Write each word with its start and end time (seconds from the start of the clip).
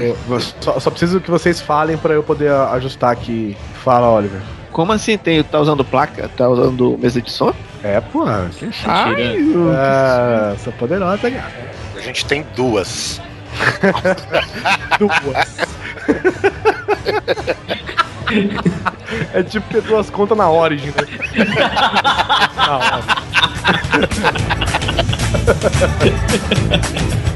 Eu 0.00 0.40
só, 0.60 0.78
só 0.78 0.90
preciso 0.90 1.20
que 1.20 1.30
vocês 1.30 1.60
falem 1.60 1.96
pra 1.96 2.14
eu 2.14 2.22
poder 2.22 2.50
ajustar 2.50 3.12
aqui. 3.12 3.56
Fala, 3.82 4.10
Oliver. 4.10 4.40
Como 4.72 4.92
assim? 4.92 5.16
Tem, 5.16 5.42
tá 5.42 5.58
usando 5.58 5.84
placa? 5.84 6.28
Tá 6.36 6.48
usando 6.48 6.98
mesa 6.98 7.22
de 7.22 7.30
som? 7.30 7.52
É, 7.82 8.00
pô. 8.00 8.24
Que 8.58 8.68
Ai, 8.84 9.38
é, 10.52 10.56
sou 10.58 10.72
poderosa, 10.74 11.30
cara. 11.30 11.52
A 11.96 12.00
gente 12.00 12.26
tem 12.26 12.44
duas. 12.54 13.20
Duas. 14.98 15.56
é 19.32 19.42
tipo 19.42 19.66
ter 19.70 19.80
duas 19.82 20.10
contas 20.10 20.36
na 20.36 20.50
Origin, 20.50 20.88
né? 20.88 20.94
na 22.56 22.76
Origin. 22.76 23.16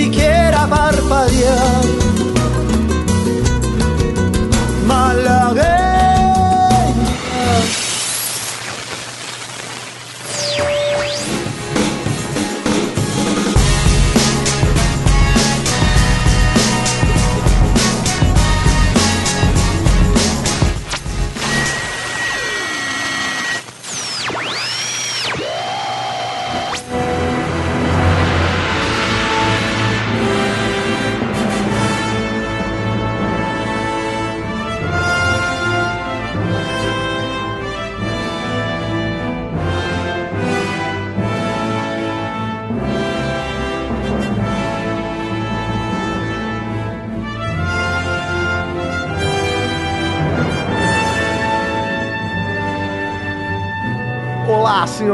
Siquiera 0.00 0.66
parpadear. 0.66 1.99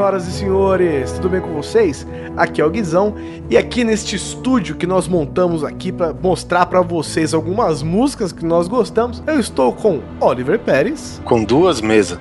Senhoras 0.06 0.28
e 0.28 0.32
senhores, 0.32 1.12
tudo 1.12 1.30
bem 1.30 1.40
com 1.40 1.52
vocês? 1.52 2.06
Aqui 2.36 2.60
é 2.60 2.64
o 2.64 2.70
Guizão 2.70 3.16
e 3.50 3.58
aqui 3.58 3.82
neste 3.82 4.14
estúdio 4.14 4.76
que 4.76 4.86
nós 4.86 5.08
montamos 5.08 5.64
aqui 5.64 5.90
para 5.90 6.12
mostrar 6.12 6.66
para 6.66 6.80
vocês 6.80 7.34
algumas 7.34 7.82
músicas 7.82 8.30
que 8.30 8.44
nós 8.44 8.68
gostamos, 8.68 9.20
eu 9.26 9.40
estou 9.40 9.72
com 9.72 10.00
Oliver 10.20 10.60
Pérez. 10.60 11.20
Com 11.24 11.42
duas 11.42 11.80
mesas. 11.80 12.20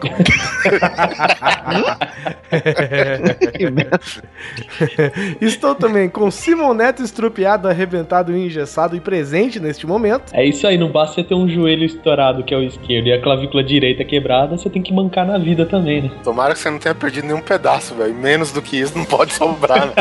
estou 5.40 5.74
também 5.74 6.08
com 6.08 6.30
Simon 6.30 6.74
Neto 6.74 7.02
estrupiado, 7.02 7.68
arrebentado 7.68 8.36
e 8.36 8.46
engessado 8.46 8.96
e 8.96 9.00
presente 9.00 9.60
neste 9.60 9.86
momento. 9.86 10.32
É 10.32 10.44
isso 10.44 10.66
aí, 10.66 10.76
não 10.76 10.90
basta 10.90 11.14
você 11.16 11.24
ter 11.24 11.34
um 11.34 11.48
joelho 11.48 11.84
estourado, 11.84 12.42
que 12.42 12.54
é 12.54 12.56
o 12.56 12.62
esquerdo, 12.62 13.08
e 13.08 13.12
a 13.12 13.20
clavícula 13.20 13.62
direita 13.62 14.04
quebrada, 14.04 14.56
você 14.56 14.70
tem 14.70 14.82
que 14.82 14.92
mancar 14.92 15.26
na 15.26 15.38
vida 15.38 15.66
também, 15.66 16.02
né? 16.02 16.10
Tomara 16.22 16.54
que 16.54 16.60
você 16.60 16.70
não 16.70 16.78
tenha 16.78 16.94
perdido 16.94 17.26
nenhum 17.26 17.40
pedaço, 17.40 17.94
velho. 17.94 18.14
Menos 18.14 18.52
do 18.52 18.62
que 18.62 18.78
isso 18.78 18.96
não 18.96 19.04
pode 19.04 19.32
sobrar, 19.32 19.86
né? 19.86 19.92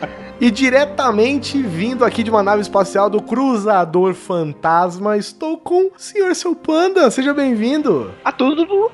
E 0.40 0.50
diretamente 0.50 1.60
vindo 1.60 2.02
aqui 2.02 2.22
de 2.22 2.30
uma 2.30 2.42
nave 2.42 2.62
espacial 2.62 3.10
do 3.10 3.20
Cruzador 3.20 4.14
Fantasma, 4.14 5.18
estou 5.18 5.58
com 5.58 5.88
o 5.88 5.92
Senhor 5.98 6.34
Seu 6.34 6.56
Panda. 6.56 7.10
Seja 7.10 7.34
bem-vindo. 7.34 8.10
A 8.24 8.32
tudo 8.32 8.64
do 8.64 8.90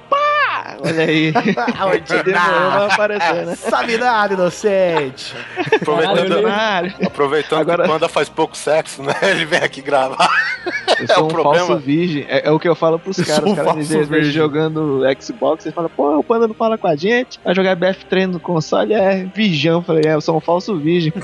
Olha 0.81 1.05
aí. 1.05 1.33
Pra 1.55 2.87
aparecer, 2.87 3.47
né? 3.47 3.55
Sabe 3.57 3.97
nada, 3.99 4.35
inocente. 4.35 5.35
Aproveitando, 5.75 6.43
Caralho. 6.43 6.95
aproveitando 7.05 7.61
Agora- 7.61 7.83
que 7.85 7.89
o 7.89 7.93
Panda 7.93 8.09
faz 8.09 8.29
pouco 8.29 8.57
sexo, 8.57 9.03
né? 9.03 9.15
Ele 9.23 9.45
vem 9.45 9.59
aqui 9.61 9.81
gravar. 9.81 10.29
Eu 10.99 11.05
É 11.05 11.15
sou 11.15 11.25
o 11.25 11.27
um 11.27 11.29
problema. 11.29 11.67
falso 11.67 11.79
virgem. 11.83 12.25
É, 12.29 12.49
é 12.49 12.51
o 12.51 12.59
que 12.59 12.69
eu 12.69 12.75
falo 12.75 12.99
pros 12.99 13.19
Eu 13.19 13.25
caras. 13.27 13.51
Os 13.51 13.57
caras 13.57 13.75
me 13.77 13.83
virgem. 14.05 14.33
jogando 14.33 15.03
Xbox. 15.21 15.65
Eles 15.67 15.75
falam, 15.75 15.91
pô, 15.95 16.19
o 16.19 16.25
Panda 16.25 16.47
não 16.49 16.55
fala 16.55 16.77
com 16.79 16.87
a 16.87 16.97
gente. 16.97 17.39
Vai 17.45 17.55
jogar 17.55 17.75
BF 17.77 18.05
treino 18.07 18.35
no 18.35 18.41
console. 18.41 18.93
É 18.95 19.25
virgão. 19.35 19.75
Eu 19.79 19.83
falei, 19.83 20.03
é, 20.07 20.15
eu 20.15 20.21
sou 20.21 20.37
um 20.37 20.41
falso 20.41 20.77
virgem. 20.77 21.13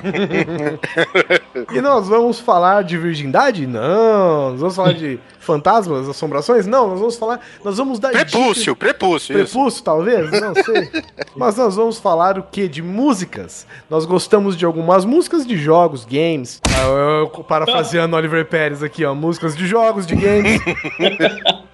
E 1.72 1.80
nós 1.80 2.08
vamos 2.08 2.38
falar 2.40 2.82
de 2.84 2.96
virgindade? 2.98 3.66
Não. 3.66 4.50
Nós 4.50 4.60
vamos 4.60 4.76
falar 4.76 4.92
de 4.92 5.18
fantasmas, 5.42 6.08
assombrações? 6.08 6.66
Não, 6.66 6.88
nós 6.88 6.98
vamos 7.00 7.16
falar. 7.16 7.40
Nós 7.64 7.76
vamos 7.76 7.98
dar 7.98 8.10
Prepúcio, 8.10 8.74
prepúcio, 8.76 9.38
isso. 9.38 9.52
Prepúcio, 9.52 9.82
talvez? 9.82 10.30
Não 10.40 10.54
sei. 10.54 10.90
Mas 11.36 11.56
nós 11.56 11.76
vamos 11.76 11.98
falar 11.98 12.38
o 12.38 12.42
que? 12.42 12.68
De 12.68 12.82
músicas. 12.82 13.66
Nós 13.90 14.04
gostamos 14.04 14.56
de 14.56 14.64
algumas 14.64 15.04
músicas 15.04 15.46
de 15.46 15.56
jogos, 15.56 16.04
games. 16.04 16.60
Ah, 16.68 16.86
eu, 16.86 16.98
eu 16.98 17.44
parafraseando 17.44 18.16
Oliver 18.16 18.46
Pérez 18.46 18.82
aqui, 18.82 19.04
ó. 19.04 19.14
Músicas 19.14 19.56
de 19.56 19.66
jogos, 19.66 20.06
de 20.06 20.14
games. 20.14 20.60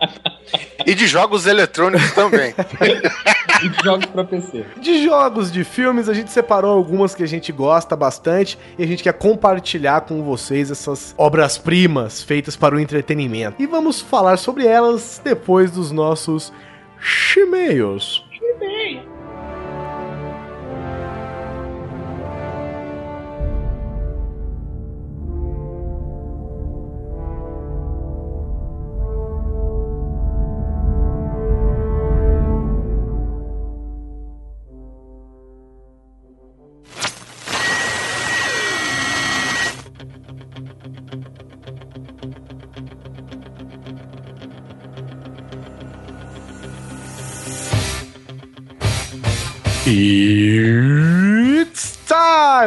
E 0.87 0.95
de 0.95 1.07
jogos 1.07 1.47
eletrônicos 1.47 2.13
também. 2.13 2.55
E 3.61 3.85
jogos 3.85 4.07
pra 4.07 4.23
PC. 4.23 4.65
De 4.81 5.03
jogos, 5.03 5.51
de 5.51 5.65
filmes, 5.65 6.09
a 6.09 6.15
gente 6.15 6.31
separou 6.31 6.71
algumas 6.71 7.13
que 7.13 7.25
a 7.25 7.27
gente 7.27 7.51
gosta 7.51 7.97
bastante 7.97 8.57
e 8.79 8.85
a 8.85 8.87
gente 8.87 9.03
quer 9.03 9.13
compartilhar 9.15 10.03
com 10.03 10.23
vocês 10.23 10.71
essas 10.71 11.13
obras-primas 11.19 12.23
feitas 12.23 12.55
para 12.55 12.77
o 12.77 12.79
entretenimento. 12.79 13.61
E 13.61 13.67
vamos 13.67 14.01
falar 14.01 14.37
sobre 14.37 14.65
elas 14.65 15.21
depois 15.25 15.73
dos 15.73 15.91
nossos 15.91 16.53
e-mails. 17.37 18.28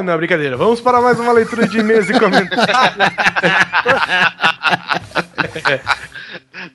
Time! 0.02 0.12
Não, 0.12 0.18
brincadeira. 0.18 0.58
Vamos 0.58 0.82
para 0.82 1.02
mais 1.02 1.20
uma 1.20 1.32
leitura 1.32 1.68
de 1.68 1.80
e-mails 1.80 2.10
e 2.10 2.20
comentários. 2.20 2.62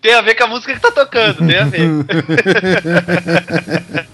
Tem 0.02 0.14
a 0.14 0.20
ver 0.20 0.34
com 0.34 0.44
a 0.44 0.46
música 0.48 0.74
que 0.74 0.80
tá 0.80 0.90
tocando, 0.90 1.46
tem 1.46 1.58
a 1.58 1.64
ver. 1.64 1.88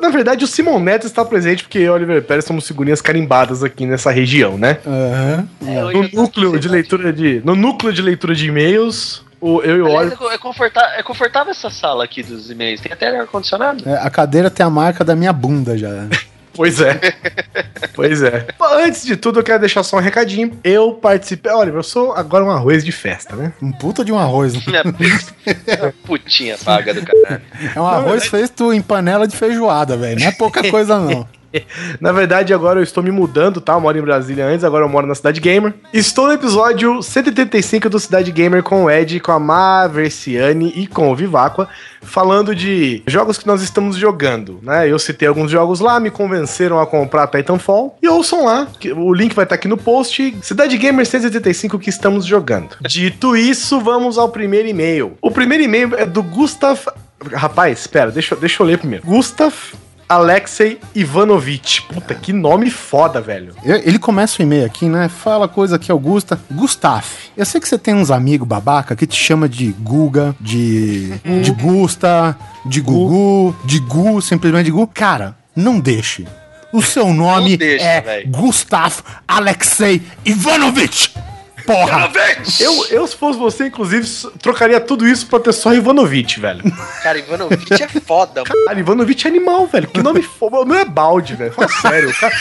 Na 0.00 0.08
verdade, 0.08 0.44
o 0.44 0.46
Simon 0.46 0.78
Neto 0.78 1.06
está 1.06 1.24
presente 1.24 1.64
porque 1.64 1.78
eu 1.78 1.84
e 1.84 1.90
Oliver 1.90 2.22
Pérez 2.22 2.44
somos 2.44 2.66
figurinhas 2.66 3.02
carimbadas 3.02 3.64
aqui 3.64 3.84
nessa 3.86 4.10
região, 4.10 4.56
né? 4.56 4.78
Aham. 4.86 5.48
É, 5.66 5.80
No 5.92 6.08
núcleo 6.22 6.58
de 6.60 6.68
leitura 6.68 7.12
de. 7.12 7.42
No 7.44 7.56
núcleo 7.56 7.92
de 7.92 8.00
leitura 8.00 8.34
de 8.34 8.46
e-mails, 8.46 9.24
o, 9.40 9.60
eu 9.62 9.78
e 9.78 9.80
o 9.80 9.86
Aliás, 9.86 10.12
Oliver. 10.12 10.30
é 10.30 10.34
é, 10.34 10.38
confortável, 10.38 10.98
é 10.98 11.02
confortável 11.02 11.50
essa 11.50 11.70
sala 11.70 12.04
aqui 12.04 12.22
dos 12.22 12.50
e-mails. 12.50 12.80
Tem 12.80 12.92
até 12.92 13.18
ar-condicionado. 13.18 13.88
É, 13.88 13.98
a 13.98 14.10
cadeira 14.10 14.48
tem 14.48 14.64
a 14.64 14.70
marca 14.70 15.04
da 15.04 15.16
minha 15.16 15.32
bunda 15.32 15.76
já. 15.76 15.88
Pois 16.54 16.80
é. 16.80 16.98
pois 17.94 18.22
é. 18.22 18.46
Bom, 18.58 18.66
Antes 18.66 19.04
de 19.04 19.16
tudo, 19.16 19.40
eu 19.40 19.42
quero 19.44 19.60
deixar 19.60 19.82
só 19.82 19.96
um 19.96 20.00
recadinho. 20.00 20.58
Eu 20.64 20.94
participei. 20.94 21.52
Olha, 21.52 21.70
eu 21.70 21.82
sou 21.82 22.12
agora 22.12 22.44
um 22.44 22.50
arroz 22.50 22.84
de 22.84 22.92
festa, 22.92 23.36
né? 23.36 23.52
Um 23.62 23.72
puta 23.72 24.04
de 24.04 24.12
um 24.12 24.18
arroz. 24.18 24.54
né? 24.66 24.82
Minha 24.98 25.92
putinha 26.04 26.56
paga 26.58 26.92
do 26.94 27.02
caralho. 27.02 27.42
É 27.74 27.80
um 27.80 27.86
arroz 27.86 28.26
feito 28.26 28.72
em 28.72 28.82
panela 28.82 29.26
de 29.26 29.36
feijoada, 29.36 29.96
velho. 29.96 30.20
Não 30.20 30.26
é 30.26 30.32
pouca 30.32 30.62
coisa, 30.70 30.98
não. 30.98 31.26
Na 32.00 32.12
verdade, 32.12 32.54
agora 32.54 32.80
eu 32.80 32.84
estou 32.84 33.02
me 33.02 33.10
mudando, 33.10 33.60
tá? 33.60 33.74
Eu 33.74 33.80
moro 33.80 33.98
em 33.98 34.02
Brasília 34.02 34.46
antes, 34.46 34.64
agora 34.64 34.84
eu 34.84 34.88
moro 34.88 35.06
na 35.06 35.14
Cidade 35.14 35.40
Gamer. 35.40 35.74
Estou 35.92 36.26
no 36.26 36.32
episódio 36.32 37.02
185 37.02 37.88
do 37.88 37.98
Cidade 37.98 38.30
Gamer 38.30 38.62
com 38.62 38.84
o 38.84 38.90
Ed, 38.90 39.20
com 39.20 39.32
a 39.32 39.38
Maversiane 39.38 40.72
e 40.76 40.86
com 40.86 41.10
o 41.10 41.16
Vivacqua, 41.16 41.68
falando 42.02 42.54
de 42.54 43.02
jogos 43.06 43.38
que 43.38 43.46
nós 43.46 43.62
estamos 43.62 43.96
jogando, 43.96 44.60
né? 44.62 44.90
Eu 44.90 44.98
citei 44.98 45.28
alguns 45.28 45.50
jogos 45.50 45.80
lá, 45.80 45.98
me 46.00 46.10
convenceram 46.10 46.80
a 46.80 46.86
comprar 46.86 47.26
Titanfall. 47.26 47.96
E 48.02 48.08
ouçam 48.08 48.44
lá, 48.44 48.68
o 48.96 49.12
link 49.12 49.34
vai 49.34 49.44
estar 49.44 49.56
aqui 49.56 49.68
no 49.68 49.76
post. 49.76 50.36
Cidade 50.42 50.76
Gamer 50.78 51.06
185 51.06 51.78
que 51.78 51.90
estamos 51.90 52.24
jogando. 52.24 52.76
Dito 52.82 53.36
isso, 53.36 53.80
vamos 53.80 54.18
ao 54.18 54.28
primeiro 54.28 54.68
e-mail. 54.68 55.16
O 55.20 55.30
primeiro 55.30 55.64
e-mail 55.64 55.94
é 55.96 56.06
do 56.06 56.22
Gustav. 56.22 56.78
Rapaz, 57.32 57.80
espera, 57.80 58.10
deixa, 58.10 58.34
deixa 58.34 58.62
eu 58.62 58.66
ler 58.66 58.78
primeiro. 58.78 59.04
Gustav 59.04 59.54
Alexei 60.10 60.80
Ivanovich. 60.92 61.82
Puta, 61.82 62.16
que 62.16 62.32
nome 62.32 62.68
foda, 62.68 63.20
velho. 63.20 63.54
Ele 63.64 63.96
começa 63.96 64.40
o 64.40 64.42
e-mail 64.42 64.66
aqui, 64.66 64.86
né? 64.86 65.08
Fala 65.08 65.46
coisa 65.46 65.78
que 65.78 65.92
Augusta. 65.92 66.36
Gustaf, 66.50 67.30
eu 67.36 67.46
sei 67.46 67.60
que 67.60 67.68
você 67.68 67.78
tem 67.78 67.94
uns 67.94 68.10
amigos 68.10 68.48
babaca 68.48 68.96
que 68.96 69.06
te 69.06 69.16
chama 69.16 69.48
de 69.48 69.70
Guga, 69.70 70.34
de. 70.40 71.10
de 71.42 71.52
Gusta, 71.52 72.36
de 72.66 72.80
Gugu, 72.80 73.56
de 73.64 73.78
Gu, 73.78 74.20
simplesmente 74.20 74.64
de 74.64 74.72
Gu. 74.72 74.84
Cara, 74.88 75.36
não 75.54 75.78
deixe. 75.78 76.26
O 76.72 76.82
seu 76.82 77.14
nome 77.14 77.56
deixa, 77.56 77.84
é 77.84 78.00
véi. 78.00 78.24
Gustav 78.24 78.92
Alexei 79.28 80.02
Ivanovich. 80.24 81.14
Porra! 81.70 82.10
Eu, 82.58 82.86
eu, 82.86 83.06
se 83.06 83.14
fosse 83.14 83.38
você, 83.38 83.66
inclusive, 83.66 84.04
trocaria 84.42 84.80
tudo 84.80 85.06
isso 85.06 85.26
pra 85.28 85.38
ter 85.38 85.52
só 85.52 85.72
Ivanovich, 85.72 86.40
velho. 86.40 86.62
Cara, 87.00 87.18
Ivanovic 87.18 87.72
é 87.72 87.86
foda, 87.86 88.42
mano. 88.42 88.64
Cara, 88.66 88.80
Ivanovich 88.80 89.24
é 89.24 89.30
animal, 89.30 89.68
velho. 89.68 89.86
Que 89.86 90.02
nome 90.02 90.20
foda. 90.20 90.64
Não 90.64 90.74
é 90.74 90.84
balde, 90.84 91.36
velho. 91.36 91.52
Fala 91.52 91.68
sério. 91.68 92.10
O 92.10 92.14
cara, 92.18 92.34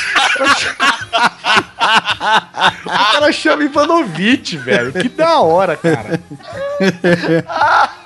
o 2.85 2.89
cara 2.89 3.31
chama 3.31 3.63
Ivanovich, 3.63 4.57
velho. 4.57 4.91
Que 4.93 5.09
da 5.09 5.39
hora, 5.41 5.77
cara. 5.77 6.19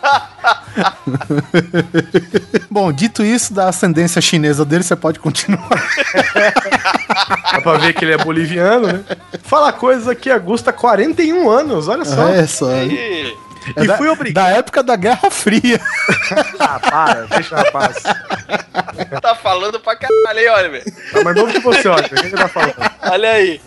Bom, 2.69 2.91
dito 2.91 3.23
isso, 3.23 3.53
da 3.53 3.69
ascendência 3.69 4.21
chinesa 4.21 4.65
dele, 4.65 4.83
você 4.83 4.95
pode 4.95 5.19
continuar. 5.19 5.69
Dá 7.51 7.61
pra 7.61 7.77
ver 7.77 7.93
que 7.93 8.03
ele 8.03 8.13
é 8.13 8.17
boliviano, 8.17 8.87
né? 8.87 9.03
Fala 9.43 9.71
coisas 9.71 10.07
aqui, 10.07 10.31
Augusta, 10.31 10.73
41 10.73 11.49
anos, 11.49 11.87
olha 11.87 12.05
só. 12.05 12.27
É 12.29 12.47
só. 12.47 12.71
Ih, 12.83 13.35
e 13.77 13.87
da, 13.87 13.97
fui 13.97 14.09
obrigado. 14.09 14.45
da 14.45 14.51
época 14.51 14.83
da 14.83 14.95
Guerra 14.95 15.31
Fria. 15.31 15.79
Ah, 16.59 16.79
para, 16.79 17.25
deixa 17.27 17.55
o 17.55 17.57
rapaz. 17.57 18.03
tá 19.21 19.35
falando 19.35 19.79
pra 19.79 19.95
caralho, 19.95 20.51
olha, 20.51 20.69
velho. 20.69 20.83
Tá 21.11 21.23
mais 21.23 21.35
novo 21.35 21.51
que 21.51 21.59
você, 21.59 21.87
olha. 21.87 22.05
O 22.05 22.09
que 22.09 22.29
tá 22.31 22.47
falando? 22.47 22.75
Olha 23.01 23.31
aí. 23.31 23.61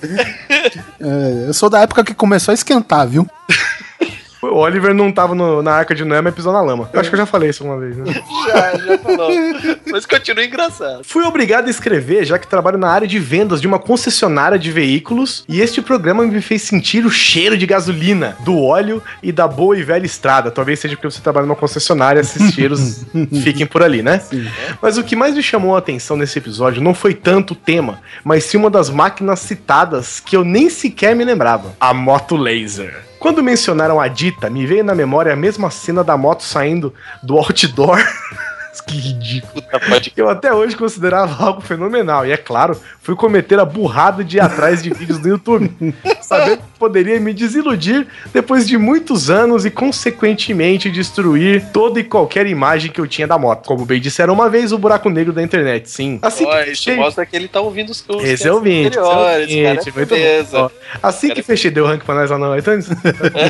É, 1.00 1.48
eu 1.48 1.54
sou 1.54 1.70
da 1.70 1.80
época 1.80 2.04
que 2.04 2.14
começou 2.14 2.52
a 2.52 2.54
esquentar, 2.54 3.06
viu? 3.06 3.26
O 4.52 4.56
Oliver 4.58 4.94
não 4.94 5.10
tava 5.12 5.34
no- 5.34 5.62
na 5.62 5.72
arca 5.72 5.94
de 5.94 6.04
Noé, 6.04 6.20
mas 6.20 6.34
pisou 6.34 6.52
na 6.52 6.60
lama. 6.60 6.88
Eu 6.92 7.00
acho 7.00 7.08
que 7.10 7.14
eu 7.14 7.18
já 7.18 7.26
falei 7.26 7.50
isso 7.50 7.64
uma 7.64 7.78
vez, 7.78 7.96
né? 7.96 8.04
Já, 8.46 8.76
já 8.78 8.98
falou. 8.98 9.30
Mas 9.90 10.06
continua 10.06 10.44
engraçado. 10.44 11.02
Fui 11.04 11.24
obrigado 11.24 11.66
a 11.66 11.70
escrever, 11.70 12.24
já 12.24 12.38
que 12.38 12.46
trabalho 12.46 12.78
na 12.78 12.88
área 12.88 13.06
de 13.08 13.18
vendas 13.18 13.60
de 13.60 13.66
uma 13.66 13.78
concessionária 13.78 14.58
de 14.58 14.70
veículos, 14.70 15.44
e 15.48 15.60
este 15.60 15.82
programa 15.82 16.24
me 16.24 16.40
fez 16.40 16.62
sentir 16.62 17.04
o 17.04 17.10
cheiro 17.10 17.56
de 17.56 17.66
gasolina, 17.66 18.36
do 18.44 18.56
óleo 18.62 19.02
e 19.22 19.32
da 19.32 19.48
boa 19.48 19.76
e 19.76 19.82
velha 19.82 20.06
estrada. 20.06 20.50
Talvez 20.50 20.78
seja 20.78 20.94
porque 20.96 21.10
você 21.10 21.20
trabalha 21.20 21.46
numa 21.46 21.56
concessionária, 21.56 22.20
esses 22.20 22.52
cheiros 22.54 23.04
fiquem 23.42 23.66
por 23.66 23.82
ali, 23.82 24.02
né? 24.02 24.20
Mas 24.80 24.96
o 24.96 25.02
que 25.04 25.16
mais 25.16 25.34
me 25.34 25.42
chamou 25.42 25.74
a 25.74 25.78
atenção 25.78 26.16
nesse 26.16 26.38
episódio 26.38 26.80
não 26.82 26.94
foi 26.94 27.12
tanto 27.14 27.52
o 27.52 27.56
tema, 27.56 28.00
mas 28.24 28.44
sim 28.44 28.56
uma 28.56 28.70
das 28.70 28.88
máquinas 28.90 29.40
citadas 29.40 30.20
que 30.20 30.36
eu 30.36 30.44
nem 30.44 30.70
sequer 30.70 31.14
me 31.16 31.24
lembrava: 31.24 31.74
a 31.80 31.92
moto 31.92 32.36
laser. 32.36 32.96
Quando 33.26 33.42
mencionaram 33.42 34.00
a 34.00 34.06
Dita, 34.06 34.48
me 34.48 34.64
veio 34.64 34.84
na 34.84 34.94
memória 34.94 35.32
a 35.32 35.36
mesma 35.36 35.68
cena 35.68 36.04
da 36.04 36.16
moto 36.16 36.44
saindo 36.44 36.94
do 37.20 37.36
outdoor. 37.36 37.98
que 38.86 38.96
ridículo. 38.96 39.62
Que 40.14 40.20
eu 40.20 40.28
até 40.28 40.52
hoje 40.52 40.76
considerava 40.76 41.44
algo 41.44 41.60
fenomenal. 41.60 42.26
E 42.26 42.32
é 42.32 42.36
claro, 42.36 42.80
fui 43.00 43.14
cometer 43.14 43.58
a 43.58 43.64
burrada 43.64 44.24
de 44.24 44.38
ir 44.38 44.40
atrás 44.40 44.82
de 44.82 44.92
vídeos 44.92 45.20
no 45.20 45.28
YouTube. 45.28 45.70
Sabendo 46.20 46.58
que 46.58 46.78
poderia 46.78 47.20
me 47.20 47.32
desiludir 47.32 48.06
depois 48.32 48.66
de 48.66 48.76
muitos 48.76 49.30
anos 49.30 49.64
e, 49.64 49.70
consequentemente, 49.70 50.90
destruir 50.90 51.66
toda 51.72 52.00
e 52.00 52.04
qualquer 52.04 52.46
imagem 52.46 52.90
que 52.90 53.00
eu 53.00 53.06
tinha 53.06 53.26
da 53.26 53.38
moto. 53.38 53.66
Como 53.66 53.84
bem 53.84 54.00
disseram 54.00 54.34
uma 54.34 54.48
vez, 54.48 54.72
o 54.72 54.78
buraco 54.78 55.08
negro 55.10 55.32
da 55.32 55.42
internet, 55.42 55.90
sim. 55.90 56.18
Assim 56.22 56.44
que 56.44 56.50
isso 56.50 56.84
fechei... 56.84 56.96
mostra 56.96 57.26
que 57.26 57.36
ele 57.36 57.48
tá 57.48 57.60
ouvindo 57.60 57.90
os 57.90 58.06
os 58.08 58.24
Esse 58.24 58.46
é 58.46 58.52
o 58.52 58.60
20, 58.60 58.86
esse 58.86 58.98
é 58.98 59.02
o 59.02 59.10
anteriores, 59.10 59.46
20, 59.46 59.62
cara. 59.62 59.74
muito 59.96 60.08
bom. 60.08 60.14
Beleza. 60.14 60.58
Ó, 60.58 60.70
Assim 61.02 61.30
que 61.30 61.42
fechei, 61.42 61.70
deu 61.70 61.86
rank 61.86 62.04
pra 62.04 62.14
nós 62.14 62.30
lá 62.30 62.38
não, 62.38 62.56
iTunes? 62.56 62.88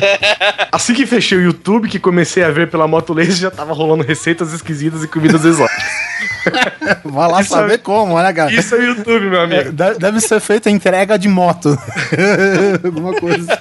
assim 0.71 0.93
que 0.93 1.05
fechei 1.05 1.37
o 1.37 1.41
YouTube, 1.41 1.87
que 1.87 1.99
comecei 1.99 2.43
a 2.43 2.51
ver 2.51 2.69
pela 2.69 2.87
Moto 2.87 3.13
Laser, 3.13 3.35
já 3.35 3.51
tava 3.51 3.73
rolando 3.73 4.03
receitas 4.03 4.53
esquisitas 4.53 5.03
e 5.03 5.07
comidas 5.17 5.43
exóticas. 5.45 5.83
Vai 7.03 7.29
lá 7.29 7.41
Isso 7.41 7.49
saber 7.51 7.73
é- 7.73 7.77
como, 7.77 8.17
né, 8.21 8.31
cara? 8.33 8.51
Isso 8.53 8.73
é 8.75 8.85
YouTube, 8.85 9.29
meu 9.29 9.41
É, 9.41 9.43
amigo. 9.43 9.71
de- 9.71 9.99
Deve 9.99 10.21
ser 10.21 10.39
feita 10.39 10.69
entrega 10.69 11.17
de 11.19 11.27
moto. 11.27 11.77
Alguma 12.83 13.13
coisa. 13.13 13.59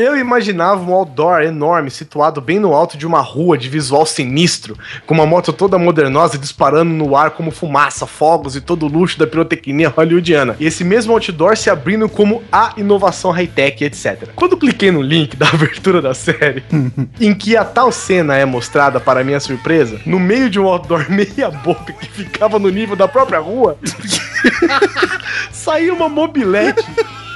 Eu 0.00 0.16
imaginava 0.16 0.82
um 0.82 0.94
outdoor 0.94 1.42
enorme 1.42 1.90
situado 1.90 2.40
bem 2.40 2.58
no 2.58 2.72
alto 2.72 2.96
de 2.96 3.06
uma 3.06 3.20
rua 3.20 3.58
de 3.58 3.68
visual 3.68 4.06
sinistro, 4.06 4.74
com 5.06 5.12
uma 5.12 5.26
moto 5.26 5.52
toda 5.52 5.76
modernosa 5.76 6.38
disparando 6.38 6.90
no 6.90 7.14
ar 7.14 7.32
como 7.32 7.50
fumaça, 7.50 8.06
fogos 8.06 8.56
e 8.56 8.62
todo 8.62 8.86
o 8.86 8.88
luxo 8.88 9.18
da 9.18 9.26
pirotecnia 9.26 9.90
hollywoodiana. 9.90 10.56
E 10.58 10.64
esse 10.64 10.82
mesmo 10.84 11.12
outdoor 11.12 11.54
se 11.54 11.68
abrindo 11.68 12.08
como 12.08 12.42
a 12.50 12.72
inovação 12.78 13.30
high-tech, 13.30 13.84
etc. 13.84 14.30
Quando 14.34 14.56
cliquei 14.56 14.90
no 14.90 15.02
link 15.02 15.36
da 15.36 15.50
abertura 15.50 16.00
da 16.00 16.14
série, 16.14 16.64
em 17.20 17.34
que 17.34 17.54
a 17.54 17.62
tal 17.62 17.92
cena 17.92 18.34
é 18.34 18.46
mostrada 18.46 18.98
para 18.98 19.22
minha 19.22 19.38
surpresa, 19.38 20.00
no 20.06 20.18
meio 20.18 20.48
de 20.48 20.58
um 20.58 20.64
outdoor 20.64 21.04
meia 21.12 21.50
boca 21.50 21.92
que 21.92 22.08
ficava 22.08 22.58
no 22.58 22.70
nível 22.70 22.96
da 22.96 23.06
própria 23.06 23.38
rua, 23.38 23.76
saiu 25.52 25.94
uma 25.94 26.08
mobilete 26.08 26.86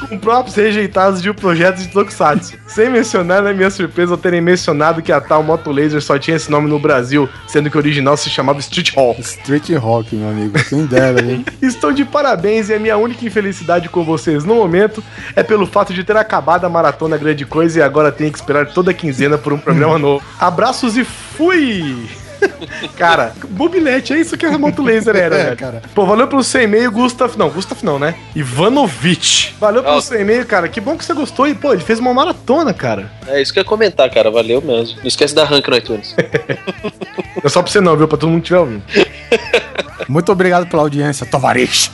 com 0.01 0.19
próprios 0.19 0.57
rejeitados 0.57 1.23
de 1.23 1.31
um 1.31 1.35
projeto 1.35 1.79
de 1.79 1.89
Tokusatsu. 1.89 2.57
Sem 2.67 2.91
mencionar, 2.91 3.43
na 3.43 3.53
minha 3.53 3.71
surpresa, 3.71 4.17
terem 4.17 4.41
mencionado 4.41 5.03
que 5.03 5.13
a 5.13 5.21
tal 5.21 5.43
Moto 5.43 5.71
Laser 5.71 6.01
só 6.03 6.19
tinha 6.19 6.37
esse 6.37 6.51
nome 6.51 6.69
no 6.69 6.79
Brasil, 6.79 7.29
sendo 7.47 7.71
que 7.71 7.77
o 7.77 7.81
original 7.81 8.17
se 8.17 8.31
chamava 8.31 8.59
Street 8.61 8.93
Hawk. 8.97 9.21
Street 9.21 9.71
Rock, 9.75 10.15
meu 10.15 10.29
amigo. 10.29 10.55
Quem 10.69 10.87
dera, 10.87 11.23
hein? 11.23 11.45
Estou 11.63 11.93
de 11.93 12.05
parabéns 12.05 12.69
e 12.69 12.75
a 12.75 12.79
minha 12.79 12.97
única 12.97 13.25
infelicidade 13.25 13.89
com 13.89 14.05
vocês 14.05 14.45
no 14.45 14.55
momento 14.55 15.03
é 15.37 15.43
pelo 15.43 15.67
fato 15.67 15.93
de 15.93 16.05
ter 16.05 16.17
acabado 16.17 16.65
a 16.65 16.69
maratona 16.69 17.17
grande 17.17 17.45
coisa 17.45 17.79
e 17.79 17.83
agora 17.83 18.13
tenho 18.13 18.33
que 18.33 18.39
esperar 18.39 18.67
toda 18.67 18.95
quinzena 18.95 19.39
por 19.39 19.53
um 19.53 19.59
programa 19.59 19.99
novo. 19.99 20.25
Abraços 20.39 20.97
e 20.97 21.05
fui! 21.05 22.24
Cara, 22.97 23.33
mobilete, 23.51 24.13
é 24.13 24.19
isso 24.21 24.37
que 24.37 24.47
a 24.47 24.59
Moto 24.59 24.83
Laser 24.83 25.17
era, 25.17 25.35
É, 25.37 25.45
velho. 25.45 25.57
cara. 25.57 25.83
Pô, 25.95 26.05
valeu 26.07 26.27
pelo 26.29 26.43
seu 26.45 26.63
e-mail, 26.63 26.91
Gustav. 26.91 27.37
Não, 27.37 27.51
Gustav 27.51 27.83
não, 27.83 27.99
né? 27.99 28.15
Ivanovich. 28.35 29.55
Valeu 29.61 29.83
pelo 29.83 29.95
Nossa. 29.97 30.09
seu 30.09 30.21
e-mail, 30.21 30.45
cara. 30.47 30.69
Que 30.69 30.81
bom 30.81 30.97
que 30.97 31.05
você 31.05 31.15
gostou. 31.15 31.47
E, 31.47 31.55
pô, 31.55 31.73
ele 31.73 31.83
fez 31.83 31.99
uma 31.99 32.13
maratona, 32.15 32.73
cara. 32.75 33.11
É 33.27 33.41
isso 33.41 33.53
que 33.53 33.59
eu 33.59 33.63
ia 33.63 33.69
comentar, 33.69 34.09
cara. 34.11 34.31
Valeu 34.31 34.61
mesmo. 34.63 34.99
Não 35.01 35.07
esquece 35.07 35.35
da 35.35 35.45
rank 35.45 35.67
no 35.69 35.77
iTunes. 35.77 36.15
Não 36.17 37.43
é 37.45 37.49
só 37.49 37.63
pra 37.63 37.71
você 37.71 37.81
não, 37.81 37.97
viu? 37.97 38.09
Pra 38.09 38.17
todo 38.19 38.31
mundo 38.31 38.41
que 38.43 38.47
estiver 38.53 38.61
ouvindo. 38.61 38.83
Muito 40.09 40.31
obrigado 40.33 40.67
pela 40.69 40.83
audiência, 40.83 41.25
Tovarich. 41.27 41.91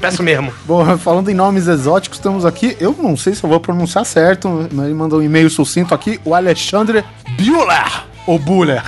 Peço 0.00 0.22
mesmo. 0.22 0.52
Bom, 0.64 0.96
falando 0.98 1.30
em 1.30 1.34
nomes 1.34 1.66
exóticos, 1.68 2.18
temos 2.18 2.44
aqui, 2.44 2.76
eu 2.80 2.96
não 2.98 3.16
sei 3.16 3.34
se 3.34 3.44
eu 3.44 3.50
vou 3.50 3.60
pronunciar 3.60 4.04
certo, 4.04 4.68
mas 4.72 4.86
ele 4.86 4.94
mandou 4.94 5.20
um 5.20 5.22
e-mail 5.22 5.48
sucinto 5.50 5.94
aqui, 5.94 6.18
o 6.24 6.34
Alexandre 6.34 7.04
Buller. 7.36 8.04
Ou 8.26 8.38
Buller. 8.38 8.82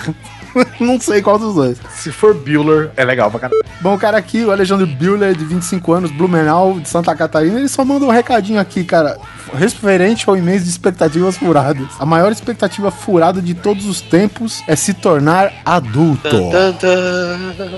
não 0.80 1.00
sei 1.00 1.22
qual 1.22 1.38
dos 1.38 1.54
dois. 1.54 1.78
Se 1.90 2.10
for 2.10 2.34
Bueller, 2.34 2.90
é 2.96 3.04
legal 3.04 3.30
pra 3.30 3.40
caralho. 3.40 3.62
Bom, 3.80 3.94
o 3.94 3.98
cara 3.98 4.16
aqui, 4.18 4.44
o 4.44 4.50
Alexandre 4.50 4.86
Buller, 4.86 5.34
de 5.34 5.44
25 5.44 5.92
anos, 5.92 6.10
Blumenau, 6.10 6.78
de 6.78 6.88
Santa 6.88 7.14
Catarina, 7.14 7.58
ele 7.58 7.68
só 7.68 7.84
mandou 7.84 8.08
um 8.08 8.12
recadinho 8.12 8.60
aqui, 8.60 8.84
cara, 8.84 9.16
referente 9.52 10.28
ao 10.28 10.36
e-mail 10.36 10.60
de 10.60 10.68
expectativas 10.68 11.36
furadas. 11.36 11.88
A 11.98 12.06
maior 12.06 12.32
expectativa 12.32 12.90
furada 12.90 13.40
de 13.40 13.54
todos 13.54 13.86
os 13.86 14.00
tempos 14.00 14.62
é 14.66 14.76
se 14.76 14.94
tornar 14.94 15.52
adulto. 15.64 16.28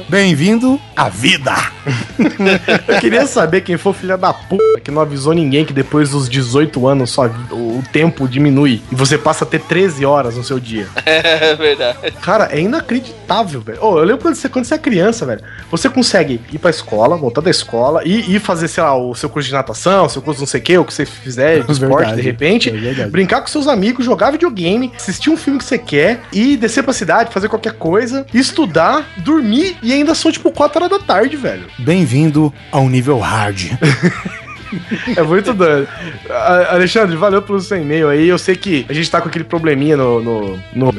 Bem-vindo 0.09 0.81
à 0.97 1.09
vida! 1.09 1.54
Eu 2.88 3.00
queria 3.00 3.26
saber 3.26 3.62
quem 3.62 3.76
foi 3.76 3.92
o 3.92 3.95
filho 3.95 4.16
da 4.16 4.33
puta 4.33 4.81
que 4.83 4.90
não 4.90 5.02
avisou 5.02 5.33
ninguém 5.33 5.64
que 5.64 5.73
depois 5.73 6.11
dos 6.11 6.28
18 6.28 6.87
anos 6.87 7.11
só 7.11 7.26
o 7.26 7.83
tempo 7.92 8.28
diminui 8.28 8.83
e 8.90 8.95
você 8.95 9.19
passa 9.19 9.45
a 9.45 9.47
ter 9.47 9.61
13 9.61 10.04
horas 10.04 10.37
no 10.37 10.45
seu 10.45 10.59
dia. 10.59 10.87
É 11.42 11.54
verdade. 11.54 11.99
Cara, 12.21 12.49
é 12.52 12.61
inacreditável, 12.61 13.61
velho. 13.61 13.83
Ô, 13.83 13.99
eu 13.99 14.04
lembro 14.04 14.23
quando 14.23 14.35
você, 14.35 14.49
quando 14.49 14.64
você 14.64 14.75
é 14.75 14.78
criança, 14.78 15.26
velho. 15.26 15.42
Você 15.71 15.88
consegue 15.88 16.40
ir 16.52 16.59
pra 16.59 16.71
escola, 16.71 17.16
voltar 17.16 17.40
da 17.40 17.50
escola 17.50 18.02
e 18.04 18.35
ir 18.35 18.40
fazer, 18.40 18.69
sei 18.69 18.83
lá, 18.83 18.97
o 18.97 19.14
seu 19.14 19.28
curso 19.28 19.49
de 19.49 19.54
natação, 19.54 20.07
o 20.07 20.09
seu 20.09 20.23
curso 20.23 20.40
não 20.40 20.47
sei 20.47 20.61
o 20.61 20.62
que, 20.62 20.78
o 20.78 20.85
que 20.85 20.95
você 20.95 21.04
fizer 21.04 21.51
de 21.66 21.73
esporte, 21.73 21.97
Verdade, 21.97 22.16
de 22.16 22.23
repente. 22.23 22.71
é 22.71 23.06
brincar 23.06 23.40
com 23.40 23.47
seus 23.47 23.66
amigos, 23.68 24.04
jogar 24.04 24.30
videogame, 24.30 24.92
assistir 24.97 25.30
um 25.30 25.37
filme 25.37 25.59
que 25.59 25.64
você 25.64 25.78
quer 25.78 26.21
e 26.32 26.56
descer 26.56 26.82
pra 26.82 26.92
cidade, 26.92 27.32
fazer 27.32 27.49
qualquer 27.49 27.75
coisa, 27.75 28.26
estudar, 28.32 29.06
dormir 29.18 29.76
e 29.82 29.92
ainda 29.92 30.14
são 30.14 30.30
tipo 30.32 30.50
4 30.50 30.85
horas 30.85 30.99
da 30.99 31.04
tarde, 31.04 31.37
velho. 31.37 31.64
Bem-vindo 31.78 32.52
ao 32.71 32.88
nível 32.88 33.18
hard. 33.18 33.71
É 35.17 35.23
muito 35.23 35.52
doido. 35.52 35.88
A- 36.31 36.75
Alexandre, 36.75 37.17
valeu 37.17 37.43
pelo 37.43 37.61
seu 37.61 37.76
e-mail 37.81 38.09
aí. 38.09 38.29
Eu 38.29 38.38
sei 38.38 38.57
que 38.57 38.87
a 38.88 38.93
gente 38.93 39.11
tá 39.11 39.21
com 39.21 39.29
aquele 39.29 39.45
probleminha 39.45 39.97
no, 39.97 40.21
no, 40.23 40.59
no 40.75 40.93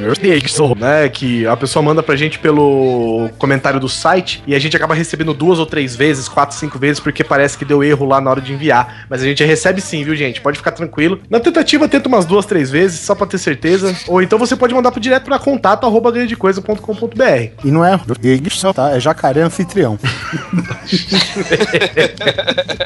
né? 0.80 1.10
Que 1.10 1.46
a 1.48 1.56
pessoa 1.58 1.82
manda 1.84 2.04
pra 2.04 2.16
gente 2.16 2.40
pelo 2.40 3.30
comentário 3.38 3.80
do 3.80 3.90
site 3.90 4.44
e 4.46 4.56
a 4.56 4.60
gente 4.60 4.76
acaba 4.76 4.94
recebendo 4.94 5.34
duas 5.34 5.60
ou 5.60 5.66
três 5.66 5.96
vezes, 5.96 6.28
quatro, 6.28 6.56
cinco 6.56 6.78
vezes, 6.78 7.00
porque 7.00 7.24
parece 7.24 7.58
que 7.58 7.66
deu 7.66 7.84
erro 7.84 8.06
lá 8.06 8.22
na 8.22 8.30
hora 8.30 8.42
de 8.42 8.54
enviar. 8.54 9.06
Mas 9.10 9.22
a 9.22 9.26
gente 9.26 9.44
recebe 9.44 9.82
sim, 9.82 10.04
viu, 10.04 10.16
gente? 10.16 10.42
Pode 10.42 10.58
ficar 10.58 10.72
tranquilo. 10.72 11.20
Na 11.30 11.40
tentativa, 11.40 11.88
tenta 11.88 12.08
umas 12.08 12.26
duas, 12.26 12.46
três 12.46 12.70
vezes, 12.70 13.00
só 13.00 13.16
pra 13.16 13.26
ter 13.28 13.38
certeza. 13.38 13.96
Ou 14.08 14.22
então 14.22 14.38
você 14.40 14.56
pode 14.56 14.74
mandar 14.74 14.92
pro 14.92 15.00
direto 15.00 15.24
pra 15.26 15.40
contato 15.40 15.86
arroba 15.86 16.12
grandecoisa.com.br. 16.12 17.24
E 17.64 17.72
não 17.72 17.84
é 17.84 18.00
tá? 18.74 18.96
É 18.96 19.00
jacaré 19.00 19.42
anfitrião. 19.42 19.98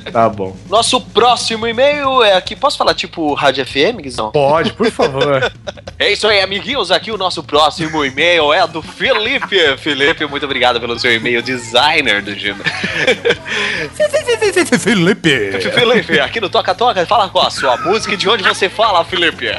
Tá 0.12 0.30
bom. 0.30 0.56
Nosso 0.78 1.02
próximo 1.02 1.68
e-mail 1.68 2.22
é 2.22 2.36
aqui. 2.36 2.56
Posso 2.56 2.78
falar 2.78 2.94
tipo 2.94 3.34
Rádio 3.34 3.66
FM, 3.66 4.00
Guizão? 4.00 4.32
Pode, 4.32 4.74
por 4.74 4.92
favor. 4.92 5.52
É 6.00 6.12
isso 6.12 6.28
aí, 6.28 6.42
amiguinhos. 6.42 6.92
Aqui 6.92 7.12
o 7.12 7.18
nosso 7.18 7.42
próximo 7.42 8.06
e-mail 8.06 8.54
é 8.54 8.68
do 8.68 8.84
Felipe. 8.84 9.58
Felipe, 9.80 10.28
muito 10.28 10.46
obrigado 10.46 10.80
pelo 10.80 11.00
seu 11.00 11.12
e-mail, 11.12 11.42
designer 11.42 12.22
do 12.22 12.36
Gmail. 12.36 12.62
Felipe! 14.80 15.60
Felipe, 15.74 16.20
aqui 16.20 16.40
no 16.40 16.52
Toca 16.52 16.76
Toca, 16.76 17.04
fala 17.08 17.30
com 17.30 17.40
a 17.40 17.50
sua 17.50 17.78
música 17.78 18.14
e 18.14 18.18
de 18.18 18.30
onde 18.30 18.44
você 18.44 18.70
fala, 18.70 19.04
Felipe. 19.04 19.48
Eu, 19.48 19.56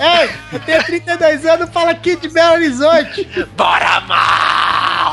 ei, 0.00 0.30
eu 0.52 0.58
tenho 0.58 0.82
32 0.82 1.46
anos, 1.46 1.70
fala 1.70 1.92
aqui 1.92 2.16
de 2.16 2.28
Belo 2.28 2.54
Horizonte. 2.54 3.28
Bora 3.56 4.00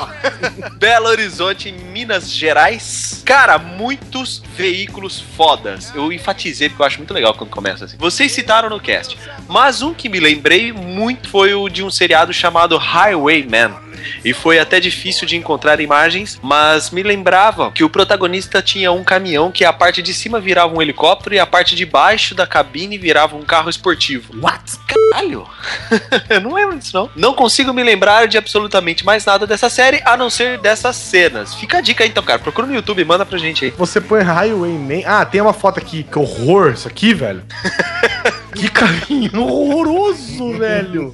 Belo 0.77 1.07
Horizonte, 1.07 1.71
Minas 1.71 2.31
Gerais. 2.31 3.21
Cara, 3.25 3.57
muitos 3.57 4.41
veículos 4.55 5.19
fodas. 5.19 5.93
Eu 5.95 6.11
enfatizei 6.11 6.69
porque 6.69 6.81
eu 6.81 6.85
acho 6.85 6.97
muito 6.97 7.13
legal 7.13 7.33
quando 7.33 7.49
começa 7.49 7.85
assim. 7.85 7.97
Vocês 7.97 8.31
citaram 8.31 8.69
no 8.69 8.79
cast, 8.79 9.17
mas 9.47 9.81
um 9.81 9.93
que 9.93 10.09
me 10.09 10.19
lembrei 10.19 10.71
muito 10.71 11.29
foi 11.29 11.53
o 11.53 11.69
de 11.69 11.83
um 11.83 11.91
seriado 11.91 12.33
chamado 12.33 12.77
Highwayman. 12.77 13.90
E 14.23 14.33
foi 14.33 14.59
até 14.59 14.79
difícil 14.79 15.27
de 15.27 15.35
encontrar 15.35 15.79
imagens, 15.79 16.39
mas 16.41 16.91
me 16.91 17.03
lembrava 17.03 17.71
que 17.71 17.83
o 17.83 17.89
protagonista 17.89 18.61
tinha 18.61 18.91
um 18.91 19.03
caminhão 19.03 19.51
que 19.51 19.65
a 19.65 19.73
parte 19.73 20.01
de 20.01 20.13
cima 20.13 20.39
virava 20.39 20.75
um 20.75 20.81
helicóptero 20.81 21.35
e 21.35 21.39
a 21.39 21.45
parte 21.45 21.75
de 21.75 21.85
baixo 21.85 22.35
da 22.35 22.47
cabine 22.47 22.97
virava 22.97 23.35
um 23.35 23.43
carro 23.43 23.69
esportivo. 23.69 24.33
What? 24.41 24.77
Caralho! 24.87 25.47
Eu 26.29 26.41
não 26.41 26.53
lembro 26.53 26.77
disso, 26.77 26.95
não. 26.95 27.09
Não 27.15 27.33
consigo 27.33 27.73
me 27.73 27.83
lembrar 27.83 28.27
de 28.27 28.37
absolutamente 28.37 29.05
mais 29.05 29.25
nada 29.25 29.45
dessa 29.45 29.69
série, 29.69 30.01
a 30.05 30.15
não 30.15 30.29
ser 30.29 30.57
dessas 30.59 30.95
cenas. 30.95 31.53
Fica 31.55 31.77
a 31.77 31.81
dica 31.81 32.03
aí, 32.03 32.09
então, 32.09 32.23
cara. 32.23 32.39
Procura 32.39 32.67
no 32.67 32.73
YouTube 32.73 33.01
e 33.01 33.05
manda 33.05 33.25
pra 33.25 33.37
gente 33.37 33.65
aí. 33.65 33.73
Você 33.77 33.99
põe 33.99 34.21
Highwayman. 34.21 35.03
Ah, 35.05 35.25
tem 35.25 35.41
uma 35.41 35.53
foto 35.53 35.79
aqui. 35.79 36.03
Que 36.03 36.17
horror 36.17 36.71
isso 36.73 36.87
aqui, 36.87 37.13
velho. 37.13 37.43
que 38.55 38.69
caminho 38.69 39.43
horroroso, 39.43 40.53
velho. 40.59 41.13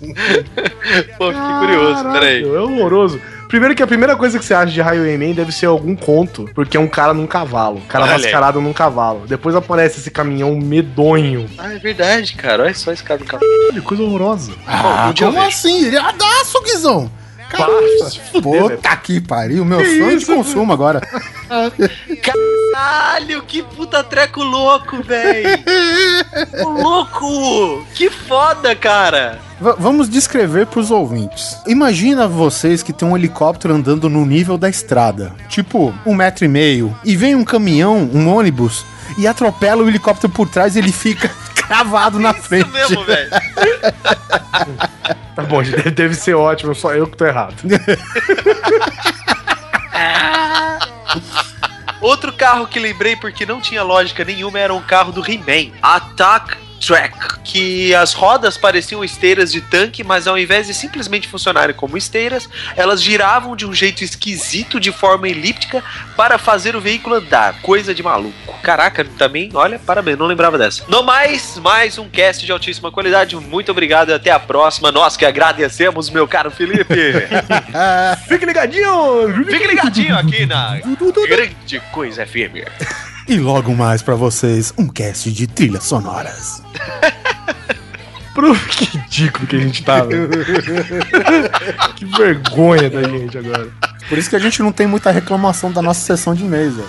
Pô, 1.17 1.32
fiquei 1.32 1.60
curioso, 1.60 2.03
peraí. 2.12 2.44
É 2.44 2.60
horroroso. 2.60 3.22
Primeiro 3.48 3.74
que 3.74 3.82
a 3.82 3.88
primeira 3.88 4.15
coisa 4.17 4.38
que 4.38 4.44
você 4.44 4.53
acha 4.53 4.74
de 4.74 4.82
Highwayman 4.82 5.34
deve 5.34 5.53
ser 5.53 5.67
algum 5.67 5.96
conto, 5.96 6.50
porque 6.53 6.75
é 6.75 6.79
um 6.79 6.88
cara 6.88 7.13
num 7.13 7.25
cavalo. 7.25 7.77
Um 7.77 7.88
cara 7.88 8.03
Olha 8.03 8.15
aí. 8.15 8.22
mascarado 8.22 8.60
num 8.60 8.74
cavalo. 8.74 9.25
Depois 9.25 9.56
aparece 9.56 10.00
esse 10.00 10.12
caminhão 10.12 10.53
medonho. 10.58 11.50
Ah, 11.58 11.74
é 11.74 11.79
verdade, 11.79 12.34
cara. 12.36 12.63
Olha 12.63 12.74
só 12.74 12.91
esse 12.91 13.03
cara 13.03 13.20
do. 13.20 13.25
Que 13.74 13.82
coisa 13.82 14.03
horrorosa. 14.03 14.51
Ah, 14.67 15.13
como 15.17 15.39
assim? 15.41 15.89
Para, 15.91 16.13
se 16.44 16.58
velho. 17.51 18.42
Puta 18.42 18.96
que 18.98 19.20
pariu, 19.22 19.63
meu 19.66 19.80
Que 19.80 19.98
sonho 20.00 20.18
de 20.18 20.24
isso, 20.24 20.36
consumo 20.36 20.74
agora. 20.74 21.01
Caralho, 22.22 23.42
que 23.44 23.63
puta 23.63 24.04
treco 24.04 24.44
louco, 24.44 25.01
velho. 25.04 25.48
louco! 26.63 27.86
Que 27.96 28.10
foda, 28.10 28.75
cara. 28.75 29.39
V- 29.60 29.75
vamos 29.80 30.10
descrever 30.10 30.68
pros 30.68 30.92
ouvintes. 30.92 31.58
Imagina 31.66 32.27
vocês 32.27 32.84
que 32.84 32.94
tem 32.94 33.08
um 33.08 33.16
helicóptero 33.18 33.74
andando 33.74 34.10
no 34.10 34.25
nível 34.25 34.58
da 34.58 34.70
estrada, 34.70 35.34
tipo 35.50 35.94
um 36.06 36.13
metro 36.13 36.46
e 36.46 36.48
meio, 36.48 36.96
e 37.04 37.16
vem 37.16 37.36
um 37.36 37.44
caminhão, 37.46 38.10
um 38.13 38.27
ônibus, 38.34 38.86
e 39.18 39.25
atropela 39.27 39.82
o 39.84 39.88
helicóptero 39.89 40.32
por 40.32 40.48
trás 40.50 40.75
e 40.75 40.80
ele 40.80 40.92
fica 40.92 41.30
cravado 41.56 42.20
na 42.20 42.34
frente. 42.34 42.66
Isso 42.70 42.74
mesmo, 42.74 43.04
velho. 43.06 43.30
Tá 45.38 45.44
bom, 45.44 45.62
deve 45.94 46.15
ser 46.15 46.34
ótimo, 46.34 46.74
só 46.74 46.96
eu 46.96 47.06
que 47.06 47.15
tô 47.15 47.24
errado. 47.24 47.53
Outro 52.01 52.34
carro 52.34 52.65
que 52.65 52.79
lembrei 52.79 53.15
porque 53.15 53.46
não 53.46 53.62
tinha 53.62 53.84
lógica 53.84 54.25
nenhuma 54.25 54.58
era 54.58 54.74
um 54.74 54.82
carro 54.82 55.12
do 55.12 55.22
He-Man, 55.22 55.74
Attack 55.79 56.58
Track, 56.88 57.41
que 57.44 57.94
as 57.94 58.13
rodas 58.13 58.56
pareciam 58.56 59.03
esteiras 59.03 59.51
de 59.51 59.60
tanque, 59.60 60.06
mas 60.06 60.25
ao 60.25 60.39
invés 60.39 60.67
de 60.67 60.74
simplesmente 60.74 61.27
funcionarem 61.27 61.75
como 61.75 61.98
esteiras, 61.98 62.48
elas 62.77 63.03
giravam 63.03 63.58
de 63.58 63.65
um 63.65 63.74
jeito 63.74 64.06
esquisito 64.06 64.79
de 64.79 64.89
forma 64.89 65.27
elíptica 65.27 65.84
para 66.15 66.38
fazer 66.38 66.77
o 66.77 66.82
veículo 66.82 67.15
andar. 67.15 67.62
Coisa 67.62 67.94
de 67.94 68.01
maluco. 68.01 68.58
Caraca, 68.63 69.03
também, 69.03 69.50
olha, 69.53 69.77
parabéns, 69.77 70.17
não 70.17 70.27
lembrava 70.27 70.58
dessa. 70.58 70.86
No 70.88 71.03
mais, 71.03 71.58
mais 71.58 71.98
um 71.98 72.08
cast 72.08 72.46
de 72.46 72.53
altíssima 72.53 72.89
qualidade. 72.89 73.36
Muito 73.36 73.70
obrigado 73.70 74.12
e 74.12 74.13
até 74.13 74.32
a 74.32 74.39
próxima. 74.39 74.89
Nós 74.89 75.17
que 75.17 75.25
agradecemos, 75.25 76.10
meu 76.10 76.25
caro 76.25 76.50
Felipe. 76.50 76.96
Fique 78.29 78.46
ligadinho! 78.46 79.46
Fique 79.46 79.67
ligadinho 79.67 80.17
aqui 80.17 80.46
na 80.46 80.79
Grande 81.27 81.82
Coisa 81.91 82.25
FM. 82.25 83.16
E 83.27 83.38
logo 83.39 83.75
mais 83.75 84.01
pra 84.01 84.15
vocês, 84.15 84.74
um 84.77 84.88
cast 84.88 85.29
de 85.31 85.48
trilhas 85.48 85.84
sonoras. 85.84 86.63
Pro 88.34 88.55
que 88.55 88.86
ridículo 88.86 89.48
que 89.48 89.55
a 89.55 89.60
gente 89.60 89.84
tá, 89.84 90.01
velho. 90.03 90.29
que 91.96 92.05
vergonha 92.05 92.89
da 92.89 93.03
gente 93.03 93.38
agora. 93.38 93.67
Por 94.07 94.17
isso 94.17 94.29
que 94.29 94.36
a 94.36 94.39
gente 94.39 94.62
não 94.62 94.72
tem 94.72 94.88
muita 94.88 95.12
reclamação 95.12 95.72
da 95.72 95.81
nossa 95.81 96.00
sessão 96.00 96.34
de 96.34 96.46
e-mails. 96.46 96.75
ó. 96.79 96.84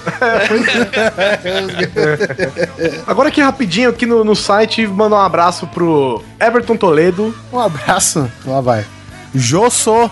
Agora 3.11 3.29
aqui 3.29 3.41
rapidinho, 3.41 3.91
aqui 3.91 4.07
no, 4.07 4.23
no 4.23 4.37
site, 4.37 4.87
mandar 4.87 5.17
um 5.17 5.21
abraço 5.21 5.67
pro 5.67 6.23
Everton 6.39 6.77
Toledo. 6.77 7.35
Um 7.53 7.59
abraço. 7.59 8.31
Lá 8.47 8.61
vai. 8.61 8.85
Josso 9.35 10.09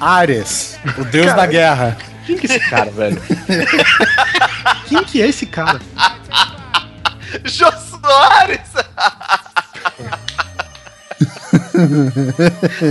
Ares, 0.00 0.78
o 0.96 1.04
deus 1.04 1.26
Cara, 1.26 1.36
da 1.42 1.46
guerra. 1.46 1.96
Quem 2.28 2.36
que 2.36 2.46
é 2.52 2.56
esse 2.56 2.68
cara, 2.68 2.90
velho? 2.90 3.22
Quem 4.86 5.04
que 5.04 5.22
é 5.22 5.28
esse 5.28 5.46
cara? 5.46 5.80
Jô 7.44 7.70
Soares! 7.72 8.68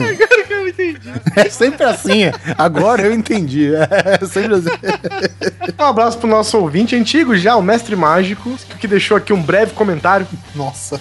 Agora 0.07 0.43
que 0.47 0.53
eu 0.53 0.67
entendi. 0.67 1.11
É 1.35 1.49
sempre 1.49 1.83
assim. 1.83 2.23
é. 2.23 2.33
Agora 2.57 3.03
eu 3.03 3.13
entendi. 3.13 3.69
É 3.75 4.25
sempre 4.25 4.55
assim. 4.55 4.69
Um 5.79 5.83
abraço 5.83 6.17
pro 6.17 6.27
nosso 6.27 6.57
ouvinte 6.57 6.95
antigo 6.95 7.37
já, 7.37 7.55
o 7.55 7.61
Mestre 7.61 7.95
Mágico, 7.95 8.57
que 8.79 8.87
deixou 8.87 9.15
aqui 9.17 9.33
um 9.33 9.41
breve 9.41 9.73
comentário. 9.73 10.27
Nossa. 10.55 10.99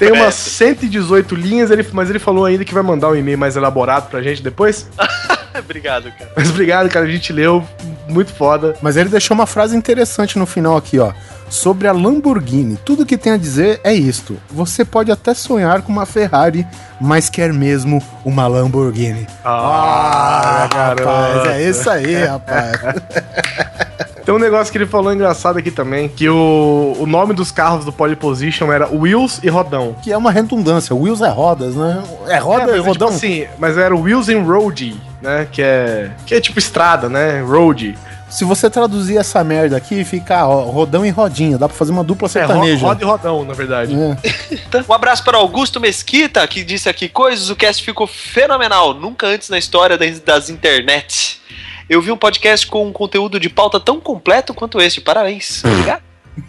Tem 0.00 0.10
umas 0.10 0.34
118 0.34 1.34
linhas, 1.36 1.70
mas 1.92 2.10
ele 2.10 2.18
falou 2.18 2.44
ainda 2.44 2.64
que 2.64 2.74
vai 2.74 2.82
mandar 2.82 3.10
um 3.10 3.16
e-mail 3.16 3.38
mais 3.38 3.54
elaborado 3.56 4.08
pra 4.10 4.20
gente 4.20 4.42
depois. 4.42 4.88
Obrigado, 5.58 6.10
cara. 6.12 6.30
Mas 6.36 6.50
obrigado, 6.50 6.88
cara, 6.88 7.06
a 7.06 7.08
gente 7.08 7.32
leu. 7.32 7.64
Muito 8.08 8.32
foda. 8.32 8.74
Mas 8.80 8.96
ele 8.96 9.08
deixou 9.08 9.34
uma 9.34 9.46
frase 9.46 9.76
interessante 9.76 10.38
no 10.38 10.46
final 10.46 10.76
aqui, 10.76 10.98
ó. 10.98 11.12
Sobre 11.50 11.88
a 11.88 11.92
Lamborghini. 11.92 12.78
Tudo 12.84 13.06
que 13.06 13.16
tem 13.16 13.32
a 13.32 13.36
dizer 13.36 13.80
é 13.84 13.92
isto. 13.92 14.38
Você 14.50 14.84
pode 14.84 15.10
até 15.10 15.34
sonhar 15.34 15.82
com 15.82 15.92
uma 15.92 16.06
Ferrari, 16.06 16.66
mas 17.00 17.28
quer 17.28 17.52
mesmo 17.52 18.02
uma 18.24 18.46
Lamborghini. 18.46 19.26
Ah, 19.44 20.68
rapaz, 20.72 21.46
é 21.48 21.68
isso 21.68 21.88
aí, 21.88 22.24
rapaz. 22.24 22.80
Tem 24.24 24.34
um 24.34 24.38
negócio 24.38 24.70
que 24.70 24.76
ele 24.76 24.86
falou 24.86 25.10
engraçado 25.12 25.58
aqui 25.58 25.70
também, 25.70 26.06
que 26.08 26.28
o, 26.28 26.94
o 26.98 27.06
nome 27.06 27.32
dos 27.32 27.50
carros 27.50 27.84
do 27.86 27.92
Pole 27.92 28.14
Position 28.14 28.70
era 28.70 28.86
Wheels 28.88 29.40
e 29.42 29.48
Rodão. 29.48 29.96
que 30.02 30.12
é 30.12 30.16
uma 30.18 30.30
redundância. 30.30 30.94
Wheels 30.94 31.22
é 31.22 31.28
rodas, 31.30 31.74
né? 31.74 32.02
É 32.28 32.36
roda 32.38 32.64
É, 32.72 32.74
e 32.74 32.78
mas, 32.78 32.86
rodão? 32.86 33.08
Tipo 33.08 33.16
assim, 33.16 33.46
mas 33.58 33.78
era 33.78 33.96
Wheels 33.96 34.28
and 34.28 34.42
Road, 34.42 35.00
né? 35.22 35.48
Que 35.50 35.62
é, 35.62 36.10
que 36.26 36.34
é 36.34 36.40
tipo 36.40 36.58
estrada, 36.58 37.08
né? 37.08 37.40
Road. 37.40 37.96
Se 38.28 38.44
você 38.44 38.68
traduzir 38.68 39.16
essa 39.16 39.42
merda 39.42 39.74
aqui, 39.78 40.04
fica 40.04 40.46
ó, 40.46 40.60
rodão 40.64 41.06
e 41.06 41.08
rodinha. 41.08 41.56
Dá 41.56 41.66
pra 41.66 41.74
fazer 41.74 41.92
uma 41.92 42.04
dupla 42.04 42.26
É, 42.26 42.28
sertaneja. 42.28 42.86
roda 42.86 43.02
e 43.02 43.06
rodão, 43.06 43.42
na 43.46 43.54
verdade. 43.54 43.94
É. 43.94 44.58
Um 44.86 44.92
abraço 44.92 45.24
para 45.24 45.38
Augusto 45.38 45.80
Mesquita, 45.80 46.46
que 46.46 46.62
disse 46.62 46.90
aqui 46.90 47.08
coisas, 47.08 47.48
o 47.48 47.56
cast 47.56 47.82
ficou 47.82 48.06
fenomenal, 48.06 48.92
nunca 48.92 49.26
antes 49.26 49.48
na 49.48 49.56
história 49.58 49.96
das, 49.96 50.20
das 50.20 50.50
internet. 50.50 51.40
Eu 51.88 52.02
vi 52.02 52.12
um 52.12 52.18
podcast 52.18 52.66
com 52.66 52.86
um 52.86 52.92
conteúdo 52.92 53.40
de 53.40 53.48
pauta 53.48 53.80
tão 53.80 53.98
completo 53.98 54.52
quanto 54.52 54.78
este. 54.80 55.00
Parabéns. 55.00 55.64
Obrigado. 55.64 56.02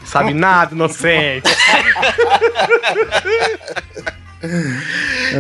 Sabe 0.04 0.34
nada, 0.34 0.76
inocente. 0.76 1.50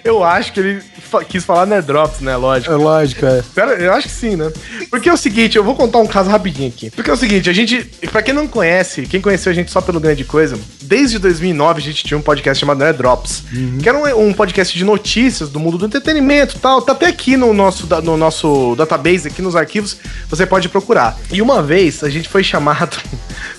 Eu 0.03 0.21
acho 0.21 0.51
que 0.51 0.59
ele 0.59 0.83
quis 1.23 1.43
falar 1.43 1.65
Nerdrops, 1.65 2.19
né? 2.19 2.35
Lógico. 2.35 2.73
É 2.73 2.75
lógico, 2.75 3.25
é. 3.25 3.43
Pera, 3.53 3.73
eu 3.73 3.93
acho 3.93 4.07
que 4.07 4.13
sim, 4.13 4.35
né? 4.35 4.51
Porque 4.89 5.09
é 5.09 5.13
o 5.13 5.17
seguinte, 5.17 5.57
eu 5.57 5.63
vou 5.63 5.75
contar 5.75 5.99
um 5.99 6.07
caso 6.07 6.29
rapidinho 6.29 6.69
aqui. 6.69 6.89
Porque 6.91 7.09
é 7.09 7.13
o 7.13 7.17
seguinte, 7.17 7.49
a 7.49 7.53
gente, 7.53 7.83
pra 8.11 8.21
quem 8.21 8.33
não 8.33 8.47
conhece, 8.47 9.03
quem 9.03 9.21
conheceu 9.21 9.51
a 9.51 9.55
gente 9.55 9.71
só 9.71 9.81
pelo 9.81 9.99
Grande 9.99 10.23
Coisa, 10.23 10.57
desde 10.81 11.19
2009 11.19 11.79
a 11.79 11.83
gente 11.83 12.03
tinha 12.03 12.17
um 12.17 12.21
podcast 12.21 12.59
chamado 12.59 12.79
Nerd 12.79 12.97
Drops, 12.97 13.43
que 13.81 13.87
era 13.87 13.97
um, 13.97 14.27
um 14.29 14.33
podcast 14.33 14.77
de 14.77 14.83
notícias 14.83 15.49
do 15.49 15.59
mundo 15.59 15.77
do 15.77 15.85
entretenimento 15.85 16.55
e 16.55 16.59
tal. 16.59 16.81
Tá 16.81 16.91
até 16.91 17.07
aqui 17.07 17.37
no 17.37 17.53
nosso, 17.53 17.87
no 18.03 18.17
nosso 18.17 18.75
database, 18.75 19.27
aqui 19.27 19.41
nos 19.41 19.55
arquivos, 19.55 19.97
você 20.29 20.45
pode 20.45 20.69
procurar. 20.69 21.17
E 21.31 21.41
uma 21.41 21.61
vez 21.61 22.03
a 22.03 22.09
gente 22.09 22.29
foi 22.29 22.43
chamado 22.43 22.97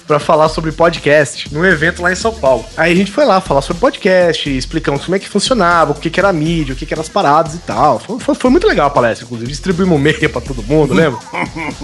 pra 0.06 0.18
falar 0.18 0.48
sobre 0.48 0.70
podcast 0.72 1.52
num 1.52 1.64
evento 1.64 2.00
lá 2.02 2.12
em 2.12 2.14
São 2.14 2.32
Paulo. 2.32 2.64
Aí 2.76 2.92
a 2.92 2.96
gente 2.96 3.10
foi 3.10 3.24
lá 3.24 3.40
falar 3.40 3.60
sobre 3.62 3.80
podcast, 3.80 4.48
explicamos 4.56 5.04
como 5.04 5.16
é 5.16 5.18
que 5.18 5.28
funcionava, 5.28 5.92
o 5.92 5.94
que, 5.94 6.08
que 6.10 6.20
era 6.20 6.32
mídia, 6.32 6.74
o 6.74 6.76
que, 6.76 6.86
que 6.86 6.94
eram 6.94 7.02
as 7.02 7.08
paradas 7.08 7.54
e 7.54 7.58
tal. 7.58 7.98
Foi, 7.98 8.18
foi- 8.20 8.34
foi 8.34 8.50
muito 8.50 8.66
legal 8.66 8.86
a 8.86 8.90
palestra, 8.90 9.24
inclusive. 9.24 9.50
Distribuímos 9.50 10.00
meia 10.00 10.28
pra 10.28 10.40
todo 10.40 10.62
mundo, 10.62 10.92
lembra? 10.94 11.18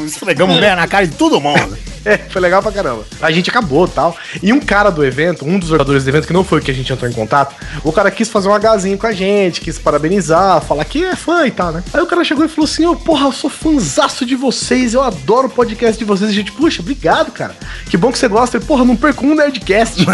Esfregamos 0.05 0.59
meia 0.59 0.76
na 0.76 0.87
cara 0.87 1.07
de 1.07 1.14
todo 1.17 1.41
mundo. 1.41 1.76
É, 2.05 2.19
foi 2.19 2.41
legal 2.43 2.61
pra 2.61 2.73
caramba. 2.73 3.05
A 3.21 3.31
gente 3.31 3.49
acabou 3.49 3.87
e 3.87 3.91
tal. 3.91 4.17
E 4.43 4.52
um 4.52 4.59
cara 4.59 4.91
do 4.91 5.05
evento, 5.05 5.45
um 5.45 5.57
dos 5.57 5.69
jogadores 5.69 6.02
do 6.02 6.11
evento, 6.11 6.26
que 6.26 6.33
não 6.33 6.43
foi 6.43 6.59
o 6.59 6.61
que 6.61 6.73
a 6.73 6.75
gente 6.75 6.93
entrou 6.93 7.09
em 7.09 7.14
contato, 7.14 7.55
o 7.85 7.93
cara 7.93 8.11
quis 8.11 8.29
fazer 8.29 8.49
um 8.49 8.52
agazinho 8.55 8.99
com 8.99 9.07
a 9.07 9.12
gente, 9.12 9.61
quis 9.61 9.79
parabenizar, 9.79 10.61
falar 10.62 10.85
que 10.85 11.05
é 11.05 11.14
fã 11.14 11.47
e 11.47 11.52
tal, 11.52 11.71
né? 11.71 11.81
Aí 11.95 12.00
o 12.02 12.07
cara 12.09 12.25
chegou 12.25 12.45
e 12.45 12.49
falou 12.49 12.64
assim: 12.64 12.85
Ô, 12.87 12.97
porra, 12.97 13.26
eu 13.29 13.33
sou 13.33 13.49
fãzaço 13.49 14.26
de 14.26 14.35
vocês, 14.35 14.95
eu 14.95 15.00
adoro 15.00 15.47
o 15.47 15.50
podcast 15.50 15.97
de 15.97 16.05
vocês. 16.05 16.29
E 16.31 16.33
a 16.33 16.37
gente, 16.37 16.50
puxa, 16.50 16.83
obrigado, 16.83 17.31
cara. 17.31 17.55
Que 17.88 17.97
bom 17.97 18.11
que 18.12 18.19
você 18.19 18.28
gosta. 18.28 18.59
E, 18.59 18.61
porra, 18.61 18.85
não 18.85 18.95
perco 18.95 19.26
um 19.26 19.35
Nerdcast. 19.35 20.07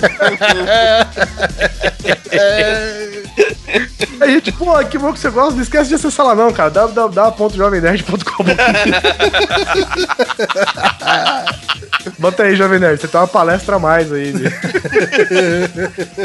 Aí 4.20 4.30
a 4.30 4.34
gente, 4.34 4.52
pô, 4.52 4.78
que 4.84 4.98
bom 4.98 5.12
que 5.12 5.18
você 5.18 5.30
gosta. 5.30 5.54
Não 5.54 5.62
esquece 5.62 5.88
de 5.88 5.94
acessar 5.94 6.26
lá, 6.26 6.34
não, 6.34 6.52
cara. 6.52 6.70
www.jovemnerd.com. 6.70 8.44
Bota 12.18 12.44
aí, 12.44 12.56
Jovem 12.56 12.78
Nerd. 12.78 13.00
Você 13.00 13.08
tem 13.08 13.20
uma 13.20 13.26
palestra 13.26 13.76
a 13.76 13.78
mais 13.78 14.10
aí. 14.12 14.32
né? 14.32 14.50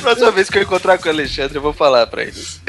Próxima 0.01 0.31
vez 0.31 0.49
que 0.49 0.57
eu 0.57 0.63
encontrar 0.63 0.97
com 0.97 1.07
o 1.07 1.11
Alexandre, 1.11 1.57
eu 1.57 1.61
vou 1.61 1.73
falar 1.73 2.07
pra 2.07 2.23
eles. 2.23 2.59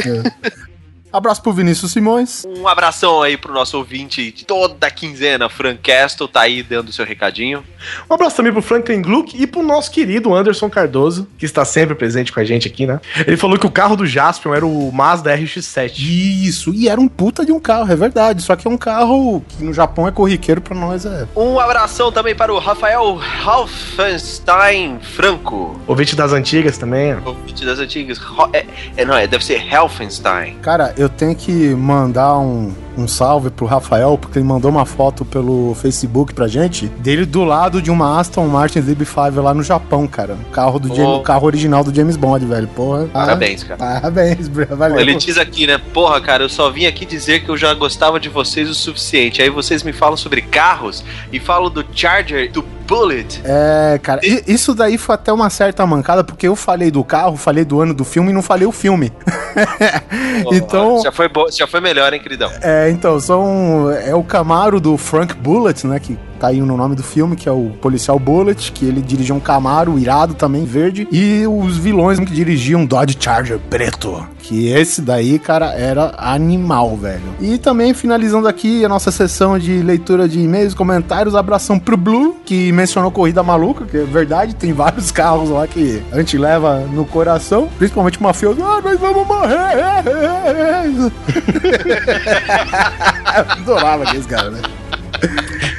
Abraço 1.13 1.43
pro 1.43 1.53
Vinícius 1.53 1.93
Simões. 1.93 2.45
Um 2.45 2.67
abração 2.69 3.23
aí 3.23 3.37
pro 3.37 3.53
nosso 3.53 3.79
ouvinte 3.79 4.31
de 4.33 4.45
toda 4.45 4.87
a 4.87 4.91
quinzena, 4.91 5.49
Frank 5.49 5.81
Castle, 5.81 6.29
tá 6.29 6.43
aí 6.43 6.63
dando 6.63 6.93
seu 6.93 7.05
recadinho. 7.05 7.65
Um 8.11 8.15
abraço 8.15 8.37
também 8.37 8.53
pro 8.53 8.61
Franklin 8.61 9.01
Gluck 9.01 9.41
e 9.41 9.47
pro 9.47 9.63
nosso 9.63 9.91
querido 9.91 10.35
Anderson 10.35 10.69
Cardoso, 10.69 11.27
que 11.39 11.45
está 11.45 11.65
sempre 11.65 11.95
presente 11.95 12.33
com 12.33 12.41
a 12.41 12.45
gente 12.45 12.69
aqui, 12.69 12.87
né? 12.87 13.01
Ele 13.27 13.37
falou 13.37 13.59
que 13.59 13.67
o 13.67 13.71
carro 13.71 13.97
do 13.97 14.07
Jaspion 14.07 14.55
era 14.55 14.67
o 14.67 14.91
Mazda 14.93 15.37
RX-7. 15.37 15.93
Isso, 15.99 16.75
e 16.75 16.89
era 16.89 17.01
um 17.01 17.09
puta 17.09 17.45
de 17.45 17.53
um 17.53 17.61
carro, 17.61 17.91
é 17.91 17.97
verdade. 17.97 18.43
Só 18.43 18.57
que 18.57 18.67
é 18.67 18.71
um 18.71 18.77
carro 18.77 19.45
que 19.49 19.65
no 19.65 19.73
Japão 19.73 20.09
é 20.09 20.11
corriqueiro, 20.11 20.61
pra 20.61 20.75
nós 20.75 21.07
é. 21.07 21.27
Um 21.37 21.59
abração 21.59 22.11
também 22.11 22.35
para 22.35 22.53
o 22.53 22.59
Rafael 22.59 23.19
Halfenstein 23.45 24.99
Franco. 25.01 25.81
Ouvinte 25.87 26.17
das 26.17 26.33
antigas 26.33 26.77
também. 26.77 27.15
Ouvinte 27.25 27.65
das 27.65 27.79
antigas. 27.79 28.21
É, 28.53 28.67
é, 28.97 29.05
não, 29.05 29.17
é, 29.17 29.27
deve 29.27 29.45
ser 29.45 29.63
Helfenstein. 29.73 30.57
Cara, 30.61 30.95
eu 30.97 31.09
tenho 31.09 31.35
que 31.35 31.53
mandar 31.75 32.39
um, 32.39 32.73
um 32.97 33.07
salve 33.07 33.51
pro 33.51 33.67
Rafael, 33.67 34.17
porque 34.17 34.39
ele 34.39 34.47
mandou 34.47 34.71
uma 34.71 34.87
foto 34.87 35.25
pelo 35.25 35.75
Facebook 35.75 36.33
pra 36.33 36.49
gente, 36.49 36.87
dele 36.87 37.27
do 37.27 37.45
lado 37.45 37.83
de 37.83 37.91
uma 37.91 38.19
Aston 38.19 38.47
Martin 38.49 38.81
DB5 38.81 39.43
lá 39.43 39.53
no 39.53 39.63
Japão, 39.63 40.07
cara. 40.07 40.37
O 40.49 40.51
carro, 40.51 40.79
do 40.79 40.91
Oh. 40.91 40.95
James- 40.95 41.23
carro 41.25 41.47
original 41.47 41.85
do 41.85 41.95
James 41.95 42.17
Bond, 42.17 42.45
velho. 42.47 42.69
Porra. 42.69 43.07
Parabéns, 43.13 43.63
cara. 43.63 43.77
Parabéns, 43.79 44.49
valeu. 44.49 44.99
Ele 44.99 45.15
diz 45.17 45.37
aqui, 45.39 45.67
né? 45.67 45.79
Porra, 45.93 46.21
cara, 46.21 46.45
eu 46.45 46.49
só 46.49 46.71
vim 46.71 46.87
aqui 46.87 47.05
dizer 47.05 47.45
que 47.45 47.49
eu 47.51 47.57
já 47.57 47.75
gostava 47.75 48.19
de 48.19 48.29
vocês 48.29 48.69
o 48.71 48.75
suficiente. 48.75 49.43
Aí 49.43 49.51
vocês 49.51 49.83
me 49.83 49.93
falam 49.93 50.17
sobre 50.17 50.41
carros 50.43 51.05
e 51.33 51.39
falam 51.39 51.71
do 51.71 51.85
Charger, 51.95 52.51
do 52.51 52.63
Bullet. 52.87 53.41
É, 53.45 53.99
cara, 54.03 54.21
isso 54.47 54.75
daí 54.75 54.97
foi 54.97 55.15
até 55.15 55.33
uma 55.33 55.51
certa 55.51 55.85
mancada, 55.87 56.23
porque 56.25 56.47
eu 56.49 56.57
falei 56.57 56.91
do 56.91 57.03
carro, 57.05 57.37
falei 57.37 57.65
do 57.65 57.81
ano 57.81 57.93
do 57.93 58.05
filme 58.05 58.31
e 58.31 58.33
não 58.33 58.43
falei 58.43 58.67
o 58.67 58.73
filme. 58.73 59.13
então, 60.53 61.01
Já 61.03 61.13
foi, 61.13 61.29
já 61.53 61.67
foi 61.67 61.81
melhor, 61.81 62.13
hein, 62.13 62.21
queridão? 62.21 62.51
é, 62.63 62.91
então, 62.91 63.19
são, 63.21 63.91
é 63.91 64.15
o 64.15 64.23
Camaro 64.23 64.81
do 64.81 64.97
Frank 64.97 65.35
Bullet, 65.35 65.87
né, 65.87 65.99
que 65.99 66.17
tá 66.37 66.49
aí 66.49 66.61
no 66.61 66.77
nome 66.77 66.95
do 66.95 67.03
filme, 67.03 67.37
que 67.37 67.49
é 67.49 67.53
o 67.53 67.71
policial 67.81 68.19
Bullet, 68.19 68.73
que 68.73 68.85
ele 68.85 69.01
dirigia 69.01 69.35
um 69.35 69.41
Camaro 69.41 69.99
irado 69.99 70.35
também, 70.35 70.65
verde, 70.65 71.09
e 71.11 71.47
os 71.47 71.77
vilões 71.77 72.19
que 72.19 72.27
dirigiam 72.27 72.83
um 72.83 72.87
Dodge 72.87 73.17
Charger 73.19 73.59
preto, 73.59 74.27
que 74.39 74.69
esse 74.69 75.01
daí, 75.01 75.39
cara, 75.39 75.73
era 75.73 76.15
animal, 76.19 76.97
velho. 76.97 77.23
E 77.41 77.59
também, 77.59 77.95
finalizando 77.95 78.49
aqui 78.49 78.85
a 78.85 78.89
nossa 78.89 79.11
sessão 79.11 79.59
de 79.59 79.83
leitura 79.83 80.29
de 80.29 80.41
e-mails 80.41 80.75
comentários, 80.75 81.35
abração 81.35 81.79
pro 81.79 81.97
Blue, 81.97 82.37
que 82.45 82.71
mencionou 82.73 83.11
Corrida 83.11 83.43
Maluca, 83.43 83.85
que 83.85 83.97
é 83.97 84.05
verdade, 84.05 84.55
tem 84.55 84.73
vários 84.73 85.11
carros 85.11 85.51
lá 85.51 85.67
que 85.67 86.03
a 86.13 86.19
gente 86.19 86.39
leva 86.39 86.81
no 86.93 87.05
coração, 87.05 87.69
principalmente 87.79 88.19
o 88.19 88.23
mafioso, 88.23 88.63
ah, 88.63 88.81
nós 88.83 89.01
vamos 89.01 89.27
morrer! 89.27 89.57
Adorava 93.25 94.05
aqueles 94.05 94.27
caras, 94.27 94.53
né? 94.53 94.61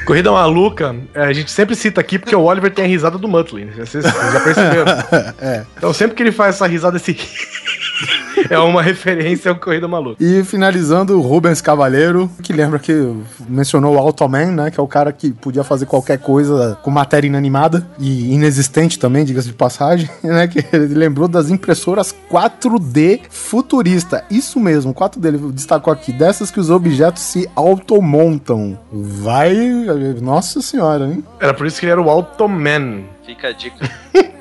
Corrida 0.08 0.32
Maluca, 0.32 0.96
é, 1.12 1.24
a 1.24 1.32
gente 1.34 1.50
sempre 1.50 1.76
cita 1.76 2.00
aqui 2.00 2.18
porque 2.18 2.34
o 2.34 2.40
Oliver 2.40 2.72
tem 2.72 2.86
a 2.86 2.88
risada 2.88 3.18
do 3.18 3.28
Muttley. 3.28 3.66
né? 3.66 3.74
Vocês, 3.76 4.02
vocês 4.02 4.32
já 4.32 4.40
perceberam? 4.40 4.86
É. 5.38 5.66
Então 5.76 5.92
sempre 5.92 6.16
que 6.16 6.22
ele 6.22 6.32
faz 6.32 6.54
essa 6.54 6.66
risada, 6.66 6.96
esse 6.96 7.12
é 8.48 8.58
uma 8.58 8.82
referência 8.82 9.50
ao 9.50 9.56
Corrida 9.56 9.88
Maluca. 9.88 10.22
E 10.22 10.44
finalizando, 10.44 11.18
o 11.18 11.20
Rubens 11.20 11.60
Cavaleiro, 11.60 12.30
que 12.42 12.52
lembra 12.52 12.78
que 12.78 12.92
mencionou 13.48 13.94
o 13.94 13.98
Automan, 13.98 14.52
né? 14.52 14.70
Que 14.70 14.80
é 14.80 14.82
o 14.82 14.86
cara 14.86 15.12
que 15.12 15.30
podia 15.32 15.64
fazer 15.64 15.86
qualquer 15.86 16.18
coisa 16.18 16.78
com 16.82 16.90
matéria 16.90 17.26
inanimada 17.26 17.88
e 17.98 18.32
inexistente 18.32 18.98
também, 18.98 19.24
diga-se 19.24 19.48
de 19.48 19.54
passagem, 19.54 20.08
né? 20.22 20.46
Que 20.46 20.64
ele 20.72 20.94
lembrou 20.94 21.28
das 21.28 21.50
impressoras 21.50 22.14
4D 22.30 23.20
futurista. 23.30 24.24
Isso 24.30 24.60
mesmo, 24.60 24.94
4D, 24.94 25.26
ele 25.26 25.38
destacou 25.52 25.92
aqui, 25.92 26.12
dessas 26.12 26.50
que 26.50 26.60
os 26.60 26.70
objetos 26.70 27.22
se 27.22 27.48
automontam. 27.54 28.78
Vai. 28.92 29.54
Nossa 30.20 30.60
senhora, 30.60 31.06
hein? 31.06 31.24
Era 31.40 31.54
por 31.54 31.66
isso 31.66 31.78
que 31.78 31.86
ele 31.86 31.92
era 31.92 32.02
o 32.02 32.10
Automan. 32.10 33.04
Fica 33.24 33.48
a 33.48 33.52
dica. 33.52 33.90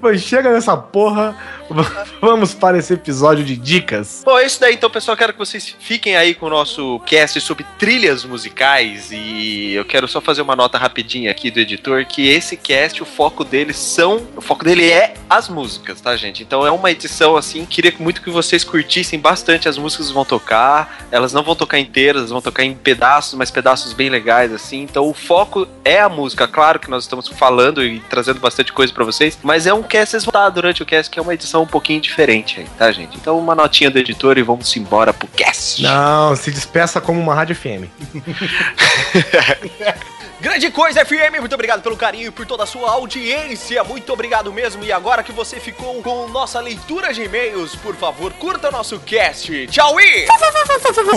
Pois 0.00 0.20
chega 0.20 0.52
nessa 0.52 0.76
porra, 0.76 1.34
vamos 2.20 2.54
para 2.54 2.78
esse 2.78 2.94
episódio 2.94 3.44
de 3.44 3.56
dicas. 3.56 4.22
Bom, 4.24 4.38
é 4.38 4.46
isso 4.46 4.60
daí, 4.60 4.74
então, 4.74 4.88
pessoal. 4.88 5.16
Quero 5.16 5.32
que 5.32 5.38
vocês 5.38 5.74
fiquem 5.78 6.16
aí 6.16 6.34
com 6.34 6.46
o 6.46 6.50
nosso 6.50 7.00
cast 7.00 7.40
sobre 7.40 7.64
trilhas 7.78 8.24
musicais. 8.24 9.10
E 9.10 9.72
eu 9.74 9.84
quero 9.84 10.06
só 10.06 10.20
fazer 10.20 10.42
uma 10.42 10.56
nota 10.56 10.78
rapidinha 10.78 11.30
aqui 11.30 11.50
do 11.50 11.60
editor: 11.60 12.04
que 12.06 12.28
esse 12.28 12.56
cast, 12.56 13.02
o 13.02 13.06
foco 13.06 13.44
dele 13.44 13.72
são. 13.72 14.26
O 14.36 14.40
foco 14.40 14.64
dele 14.64 14.90
é 14.90 15.14
as 15.28 15.48
músicas, 15.48 16.00
tá, 16.00 16.16
gente? 16.16 16.42
Então 16.42 16.66
é 16.66 16.70
uma 16.70 16.90
edição 16.90 17.36
assim. 17.36 17.64
Queria 17.66 17.92
muito 17.98 18.22
que 18.22 18.30
vocês 18.30 18.64
curtissem 18.64 19.18
bastante 19.18 19.68
as 19.68 19.76
músicas 19.76 20.08
que 20.08 20.14
vão 20.14 20.24
tocar. 20.24 21.06
Elas 21.10 21.32
não 21.32 21.42
vão 21.42 21.56
tocar 21.56 21.78
inteiras, 21.78 22.30
vão 22.30 22.40
tocar 22.40 22.64
em 22.64 22.74
pedaços, 22.74 23.34
mas 23.34 23.50
pedaços 23.50 23.92
bem 23.92 24.08
legais, 24.08 24.52
assim. 24.52 24.82
Então 24.82 25.08
o 25.08 25.14
foco 25.14 25.66
é 25.84 26.00
a 26.00 26.08
música. 26.08 26.46
Claro 26.46 26.78
que 26.78 26.90
nós 26.90 27.04
estamos 27.04 27.28
falando 27.28 27.84
e 27.84 28.00
trazendo 28.00 28.40
bastante 28.40 28.72
coisa 28.72 28.92
pra 28.92 29.04
vocês, 29.04 29.38
mas 29.42 29.66
é 29.66 29.74
um 29.74 29.82
cast, 29.82 30.10
vocês 30.10 30.24
vão 30.24 30.36
durante 30.50 30.82
o 30.82 30.86
cast, 30.86 31.10
que 31.10 31.18
é 31.18 31.22
uma 31.22 31.34
edição 31.34 31.55
um 31.62 31.66
pouquinho 31.66 32.00
diferente 32.00 32.60
aí, 32.60 32.66
tá, 32.78 32.90
gente? 32.92 33.16
Então 33.16 33.38
uma 33.38 33.54
notinha 33.54 33.90
do 33.90 33.98
editor 33.98 34.38
e 34.38 34.42
vamos 34.42 34.74
embora 34.76 35.12
pro 35.12 35.26
cast. 35.28 35.82
Não, 35.82 36.34
se 36.36 36.50
despeça 36.50 37.00
como 37.00 37.20
uma 37.20 37.34
rádio 37.34 37.56
FM. 37.56 37.88
Grande 40.38 40.70
coisa, 40.70 41.04
FM, 41.04 41.40
muito 41.40 41.54
obrigado 41.54 41.82
pelo 41.82 41.96
carinho 41.96 42.28
e 42.28 42.30
por 42.30 42.44
toda 42.44 42.64
a 42.64 42.66
sua 42.66 42.90
audiência. 42.90 43.82
Muito 43.82 44.12
obrigado 44.12 44.52
mesmo. 44.52 44.84
E 44.84 44.92
agora 44.92 45.22
que 45.22 45.32
você 45.32 45.58
ficou 45.58 46.02
com 46.02 46.28
nossa 46.28 46.60
leitura 46.60 47.12
de 47.12 47.22
e-mails, 47.22 47.74
por 47.74 47.96
favor, 47.96 48.32
curta 48.34 48.68
o 48.68 48.72
nosso 48.72 49.00
cast. 49.00 49.66
Tchau 49.68 49.98
e... 49.98 50.26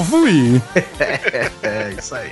Fui. 0.06 0.62
É, 1.62 1.94
isso 1.98 2.16
aí. 2.16 2.32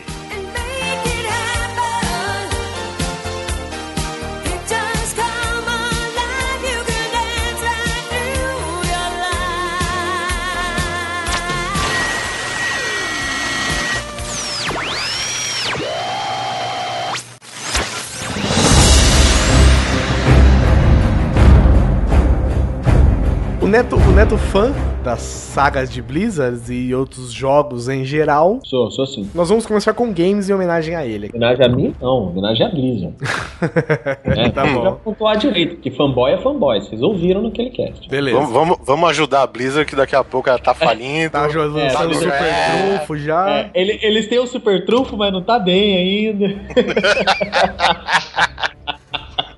O 23.68 23.70
Neto, 23.70 23.98
o 23.98 24.12
Neto 24.14 24.38
fã 24.38 24.72
das 25.04 25.20
sagas 25.20 25.92
de 25.92 26.02
Blizzard 26.02 26.74
e 26.74 26.96
outros 26.96 27.34
jogos 27.34 27.90
em 27.90 28.06
geral. 28.06 28.62
Sou, 28.64 28.90
sou 28.92 29.04
assim. 29.04 29.30
Nós 29.36 29.50
vamos 29.50 29.66
começar 29.66 29.94
com 29.94 30.14
games 30.14 30.50
em 30.50 30.54
homenagem 30.54 30.96
a 30.96 31.06
ele. 31.06 31.30
Homenagem 31.34 31.66
a 31.66 31.68
mim? 31.68 31.94
Não, 32.02 32.30
homenagem 32.30 32.66
a 32.66 32.70
Blizzard. 32.70 33.14
é, 34.24 34.50
Tá 34.52 34.66
bom. 34.66 34.84
Já 34.84 34.92
pontuar 34.94 35.36
direito, 35.36 35.76
que 35.82 35.92
fanboy 35.92 36.32
é 36.32 36.38
fanboy. 36.38 36.80
Vocês 36.80 37.02
ouviram 37.02 37.42
naquele 37.42 37.70
cast. 37.72 38.08
Beleza. 38.08 38.38
Vamos, 38.38 38.54
vamos, 38.54 38.78
vamos 38.86 39.10
ajudar 39.10 39.42
a 39.42 39.48
Blizzard, 39.48 39.86
que 39.86 39.98
daqui 39.98 40.16
a 40.16 40.24
pouco 40.24 40.48
ela 40.48 40.60
tá 40.60 40.74
falindo. 40.74 41.32
Tá 41.32 41.50
jogando 41.50 41.80
É, 41.80 41.90
tá 41.90 42.04
super 42.04 42.20
ligado. 42.20 42.96
trunfo 43.00 43.18
já. 43.18 43.50
É, 43.50 43.70
ele- 43.76 44.00
eles 44.02 44.30
têm 44.30 44.40
o 44.40 44.48
super 44.48 44.86
trunfo, 44.86 45.18
mas 45.18 45.34
não 45.34 45.42
tá 45.44 45.60
bem 45.60 46.30
ainda. 46.30 46.56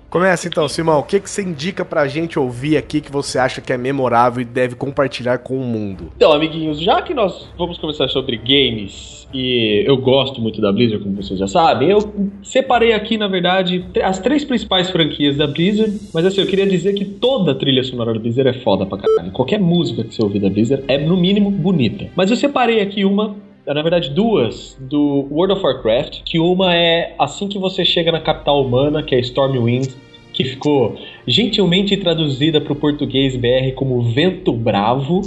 Começa 0.10 0.48
então, 0.48 0.67
Simão. 0.67 1.00
O 1.00 1.04
que, 1.04 1.19
que 1.19 1.30
você 1.30 1.43
indica 1.43 1.86
pra 1.86 2.08
gente 2.08 2.39
ouvir 2.39 2.78
aqui 2.78 3.00
que 3.00 3.12
você 3.12 3.38
acha 3.38 3.62
que 3.62 3.72
é 3.72 3.78
memorável 3.78 4.41
e 4.41 4.45
deve 4.45 4.76
compartilhar 4.76 5.38
com 5.38 5.56
o 5.56 5.63
mundo? 5.63 6.12
Então, 6.15 6.32
amiguinhos, 6.32 6.80
já 6.82 7.02
que 7.02 7.13
nós 7.13 7.48
vamos 7.58 7.78
conversar 7.78 8.08
sobre 8.10 8.38
games 8.38 9.28
e 9.32 9.84
eu 9.86 9.95
gosto 9.98 10.41
muito 10.41 10.60
da 10.60 10.72
Blizzard, 10.72 11.04
como 11.04 11.15
vocês 11.15 11.39
já 11.39 11.48
sabem, 11.48 11.91
eu 11.91 12.00
separei 12.41 12.93
aqui, 12.93 13.17
na 13.17 13.28
verdade, 13.28 13.86
as 14.02 14.17
três 14.17 14.43
principais 14.43 14.89
franquias 14.89 15.38
da 15.38 15.45
Blizzard, 15.45 16.00
mas 16.12 16.26
assim, 16.26 16.41
eu 16.41 16.48
queria 16.48 16.65
dizer 16.65 16.93
que 16.93 17.06
toda 17.06 17.52
a 17.52 17.56
trilha 17.56 17.84
sonora 17.84 18.13
da 18.13 18.19
Blizzard 18.19 18.50
é 18.50 18.62
foda 18.63 18.88
pra 18.88 18.98
caralho. 18.98 19.32
Qualquer 19.32 19.60
música 19.60 20.04
que 20.04 20.15
você 20.15 20.24
ouvir 20.24 20.39
da 20.39 20.50
Blizzard 20.50 20.84
é, 20.88 20.98
no 20.98 21.15
mínimo, 21.15 21.52
bonita. 21.52 22.08
Mas 22.15 22.32
eu 22.32 22.36
separei 22.36 22.82
aqui 22.82 23.06
uma 23.06 23.36
na 23.73 23.82
verdade, 23.82 24.10
duas 24.10 24.75
do 24.79 25.27
World 25.29 25.53
of 25.53 25.63
Warcraft, 25.63 26.23
que 26.25 26.39
uma 26.39 26.75
é 26.75 27.13
assim 27.19 27.47
que 27.47 27.60
você 27.60 27.86
chega 27.86 28.12
na 28.12 28.19
capital 28.19 28.65
humana, 28.65 29.03
que 29.03 29.13
é 29.13 29.19
Stormwind, 29.19 29.89
que 30.34 30.43
ficou 30.43 30.99
gentilmente 31.27 31.95
traduzida 31.97 32.60
para 32.60 32.73
o 32.73 32.75
português 32.75 33.36
BR 33.36 33.73
como 33.75 34.01
Vento 34.12 34.51
Bravo. 34.53 35.21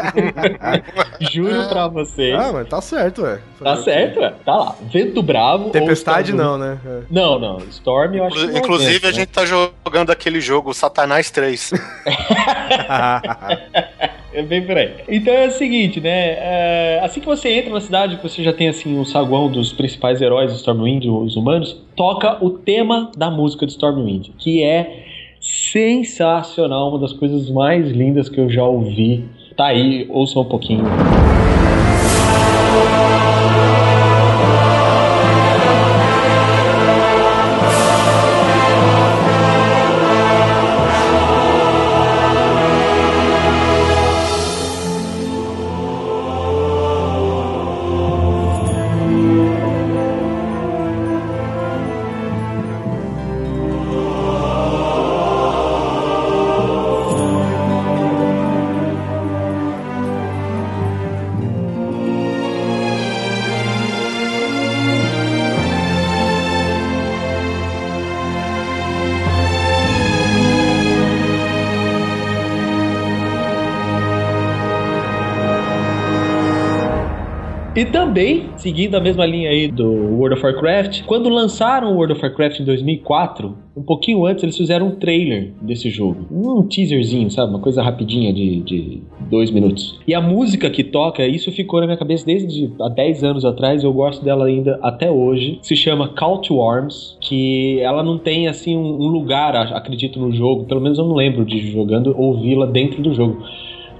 Juro 1.30 1.68
pra 1.68 1.86
vocês. 1.88 2.34
Ah, 2.34 2.50
mas 2.54 2.66
tá 2.66 2.80
certo, 2.80 3.20
ué. 3.22 3.38
Tá 3.62 3.76
certo, 3.76 4.20
é. 4.20 4.30
tá 4.30 4.56
lá. 4.56 4.76
Vento 4.90 5.22
Bravo. 5.22 5.68
Tempestade 5.68 6.32
não, 6.32 6.56
né? 6.56 6.78
É. 6.86 7.00
Não, 7.10 7.38
não. 7.38 7.58
Storm 7.68 8.14
eu 8.14 8.24
acho 8.24 8.36
que 8.36 8.46
não 8.46 8.54
é 8.54 8.58
Inclusive, 8.58 8.92
vento, 8.92 9.06
a 9.06 9.10
né? 9.10 9.14
gente 9.14 9.28
tá 9.28 9.44
jogando 9.44 10.10
aquele 10.10 10.40
jogo 10.40 10.72
Satanás 10.72 11.30
3. 11.30 11.72
É 14.32 14.42
bem 14.42 14.64
por 14.64 14.76
aí. 14.76 14.92
Então 15.08 15.32
é 15.34 15.48
o 15.48 15.50
seguinte, 15.50 16.00
né? 16.00 16.10
é, 16.10 17.00
assim 17.02 17.20
que 17.20 17.26
você 17.26 17.48
entra 17.50 17.72
na 17.72 17.80
cidade, 17.80 18.18
você 18.22 18.42
já 18.42 18.52
tem 18.52 18.68
assim 18.68 18.98
o 18.98 19.04
saguão 19.04 19.50
dos 19.50 19.72
principais 19.72 20.22
heróis 20.22 20.52
de 20.52 20.58
Stormwind, 20.58 21.06
os 21.06 21.36
humanos, 21.36 21.76
toca 21.96 22.42
o 22.44 22.50
tema 22.50 23.10
da 23.16 23.30
música 23.30 23.66
de 23.66 23.72
Stormwind, 23.72 24.30
que 24.38 24.62
é 24.62 25.04
sensacional, 25.40 26.90
uma 26.90 26.98
das 26.98 27.12
coisas 27.12 27.50
mais 27.50 27.90
lindas 27.90 28.28
que 28.28 28.38
eu 28.38 28.48
já 28.48 28.62
ouvi. 28.62 29.24
Tá 29.56 29.66
aí, 29.66 30.06
ouça 30.10 30.38
um 30.38 30.44
pouquinho. 30.44 30.84
E 33.26 33.29
seguindo 78.60 78.94
a 78.94 79.00
mesma 79.00 79.24
linha 79.24 79.50
aí 79.50 79.68
do 79.68 79.90
World 79.90 80.34
of 80.34 80.44
Warcraft, 80.44 81.04
quando 81.04 81.28
lançaram 81.28 81.92
o 81.92 81.96
World 81.96 82.12
of 82.12 82.22
Warcraft 82.22 82.60
em 82.60 82.64
2004, 82.64 83.56
um 83.76 83.82
pouquinho 83.82 84.26
antes 84.26 84.44
eles 84.44 84.56
fizeram 84.56 84.88
um 84.88 84.96
trailer 84.96 85.52
desse 85.62 85.88
jogo. 85.88 86.26
Um 86.30 86.62
teaserzinho, 86.66 87.30
sabe? 87.30 87.50
Uma 87.50 87.60
coisa 87.60 87.82
rapidinha 87.82 88.32
de, 88.32 88.60
de 88.60 89.02
dois 89.30 89.50
minutos. 89.50 89.98
E 90.06 90.14
a 90.14 90.20
música 90.20 90.68
que 90.68 90.84
toca, 90.84 91.26
isso 91.26 91.50
ficou 91.50 91.80
na 91.80 91.86
minha 91.86 91.98
cabeça 91.98 92.26
desde 92.26 92.70
há 92.80 92.88
10 92.88 93.24
anos 93.24 93.44
atrás, 93.44 93.82
eu 93.82 93.92
gosto 93.92 94.22
dela 94.22 94.46
ainda 94.46 94.78
até 94.82 95.10
hoje. 95.10 95.58
Se 95.62 95.74
chama 95.74 96.08
Call 96.08 96.38
to 96.38 96.60
Arms, 96.60 97.16
que 97.20 97.80
ela 97.80 98.02
não 98.02 98.18
tem 98.18 98.46
assim 98.48 98.76
um, 98.76 99.08
lugar, 99.08 99.56
acredito, 99.56 100.20
no 100.20 100.32
jogo, 100.32 100.64
pelo 100.64 100.80
menos 100.80 100.98
eu 100.98 101.06
não 101.06 101.14
lembro 101.14 101.44
de 101.44 101.72
jogando 101.72 102.14
ouvi-la 102.18 102.66
dentro 102.66 103.02
do 103.02 103.14
jogo. 103.14 103.42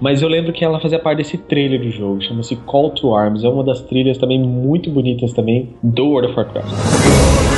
Mas 0.01 0.23
eu 0.23 0.29
lembro 0.29 0.53
que 0.53 0.65
ela 0.65 0.81
fazia 0.81 0.99
parte 0.99 1.19
desse 1.19 1.37
trailer 1.37 1.81
do 1.81 1.91
jogo, 1.91 2.23
chama-se 2.23 2.57
Call 2.57 2.91
to 2.91 3.15
Arms. 3.15 3.45
É 3.45 3.49
uma 3.49 3.63
das 3.63 3.83
trilhas 3.83 4.17
também 4.17 4.41
muito 4.41 4.91
bonitas 4.91 5.33
também 5.33 5.69
do 5.83 6.07
World 6.07 6.29
of 6.29 6.37
Warcraft. 6.39 7.50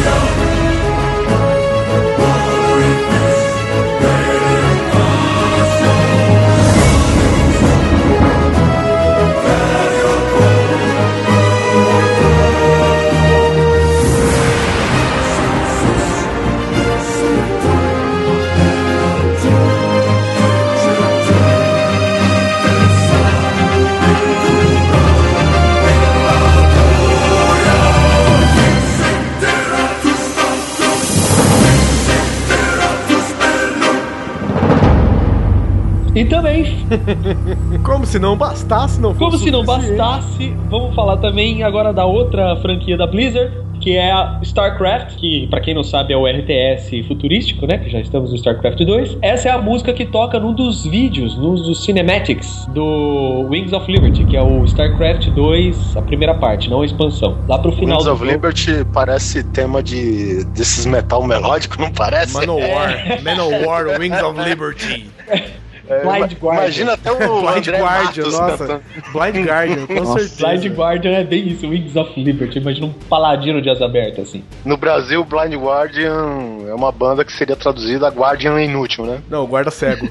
Como 37.83 38.07
se 38.07 38.19
não 38.19 38.37
bastasse, 38.37 39.01
não 39.01 39.15
como 39.15 39.37
se 39.37 39.51
não 39.51 39.65
bastasse, 39.65 40.55
vamos 40.71 40.95
falar 40.95 41.17
também 41.19 41.63
agora 41.63 41.93
da 41.93 42.05
outra 42.05 42.57
franquia 42.57 42.97
da 42.97 43.07
Blizzard, 43.07 43.53
que 43.81 43.97
é 43.97 44.13
a 44.13 44.39
StarCraft, 44.43 45.17
que 45.17 45.49
pra 45.49 45.61
quem 45.61 45.75
não 45.75 45.83
sabe 45.83 46.13
é 46.13 46.17
o 46.17 46.25
RTS 46.25 47.03
futurístico, 47.07 47.67
né? 47.67 47.79
Que 47.79 47.91
já 47.91 48.01
estamos 48.01 48.31
no 48.31 48.37
StarCraft 48.37 48.79
2. 48.79 49.19
Essa 49.21 49.49
é 49.49 49.53
a 49.53 49.59
música 49.59 49.93
que 49.93 50.07
toca 50.07 50.39
num 50.39 50.53
dos 50.55 50.87
vídeos, 50.87 51.37
num 51.37 51.55
dos 51.57 51.85
cinematics 51.85 52.65
do 52.67 53.47
Wings 53.51 53.73
of 53.73 53.91
Liberty, 53.91 54.25
que 54.25 54.37
é 54.37 54.43
o 54.43 54.65
StarCraft 54.65 55.31
2, 55.31 55.97
a 55.97 56.03
primeira 56.03 56.35
parte, 56.35 56.71
não 56.71 56.83
a 56.83 56.87
expansão. 56.87 57.37
Lá 57.49 57.59
pro 57.59 57.73
final 57.73 57.99
Wings 57.99 58.05
do 58.05 58.13
of 58.13 58.21
jogo. 58.21 58.31
Liberty 58.31 58.85
parece 58.93 59.43
tema 59.43 59.83
de 59.83 60.45
desses 60.47 60.87
metal 60.87 61.25
melódico, 61.27 61.81
não 61.81 61.91
parece? 61.91 62.35
Manowar, 62.35 62.95
Manowar, 63.23 63.99
Wings 63.99 64.23
of 64.23 64.41
Liberty. 64.49 65.11
Blind 65.87 66.33
Guardian. 66.41 66.63
Imagina 66.63 66.93
até 66.95 67.13
o 67.13 67.17
Blind 67.43 67.57
André 67.69 67.79
Guardian, 67.79 68.25
Matos 68.25 68.33
nossa. 68.39 68.59
cantando. 68.59 68.83
Blind 69.13 69.47
Guardian, 69.47 69.87
com 69.87 69.95
Nossa, 70.03 70.19
certeza. 70.21 70.47
Blind 70.47 70.77
Guardian 70.77 71.13
é 71.13 71.25
bem 71.25 71.49
isso, 71.49 71.69
Wings 71.69 71.97
of 71.97 72.21
Liberty. 72.21 72.59
Imagina 72.59 72.87
um 72.87 72.93
paladino 72.93 73.61
de 73.61 73.71
asa 73.71 73.85
aberta, 73.85 74.23
assim. 74.23 74.45
No 74.65 74.77
Brasil, 74.77 75.25
Blind 75.25 75.55
Guardian 75.55 76.67
é 76.69 76.75
uma 76.75 76.93
banda 76.93 77.25
que 77.25 77.33
seria 77.33 77.57
traduzida 77.57 78.09
Guardian 78.09 78.61
Inútil, 78.63 79.05
né? 79.07 79.21
Não, 79.29 79.47
guarda 79.47 79.71
cego. 79.71 80.09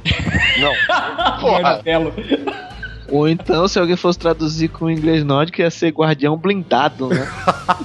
Não. 0.60 0.73
Porra, 1.39 1.62
Martelo. 1.62 2.13
Ou 3.12 3.28
então, 3.28 3.67
se 3.67 3.78
alguém 3.78 3.97
fosse 3.97 4.17
traduzir 4.17 4.69
com 4.69 4.86
o 4.86 4.91
inglês 4.91 5.24
nórdico, 5.24 5.62
ia 5.62 5.69
ser 5.69 5.91
guardião 5.91 6.38
blindado, 6.38 7.10
né? 7.10 7.28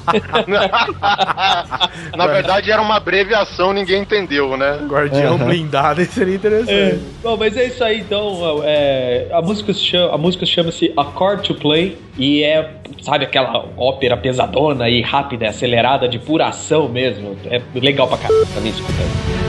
na 2.16 2.26
verdade 2.26 2.70
era 2.70 2.80
uma 2.80 2.96
abreviação, 2.96 3.72
ninguém 3.72 4.02
entendeu, 4.02 4.56
né? 4.56 4.78
Guardião 4.88 5.34
Aham. 5.34 5.46
blindado, 5.46 6.04
seria 6.06 6.34
É. 6.34 6.36
interessante. 6.36 7.00
Bom, 7.22 7.36
mas 7.36 7.56
é 7.56 7.64
isso 7.64 7.82
aí, 7.82 8.00
então. 8.00 8.60
é, 8.64 9.28
a 9.32 9.42
música 9.42 9.72
se 9.72 9.80
chama, 9.80 10.14
a 10.14 10.18
música 10.18 10.46
chama-se 10.46 10.92
A 10.96 11.04
Chord 11.04 11.42
to 11.46 11.54
Play 11.54 11.98
e 12.16 12.42
é, 12.44 12.70
sabe, 13.02 13.24
aquela 13.24 13.66
ópera 13.76 14.16
pesadona 14.16 14.88
e 14.88 15.02
rápida, 15.02 15.48
acelerada, 15.48 16.08
de 16.08 16.18
pura 16.18 16.46
ação 16.46 16.88
mesmo. 16.88 17.36
É 17.46 17.60
legal 17.74 18.06
pra 18.06 18.18
caramba 18.18 18.46
também 18.54 18.70
escutar. 18.70 19.45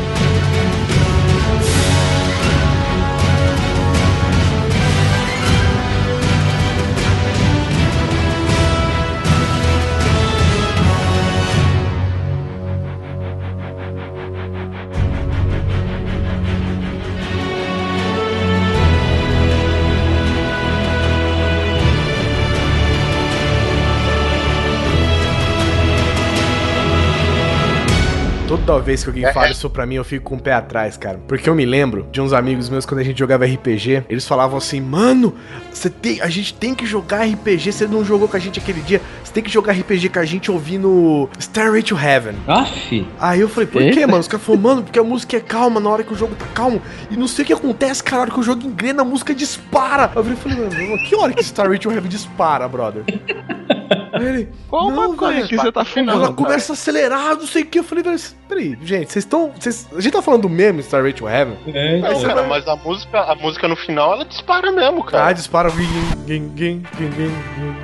Toda 28.77 28.85
vez 28.85 29.03
que 29.03 29.09
alguém 29.09 29.25
É, 29.25 29.33
fala 29.33 29.47
é. 29.47 29.51
isso 29.51 29.69
pra 29.69 29.85
mim, 29.85 29.95
eu 29.95 30.03
fico 30.03 30.25
com 30.29 30.35
o 30.35 30.39
pé 30.39 30.53
atrás, 30.53 30.95
cara. 30.97 31.19
Porque 31.27 31.49
eu 31.49 31.55
me 31.55 31.65
lembro 31.65 32.07
de 32.11 32.21
uns 32.21 32.31
amigos 32.31 32.69
meus 32.69 32.85
quando 32.85 32.99
a 33.01 33.03
gente 33.03 33.17
jogava 33.17 33.45
RPG, 33.45 34.03
eles 34.09 34.27
falavam 34.27 34.57
assim: 34.57 34.79
"Mano, 34.79 35.33
você 35.71 35.89
tem, 35.89 36.21
a 36.21 36.29
gente 36.29 36.53
tem 36.53 36.75
que 36.75 36.85
jogar 36.85 37.23
RPG, 37.25 37.71
você 37.71 37.87
não 37.87 38.05
jogou 38.05 38.27
com 38.27 38.37
a 38.37 38.39
gente 38.39 38.59
aquele 38.59 38.81
dia, 38.81 39.01
você 39.23 39.33
tem 39.33 39.43
que 39.43 39.49
jogar 39.49 39.73
RPG 39.73 40.09
com 40.09 40.19
a 40.19 40.25
gente 40.25 40.51
ouvindo 40.51 41.27
Stairway 41.39 41.81
to 41.81 41.97
Heaven". 41.97 42.35
Aff, 42.47 43.07
Aí 43.19 43.39
eu 43.39 43.49
falei, 43.49 43.67
por 43.67 43.81
Eita. 43.81 43.95
quê, 43.95 44.05
mano? 44.05 44.19
Os 44.19 44.27
caras 44.27 44.45
falaram, 44.45 44.63
mano, 44.63 44.83
porque 44.83 44.99
a 44.99 45.03
música 45.03 45.37
é 45.37 45.39
calma 45.39 45.79
na 45.79 45.89
hora 45.89 46.03
que 46.03 46.13
o 46.13 46.15
jogo 46.15 46.35
tá 46.35 46.45
calmo. 46.53 46.81
E 47.09 47.17
não 47.17 47.27
sei 47.27 47.43
o 47.43 47.45
que 47.47 47.53
acontece, 47.53 48.03
cara, 48.03 48.17
na 48.17 48.21
hora 48.23 48.31
que 48.31 48.39
o 48.39 48.43
jogo 48.43 48.65
engrena, 48.65 49.01
a 49.01 49.05
música 49.05 49.33
dispara. 49.33 50.11
Eu 50.15 50.23
falei, 50.37 50.57
mano, 50.59 50.99
que 51.03 51.15
hora 51.15 51.33
que 51.33 51.41
Starway 51.41 51.79
to 51.79 51.91
Heaven 51.91 52.09
dispara, 52.09 52.67
brother? 52.67 53.03
Ele, 54.13 54.49
Qual 54.69 54.89
não, 54.91 55.11
maconha 55.11 55.35
velho, 55.37 55.47
que 55.47 55.55
você 55.57 55.71
tá 55.71 55.81
ela 55.81 55.85
fumando? 55.85 56.33
começa 56.33 56.71
a 56.71 56.75
acelerar, 56.75 57.35
não 57.35 57.47
sei 57.47 57.63
o 57.63 57.65
que. 57.65 57.79
Eu 57.79 57.83
falei, 57.83 58.03
velho, 58.03 58.19
peraí, 58.47 58.77
gente, 58.81 59.11
vocês 59.11 59.25
estão. 59.25 59.51
A 59.95 60.01
gente 60.01 60.13
tá 60.13 60.21
falando 60.21 60.43
do 60.43 60.49
mesmo 60.49 60.79
Starway 60.81 61.13
to 61.13 61.27
Heaven? 61.27 61.57
é, 61.67 61.99
Não, 61.99 62.09
então. 62.11 62.23
cara, 62.23 62.43
mas 62.43 62.67
a 62.67 62.75
música, 62.75 63.19
a 63.21 63.35
música 63.35 63.67
no 63.67 63.75
final 63.75 64.13
ela 64.13 64.25
dispara 64.25 64.71
mesmo, 64.71 65.01
Ah, 65.07 65.11
cara. 65.11 65.33
dispara. 65.33 65.69
Gin, 65.69 65.85
gin, 66.27 66.51
gin, 66.55 66.83
gin, 66.97 67.11
gin, 67.11 67.35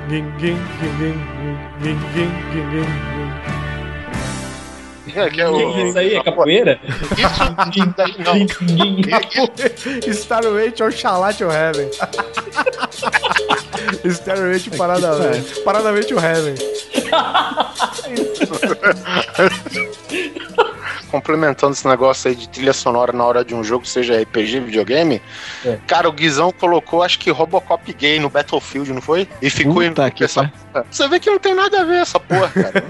gin, 0.08 0.26
gin, 0.38 0.56
gin, 0.98 1.14
gin, 1.82 1.98
gin, 2.12 2.30
gin, 2.52 2.70
gin. 2.70 3.63
É, 5.14 5.30
que 5.30 5.40
é 5.40 5.48
o- 5.48 5.86
Isso 5.88 5.98
aí 5.98 6.14
é 6.16 6.22
capoeira? 6.22 6.78
Isso 6.86 7.94
daí 7.96 8.14
não. 8.18 8.36
Starway 10.12 10.70
to 10.72 10.84
Oxalá 10.84 11.32
to 11.32 11.48
Heaven. 11.50 11.88
Starway 14.10 14.58
to 14.60 14.70
Parada, 14.76 15.10
Paradamente 15.64 16.08
to 16.08 16.18
Heaven. 16.18 16.54
Complementando 21.14 21.72
esse 21.74 21.86
negócio 21.86 22.28
aí 22.28 22.34
de 22.34 22.48
trilha 22.48 22.72
sonora 22.72 23.12
na 23.12 23.24
hora 23.24 23.44
de 23.44 23.54
um 23.54 23.62
jogo, 23.62 23.86
seja 23.86 24.20
RPG, 24.20 24.58
videogame, 24.58 25.22
É. 25.64 25.78
cara, 25.86 26.08
o 26.08 26.12
Guizão 26.12 26.50
colocou, 26.50 27.04
acho 27.04 27.20
que 27.20 27.30
Robocop 27.30 27.92
gay 27.92 28.18
no 28.18 28.28
Battlefield, 28.28 28.92
não 28.92 29.00
foi? 29.00 29.28
E 29.40 29.48
ficou 29.48 29.74
Puta 29.76 30.10
que 30.10 30.24
essa 30.24 30.50
porra. 30.72 30.84
Você 30.90 31.06
vê 31.06 31.20
que 31.20 31.30
não 31.30 31.38
tem 31.38 31.54
nada 31.54 31.82
a 31.82 31.84
ver 31.84 31.98
essa 31.98 32.18
porra, 32.18 32.48
cara. 32.48 32.82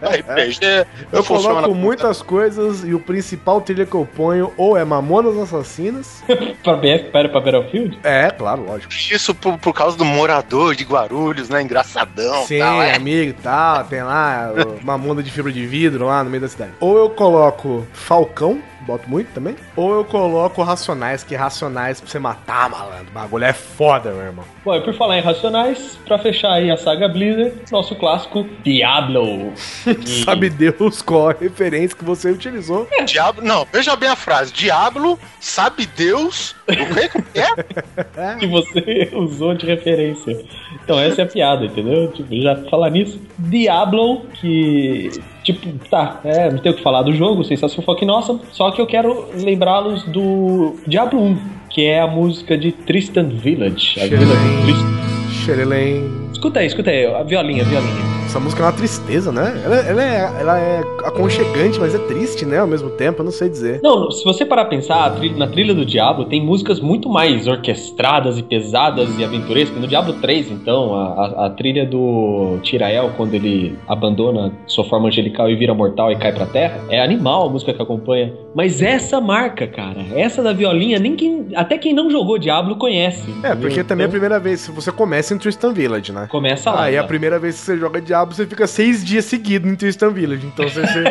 RPG. 0.16 0.86
Eu 1.12 1.22
coloco 1.22 1.74
muitas 1.74 2.22
coisas 2.22 2.82
e 2.84 2.94
o 2.94 3.00
principal 3.00 3.60
trilha 3.60 3.84
que 3.84 3.94
eu 3.94 4.08
ponho 4.16 4.50
ou 4.56 4.74
é 4.74 4.82
Mamonas 4.84 5.36
Assassinas. 5.36 6.22
pra 6.64 6.74
BF, 6.74 7.10
para 7.12 7.28
pra 7.28 7.40
Battlefield? 7.40 7.98
É, 8.02 8.30
claro, 8.30 8.64
lógico. 8.64 8.90
Isso 8.94 9.34
por, 9.34 9.58
por 9.58 9.74
causa 9.74 9.94
do 9.96 10.06
morador 10.06 10.74
de 10.74 10.84
Guarulhos, 10.84 11.50
né? 11.50 11.60
Engraçadão. 11.60 12.46
Sim, 12.46 12.60
tal, 12.60 12.82
é. 12.82 12.94
amigo 12.94 13.30
e 13.30 13.42
tal. 13.42 13.84
Tem 13.84 14.02
lá 14.02 14.52
o- 14.56 14.80
uma 14.82 15.22
de 15.22 15.30
fibra 15.30 15.52
de 15.52 15.66
vidro 15.66 16.06
lá 16.06 16.24
no 16.24 16.30
meio 16.30 16.40
da 16.40 16.48
cidade. 16.48 16.72
Ou 16.80 16.96
eu 16.96 17.10
coloco 17.10 17.57
Falcão? 17.92 18.62
Boto 18.86 19.08
muito 19.08 19.32
também. 19.32 19.56
Ou 19.76 19.94
eu 19.94 20.04
coloco 20.04 20.62
Racionais, 20.62 21.22
que 21.24 21.34
Racionais 21.34 22.00
pra 22.00 22.08
você 22.10 22.18
matar, 22.18 22.68
malandro. 22.70 23.06
O 23.08 23.12
bagulho 23.14 23.44
é 23.44 23.52
foda, 23.52 24.10
meu 24.12 24.22
irmão. 24.22 24.44
Bom, 24.64 24.74
e 24.74 24.80
por 24.80 24.94
falar 24.94 25.18
em 25.18 25.20
Racionais, 25.20 25.98
pra 26.06 26.18
fechar 26.18 26.52
aí 26.52 26.70
a 26.70 26.76
saga 26.76 27.08
Blizzard, 27.08 27.54
nosso 27.70 27.94
clássico 27.94 28.46
Diablo. 28.64 29.52
E- 29.86 30.08
Sabe 30.24 30.48
Deus 30.50 31.02
qual 31.02 31.30
a 31.30 31.32
referência 31.38 31.96
que 31.96 32.04
você 32.04 32.30
utilizou. 32.30 32.88
Diablo, 33.04 33.44
não, 33.44 33.66
veja 33.72 33.94
bem 33.96 34.08
a 34.08 34.16
frase. 34.16 34.52
Diablo, 34.52 35.18
sabe 35.40 35.86
Deus, 35.86 36.54
o 36.66 36.72
que 36.72 37.38
é? 37.38 38.34
que 38.38 38.46
você 38.46 39.10
usou 39.14 39.54
de 39.54 39.66
referência. 39.66 40.44
Então 40.84 40.98
essa 40.98 41.22
é 41.22 41.24
a 41.24 41.28
piada, 41.28 41.64
entendeu? 41.66 42.10
Tipo, 42.12 42.34
já 42.40 42.56
falar 42.70 42.90
nisso. 42.90 43.20
Diablo, 43.38 44.22
que. 44.40 45.10
Tipo, 45.44 45.66
tá, 45.88 46.20
é, 46.24 46.50
não 46.50 46.58
tem 46.58 46.72
o 46.72 46.74
que 46.74 46.82
falar 46.82 47.02
do 47.02 47.12
jogo, 47.14 47.42
sensação 47.42 47.82
fucking 47.82 48.08
awesome. 48.10 48.40
Só 48.52 48.67
que 48.72 48.80
eu 48.80 48.86
quero 48.86 49.26
lembrá-los 49.34 50.04
do 50.04 50.76
Diablo 50.86 51.20
1, 51.20 51.38
que 51.70 51.84
é 51.84 52.00
a 52.00 52.06
música 52.06 52.56
de 52.56 52.72
Tristan 52.72 53.28
Village. 53.28 54.00
A 54.00 54.06
vila 54.06 54.34
de 54.34 54.62
Tristan. 54.62 54.98
Xerelém. 55.44 56.27
Escuta 56.38 56.60
aí, 56.60 56.66
escuta 56.66 56.90
aí, 56.90 57.04
a 57.04 57.22
violinha, 57.24 57.62
a 57.62 57.66
violinha. 57.66 58.18
Essa 58.24 58.38
música 58.38 58.62
é 58.62 58.66
uma 58.66 58.72
tristeza, 58.72 59.32
né? 59.32 59.60
Ela, 59.64 59.76
ela 59.76 60.04
é, 60.04 60.40
ela 60.40 60.58
é 60.60 60.80
aconchegante, 61.02 61.80
mas 61.80 61.94
é 61.94 61.98
triste, 61.98 62.44
né? 62.44 62.58
Ao 62.58 62.66
mesmo 62.66 62.90
tempo, 62.90 63.20
eu 63.22 63.24
não 63.24 63.32
sei 63.32 63.48
dizer. 63.48 63.80
Não, 63.82 64.10
se 64.10 64.22
você 64.22 64.44
parar 64.44 64.62
a 64.62 64.64
pensar, 64.66 65.18
na 65.36 65.46
trilha 65.48 65.74
do 65.74 65.84
Diablo 65.84 66.26
tem 66.26 66.44
músicas 66.44 66.78
muito 66.78 67.08
mais 67.08 67.46
orquestradas 67.48 68.36
e 68.38 68.42
pesadas 68.42 69.18
e 69.18 69.24
aventurescas. 69.24 69.80
No 69.80 69.86
Diablo 69.88 70.12
3, 70.20 70.50
então, 70.50 70.94
a, 70.94 71.46
a- 71.46 71.50
trilha 71.50 71.86
do 71.86 72.58
Tirael, 72.62 73.12
quando 73.16 73.32
ele 73.32 73.78
abandona 73.88 74.52
sua 74.66 74.84
forma 74.84 75.08
angelical 75.08 75.48
e 75.50 75.56
vira 75.56 75.72
mortal 75.72 76.12
e 76.12 76.16
cai 76.16 76.30
pra 76.32 76.44
terra, 76.44 76.80
é 76.90 77.02
animal 77.02 77.46
a 77.46 77.50
música 77.50 77.72
que 77.72 77.80
acompanha. 77.82 78.32
Mas 78.54 78.82
essa 78.82 79.20
marca, 79.22 79.66
cara, 79.66 80.04
essa 80.14 80.42
da 80.42 80.52
violinha, 80.52 80.98
nem 80.98 81.16
quem, 81.16 81.48
até 81.54 81.78
quem 81.78 81.94
não 81.94 82.10
jogou 82.10 82.38
Diablo 82.38 82.76
conhece. 82.76 83.24
É, 83.42 83.54
porque 83.54 83.82
também 83.82 84.02
é 84.04 84.06
a 84.06 84.08
Então, 84.08 84.10
primeira 84.10 84.38
vez. 84.38 84.60
Se 84.60 84.70
você 84.70 84.92
começa 84.92 85.32
em 85.34 85.38
Tristan 85.38 85.72
Village, 85.72 86.12
né? 86.12 86.27
Começa 86.28 86.70
lá. 86.70 86.84
Aí 86.84 86.96
a 86.96 87.02
já. 87.02 87.06
primeira 87.06 87.38
vez 87.38 87.56
que 87.58 87.62
você 87.62 87.76
joga 87.78 88.00
Diablo, 88.00 88.34
você 88.34 88.46
fica 88.46 88.66
seis 88.66 89.04
dias 89.04 89.24
seguidos 89.24 89.70
em 89.70 89.74
Tristan 89.76 90.10
Village. 90.10 90.46
Então 90.46 90.68
você, 90.68 90.86
você 90.86 91.04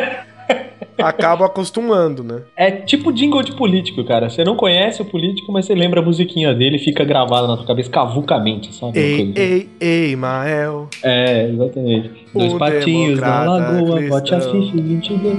acaba 1.02 1.46
acostumando, 1.46 2.22
né? 2.24 2.42
É 2.56 2.70
tipo 2.70 3.12
jingle 3.12 3.42
de 3.42 3.52
político, 3.52 4.04
cara. 4.04 4.28
Você 4.28 4.42
não 4.44 4.56
conhece 4.56 5.00
o 5.02 5.04
político, 5.04 5.52
mas 5.52 5.66
você 5.66 5.74
lembra 5.74 6.00
a 6.00 6.02
musiquinha 6.02 6.54
dele 6.54 6.76
e 6.76 6.78
fica 6.80 7.04
gravada 7.04 7.46
na 7.46 7.56
tua 7.56 7.66
cabeça 7.66 7.90
cavucamente, 7.90 8.74
sabe? 8.74 8.98
Ei, 8.98 9.14
assim. 9.14 9.32
ei, 9.36 9.68
ei, 9.80 10.16
Mael. 10.16 10.88
É, 11.02 11.48
exatamente. 11.48 12.10
Dois 12.34 12.52
O 12.52 12.58
patinhos 12.58 13.20
na 13.20 13.44
lagoa, 13.44 14.00
bote 14.08 14.34
as 14.34 14.44
cristão. 14.46 14.62
fichas 14.72 14.80
22. 14.88 15.38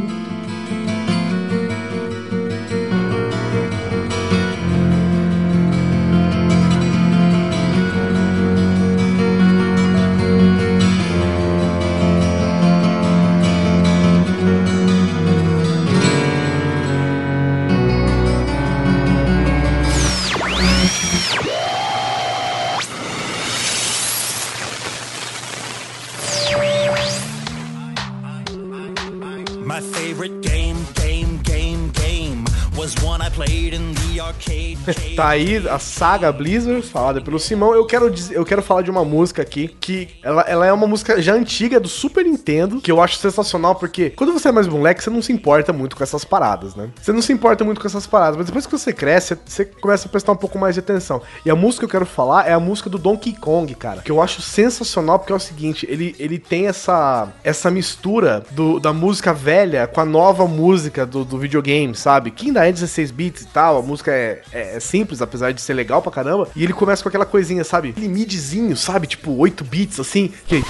Tá 35.19 35.27
aí 35.27 35.57
a 35.67 35.77
saga 35.77 36.31
Blizzard, 36.31 36.81
falada 36.81 37.19
pelo 37.19 37.37
Simão. 37.37 37.73
Eu 37.75 37.85
quero, 37.85 38.09
eu 38.31 38.45
quero 38.45 38.61
falar 38.61 38.83
de 38.83 38.89
uma 38.89 39.03
música 39.03 39.41
aqui 39.41 39.67
que 39.67 40.07
ela, 40.23 40.43
ela 40.43 40.65
é 40.65 40.71
uma 40.71 40.87
música 40.87 41.21
já 41.21 41.33
antiga 41.33 41.77
do 41.77 41.89
Super 41.89 42.23
Nintendo, 42.23 42.79
que 42.79 42.89
eu 42.89 43.01
acho 43.01 43.17
sensacional, 43.17 43.75
porque 43.75 44.11
quando 44.11 44.31
você 44.31 44.47
é 44.47 44.51
mais 44.53 44.65
moleque, 44.65 45.03
você 45.03 45.09
não 45.09 45.21
se 45.21 45.33
importa 45.33 45.73
muito 45.73 45.97
com 45.97 46.03
essas 46.03 46.23
paradas, 46.23 46.73
né? 46.73 46.89
Você 47.01 47.11
não 47.11 47.21
se 47.21 47.33
importa 47.33 47.65
muito 47.65 47.81
com 47.81 47.87
essas 47.87 48.07
paradas, 48.07 48.37
mas 48.37 48.45
depois 48.45 48.65
que 48.65 48.71
você 48.71 48.93
cresce, 48.93 49.37
você 49.45 49.65
começa 49.65 50.07
a 50.07 50.09
prestar 50.09 50.31
um 50.31 50.37
pouco 50.37 50.57
mais 50.57 50.75
de 50.75 50.79
atenção. 50.79 51.21
E 51.45 51.49
a 51.51 51.55
música 51.55 51.81
que 51.81 51.85
eu 51.93 51.99
quero 51.99 52.05
falar 52.05 52.47
é 52.47 52.53
a 52.53 52.59
música 52.59 52.89
do 52.89 52.97
Donkey 52.97 53.33
Kong, 53.33 53.75
cara, 53.75 54.01
que 54.01 54.09
eu 54.13 54.21
acho 54.21 54.41
sensacional, 54.41 55.19
porque 55.19 55.33
é 55.33 55.35
o 55.35 55.39
seguinte, 55.39 55.85
ele, 55.89 56.15
ele 56.17 56.39
tem 56.39 56.67
essa, 56.67 57.27
essa 57.43 57.69
mistura 57.69 58.45
do, 58.51 58.79
da 58.79 58.93
música 58.93 59.33
velha 59.33 59.85
com 59.85 59.99
a 59.99 60.05
nova 60.05 60.47
música 60.47 61.05
do, 61.05 61.25
do 61.25 61.37
videogame, 61.37 61.93
sabe? 61.93 62.31
Que 62.31 62.45
ainda 62.47 62.65
é 62.65 62.71
16 62.71 63.11
bits 63.11 63.41
e 63.41 63.47
tal, 63.47 63.79
a 63.79 63.81
música 63.81 64.13
é, 64.13 64.41
é- 64.53 64.77
é 64.77 64.79
simples, 64.79 65.08
apesar 65.21 65.51
de 65.51 65.61
ser 65.61 65.73
legal 65.73 66.01
pra 66.01 66.11
caramba. 66.11 66.47
E 66.55 66.63
ele 66.63 66.73
começa 66.73 67.01
com 67.01 67.09
aquela 67.09 67.25
coisinha, 67.25 67.63
sabe? 67.63 67.89
Aquele 67.89 68.07
midzinho, 68.07 68.75
sabe? 68.75 69.07
Tipo 69.07 69.31
8 69.31 69.63
bits, 69.63 69.99
assim. 69.99 70.31
Que... 70.47 70.63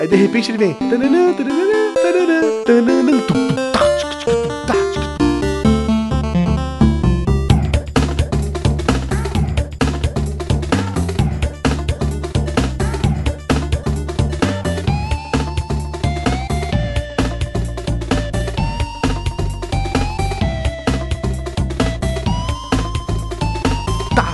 Aí 0.00 0.08
de 0.08 0.16
repente 0.16 0.50
ele 0.50 0.58
vem. 0.58 0.76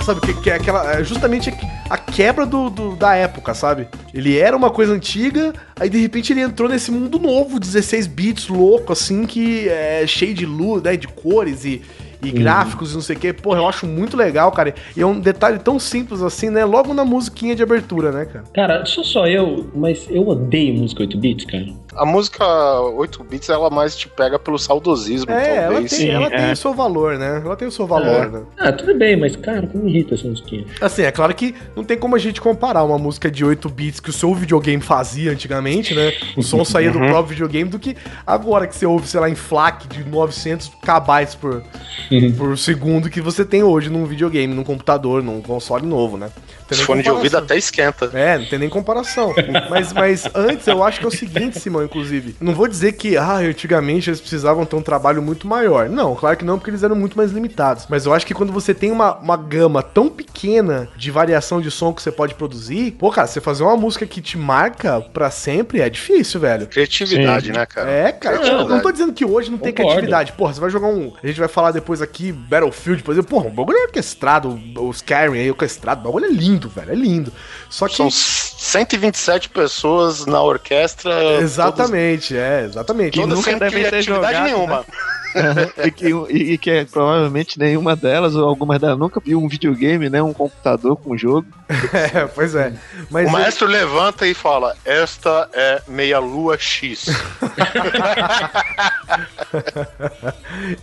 Sabe? 0.07 0.21
Que, 0.21 0.33
que 0.41 0.49
é 0.49 0.55
aquela. 0.55 0.91
é 0.93 1.03
justamente 1.03 1.53
a 1.89 1.97
quebra 1.97 2.45
do, 2.45 2.69
do- 2.69 2.95
da 2.95 3.13
época, 3.15 3.53
sabe? 3.53 3.87
Ele 4.13 4.37
era 4.37 4.57
uma 4.57 4.69
coisa 4.71 4.93
antiga, 4.93 5.53
aí 5.79 5.89
de 5.89 5.99
repente 5.99 6.33
ele 6.33 6.41
entrou 6.41 6.67
nesse 6.67 6.89
mundo 6.91 7.19
novo, 7.19 7.59
16 7.59 8.07
bits, 8.07 8.47
louco, 8.47 8.91
assim, 8.93 9.25
que 9.25 9.69
é 9.69 10.05
cheio 10.07 10.33
de 10.33 10.45
luz, 10.45 10.81
né? 10.81 10.97
De 10.97 11.07
cores 11.07 11.63
e. 11.65 11.81
E 12.23 12.31
gráficos 12.31 12.91
e 12.91 12.95
não 12.95 13.01
sei 13.01 13.15
o 13.15 13.19
que, 13.19 13.31
porra, 13.33 13.59
eu 13.59 13.67
acho 13.67 13.85
muito 13.85 14.17
legal, 14.17 14.51
cara. 14.51 14.73
E 14.95 15.01
é 15.01 15.05
um 15.05 15.19
detalhe 15.19 15.59
tão 15.59 15.79
simples 15.79 16.21
assim, 16.21 16.49
né? 16.49 16.65
Logo 16.65 16.93
na 16.93 17.05
musiquinha 17.05 17.55
de 17.55 17.61
abertura, 17.63 18.11
né, 18.11 18.25
cara? 18.25 18.45
Cara, 18.53 18.85
sou 18.85 19.03
só 19.03 19.27
eu, 19.27 19.69
mas 19.75 20.07
eu 20.09 20.27
odeio 20.27 20.73
música 20.75 21.01
8 21.01 21.17
bits, 21.17 21.45
cara. 21.45 21.65
A 21.95 22.05
música 22.05 22.45
8 22.95 23.23
bits, 23.23 23.49
ela 23.49 23.69
mais 23.71 23.95
te 23.95 24.07
pega 24.07 24.37
pelo 24.37 24.57
saudosismo, 24.59 25.31
É, 25.31 25.57
ela 25.57 25.71
talvez. 25.73 25.91
tem, 25.97 26.09
ela 26.11 26.25
Sim, 26.29 26.35
tem 26.35 26.45
é. 26.45 26.51
o 26.51 26.55
seu 26.55 26.73
valor, 26.73 27.17
né? 27.17 27.41
Ela 27.43 27.55
tem 27.55 27.67
o 27.67 27.71
seu 27.71 27.87
valor, 27.87 28.25
É. 28.25 28.29
né? 28.29 28.41
Ah, 28.59 28.71
tudo 28.71 28.93
bem, 28.95 29.15
mas 29.17 29.35
cara, 29.35 29.65
como 29.67 29.83
me 29.83 29.91
irrita 29.91 30.13
essa 30.15 30.27
musiquinha. 30.27 30.65
Assim, 30.81 31.01
é 31.03 31.11
claro 31.11 31.33
que 31.33 31.55
não 31.75 31.83
tem 31.83 31.97
como 31.97 32.15
a 32.15 32.19
gente 32.19 32.39
comparar 32.39 32.83
uma 32.83 32.97
música 32.99 33.31
de 33.31 33.43
8 33.43 33.67
bits 33.69 33.99
que 33.99 34.09
o 34.09 34.13
seu 34.13 34.33
videogame 34.35 34.81
fazia 34.81 35.31
antigamente, 35.31 35.93
né? 35.95 36.13
O 36.35 36.43
som 36.43 36.63
saía 36.63 36.91
do 36.91 36.99
próprio 36.99 37.25
videogame 37.27 37.69
do 37.69 37.79
que 37.79 37.95
agora 38.25 38.67
que 38.67 38.75
você 38.75 38.85
ouve, 38.85 39.07
sei 39.07 39.19
lá, 39.19 39.29
em 39.29 39.35
FLAC 39.35 39.87
de 39.87 40.03
900 40.03 40.69
kbytes 40.81 41.33
por, 41.35 41.63
por 42.37 42.57
segundo 42.57 43.09
que 43.09 43.21
você 43.21 43.43
tem 43.43 43.63
hoje 43.63 43.89
num 43.89 44.05
videogame, 44.05 44.53
num 44.53 44.63
computador, 44.63 45.21
num 45.23 45.41
console 45.41 45.85
novo, 45.85 46.17
né? 46.17 46.29
Tem 46.67 46.77
fones 46.79 47.03
de 47.03 47.09
ouvido 47.09 47.37
até 47.37 47.57
esquenta. 47.57 48.09
É, 48.13 48.37
não 48.37 48.45
tem 48.45 48.59
nem 48.59 48.69
comparação. 48.69 49.33
mas, 49.69 49.93
mas 49.93 50.25
antes 50.33 50.67
eu 50.67 50.83
acho 50.83 50.99
que 50.99 51.05
é 51.05 51.07
o 51.07 51.11
seguinte, 51.11 51.59
Simão, 51.59 51.83
inclusive. 51.83 52.35
Não 52.39 52.53
vou 52.53 52.67
dizer 52.67 52.93
que, 52.93 53.17
ah, 53.17 53.35
antigamente 53.37 54.09
eles 54.09 54.19
precisavam 54.19 54.65
ter 54.65 54.75
um 54.75 54.81
trabalho 54.81 55.21
muito 55.21 55.47
maior. 55.47 55.89
Não, 55.89 56.15
claro 56.15 56.37
que 56.37 56.45
não, 56.45 56.57
porque 56.57 56.69
eles 56.71 56.83
eram 56.83 56.95
muito 56.95 57.17
mais 57.17 57.31
limitados. 57.31 57.85
Mas 57.89 58.05
eu 58.05 58.13
acho 58.13 58.25
que 58.25 58.33
quando 58.33 58.51
você 58.51 58.73
tem 58.73 58.91
uma, 58.91 59.15
uma 59.17 59.37
gama 59.37 59.81
tão 59.81 60.09
pequena 60.09 60.89
de 60.95 61.11
variação 61.11 61.61
de 61.61 61.71
som 61.71 61.93
que 61.93 62.01
você 62.01 62.11
pode 62.11 62.35
produzir, 62.35 62.91
pô, 62.91 63.11
cara, 63.11 63.27
você 63.27 63.39
fazer 63.39 63.63
uma 63.63 63.77
música 63.77 64.05
que 64.05 64.21
te 64.21 64.37
marca 64.37 65.01
pra 65.01 65.29
sempre 65.29 65.81
é 65.81 65.89
difícil, 65.89 66.39
velho. 66.39 66.67
Criatividade, 66.67 67.51
né, 67.51 67.65
cara? 67.65 67.89
É, 67.89 68.11
cara, 68.11 68.37
eu 68.45 68.67
não 68.67 68.81
tô 68.81 68.91
dizendo 68.91 69.13
que 69.13 69.25
hoje 69.25 69.49
não 69.51 69.57
tem 69.57 69.71
Concordo. 69.71 70.01
criatividade. 70.01 70.31
Porra, 70.33 70.53
você 70.53 70.59
vai 70.59 70.69
jogar 70.69 70.87
um. 70.87 71.13
A 71.21 71.27
gente 71.27 71.39
vai 71.39 71.49
falar 71.49 71.71
depois 71.71 72.01
aqui, 72.01 72.31
Battlefield, 72.31 73.03
por 73.03 73.11
exemplo. 73.11 73.29
Porra, 73.29 73.47
o 73.47 73.51
bagulho 73.51 73.77
é 73.77 73.83
orquestrado, 73.83 74.59
o 74.77 74.89
Skyrim 74.91 75.37
aí, 75.39 75.49
orquestrado. 75.49 76.01
O 76.01 76.03
bagulho 76.05 76.25
é 76.25 76.29
lindo, 76.31 76.56
velho. 76.69 76.91
É 76.91 76.95
lindo. 76.95 77.31
Só 77.69 77.87
que. 77.87 77.95
São 77.95 78.09
127 78.11 79.49
pessoas 79.49 80.25
na 80.25 80.41
orquestra. 80.41 81.39
Exatamente, 81.41 82.35
é, 82.35 82.63
exatamente. 82.65 83.11
Que 83.11 83.21
Todas, 83.21 83.37
nunca 83.37 83.51
sem 83.51 83.59
devem 83.59 83.83
ter 83.83 83.89
criatividade 83.89 84.33
jogado, 84.33 84.43
nenhuma. 84.45 84.85
e, 85.85 85.91
que, 85.91 86.07
e- 86.07 86.53
e 86.53 86.57
que 86.57 86.71
é, 86.71 86.85
provavelmente 86.85 87.59
nenhuma 87.59 87.95
delas, 87.95 88.33
ou 88.35 88.47
algumas 88.47 88.79
delas, 88.79 88.97
nunca 88.97 89.19
viu 89.23 89.39
um 89.39 89.47
videogame, 89.47 90.09
né? 90.09 90.21
Um 90.23 90.33
computador 90.33 90.95
com 90.97 91.15
jogo. 91.17 91.45
É, 91.93 92.25
pois 92.27 92.55
é. 92.55 92.73
Mas 93.09 93.27
O 93.27 93.31
maestro 93.31 93.67
levanta 93.67 94.25
e 94.27 94.33
fala: 94.33 94.75
Esta 94.85 95.49
é 95.53 95.81
meia 95.87 96.19
lua 96.19 96.57
X. 96.57 97.05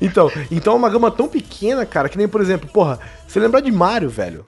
então, 0.00 0.30
então 0.50 0.72
é 0.74 0.76
uma 0.76 0.90
gama 0.90 1.10
tão 1.10 1.28
pequena, 1.28 1.84
cara, 1.86 2.08
que 2.08 2.18
nem, 2.18 2.28
por 2.28 2.40
exemplo, 2.40 2.68
porra, 2.68 2.98
você 3.26 3.40
lembra 3.40 3.60
de 3.60 3.72
Mario, 3.72 4.08
velho? 4.08 4.44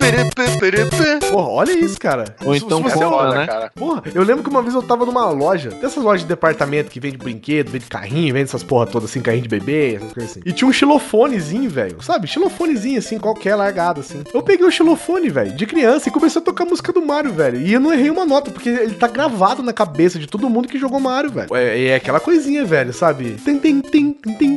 Porra, 1.31 1.49
olha 1.49 1.73
isso, 1.73 1.99
cara. 1.99 2.37
Ou 2.45 2.55
então 2.55 2.81
você 2.83 2.97
é 2.99 3.03
compra, 3.03 3.31
né? 3.35 3.47
Cara. 3.47 3.73
Porra, 3.75 4.03
eu 4.15 4.23
lembro 4.23 4.45
que 4.45 4.49
uma 4.49 4.63
vez 4.63 4.75
eu 4.75 4.83
tava 4.83 5.05
numa 5.05 5.29
loja, 5.31 5.71
dessas 5.71 6.03
lojas 6.03 6.21
de 6.23 6.29
departamento 6.29 6.91
que 6.91 7.01
vende 7.01 7.17
brinquedo, 7.17 7.71
vende 7.71 7.87
carrinho, 7.87 8.33
vende 8.33 8.45
essas 8.45 8.63
porra 8.63 8.87
todas 8.87 9.11
assim, 9.11 9.21
carrinho 9.21 9.43
de 9.43 9.49
bebê, 9.49 9.97
essas 9.97 10.13
coisas 10.13 10.31
assim. 10.31 10.41
E 10.45 10.53
tinha 10.53 10.69
um 10.69 10.73
xilofonezinho, 10.73 11.69
velho, 11.69 12.01
sabe? 12.01 12.29
Xilofonezinho 12.29 12.99
assim, 12.99 13.19
qualquer, 13.19 13.57
largado 13.57 14.01
assim. 14.01 14.23
Eu 14.33 14.43
peguei 14.43 14.65
o 14.65 14.71
xilofone, 14.71 15.31
velho, 15.31 15.53
de 15.53 15.67
criança 15.67 16.09
e 16.09 16.13
comecei 16.13 16.41
a 16.41 16.45
tocar 16.45 16.65
a 16.65 16.69
música 16.69 16.93
do 16.93 17.05
Mario, 17.05 17.33
velho. 17.33 17.61
E 17.61 17.73
eu 17.73 17.81
não 17.81 17.93
errei 17.93 18.11
uma 18.11 18.25
nota, 18.25 18.51
porque 18.51 18.69
ele 18.69 18.95
tá 18.95 19.09
gravado 19.09 19.63
na 19.63 19.73
cabeça 19.73 20.19
de 20.19 20.27
todo 20.29 20.49
mundo 20.49 20.69
que 20.69 20.79
jogou 20.79 21.01
Mario, 21.01 21.31
velho. 21.31 21.55
É, 21.57 21.87
é 21.87 21.95
aquela 21.97 22.21
coisinha, 22.21 22.65
velho, 22.65 22.93
sabe? 22.93 23.37
Tem, 23.45 23.59
tem, 23.59 23.81
tem, 23.81 24.13
tem, 24.13 24.57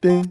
tem, 0.00 0.22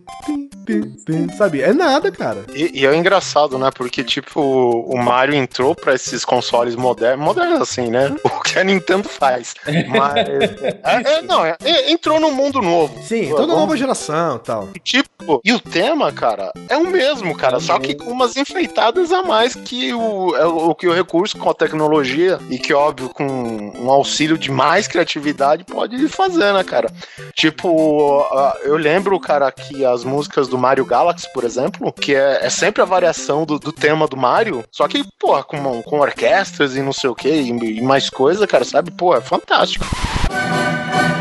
tem, 0.66 0.82
tem, 1.06 1.30
sabe? 1.38 1.62
É 1.62 1.72
nada, 1.72 2.12
cara. 2.12 2.46
E, 2.54 2.82
e 2.82 2.86
é 2.86 2.96
engraçado 2.96 3.11
né? 3.58 3.70
Porque, 3.76 4.04
tipo, 4.04 4.40
o 4.42 4.98
Mario 4.98 5.36
entrou 5.36 5.76
pra 5.76 5.94
esses 5.94 6.24
consoles 6.24 6.76
modernos, 6.76 7.26
modernos 7.26 7.62
assim, 7.62 7.88
né? 7.90 8.16
O 8.24 8.44
que 8.44 8.58
a 8.60 8.64
Nintendo 8.64 9.08
faz. 9.08 9.54
Mas. 9.88 10.28
é, 10.84 11.14
é, 11.18 11.22
não, 11.22 11.46
é- 11.46 11.56
entrou 11.90 12.20
num 12.20 12.32
mundo 12.32 12.62
novo. 12.62 13.02
Sim, 13.04 13.30
toda 13.30 13.54
nova 13.54 13.76
geração 13.78 14.38
e 14.38 14.40
tal. 14.40 14.68
Tipo, 14.84 15.10
e 15.44 15.54
o 15.54 15.60
tema, 15.60 16.12
cara, 16.12 16.52
é 16.70 16.78
o 16.78 16.88
mesmo, 16.88 17.36
cara, 17.36 17.60
só 17.60 17.80
que 17.80 17.96
com 17.96 18.12
umas 18.12 18.36
enfeitadas 18.36 19.12
a 19.12 19.24
mais 19.24 19.56
que 19.56 19.94
o, 19.94 20.36
é 20.36 20.46
o 20.46 20.74
que 20.76 20.88
o 20.88 20.94
recurso 20.94 21.38
com 21.38 21.50
a 21.50 21.54
tecnologia 21.54 22.40
e 22.50 22.58
que, 22.58 22.74
óbvio, 22.74 23.10
com 23.10 23.26
um 23.26 23.90
auxílio 23.90 24.38
de 24.38 24.52
mais 24.52 24.88
criatividade 24.88 25.64
pode 25.64 26.08
fazer, 26.08 26.54
né, 26.54 26.64
cara? 26.64 26.92
Tipo, 27.36 28.26
eu 28.64 28.78
lembro, 28.78 29.20
cara, 29.20 29.52
que 29.52 29.86
as 29.86 30.04
músicas 30.04 30.48
do 30.48 30.58
Mario 30.58 30.86
Galaxy, 30.86 31.32
por 31.34 31.44
exemplo, 31.44 31.92
que 31.94 32.16
é, 32.16 32.40
é 32.46 32.50
sempre 32.50 32.82
a 32.82 32.86
variação 32.86 33.46
do, 33.46 33.60
do 33.60 33.72
tema 33.72 34.08
do 34.08 34.18
Mario, 34.18 34.64
só 34.72 34.88
que, 34.88 35.04
porra, 35.20 35.44
com, 35.44 35.82
com 35.84 36.00
orquestras 36.00 36.76
e 36.76 36.82
não 36.82 36.94
sei 36.94 37.10
o 37.10 37.16
que, 37.16 37.30
e, 37.30 37.82
mais 37.82 38.10
coisa, 38.10 38.48
cara, 38.48 38.64
sabe? 38.64 38.92
Pô, 38.92 39.16
é 39.16 39.22
fantástico. 39.22 39.86
Não, 40.30 41.21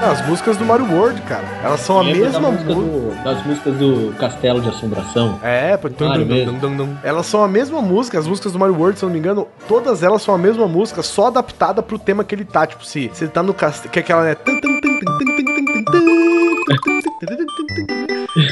as 0.00 0.26
músicas 0.26 0.56
do 0.56 0.64
Mario 0.64 0.86
World, 0.92 1.20
cara, 1.22 1.44
elas 1.62 1.80
são 1.80 2.00
a 2.00 2.02
da 2.02 2.10
mesma 2.10 2.50
música 2.50 2.74
do- 2.74 3.24
das 3.24 3.44
músicas 3.46 3.74
do 3.76 4.14
Castelo 4.18 4.60
de 4.60 4.68
Assombração. 4.68 5.38
É, 5.42 5.76
dum. 5.76 6.96
elas 7.02 7.26
são 7.26 7.42
a 7.42 7.48
mesma 7.48 7.82
música, 7.82 8.18
as 8.18 8.26
músicas 8.26 8.52
do 8.52 8.58
Mario 8.58 8.76
World, 8.76 8.98
se 8.98 9.04
eu 9.04 9.08
não 9.08 9.14
me 9.14 9.18
engano, 9.18 9.46
todas 9.66 10.02
elas 10.02 10.22
são 10.22 10.34
a 10.34 10.38
mesma 10.38 10.66
música, 10.68 11.02
só 11.02 11.26
adaptada 11.26 11.82
pro 11.82 11.98
tema 11.98 12.22
que 12.24 12.34
ele 12.34 12.44
tá. 12.44 12.66
Tipo, 12.66 12.84
se, 12.84 13.10
se 13.12 13.24
ele 13.24 13.30
tá 13.32 13.42
no 13.42 13.52
castelo, 13.52 13.90
que 13.92 13.98
é 13.98 14.02
aquela, 14.02 14.22
né? 14.24 14.36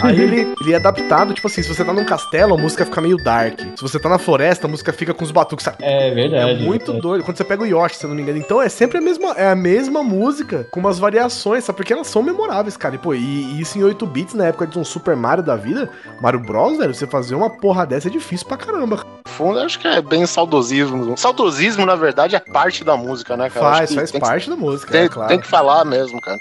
Aí 0.02 0.20
ele, 0.20 0.54
ele 0.60 0.72
é 0.72 0.76
adaptado, 0.76 1.32
tipo 1.32 1.46
assim, 1.46 1.62
se 1.62 1.68
você 1.68 1.84
tá 1.84 1.92
num 1.92 2.04
castelo, 2.04 2.54
a 2.54 2.58
música 2.58 2.84
fica 2.84 3.00
meio 3.00 3.16
dark. 3.16 3.60
Se 3.76 3.82
você 3.82 3.98
tá 3.98 4.08
na 4.08 4.18
floresta, 4.18 4.66
a 4.66 4.70
música 4.70 4.92
fica 4.92 5.14
com 5.14 5.24
os 5.24 5.30
batuques. 5.30 5.64
Sabe? 5.64 5.78
É 5.80 6.10
verdade. 6.12 6.50
É 6.50 6.64
muito 6.64 6.92
é. 6.92 7.00
doido. 7.00 7.24
Quando 7.24 7.36
você 7.36 7.44
pega 7.44 7.62
o 7.62 7.66
Yoshi, 7.66 7.96
se 7.96 8.04
eu 8.04 8.08
não 8.08 8.16
me 8.16 8.22
engano. 8.22 8.38
Então 8.38 8.60
é 8.60 8.68
sempre 8.68 8.98
a 8.98 9.00
mesma, 9.00 9.32
é 9.32 9.48
a 9.48 9.54
mesma 9.54 10.02
música, 10.02 10.66
com 10.70 10.80
umas 10.80 10.98
variações, 10.98 11.64
sabe? 11.64 11.76
Porque 11.76 11.92
elas 11.92 12.06
são 12.06 12.22
memoráveis, 12.22 12.76
cara. 12.76 12.94
E, 12.94 12.98
pô, 12.98 13.14
e, 13.14 13.18
e 13.18 13.60
isso 13.60 13.78
em 13.78 13.82
8 13.82 14.06
bits, 14.06 14.34
na 14.34 14.46
época 14.46 14.66
de 14.66 14.78
um 14.78 14.84
Super 14.84 15.16
Mario 15.16 15.44
da 15.44 15.56
vida, 15.56 15.90
Mario 16.20 16.40
Bros, 16.40 16.78
velho, 16.78 16.94
você 16.94 17.06
fazer 17.06 17.34
uma 17.34 17.50
porra 17.50 17.86
dessa 17.86 18.08
é 18.08 18.10
difícil 18.10 18.46
pra 18.46 18.56
caramba. 18.56 19.04
Fundo, 19.26 19.58
acho 19.58 19.78
que 19.78 19.86
é 19.86 20.00
bem 20.00 20.24
saudosismo. 20.26 21.16
Saudosismo, 21.16 21.84
na 21.84 21.94
verdade, 21.94 22.34
é 22.34 22.40
parte 22.40 22.82
da 22.82 22.96
música, 22.96 23.36
né, 23.36 23.50
cara? 23.50 23.76
Faz, 23.76 23.94
faz 23.94 24.12
parte 24.12 24.44
que... 24.44 24.50
da 24.50 24.56
música. 24.56 24.90
Tem, 24.90 25.04
é, 25.04 25.08
claro. 25.08 25.28
tem 25.28 25.38
que 25.38 25.46
falar 25.46 25.84
mesmo, 25.84 26.20
cara. 26.20 26.40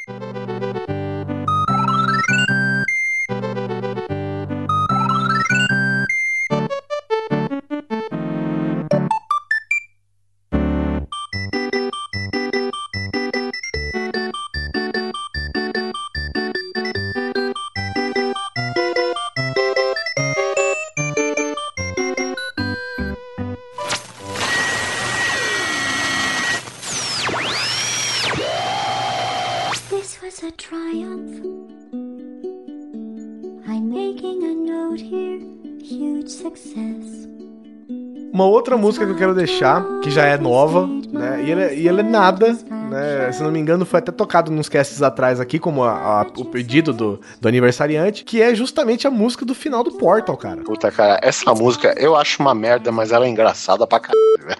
Uma 38.35 38.43
outra 38.47 38.75
música 38.75 39.05
que 39.05 39.13
eu 39.13 39.15
quero 39.15 39.33
deixar, 39.33 39.81
que 40.03 40.11
já 40.11 40.25
é 40.25 40.37
nova, 40.37 40.85
né? 41.09 41.41
E 41.45 41.51
ela, 41.53 41.61
é- 41.61 41.73
e 41.73 41.87
ela 41.87 42.01
é 42.01 42.03
nada, 42.03 42.51
né? 42.69 43.31
Se 43.31 43.41
não 43.41 43.49
me 43.49 43.57
engano, 43.57 43.85
foi 43.85 43.99
até 43.99 44.11
tocado 44.11 44.51
nos 44.51 44.67
casts 44.67 45.01
atrás 45.01 45.39
aqui, 45.39 45.57
como 45.57 45.85
a- 45.85 45.93
a- 46.23 46.27
o 46.37 46.43
pedido 46.43 46.91
do, 46.91 47.21
do 47.39 47.47
aniversariante, 47.47 48.25
que 48.25 48.41
é 48.41 48.53
justamente 48.53 49.07
a 49.07 49.09
música 49.09 49.45
do 49.45 49.55
final 49.55 49.85
do 49.85 49.93
Portal, 49.93 50.35
cara. 50.35 50.61
Puta, 50.63 50.91
cara, 50.91 51.17
essa 51.23 51.53
música 51.53 51.95
eu 51.97 52.13
acho 52.13 52.41
uma 52.41 52.53
merda, 52.53 52.91
mas 52.91 53.13
ela 53.13 53.25
é 53.25 53.29
engraçada 53.29 53.87
pra 53.87 54.01
caralho, 54.01 54.19
velho. 54.45 54.59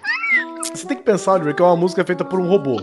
Você 0.74 0.86
tem 0.86 0.96
que 0.96 1.02
pensar, 1.02 1.34
Oliver, 1.34 1.54
que 1.54 1.60
é 1.60 1.64
uma 1.66 1.76
música 1.76 2.02
feita 2.02 2.24
por 2.24 2.40
um 2.40 2.48
robô. 2.48 2.80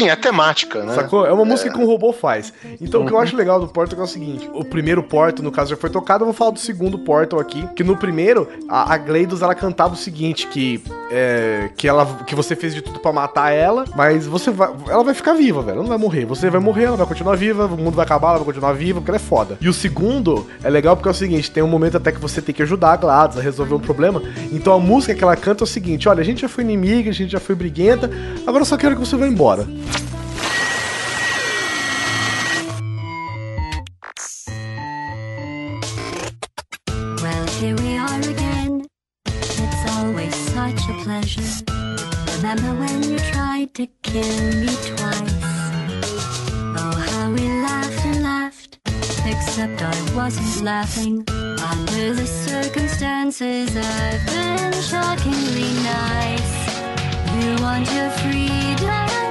Sim, 0.00 0.08
é 0.08 0.16
temática, 0.16 0.82
né? 0.82 0.94
Sacou? 0.94 1.26
É 1.26 1.32
uma 1.32 1.44
música 1.44 1.70
que 1.70 1.78
um 1.78 1.84
robô 1.84 2.10
faz. 2.10 2.54
Então, 2.80 3.02
o 3.02 3.06
que 3.06 3.12
eu 3.12 3.18
acho 3.18 3.36
legal 3.36 3.60
do 3.60 3.68
Portal 3.68 4.00
é 4.00 4.02
o 4.02 4.06
seguinte: 4.06 4.48
o 4.54 4.64
primeiro 4.64 5.02
Portal, 5.02 5.44
no 5.44 5.52
caso, 5.52 5.70
já 5.70 5.76
foi 5.76 5.90
tocado. 5.90 6.22
Eu 6.22 6.26
vou 6.26 6.34
falar 6.34 6.52
do 6.52 6.58
segundo 6.58 6.98
Portal 6.98 7.38
aqui. 7.38 7.66
Que 7.76 7.84
no 7.84 7.96
primeiro, 7.96 8.48
a, 8.66 8.94
a 8.94 8.96
Gleidos 8.96 9.42
ela 9.42 9.54
cantava 9.54 9.92
o 9.92 9.96
seguinte: 9.96 10.46
que, 10.46 10.82
é, 11.10 11.68
que, 11.76 11.86
ela, 11.86 12.06
que 12.26 12.34
você 12.34 12.56
fez 12.56 12.74
de 12.74 12.80
tudo 12.80 12.98
pra 12.98 13.12
matar 13.12 13.50
ela, 13.50 13.84
mas 13.94 14.26
você 14.26 14.50
vai, 14.50 14.70
ela 14.88 15.04
vai 15.04 15.12
ficar 15.12 15.34
viva, 15.34 15.60
velho. 15.60 15.74
Ela 15.74 15.82
não 15.82 15.88
vai 15.88 15.98
morrer. 15.98 16.24
Você 16.24 16.48
vai 16.48 16.60
morrer, 16.60 16.84
ela 16.84 16.96
vai 16.96 17.06
continuar 17.06 17.36
viva, 17.36 17.66
o 17.66 17.76
mundo 17.76 17.94
vai 17.94 18.06
acabar, 18.06 18.28
ela 18.28 18.38
vai 18.38 18.46
continuar 18.46 18.72
viva, 18.72 19.00
porque 19.00 19.10
ela 19.10 19.16
é 19.16 19.20
foda. 19.20 19.58
E 19.60 19.68
o 19.68 19.72
segundo 19.72 20.46
é 20.64 20.70
legal 20.70 20.96
porque 20.96 21.08
é 21.08 21.12
o 21.12 21.14
seguinte: 21.14 21.50
tem 21.50 21.62
um 21.62 21.68
momento 21.68 21.98
até 21.98 22.10
que 22.10 22.20
você 22.20 22.40
tem 22.40 22.54
que 22.54 22.62
ajudar 22.62 22.92
a 22.92 22.96
Gladys 22.96 23.36
a 23.36 23.42
resolver 23.42 23.74
um 23.74 23.80
problema. 23.80 24.22
Então 24.50 24.72
a 24.72 24.80
música 24.80 25.14
que 25.14 25.22
ela 25.22 25.36
canta 25.36 25.62
é 25.62 25.66
o 25.66 25.68
seguinte: 25.68 26.08
olha, 26.08 26.22
a 26.22 26.24
gente 26.24 26.40
já 26.40 26.48
foi 26.48 26.64
inimiga, 26.64 27.10
a 27.10 27.14
gente 27.14 27.32
já 27.32 27.40
foi 27.40 27.54
briguenta, 27.54 28.10
agora 28.46 28.62
eu 28.62 28.66
só 28.66 28.78
quero 28.78 28.94
que 28.96 29.00
você 29.06 29.14
vá 29.14 29.26
embora. 29.26 29.66
Remember 41.36 42.74
when 42.80 43.02
you 43.04 43.18
tried 43.18 43.72
to 43.74 43.86
kill 44.02 44.22
me 44.60 44.66
twice? 44.66 45.34
Oh, 46.76 47.06
how 47.06 47.30
we 47.30 47.46
laughed 47.62 48.04
and 48.04 48.22
laughed. 48.22 48.78
Except 49.24 49.80
I 49.82 50.16
wasn't 50.16 50.64
laughing. 50.64 51.24
Under 51.28 52.14
the 52.14 52.26
circumstances, 52.26 53.76
I've 53.76 54.26
been 54.26 54.72
shockingly 54.82 55.72
nice. 55.84 56.50
You 57.36 57.62
want 57.62 57.86
your 57.92 58.10
freedom. 58.10 59.29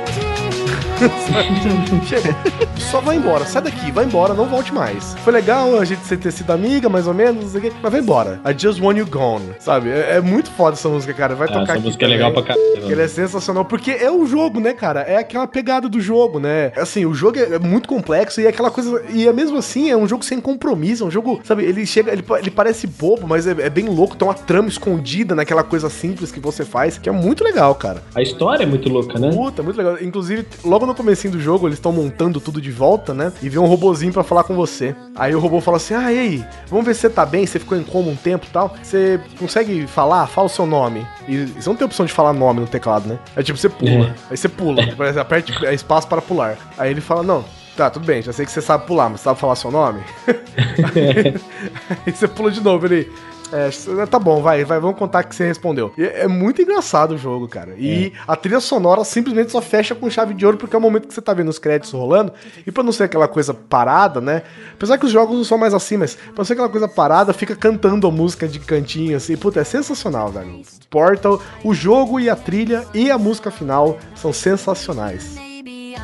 Chega. 2.06 2.36
Só 2.78 3.02
vai 3.02 3.16
embora, 3.18 3.46
sai 3.46 3.62
daqui, 3.62 3.92
vai 3.92 4.06
embora, 4.06 4.34
não 4.34 4.46
volte 4.46 4.74
mais. 4.74 5.16
Foi 5.24 5.32
legal 5.34 5.80
a 5.80 5.86
gente 5.86 6.02
ter 6.18 6.32
sido 6.32 6.52
amiga, 6.52 6.90
mais 6.90 7.08
ou 7.08 7.14
menos, 7.14 7.44
não 7.44 7.50
sei 7.50 7.60
o 7.60 7.64
quê, 7.64 7.72
mas 7.82 7.92
vai 7.92 8.02
embora. 8.02 8.40
I 8.46 8.54
just 8.58 8.80
want 8.82 8.98
you 8.98 9.06
gone, 9.06 9.46
sabe? 9.60 9.90
É, 9.90 10.16
é 10.18 10.22
muito 10.22 10.50
foda 10.52 10.74
essa 10.76 10.90
música, 10.90 11.14
cara. 11.14 11.36
Vai 11.36 11.48
Ah, 11.48 11.52
tocar 11.52 11.64
essa 11.64 11.74
aqui 11.74 11.84
música 11.84 12.06
é 12.06 12.08
legal 12.08 12.32
pra 12.32 12.44
caramba. 12.44 12.82
Que 12.86 12.92
ele 12.92 13.02
é 13.02 13.08
sensacional, 13.08 13.66
porque 13.66 13.92
é 13.92 14.10
o 14.12 14.26
jogo, 14.26 14.60
né, 14.60 14.74
cara? 14.74 15.02
É 15.02 15.18
aquela 15.18 15.48
pegada 15.48 15.88
do 15.90 16.00
jogo, 16.00 16.40
né? 16.40 16.72
Assim, 16.78 17.06
o 17.06 17.14
jogo 17.14 17.38
é 17.38 17.50
é 17.50 17.60
muito 17.60 17.88
complexo 17.90 18.40
e 18.40 18.46
é 18.46 18.50
aquela 18.50 18.70
coisa. 18.70 19.04
E 19.10 19.28
é 19.28 19.34
mesmo 19.34 19.58
assim, 19.58 19.90
é 19.90 19.98
um 19.98 20.08
jogo 20.08 20.24
sem 20.24 20.40
compromisso, 20.40 21.04
é 21.04 21.08
um 21.08 21.12
jogo, 21.12 21.40
sabe? 21.44 21.64
Ele 21.64 21.86
chega, 21.86 22.12
ele, 22.12 22.24
ele 22.40 22.52
parece 22.52 22.86
bobo, 22.88 23.28
mas 23.28 23.48
é, 23.48 23.52
é 23.52 23.70
bem 23.70 23.86
louco. 23.86 24.16
Tem 24.16 24.28
uma 24.28 24.34
trama 24.34 24.68
escondida 24.70 25.34
naquela 25.36 25.64
coisa 25.64 25.90
simples 25.90 26.32
que 26.32 26.40
você 26.40 26.64
faz, 26.64 26.98
que 26.98 27.10
é 27.10 27.12
muito 27.12 27.44
legal, 27.44 27.74
cara. 27.76 28.04
A 28.16 28.22
história 28.22 28.64
é 28.64 28.68
muito 28.68 28.88
louca, 28.90 29.18
né? 29.20 29.32
Puta, 29.32 29.64
muito 29.64 29.78
legal. 29.78 29.98
Inclusive, 30.02 30.46
logo 30.64 30.86
no 30.90 30.96
comecinho 30.96 31.34
do 31.34 31.40
jogo, 31.40 31.68
eles 31.68 31.78
estão 31.78 31.92
montando 31.92 32.40
tudo 32.40 32.62
de 32.62 32.72
volta, 32.72 33.14
né? 33.14 33.32
E 33.42 33.50
vem 33.50 33.60
um 33.60 33.66
robozinho 33.66 34.12
pra 34.12 34.24
falar 34.24 34.44
com 34.44 34.56
você. 34.56 34.96
Aí 35.16 35.34
o 35.34 35.40
robô 35.40 35.62
fala 35.62 35.78
assim: 35.78 35.94
Ah, 35.94 36.12
e 36.12 36.20
aí? 36.20 36.46
Vamos 36.68 36.86
ver 36.86 36.94
se 36.94 37.02
você 37.02 37.10
tá 37.10 37.26
bem, 37.26 37.46
você 37.46 37.60
ficou 37.60 37.78
em 37.78 37.84
coma 37.84 38.10
um 38.10 38.16
tempo 38.16 38.46
e 38.46 38.50
tal. 38.50 38.76
Você 38.82 39.20
consegue 39.38 39.88
falar? 39.88 40.28
Fala 40.28 40.48
o 40.48 40.50
seu 40.50 40.66
nome. 40.66 41.06
E 41.28 41.46
você 41.46 41.70
não 41.70 41.76
tem 41.76 41.86
opção 41.86 42.06
de 42.06 42.14
falar 42.14 42.34
nome 42.34 42.62
no 42.62 42.68
teclado, 42.68 43.08
né? 43.08 43.20
É 43.36 43.44
tipo, 43.44 43.58
você 43.58 43.70
pula. 43.70 44.08
É. 44.08 44.14
Aí 44.32 44.38
você 44.38 44.50
pula. 44.50 44.82
Exemplo, 44.82 45.20
Aperte 45.20 45.66
é 45.66 45.74
espaço 45.74 46.08
para 46.08 46.22
pular. 46.22 46.58
Aí 46.78 46.92
ele 46.92 47.02
fala: 47.02 47.24
Não. 47.24 47.46
Tá, 47.78 47.90
tudo 47.90 48.06
bem, 48.06 48.22
já 48.22 48.34
sei 48.34 48.46
que 48.46 48.52
você 48.52 48.62
sabe 48.62 48.86
pular, 48.86 49.08
mas 49.08 49.22
sabe 49.22 49.40
falar 49.40 49.56
seu 49.56 49.72
nome? 49.72 50.02
Aí 52.06 52.12
você 52.12 52.28
pula 52.28 52.52
de 52.52 52.60
novo, 52.62 52.86
ele. 52.86 53.10
É, 53.52 54.06
tá 54.06 54.20
bom, 54.20 54.42
vai, 54.42 54.64
vai, 54.64 54.80
vamos 54.80 54.98
contar 54.98 55.24
que 55.24 55.36
você 55.36 55.48
respondeu. 55.48 55.92
E 55.98 56.04
é 56.04 56.28
muito 56.28 56.62
engraçado 56.62 57.16
o 57.16 57.18
jogo, 57.18 57.48
cara. 57.48 57.74
E 57.78 58.14
a 58.28 58.36
trilha 58.36 58.60
sonora 58.60 59.04
simplesmente 59.04 59.52
só 59.52 59.62
fecha 59.62 59.96
com 59.96 60.10
chave 60.10 60.34
de 60.34 60.46
ouro, 60.46 60.58
porque 60.58 60.76
é 60.76 60.80
o 60.80 60.82
momento 60.82 61.08
que 61.08 61.14
você 61.14 61.22
tá 61.22 61.34
vendo 61.34 61.50
os 61.50 61.60
créditos 61.60 61.92
rolando. 61.92 62.32
E 62.66 62.72
pra 62.72 62.84
não 62.84 62.92
ser 62.92 63.04
aquela 63.04 63.28
coisa 63.28 63.54
parada, 63.54 64.22
né? 64.22 64.44
Apesar 64.74 64.98
que 64.98 65.06
os 65.06 65.12
jogos 65.12 65.36
não 65.36 65.44
são 65.44 65.58
mais 65.58 65.74
assim, 65.74 65.98
mas 65.98 66.16
pra 66.16 66.34
não 66.38 66.46
ser 66.46 66.54
aquela 66.54 66.70
coisa 66.70 66.88
parada, 66.88 67.34
fica 67.34 67.56
cantando 67.56 68.08
a 68.08 68.12
música 68.12 68.48
de 68.48 68.60
cantinho, 68.60 69.18
assim. 69.18 69.36
Puta, 69.36 69.60
é 69.60 69.64
sensacional, 69.64 70.30
velho. 70.30 70.62
Portal, 70.90 71.42
o 71.64 71.74
jogo 71.74 72.20
e 72.20 72.30
a 72.30 72.36
trilha 72.36 72.86
e 72.94 73.10
a 73.10 73.18
música 73.18 73.52
final 73.52 73.98
são 74.16 74.32
sensacionais. 74.32 75.36
Maybe 75.36 75.96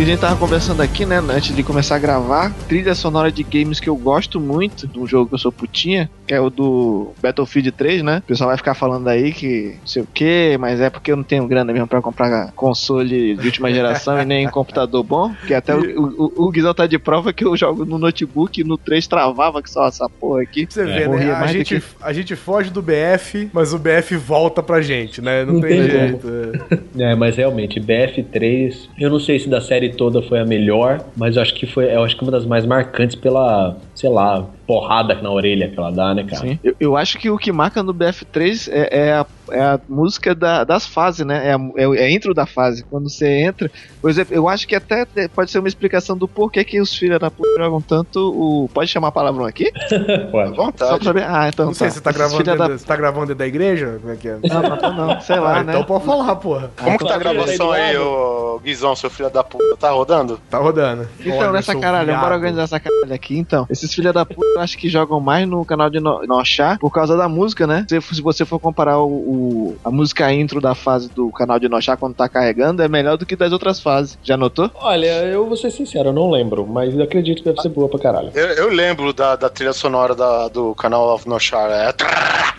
Porque 0.00 0.12
a 0.12 0.14
gente 0.14 0.22
tava 0.22 0.36
conversando 0.36 0.80
aqui, 0.80 1.04
né, 1.04 1.18
antes 1.18 1.54
de 1.54 1.62
começar 1.62 1.96
a 1.96 1.98
gravar, 1.98 2.54
trilha 2.66 2.94
sonora 2.94 3.30
de 3.30 3.42
games 3.42 3.78
que 3.78 3.86
eu 3.86 3.94
gosto 3.94 4.40
muito, 4.40 4.86
de 4.88 4.98
um 4.98 5.06
jogo 5.06 5.28
que 5.28 5.34
eu 5.34 5.38
sou 5.38 5.52
putinha, 5.52 6.08
que 6.26 6.32
é 6.32 6.40
o 6.40 6.48
do 6.48 7.12
Battlefield 7.20 7.70
3, 7.72 8.02
né? 8.02 8.20
O 8.20 8.22
pessoal 8.22 8.48
vai 8.48 8.56
ficar 8.56 8.72
falando 8.72 9.06
aí 9.08 9.30
que 9.30 9.74
não 9.78 9.86
sei 9.86 10.00
o 10.00 10.06
que, 10.06 10.56
mas 10.58 10.80
é 10.80 10.88
porque 10.88 11.12
eu 11.12 11.16
não 11.18 11.22
tenho 11.22 11.46
grana 11.46 11.70
mesmo 11.70 11.86
pra 11.86 12.00
comprar 12.00 12.50
console 12.52 13.36
de 13.36 13.44
última 13.46 13.68
geração 13.74 14.18
e 14.22 14.24
nem 14.24 14.48
computador 14.48 15.02
bom, 15.04 15.34
que 15.46 15.52
até 15.52 15.76
o, 15.76 15.82
o, 16.00 16.46
o 16.46 16.50
Guizão 16.50 16.72
tá 16.72 16.86
de 16.86 16.98
prova 16.98 17.30
que 17.30 17.44
eu 17.44 17.54
jogo 17.54 17.84
no 17.84 17.98
notebook 17.98 18.58
e 18.58 18.64
no 18.64 18.78
3 18.78 19.06
travava 19.06 19.62
que 19.62 19.68
só 19.68 19.86
essa 19.86 20.08
porra 20.08 20.40
aqui. 20.40 20.64
Pra 20.64 20.74
você 20.76 20.84
vê, 20.86 21.08
né? 21.08 21.30
A 21.34 21.46
gente, 21.48 21.78
que- 21.78 21.86
a 22.00 22.12
gente 22.14 22.34
foge 22.36 22.70
do 22.70 22.80
BF, 22.80 23.50
mas 23.52 23.74
o 23.74 23.78
BF 23.78 24.16
volta 24.16 24.62
pra 24.62 24.80
gente, 24.80 25.20
né? 25.20 25.44
Não, 25.44 25.52
Não 25.54 25.60
tem, 25.60 25.78
tem 25.78 25.90
jeito. 25.90 26.26
é. 26.26 26.80
É, 27.10 27.14
mas 27.14 27.36
realmente, 27.36 27.78
BF3, 27.78 28.88
eu 28.98 29.10
não 29.10 29.20
sei 29.20 29.38
se 29.38 29.48
da 29.48 29.60
série 29.60 29.89
toda 29.90 30.22
foi 30.22 30.40
a 30.40 30.44
melhor, 30.44 31.00
mas 31.16 31.36
eu 31.36 31.42
acho 31.42 31.54
que 31.54 31.66
foi, 31.66 31.94
eu 31.94 32.02
acho 32.02 32.16
que 32.16 32.22
uma 32.22 32.32
das 32.32 32.44
mais 32.46 32.64
marcantes 32.66 33.16
pela, 33.16 33.76
sei 33.94 34.10
lá, 34.10 34.46
porrada 34.70 35.14
na 35.20 35.30
orelha 35.32 35.68
que 35.68 35.76
ela 35.76 35.90
dá, 35.90 36.14
né, 36.14 36.22
cara? 36.22 36.42
Sim. 36.42 36.58
Eu, 36.62 36.76
eu 36.78 36.96
acho 36.96 37.18
que 37.18 37.28
o 37.28 37.36
que 37.36 37.50
marca 37.50 37.82
no 37.82 37.92
BF3 37.92 38.68
é, 38.70 39.08
é 39.08 39.12
a, 39.14 39.26
é 39.50 39.60
a 39.60 39.80
música 39.88 40.32
da- 40.32 40.62
das 40.62 40.86
fases, 40.86 41.26
né? 41.26 41.48
É 41.48 41.54
a, 41.54 41.58
é, 41.76 41.88
o- 41.88 41.94
é 41.96 42.04
a 42.04 42.10
intro 42.10 42.32
da 42.32 42.46
fase. 42.46 42.84
Quando 42.84 43.10
você 43.10 43.26
entra. 43.40 43.68
Por 44.00 44.08
exemplo, 44.08 44.32
eu 44.34 44.48
acho 44.48 44.68
que 44.68 44.76
até 44.76 45.04
pode 45.34 45.50
ser 45.50 45.58
uma 45.58 45.66
explicação 45.66 46.16
do 46.16 46.28
porquê 46.28 46.62
que 46.62 46.80
os 46.80 46.94
filhos 46.94 47.18
da 47.18 47.30
puta 47.32 47.48
jogam 47.58 47.80
tanto 47.80 48.18
o. 48.20 48.68
Pode 48.72 48.88
chamar 48.88 49.10
palavrão 49.10 49.44
aqui? 49.44 49.72
Pode. 50.30 50.54
Só 50.54 50.70
pra 50.70 51.00
saber. 51.02 51.24
Ah, 51.24 51.48
então 51.48 51.66
Não 51.66 51.74
sei, 51.74 51.88
tá. 51.88 51.94
você 51.94 52.00
tá 52.00 52.12
gravando, 52.12 52.44
dentro, 52.44 52.58
da... 52.68 52.68
você 52.78 52.86
tá 52.86 52.96
gravando 52.96 53.26
dentro 53.26 53.38
da 53.38 53.46
igreja? 53.48 53.98
Como 54.00 54.12
é 54.12 54.16
que 54.16 54.28
é? 54.28 54.38
Não, 54.48 54.62
não, 54.62 54.76
tô 54.76 54.92
não. 54.92 55.20
Sei 55.20 55.38
lá, 55.40 55.58
Ah, 55.58 55.64
né? 55.64 55.72
Então 55.72 55.84
pode 55.84 56.04
falar, 56.04 56.36
porra. 56.36 56.70
Como 56.78 56.96
que 56.96 57.04
tá 57.04 57.16
a 57.16 57.20
Claro, 57.20 57.36
gravação 57.38 57.72
aí 57.72 57.96
ô 57.98 58.60
Guizão, 58.62 58.94
seu 58.94 59.10
filho 59.10 59.30
da 59.30 59.42
puta? 59.42 59.76
Tá 59.76 59.90
rodando? 59.90 60.38
Tá 60.48 60.58
rodando. 60.58 61.08
Então, 61.18 61.36
Olha, 61.38 61.52
nessa 61.52 61.74
caralho, 61.74 62.06
viado. 62.06 62.20
bora 62.20 62.34
organizar 62.36 62.62
essa 62.62 62.78
caralho 62.78 63.12
aqui. 63.14 63.36
Então, 63.36 63.66
esses 63.70 63.92
filha 63.92 64.12
da 64.12 64.24
puta 64.24 64.59
acho 64.60 64.78
que 64.78 64.88
jogam 64.88 65.20
mais 65.20 65.46
no 65.48 65.64
canal 65.64 65.90
de 65.90 66.00
no 66.00 66.22
Nochá 66.26 66.76
por 66.80 66.90
causa 66.90 67.16
da 67.16 67.28
música, 67.28 67.66
né? 67.66 67.86
Se, 67.88 68.00
se 68.00 68.22
você 68.22 68.44
for 68.44 68.58
comparar 68.58 68.98
o, 68.98 69.06
o- 69.08 69.76
a 69.84 69.90
música 69.90 70.32
intro 70.32 70.60
da 70.60 70.74
fase 70.74 71.08
do 71.10 71.30
canal 71.30 71.58
de 71.58 71.68
Nochá 71.68 71.96
quando 71.96 72.14
tá 72.14 72.28
carregando, 72.28 72.82
é 72.82 72.88
melhor 72.88 73.16
do 73.16 73.26
que 73.26 73.36
das 73.36 73.52
outras 73.52 73.80
fases. 73.80 74.18
Já 74.22 74.36
notou? 74.36 74.70
Olha, 74.74 75.24
eu 75.24 75.46
vou 75.46 75.56
ser 75.56 75.70
sincero, 75.70 76.10
eu 76.10 76.12
não 76.12 76.30
lembro, 76.30 76.66
mas 76.66 76.94
eu 76.94 77.02
acredito 77.02 77.38
que 77.38 77.44
deve 77.44 77.60
ser 77.60 77.68
boa 77.70 77.88
pra 77.88 77.98
caralho. 77.98 78.30
Eu, 78.34 78.46
eu 78.48 78.68
lembro 78.68 79.12
da, 79.12 79.36
da 79.36 79.48
trilha 79.48 79.72
sonora 79.72 80.14
da- 80.14 80.48
do 80.48 80.74
canal 80.74 81.14
of 81.14 81.28
Noshar. 81.28 81.70
É... 81.70 81.90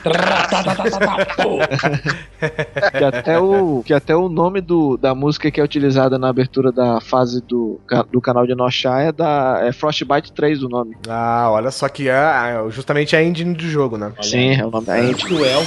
Que 2.98 3.04
até 3.04 3.40
o, 3.40 3.84
que 3.86 3.94
até 3.94 4.16
o 4.16 4.28
nome 4.28 4.62
do, 4.62 4.98
da 4.98 5.14
música 5.14 5.52
que 5.52 5.60
é 5.60 5.64
utilizada 5.64 6.18
na 6.18 6.30
abertura 6.30 6.72
da 6.72 7.00
fase 7.00 7.42
do, 7.42 7.80
do 8.12 8.20
canal 8.20 8.46
de 8.48 8.56
Nochá 8.56 9.00
é 9.02 9.12
da 9.12 9.60
é 9.62 9.72
Frostbite 9.72 10.32
3 10.32 10.64
o 10.64 10.70
nome. 10.70 10.96
Ah, 11.08 11.50
olha 11.52 11.70
só 11.72 11.88
que 11.92 12.10
é 12.10 12.14
é 12.14 12.70
justamente 12.70 13.16
a 13.16 13.24
engine 13.24 13.54
do 13.54 13.68
jogo, 13.68 13.98
né? 13.98 14.12
Sim, 14.22 14.56
é 14.56 14.66
o 14.66 14.72
nome 14.72 14.86
da 14.86 15.00
ente. 15.04 15.26
Isso 15.26 15.46
é 15.46 15.58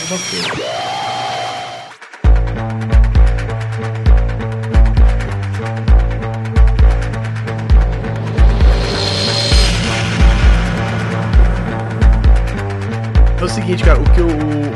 É 13.44 13.46
o 13.46 13.50
seguinte, 13.50 13.84
cara, 13.84 14.00
o 14.00 14.04
que 14.04 14.20
eu, 14.20 14.26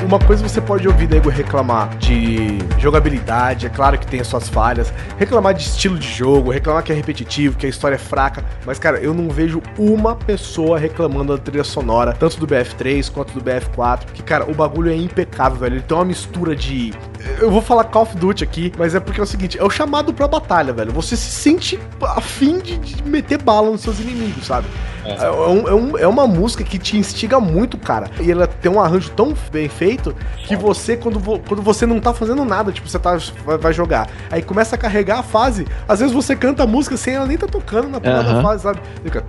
uma 0.07 0.19
coisa 0.19 0.47
você 0.47 0.61
pode 0.61 0.87
ouvir 0.87 1.09
nego 1.09 1.31
reclamar 1.31 1.97
de 1.97 2.59
jogabilidade, 2.79 3.65
é 3.65 3.71
claro 3.71 3.99
que 3.99 4.07
tem 4.07 4.21
as 4.21 4.27
suas 4.27 4.47
falhas, 4.47 4.93
reclamar 5.17 5.55
de 5.55 5.63
estilo 5.63 5.99
de 5.99 6.07
jogo, 6.07 6.51
reclamar 6.51 6.83
que 6.83 6.93
é 6.93 6.95
repetitivo, 6.95 7.57
que 7.57 7.65
a 7.65 7.69
história 7.71 7.95
é 7.95 7.99
fraca, 7.99 8.45
mas 8.67 8.79
cara, 8.79 8.99
eu 8.99 9.15
não 9.15 9.31
vejo 9.31 9.63
uma 9.79 10.15
pessoa 10.15 10.79
reclamando 10.79 11.35
da 11.35 11.43
trilha 11.43 11.65
sonora, 11.65 12.13
tanto 12.13 12.39
do 12.39 12.47
BF3 12.47 13.11
quanto 13.11 13.33
do 13.33 13.41
BF4, 13.41 14.01
que 14.13 14.23
cara, 14.23 14.45
o 14.51 14.53
bagulho 14.55 14.91
é 14.93 14.95
impecável, 14.97 15.57
velho. 15.59 15.77
Ele 15.77 15.83
tem 15.83 15.97
uma 15.97 16.05
mistura 16.05 16.55
de 16.55 16.93
eu 17.41 17.51
vou 17.51 17.63
falar 17.63 17.85
Call 17.85 18.03
of 18.03 18.17
Duty 18.19 18.45
aqui, 18.45 18.71
mas 18.77 18.95
é 18.95 19.01
porque 19.01 19.19
é 19.19 19.23
o 19.23 19.27
seguinte, 19.27 19.59
é 19.59 19.65
o 19.65 19.71
chamado 19.71 20.13
pra 20.13 20.29
batalha, 20.29 20.75
velho. 20.75 20.93
Você 20.93 21.17
se 21.17 21.31
sente 21.31 21.81
afim 22.03 22.59
de, 22.59 22.77
de 22.77 23.03
meter 23.03 23.43
bala 23.43 23.71
nos 23.71 23.81
seus 23.81 23.99
inimigos, 23.99 24.45
sabe? 24.47 24.67
É, 25.05 25.25
é 25.25 25.31
um- 25.31 25.69
é 25.69 25.75
um- 25.75 25.99
é 25.99 26.07
uma 26.07 26.27
música 26.27 26.63
que 26.63 26.79
te 26.79 26.97
instiga 26.99 27.41
muito, 27.41 27.79
cara. 27.79 28.11
E 28.21 28.31
ela 28.31 28.47
tem 28.61 28.71
um 28.71 28.81
arranjo 28.81 29.11
tão 29.11 29.35
bem 29.51 29.69
feito 29.69 30.15
que 30.39 30.57
você, 30.57 30.97
quando, 30.97 31.19
vo, 31.19 31.39
quando 31.39 31.63
você 31.63 31.87
não 31.87 32.01
tá 32.01 32.13
fazendo 32.13 32.45
nada, 32.45 32.73
tipo, 32.73 32.89
você 32.89 32.99
tá, 32.99 33.17
vai, 33.45 33.59
vai, 33.59 33.73
jogar, 33.73 34.09
aí 34.31 34.43
começa 34.43 34.77
a 34.77 34.79
carregar 34.79 35.21
a 35.21 35.23
fase, 35.23 35.67
às 35.87 36.01
vezes 36.01 36.15
você 36.15 36.35
canta 36.35 36.63
a 36.63 36.67
música 36.67 36.97
sem 36.97 37.15
ela 37.15 37.27
nem 37.27 37.37
tá 37.37 37.47
tocando 37.47 37.89
na 37.89 38.01
primeira 38.01 38.27
uhum. 38.27 38.35
da 38.35 38.43
fase, 38.43 38.63
sabe? 38.63 38.81
Fica. 39.03 39.21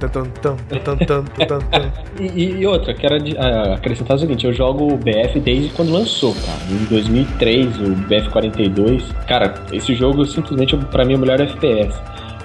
e, 2.19 2.59
e 2.59 2.67
outra, 2.67 2.93
quero 2.93 3.15
ah, 3.37 3.75
acrescentar 3.75 4.17
o 4.17 4.19
seguinte: 4.19 4.45
eu 4.45 4.53
jogo 4.53 4.93
o 4.93 4.97
BF 4.97 5.39
desde 5.39 5.69
quando 5.69 5.91
lançou, 5.91 6.33
cara. 6.33 6.59
Em 6.69 6.85
2003, 6.85 7.79
o 7.79 7.95
BF 7.95 8.29
42. 8.29 9.03
Cara, 9.27 9.53
esse 9.71 9.93
jogo 9.95 10.25
simplesmente, 10.25 10.75
pra 10.77 11.05
mim, 11.05 11.13
é 11.13 11.17
o 11.17 11.19
melhor 11.19 11.39
FPS. 11.41 11.99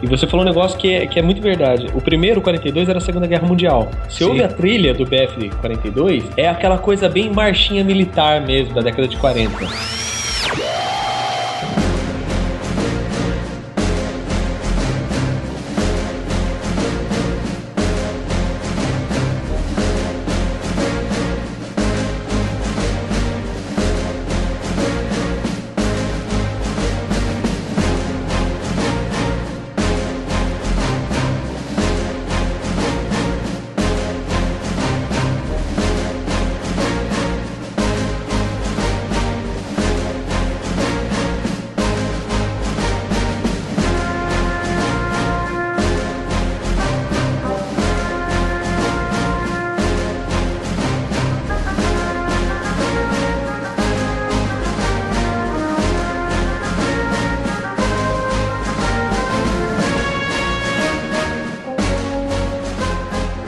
E 0.04 0.06
você 0.06 0.26
falou 0.26 0.44
um 0.44 0.48
negócio 0.48 0.78
que 0.78 0.92
é, 0.92 1.06
que 1.06 1.18
é 1.18 1.22
muito 1.22 1.40
verdade. 1.40 1.86
O 1.94 2.00
primeiro, 2.00 2.38
o 2.38 2.42
42, 2.42 2.90
era 2.90 2.98
a 2.98 3.00
Segunda 3.00 3.26
Guerra 3.26 3.48
Mundial. 3.48 3.90
Se 4.06 4.18
Sim. 4.18 4.24
ouve 4.24 4.42
a 4.42 4.48
trilha 4.48 4.92
do 4.92 5.06
BF42, 5.06 6.24
é 6.36 6.46
aquela 6.46 6.76
coisa 6.76 7.08
bem 7.08 7.32
marchinha 7.32 7.82
militar 7.82 8.42
mesmo, 8.42 8.74
da 8.74 8.82
década 8.82 9.08
de 9.08 9.16
40. 9.16 9.66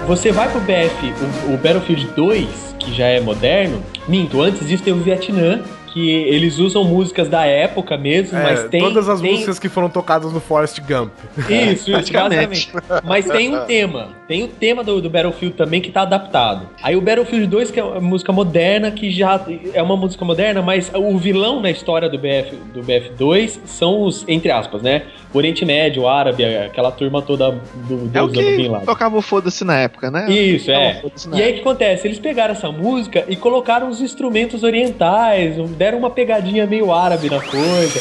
Você 0.06 0.30
vai 0.30 0.48
pro 0.48 0.60
BF, 0.60 1.12
o, 1.48 1.54
o 1.54 1.56
Battlefield 1.56 2.06
2, 2.14 2.76
que 2.78 2.94
já 2.94 3.06
é 3.06 3.20
moderno, 3.20 3.82
minto, 4.06 4.40
antes 4.40 4.68
disso 4.68 4.84
tem 4.84 4.92
o 4.92 4.98
Vietnã, 4.98 5.60
que 5.96 6.10
eles 6.10 6.58
usam 6.58 6.84
músicas 6.84 7.26
da 7.26 7.46
época 7.46 7.96
mesmo, 7.96 8.36
É, 8.36 8.42
mas 8.42 8.64
tem. 8.64 8.82
todas 8.82 9.08
as 9.08 9.18
tem- 9.18 9.32
músicas 9.32 9.58
que 9.58 9.66
foram 9.66 9.88
tocadas 9.88 10.30
no 10.30 10.40
Forrest 10.40 10.78
Gump. 10.80 11.10
Isso, 11.38 11.90
isso, 11.96 12.12
basicamente. 12.12 12.70
Mas 13.02 13.24
tem 13.26 13.56
um 13.56 13.64
tema. 13.64 14.08
Tem 14.28 14.42
o 14.44 14.48
tema 14.48 14.84
do, 14.84 15.00
do 15.00 15.08
Battlefield 15.08 15.56
também 15.56 15.80
que 15.80 15.90
tá 15.90 16.02
adaptado. 16.02 16.68
Aí 16.82 16.94
o 16.96 17.00
Battlefield 17.00 17.46
2, 17.46 17.70
que 17.70 17.80
é 17.80 17.84
uma 17.84 17.98
música 18.00 18.30
moderna, 18.30 18.90
que 18.90 19.10
já 19.10 19.40
é 19.72 19.82
uma 19.82 19.96
música 19.96 20.22
moderna, 20.22 20.60
mas 20.60 20.90
o 20.94 21.16
vilão 21.16 21.60
na 21.62 21.70
história 21.70 22.10
do, 22.10 22.18
BF, 22.18 22.54
do 22.74 22.82
BF2 22.82 23.60
são 23.64 24.02
os, 24.02 24.22
entre 24.28 24.50
aspas, 24.50 24.82
né? 24.82 25.02
O 25.32 25.38
Oriente 25.38 25.64
Médio, 25.64 26.02
o 26.02 26.08
árabe, 26.08 26.44
aquela 26.44 26.90
turma 26.90 27.22
toda 27.22 27.52
do 27.52 28.10
É 28.12 28.20
o 28.22 28.26
Deus 28.28 28.32
do 28.32 28.56
Bin 28.56 28.68
Laden. 28.68 28.86
tocava 28.86 29.16
o 29.16 29.22
foda-se 29.22 29.64
na 29.64 29.78
época, 29.78 30.10
né? 30.10 30.30
Isso, 30.30 30.70
é. 30.70 31.02
E 31.32 31.42
aí 31.42 31.52
o 31.52 31.54
que 31.54 31.60
acontece? 31.60 32.06
Eles 32.06 32.18
pegaram 32.18 32.52
essa 32.52 32.70
música 32.70 33.24
e 33.28 33.36
colocaram 33.36 33.88
os 33.88 34.00
instrumentos 34.02 34.62
orientais, 34.62 35.56
deram 35.86 35.98
uma 35.98 36.10
pegadinha 36.10 36.66
meio 36.66 36.92
árabe 36.92 37.30
na 37.30 37.40
coisa. 37.40 38.00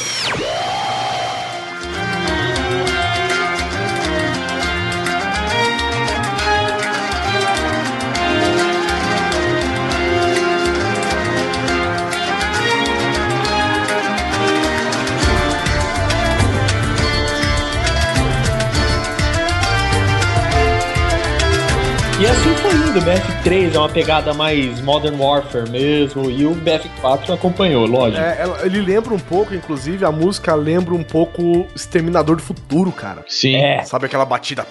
E 22.96 23.00
assim 23.00 23.04
foi 23.04 23.12
ainda. 23.12 23.26
O 23.40 23.44
BF3 23.44 23.76
é 23.76 23.80
uma 23.80 23.90
pegada 23.90 24.34
mais 24.34 24.82
Modern 24.82 25.20
Warfare 25.20 25.70
mesmo. 25.70 26.30
E 26.30 26.46
o 26.46 26.56
BF4 26.56 27.34
acompanhou, 27.34 27.86
lógico. 27.86 28.22
É, 28.22 28.38
ela- 28.42 28.60
ele 28.66 28.82
lembra 28.82 29.14
um 29.14 29.20
pouco, 29.20 29.54
inclusive, 29.54 30.06
a 30.06 30.12
música 30.12 30.54
lembra 30.56 30.94
um 30.94 31.04
pouco 31.04 31.66
Exterminador 31.76 32.36
do 32.38 32.42
Futuro, 32.42 32.92
cara. 32.92 33.24
Sim. 33.28 33.56
É. 33.56 33.84
Sabe 33.84 34.06
aquela 34.06 34.26
batida? 34.26 34.66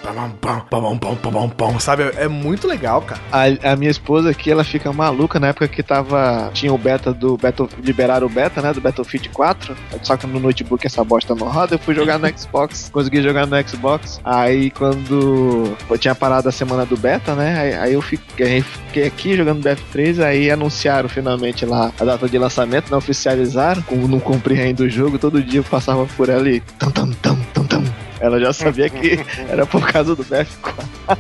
Sabe? 1.80 2.04
É 2.16 2.28
muito 2.28 2.66
legal, 2.66 3.02
cara. 3.02 3.20
A, 3.30 3.72
a 3.72 3.76
minha 3.76 3.90
esposa 3.90 4.30
aqui, 4.30 4.50
ela 4.50 4.64
fica 4.64 4.92
maluca 4.92 5.38
na 5.38 5.48
época 5.48 5.68
que 5.68 5.82
tava. 5.82 6.50
Tinha 6.52 6.72
o 6.72 6.78
beta 6.78 7.12
do. 7.12 7.36
Battle, 7.36 7.68
liberaram 7.82 8.26
o 8.26 8.30
beta, 8.30 8.60
né? 8.62 8.72
Do 8.72 8.80
Battlefield 8.80 9.28
4. 9.30 9.76
Só 10.02 10.16
que 10.16 10.26
no 10.26 10.40
notebook 10.40 10.86
essa 10.86 11.04
bosta 11.04 11.34
não 11.34 11.48
roda. 11.48 11.74
Eu 11.74 11.78
fui 11.78 11.94
jogar 11.94 12.18
no 12.18 12.26
Xbox. 12.38 12.88
Consegui 12.92 13.22
jogar 13.22 13.46
no 13.46 13.68
Xbox. 13.68 14.20
Aí 14.24 14.70
quando. 14.70 15.76
Eu 15.88 15.98
tinha 15.98 16.14
parado 16.14 16.48
a 16.48 16.52
semana 16.52 16.84
do 16.86 16.96
beta, 16.96 17.34
né? 17.34 17.58
Aí, 17.58 17.74
aí 17.74 17.92
eu 17.94 18.02
fiquei, 18.16 18.46
aí 18.46 18.62
fiquei 18.62 19.06
aqui 19.06 19.36
jogando 19.36 19.62
BF3. 19.62 20.22
Aí 20.24 20.50
anunciaram 20.50 21.08
finalmente 21.08 21.64
lá 21.64 21.92
a 21.98 22.04
data 22.04 22.28
de 22.28 22.38
lançamento, 22.38 22.90
não 22.90 22.98
oficializaram. 22.98 23.82
Como 23.82 24.08
não 24.08 24.20
cumpri 24.20 24.60
ainda 24.60 24.82
o 24.82 24.88
jogo, 24.88 25.18
todo 25.18 25.42
dia 25.42 25.60
eu 25.60 25.64
passava 25.64 26.06
por 26.16 26.28
ela 26.28 26.48
e. 26.48 26.60
Tam, 26.78 26.90
tam, 26.90 27.10
tam, 27.12 27.36
tam, 27.52 27.66
tam. 27.66 27.84
Ela 28.20 28.40
já 28.40 28.52
sabia 28.52 28.88
que 28.88 29.20
era 29.48 29.66
por 29.66 29.86
causa 29.86 30.14
do 30.14 30.24
BF4. 30.24 31.18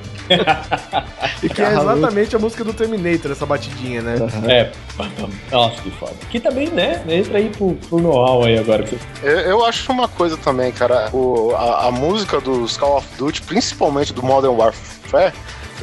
E 1.42 1.48
que 1.48 1.60
é 1.60 1.72
exatamente 1.72 2.34
a 2.34 2.38
música 2.38 2.64
do 2.64 2.72
Terminator, 2.72 3.32
essa 3.32 3.44
batidinha, 3.44 4.00
né? 4.00 4.16
É, 4.48 4.72
nossa, 5.50 5.82
que 5.82 5.90
foda. 5.90 6.14
Que 6.30 6.40
também, 6.40 6.68
né? 6.70 7.02
Entra 7.06 7.38
aí 7.38 7.50
pro, 7.50 7.74
pro 7.74 7.98
know-how 7.98 8.44
aí 8.44 8.58
agora. 8.58 8.84
Eu, 9.22 9.40
eu 9.40 9.64
acho 9.64 9.92
uma 9.92 10.08
coisa 10.08 10.36
também, 10.36 10.72
cara. 10.72 11.10
O, 11.12 11.52
a, 11.54 11.88
a 11.88 11.90
música 11.90 12.40
dos 12.40 12.76
Call 12.76 12.96
of 12.96 13.08
Duty, 13.18 13.42
principalmente 13.42 14.12
do 14.14 14.22
Modern 14.22 14.54
Warfare, 14.54 15.34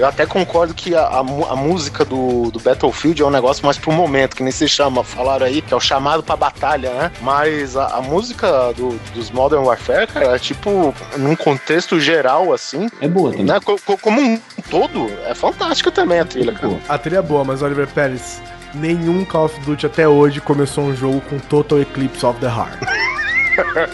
eu 0.01 0.07
até 0.07 0.25
concordo 0.25 0.73
que 0.73 0.95
a, 0.95 1.01
a, 1.03 1.19
a 1.19 1.55
música 1.55 2.03
do, 2.03 2.49
do 2.51 2.59
Battlefield 2.59 3.21
é 3.21 3.25
um 3.25 3.29
negócio 3.29 3.63
mais 3.65 3.77
pro 3.77 3.91
momento, 3.91 4.35
que 4.35 4.43
nem 4.43 4.51
se 4.51 4.67
chama, 4.67 5.03
falaram 5.03 5.45
aí, 5.45 5.61
que 5.61 5.73
é 5.73 5.77
o 5.77 5.79
chamado 5.79 6.23
pra 6.23 6.35
batalha, 6.35 6.89
né? 6.91 7.11
Mas 7.21 7.77
a, 7.77 7.97
a 7.97 8.01
música 8.01 8.73
do- 8.73 8.99
dos 9.13 9.29
Modern 9.31 9.63
Warfare, 9.63 10.07
cara, 10.07 10.35
é 10.35 10.39
tipo, 10.39 10.93
num 11.17 11.35
contexto 11.35 11.99
geral, 11.99 12.53
assim, 12.53 12.89
É 12.99 13.07
boa 13.07 13.31
também. 13.31 13.45
né? 13.45 13.59
co- 13.59 13.79
co- 13.85 13.97
como 13.97 14.19
um 14.21 14.39
todo, 14.69 15.07
é 15.25 15.33
fantástica 15.35 15.91
também 15.91 16.19
a 16.19 16.25
trilha, 16.25 16.51
cara. 16.53 16.77
A 16.89 16.97
trilha 16.97 17.19
é 17.19 17.21
boa, 17.21 17.43
mas 17.43 17.61
Oliver 17.61 17.87
Pérez, 17.87 18.41
nenhum 18.73 19.23
Call 19.25 19.45
of 19.45 19.59
Duty 19.61 19.85
até 19.85 20.07
hoje 20.07 20.41
começou 20.41 20.83
um 20.85 20.95
jogo 20.95 21.21
com 21.29 21.37
Total 21.39 21.79
Eclipse 21.81 22.25
of 22.25 22.39
the 22.39 22.47
Heart. 22.47 22.79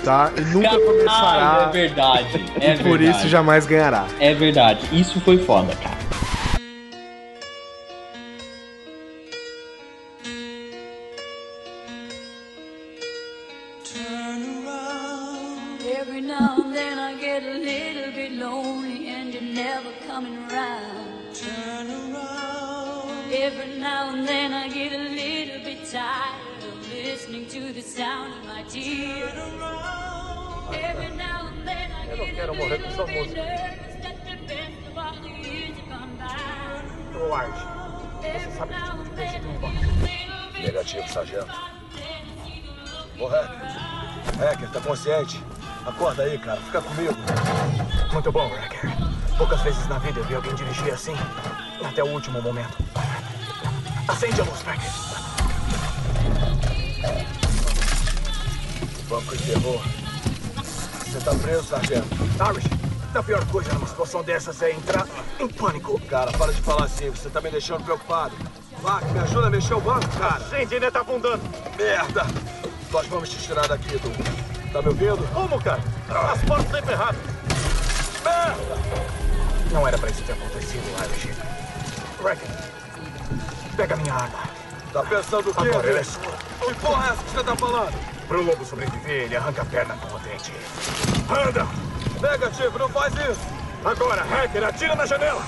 tá? 0.04 0.32
E 0.38 0.42
nunca 0.42 0.70
Caralho, 0.70 0.86
começará. 0.86 1.66
é 1.68 1.72
verdade. 1.72 2.46
É 2.60 2.74
e 2.74 2.78
por 2.78 2.98
verdade. 3.00 3.18
isso 3.18 3.28
jamais 3.30 3.66
ganhará. 3.66 4.06
É 4.20 4.34
verdade. 4.34 4.88
Isso 4.92 5.20
foi 5.22 5.38
foda, 5.38 5.76
cara. 5.76 5.98
Every 16.00 16.22
now 16.22 16.58
and 16.62 16.74
then 16.74 16.98
I 17.00 17.20
get 17.20 17.44
a 17.44 17.54
little 17.58 18.12
bit 18.14 18.32
lonely 18.34 19.08
and 19.10 19.34
you're 19.34 19.42
never 19.42 19.92
coming 20.08 20.38
around. 20.50 21.34
Turn 21.36 21.88
around. 21.90 23.32
Every 23.32 23.80
now 23.80 24.10
and 24.14 24.28
then 24.28 24.54
I 24.54 24.68
get 24.70 24.94
a 24.94 24.98
little 24.98 25.64
bit 25.64 25.86
tired 25.86 26.47
of 27.18 27.30
listening 27.30 27.48
to 27.48 27.74
the 27.74 27.82
sound 27.82 28.34
of 28.34 28.46
my 28.46 28.64
tears. 28.64 29.32
Every 30.74 31.16
now 31.16 31.48
and 31.48 31.68
then 31.68 31.92
I 31.92 32.06
get 32.06 32.50
a 32.50 32.52
little 32.52 32.70
bit 32.70 32.82
nervous 32.82 33.34
that 34.04 34.18
the 34.26 34.38
best 34.48 34.88
of 34.88 34.98
all 34.98 35.16
the 35.22 35.30
years 35.30 35.78
have 35.78 35.90
gone 35.90 36.16
by. 36.18 36.26
Every 38.24 38.70
now 38.70 39.00
and 39.00 39.18
then 39.18 39.28
I 39.28 39.32
get 39.32 39.44
a 39.44 39.48
little 39.48 39.72
bit 40.04 40.74
Negativo, 40.74 41.08
sargento. 41.08 41.54
Ô, 43.20 43.28
Hacker. 43.28 43.68
Hacker, 44.40 44.70
tá 44.70 44.82
consciente? 44.82 45.42
Acorda 45.86 46.24
aí, 46.24 46.38
cara. 46.38 46.60
Fica 46.62 46.82
comigo. 46.82 47.16
Muito 48.14 48.32
bom, 48.32 48.50
Hacker. 48.50 48.92
Poucas 49.38 49.62
vezes 49.62 49.88
na 49.88 49.98
vida 50.00 50.20
eu 50.20 50.24
vi 50.26 50.36
alguém 50.36 50.54
dirigir 50.56 50.94
assim. 50.94 51.16
Até 51.84 52.04
o 52.04 52.08
último 52.08 52.42
momento. 52.42 52.78
Acende 54.08 54.42
a 54.42 54.44
luz, 54.44 54.62
Hacker. 54.62 55.47
Banco 59.08 59.38
de 59.38 59.44
terror. 59.44 59.82
Você 61.06 61.20
tá 61.20 61.34
preso, 61.36 61.64
sargento. 61.64 62.08
Irish, 62.52 62.68
a 63.16 63.24
pior 63.24 63.46
coisa 63.48 63.74
numa 63.74 63.88
situação 63.88 64.24
dessas 64.24 64.62
é 64.62 64.72
entrar 64.72 65.08
em 65.40 65.48
pânico. 65.48 66.00
Cara, 66.02 66.32
para 66.32 66.52
de 66.52 66.62
falar 66.62 66.86
assim. 66.86 67.10
Você 67.10 67.30
tá 67.30 67.40
me 67.40 67.50
deixando 67.50 67.84
preocupado. 67.84 68.36
Vac, 68.82 69.04
me 69.06 69.20
ajuda 69.20 69.48
a 69.48 69.50
mexer 69.50 69.74
o 69.74 69.82
banco, 69.82 70.08
cara. 70.18 70.40
Sim, 70.50 70.68
ainda 70.72 70.92
tá 70.92 71.02
afundando. 71.02 71.42
Merda. 71.78 72.26
Nós 72.92 73.08
vamos 73.08 73.30
te 73.30 73.38
tirar 73.38 73.68
daqui, 73.68 73.98
Du. 73.98 74.72
Tá 74.72 74.82
me 74.82 74.90
ouvindo? 74.90 75.34
Como, 75.34 75.62
cara? 75.62 75.82
As 76.32 76.42
portas 76.42 76.72
sempre 76.72 76.94
erradas. 76.94 77.22
Merda. 78.24 78.78
Não 79.72 79.88
era 79.88 79.98
pra 79.98 80.10
isso 80.10 80.24
ter 80.24 80.34
acontecido, 80.34 80.84
Irish. 81.06 81.30
Reckon. 82.24 82.48
Pega 83.76 83.96
minha 83.96 84.14
arma. 84.14 84.40
Tá 84.94 85.04
pensando 85.04 85.50
o 85.50 85.54
quê? 85.54 85.70
Agora 85.70 85.90
ela 85.90 86.00
é 86.00 86.04
sua. 86.04 86.37
Que 86.68 86.76
porra 86.76 87.08
é 87.08 87.12
essa 87.12 87.24
que 87.24 87.30
você 87.32 87.44
tá 87.46 87.56
falando? 87.56 87.94
Pro 88.28 88.44
lobo 88.44 88.66
sobreviver, 88.66 89.24
ele 89.24 89.38
arranca 89.38 89.62
a 89.62 89.66
perna 89.66 89.96
com 89.96 90.14
o 90.14 90.20
dente. 90.20 90.52
Anda! 91.30 91.66
Negativo, 92.22 92.78
não 92.78 92.90
faz 92.90 93.14
isso! 93.14 93.40
Agora, 93.86 94.22
hacker, 94.24 94.66
atira 94.66 94.94
na 94.94 95.06
janela! 95.06 95.42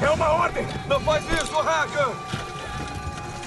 É 0.00 0.10
uma 0.10 0.28
ordem! 0.30 0.64
Não 0.86 1.00
faz 1.00 1.24
isso, 1.24 1.60
hacker! 1.60 2.06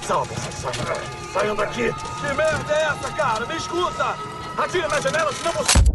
Salve-se, 0.02 0.52
saiam 0.52 1.32
Saiam 1.32 1.56
daqui! 1.56 1.94
Que 2.20 2.34
merda 2.34 2.74
é 2.74 2.82
essa, 2.82 3.10
cara? 3.12 3.46
Me 3.46 3.56
escuta! 3.56 4.14
Atira 4.58 4.88
na 4.88 5.00
janela, 5.00 5.32
senão 5.32 5.52
você... 5.52 5.87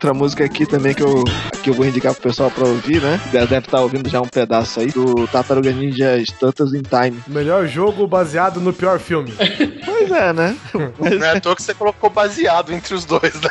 Outra 0.00 0.14
música 0.14 0.42
aqui 0.46 0.64
também 0.64 0.94
que 0.94 1.02
eu, 1.02 1.22
que 1.62 1.68
eu 1.68 1.74
vou 1.74 1.84
indicar 1.84 2.14
pro 2.14 2.22
pessoal 2.22 2.50
pra 2.50 2.66
ouvir, 2.66 3.02
né? 3.02 3.20
Deve 3.30 3.58
estar 3.58 3.82
ouvindo 3.82 4.08
já 4.08 4.18
um 4.18 4.26
pedaço 4.26 4.80
aí 4.80 4.86
do 4.86 5.26
Tartaruga 5.28 5.70
Ninja 5.72 6.18
Stutters 6.24 6.72
in 6.72 6.80
Time. 6.80 7.22
Melhor 7.26 7.66
jogo 7.68 8.06
baseado 8.06 8.62
no 8.62 8.72
pior 8.72 8.98
filme. 8.98 9.30
Pois 10.00 10.12
é, 10.12 10.32
né? 10.32 10.56
Mas 10.98 11.18
Não 11.18 11.26
é 11.26 11.36
à 11.36 11.40
toa 11.40 11.54
que 11.54 11.62
você 11.62 11.74
colocou 11.74 12.08
baseado 12.08 12.72
entre 12.72 12.94
os 12.94 13.04
dois, 13.04 13.34
né? 13.34 13.50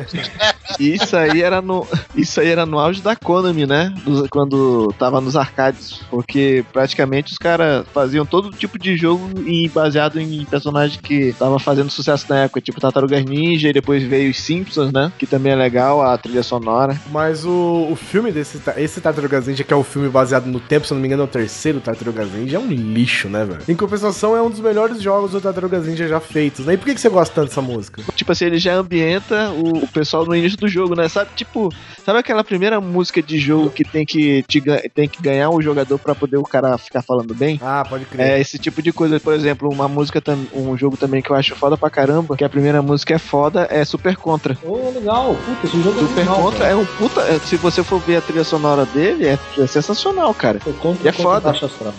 isso 0.80 1.14
aí 1.14 1.42
era 1.42 1.60
no 1.60 1.86
isso 2.16 2.40
aí 2.40 2.48
era 2.48 2.64
no 2.64 2.78
auge 2.78 3.02
da 3.02 3.14
Konami, 3.14 3.66
né? 3.66 3.92
Dos- 4.02 4.26
quando 4.30 4.92
tava 4.98 5.20
nos 5.20 5.36
arcades, 5.36 6.00
porque 6.10 6.64
praticamente 6.72 7.32
os 7.32 7.36
caras 7.38 7.84
faziam 7.92 8.24
todo 8.24 8.50
tipo 8.56 8.78
de 8.78 8.96
jogo 8.96 9.28
e 9.46 9.68
baseado 9.68 10.18
em 10.18 10.46
personagem 10.46 10.98
que 10.98 11.34
tava 11.38 11.58
fazendo 11.58 11.90
sucesso 11.90 12.24
na 12.28 12.44
época, 12.44 12.60
tipo 12.62 12.80
Tartarugas 12.80 13.22
Ninja 13.24 13.68
e 13.68 13.72
depois 13.74 14.02
veio 14.02 14.30
os 14.30 14.40
Simpsons, 14.40 14.90
né? 14.90 15.12
Que 15.18 15.26
também 15.26 15.52
é 15.52 15.56
legal 15.66 16.00
a 16.00 16.16
trilha 16.16 16.42
sonora. 16.42 16.98
Mas 17.10 17.44
o, 17.44 17.88
o 17.90 17.96
filme 17.96 18.30
desse 18.30 18.60
esse 18.76 19.00
Tartarugas 19.00 19.46
Ninja, 19.46 19.64
que 19.64 19.72
é 19.72 19.76
o 19.76 19.82
filme 19.82 20.08
baseado 20.08 20.46
no 20.46 20.60
tempo, 20.60 20.86
se 20.86 20.92
eu 20.92 20.94
não 20.94 21.02
me 21.02 21.08
engano, 21.08 21.22
é 21.22 21.24
o 21.24 21.28
terceiro 21.28 21.80
Tartarugas 21.80 22.32
Ninja, 22.32 22.56
é 22.56 22.60
um 22.60 22.68
lixo, 22.68 23.28
né, 23.28 23.44
velho? 23.44 23.60
Em 23.68 23.74
compensação, 23.74 24.36
é 24.36 24.42
um 24.42 24.48
dos 24.48 24.60
melhores 24.60 25.02
jogos 25.02 25.32
do 25.32 25.40
Tartarugas 25.40 25.86
Ninja 25.86 26.06
já 26.06 26.20
feitos, 26.20 26.64
né? 26.64 26.74
E 26.74 26.76
por 26.76 26.86
que, 26.86 26.94
que 26.94 27.00
você 27.00 27.08
gosta 27.08 27.34
tanto 27.34 27.48
dessa 27.48 27.62
música? 27.62 28.02
Tipo 28.14 28.32
assim, 28.32 28.46
ele 28.46 28.58
já 28.58 28.74
ambienta 28.74 29.50
o, 29.50 29.84
o 29.84 29.88
pessoal 29.88 30.24
no 30.24 30.34
início 30.34 30.58
do 30.58 30.68
jogo, 30.68 30.94
né? 30.94 31.08
Sabe, 31.08 31.30
tipo, 31.34 31.72
sabe 32.04 32.18
aquela 32.18 32.44
primeira 32.44 32.80
música 32.80 33.22
de 33.22 33.38
jogo 33.38 33.70
que 33.70 33.84
tem 33.84 34.06
que, 34.06 34.42
te, 34.44 34.62
tem 34.94 35.08
que 35.08 35.20
ganhar 35.20 35.50
o 35.50 35.60
jogador 35.60 35.98
pra 35.98 36.14
poder 36.14 36.36
o 36.36 36.44
cara 36.44 36.78
ficar 36.78 37.02
falando 37.02 37.34
bem? 37.34 37.60
Ah, 37.62 37.84
pode 37.88 38.04
crer. 38.04 38.26
É 38.26 38.40
esse 38.40 38.58
tipo 38.58 38.80
de 38.80 38.92
coisa, 38.92 39.18
por 39.18 39.34
exemplo, 39.34 39.68
uma 39.68 39.88
música, 39.88 40.22
um 40.54 40.76
jogo 40.76 40.96
também 40.96 41.20
que 41.20 41.30
eu 41.30 41.36
acho 41.36 41.56
foda 41.56 41.76
pra 41.76 41.90
caramba, 41.90 42.36
que 42.36 42.44
a 42.44 42.48
primeira 42.48 42.80
música 42.82 43.14
é 43.14 43.18
foda, 43.18 43.66
é 43.70 43.84
Super 43.84 44.16
Contra. 44.16 44.56
Ô, 44.62 44.90
legal. 44.90 45.36
Puta, 45.44 45.55
esse 45.64 45.80
jogo 45.82 46.00
Super 46.00 46.22
é 46.22 46.26
Contra 46.26 46.66
é 46.66 46.76
um 46.76 46.84
puta. 46.84 47.20
é, 47.22 47.38
Se 47.38 47.56
você 47.56 47.82
for 47.82 48.00
ver 48.00 48.16
a 48.16 48.20
trilha 48.20 48.44
sonora 48.44 48.84
dele, 48.86 49.26
é, 49.26 49.38
é 49.58 49.66
sensacional, 49.66 50.32
cara. 50.34 50.58
Super 50.58 50.74
Contra 50.74 51.04
E 51.04 51.08
é 51.08 51.12
foda. 51.12 51.54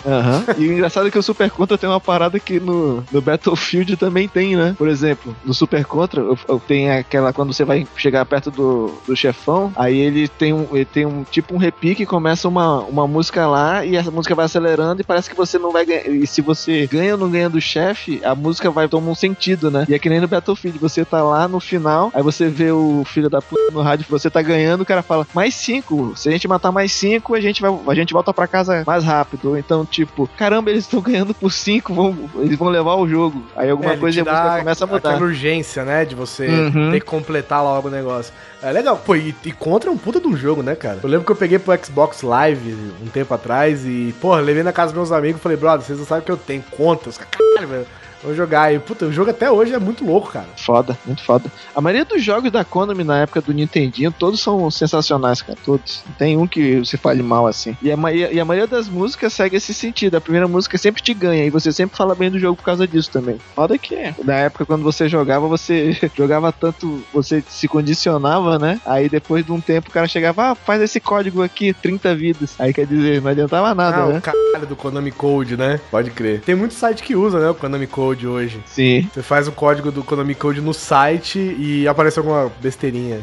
Aham. 0.05 0.43
E 0.57 0.67
o 0.67 0.73
engraçado 0.73 1.07
é 1.07 1.11
que 1.11 1.17
o 1.17 1.23
Super 1.23 1.49
Contra 1.49 1.77
tem 1.77 1.89
uma 1.89 1.99
parada 1.99 2.39
que 2.39 2.59
no, 2.59 3.03
no 3.11 3.21
Battlefield 3.21 3.95
também 3.97 4.27
tem, 4.27 4.55
né? 4.55 4.75
Por 4.77 4.87
exemplo, 4.87 5.35
no 5.45 5.53
Super 5.53 5.85
Contra, 5.85 6.23
tem 6.67 6.91
aquela 6.91 7.33
quando 7.33 7.53
você 7.53 7.63
vai 7.63 7.87
chegar 7.95 8.25
perto 8.25 8.51
do, 8.51 8.91
do 9.05 9.15
chefão, 9.15 9.71
aí 9.75 9.97
ele 9.97 10.27
tem 10.27 10.53
um, 10.53 10.67
ele 10.71 10.85
tem 10.85 11.05
um 11.05 11.23
tipo 11.23 11.53
um 11.55 11.57
repique, 11.57 12.05
começa 12.05 12.47
uma, 12.47 12.79
uma 12.81 13.07
música 13.07 13.47
lá 13.47 13.85
e 13.85 13.95
essa 13.95 14.11
música 14.11 14.35
vai 14.35 14.45
acelerando 14.45 15.01
e 15.01 15.03
parece 15.03 15.29
que 15.29 15.35
você 15.35 15.57
não 15.57 15.71
vai 15.71 15.85
ganhar. 15.85 16.07
E 16.07 16.25
se 16.27 16.41
você 16.41 16.87
ganha 16.87 17.13
ou 17.13 17.19
não 17.19 17.29
ganha 17.29 17.49
do 17.49 17.59
chefe, 17.61 18.21
a 18.23 18.35
música 18.35 18.69
vai 18.71 18.87
tomar 18.87 19.11
um 19.11 19.15
sentido, 19.15 19.69
né? 19.71 19.85
E 19.87 19.93
é 19.93 19.99
que 19.99 20.09
nem 20.09 20.19
no 20.19 20.27
Battlefield, 20.27 20.77
você 20.79 21.03
tá 21.05 21.23
lá 21.23 21.47
no 21.47 21.59
final, 21.59 22.11
aí 22.13 22.21
você 22.23 22.47
vê 22.47 22.71
o 22.71 23.03
filho 23.05 23.29
da 23.29 23.41
no 23.71 23.81
rádio 23.81 24.05
que 24.05 24.11
você 24.11 24.29
tá 24.29 24.41
ganhando, 24.41 24.81
o 24.81 24.85
cara 24.85 25.01
fala, 25.01 25.27
mais 25.33 25.53
cinco. 25.55 26.13
Se 26.15 26.27
a 26.29 26.31
gente 26.31 26.47
matar 26.47 26.71
mais 26.71 26.91
cinco, 26.91 27.35
a 27.35 27.41
gente 27.41 27.61
vai, 27.61 27.71
a 27.87 27.93
gente 27.95 28.13
volta 28.13 28.33
pra 28.33 28.47
casa 28.47 28.83
mais 28.85 29.03
rápido. 29.03 29.57
Então, 29.57 29.85
tipo, 29.85 30.27
caramba, 30.37 30.69
eles 30.71 30.83
estão 30.85 31.01
ganhando 31.01 31.33
por 31.33 31.51
cinco, 31.51 31.93
vão, 31.93 32.17
eles 32.37 32.57
vão 32.57 32.69
levar 32.69 32.95
o 32.95 33.07
jogo. 33.07 33.43
Aí 33.55 33.69
alguma 33.69 33.93
É, 33.93 33.97
coisa 33.97 34.23
dá 34.23 34.57
começa 34.59 34.83
a 34.83 34.87
mudar. 34.87 35.09
Aquela 35.11 35.25
urgência, 35.25 35.83
né? 35.83 36.05
De 36.05 36.15
você 36.15 36.47
Uhum. 36.47 36.91
ter 36.91 36.99
que 36.99 37.05
completar 37.05 37.63
logo 37.63 37.87
o 37.87 37.91
negócio. 37.91 38.33
É 38.61 38.71
legal. 38.71 38.97
Pô, 39.05 39.15
e, 39.15 39.35
e 39.45 39.51
Contra 39.51 39.89
é 39.89 39.93
um 39.93 39.97
puta 39.97 40.19
de 40.19 40.27
um 40.27 40.35
jogo, 40.35 40.63
né, 40.63 40.75
cara? 40.75 40.99
Eu 41.03 41.09
lembro 41.09 41.25
que 41.25 41.31
eu 41.31 41.35
peguei 41.35 41.59
pro 41.59 41.77
Xbox 41.83 42.21
Live 42.21 42.75
um 43.03 43.07
tempo 43.07 43.33
atrás 43.33 43.85
e, 43.85 44.13
porra, 44.21 44.39
levei 44.41 44.63
na 44.63 44.71
casa 44.73 44.91
dos 44.93 44.97
meus 44.97 45.11
amigos 45.11 45.39
e 45.39 45.43
falei, 45.43 45.57
brother, 45.57 45.85
vocês 45.85 45.99
não 45.99 46.05
sabem 46.05 46.21
o 46.23 46.25
que 46.25 46.31
eu 46.31 46.37
tenho. 46.37 46.63
Contra. 46.71 47.09
Os 47.09 47.17
caras, 47.17 47.31
caralho, 47.37 47.67
velho. 47.67 47.85
Vamos 48.21 48.37
jogar. 48.37 48.73
E, 48.73 48.79
puta, 48.79 49.05
o 49.05 49.11
jogo 49.13 49.29
até 49.31 49.49
hoje 49.51 49.73
é 49.73 49.79
muito 49.79 50.05
louco, 50.05 50.31
cara. 50.31 50.47
Foda, 50.57 50.97
muito 51.05 51.23
foda. 51.23 51.51
A 51.75 51.81
maioria 51.81 52.05
dos 52.05 52.23
jogos 52.23 52.51
da 52.51 52.63
Konami 52.63 53.03
na 53.03 53.19
época 53.19 53.41
do 53.41 53.53
Nintendinho, 53.53 54.11
todos 54.11 54.39
são 54.41 54.69
sensacionais, 54.71 55.41
cara. 55.41 55.57
Todos. 55.63 56.03
Não 56.07 56.13
tem 56.15 56.37
um 56.37 56.47
que 56.47 56.83
se 56.85 56.97
fale 56.97 57.21
mal 57.21 57.47
assim. 57.47 57.75
E 57.81 57.91
a, 57.91 57.97
ma- 57.97 58.11
e 58.11 58.39
a 58.39 58.45
maioria 58.45 58.67
das 58.67 58.87
músicas 58.89 59.33
segue 59.33 59.57
esse 59.57 59.73
sentido. 59.73 60.15
A 60.17 60.21
primeira 60.21 60.47
música 60.47 60.77
sempre 60.77 61.01
te 61.01 61.13
ganha 61.13 61.45
e 61.45 61.49
você 61.49 61.71
sempre 61.71 61.95
fala 61.97 62.15
bem 62.15 62.31
do 62.31 62.39
jogo 62.39 62.55
por 62.55 62.63
causa 62.63 62.87
disso 62.87 63.11
também. 63.11 63.37
Foda 63.55 63.77
que 63.77 63.93
é. 63.95 64.15
Na 64.23 64.33
época, 64.35 64.65
quando 64.65 64.83
você 64.83 65.07
jogava, 65.07 65.47
você 65.47 65.95
jogava 66.15 66.51
tanto, 66.51 67.03
você 67.13 67.43
se 67.47 67.67
condicionava, 67.67 68.57
né? 68.57 68.79
Aí 68.85 69.07
depois 69.09 69.45
de 69.45 69.51
um 69.51 69.61
tempo 69.61 69.89
o 69.89 69.91
cara 69.93 70.07
chegava, 70.07 70.51
ah, 70.51 70.55
faz 70.55 70.81
esse 70.81 70.99
código 70.99 71.43
aqui, 71.43 71.73
30 71.73 72.15
vidas. 72.15 72.55
Aí 72.59 72.73
quer 72.73 72.85
dizer, 72.85 73.21
não 73.21 73.31
adiantava 73.31 73.73
nada, 73.75 73.97
ah, 73.97 74.07
né? 74.07 74.17
o 74.17 74.21
caralho 74.21 74.67
do 74.67 74.75
Konami 74.75 75.11
Code, 75.11 75.55
né? 75.55 75.79
Pode 75.91 76.09
crer. 76.11 76.41
Tem 76.41 76.55
muito 76.55 76.73
site 76.73 77.03
que 77.03 77.15
usa, 77.15 77.39
né, 77.39 77.49
o 77.49 77.55
Konami 77.55 77.85
Code 77.87 78.06
hoje. 78.27 78.61
Sim. 78.65 79.09
Você 79.11 79.21
faz 79.21 79.47
o 79.47 79.51
código 79.51 79.91
do 79.91 80.03
Konami 80.03 80.35
Code 80.35 80.61
no 80.61 80.73
site 80.73 81.39
e 81.39 81.87
aparece 81.87 82.19
alguma 82.19 82.51
besteirinha. 82.61 83.19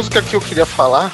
Música 0.00 0.22
que 0.22 0.34
eu 0.34 0.40
queria 0.40 0.64
falar 0.64 1.12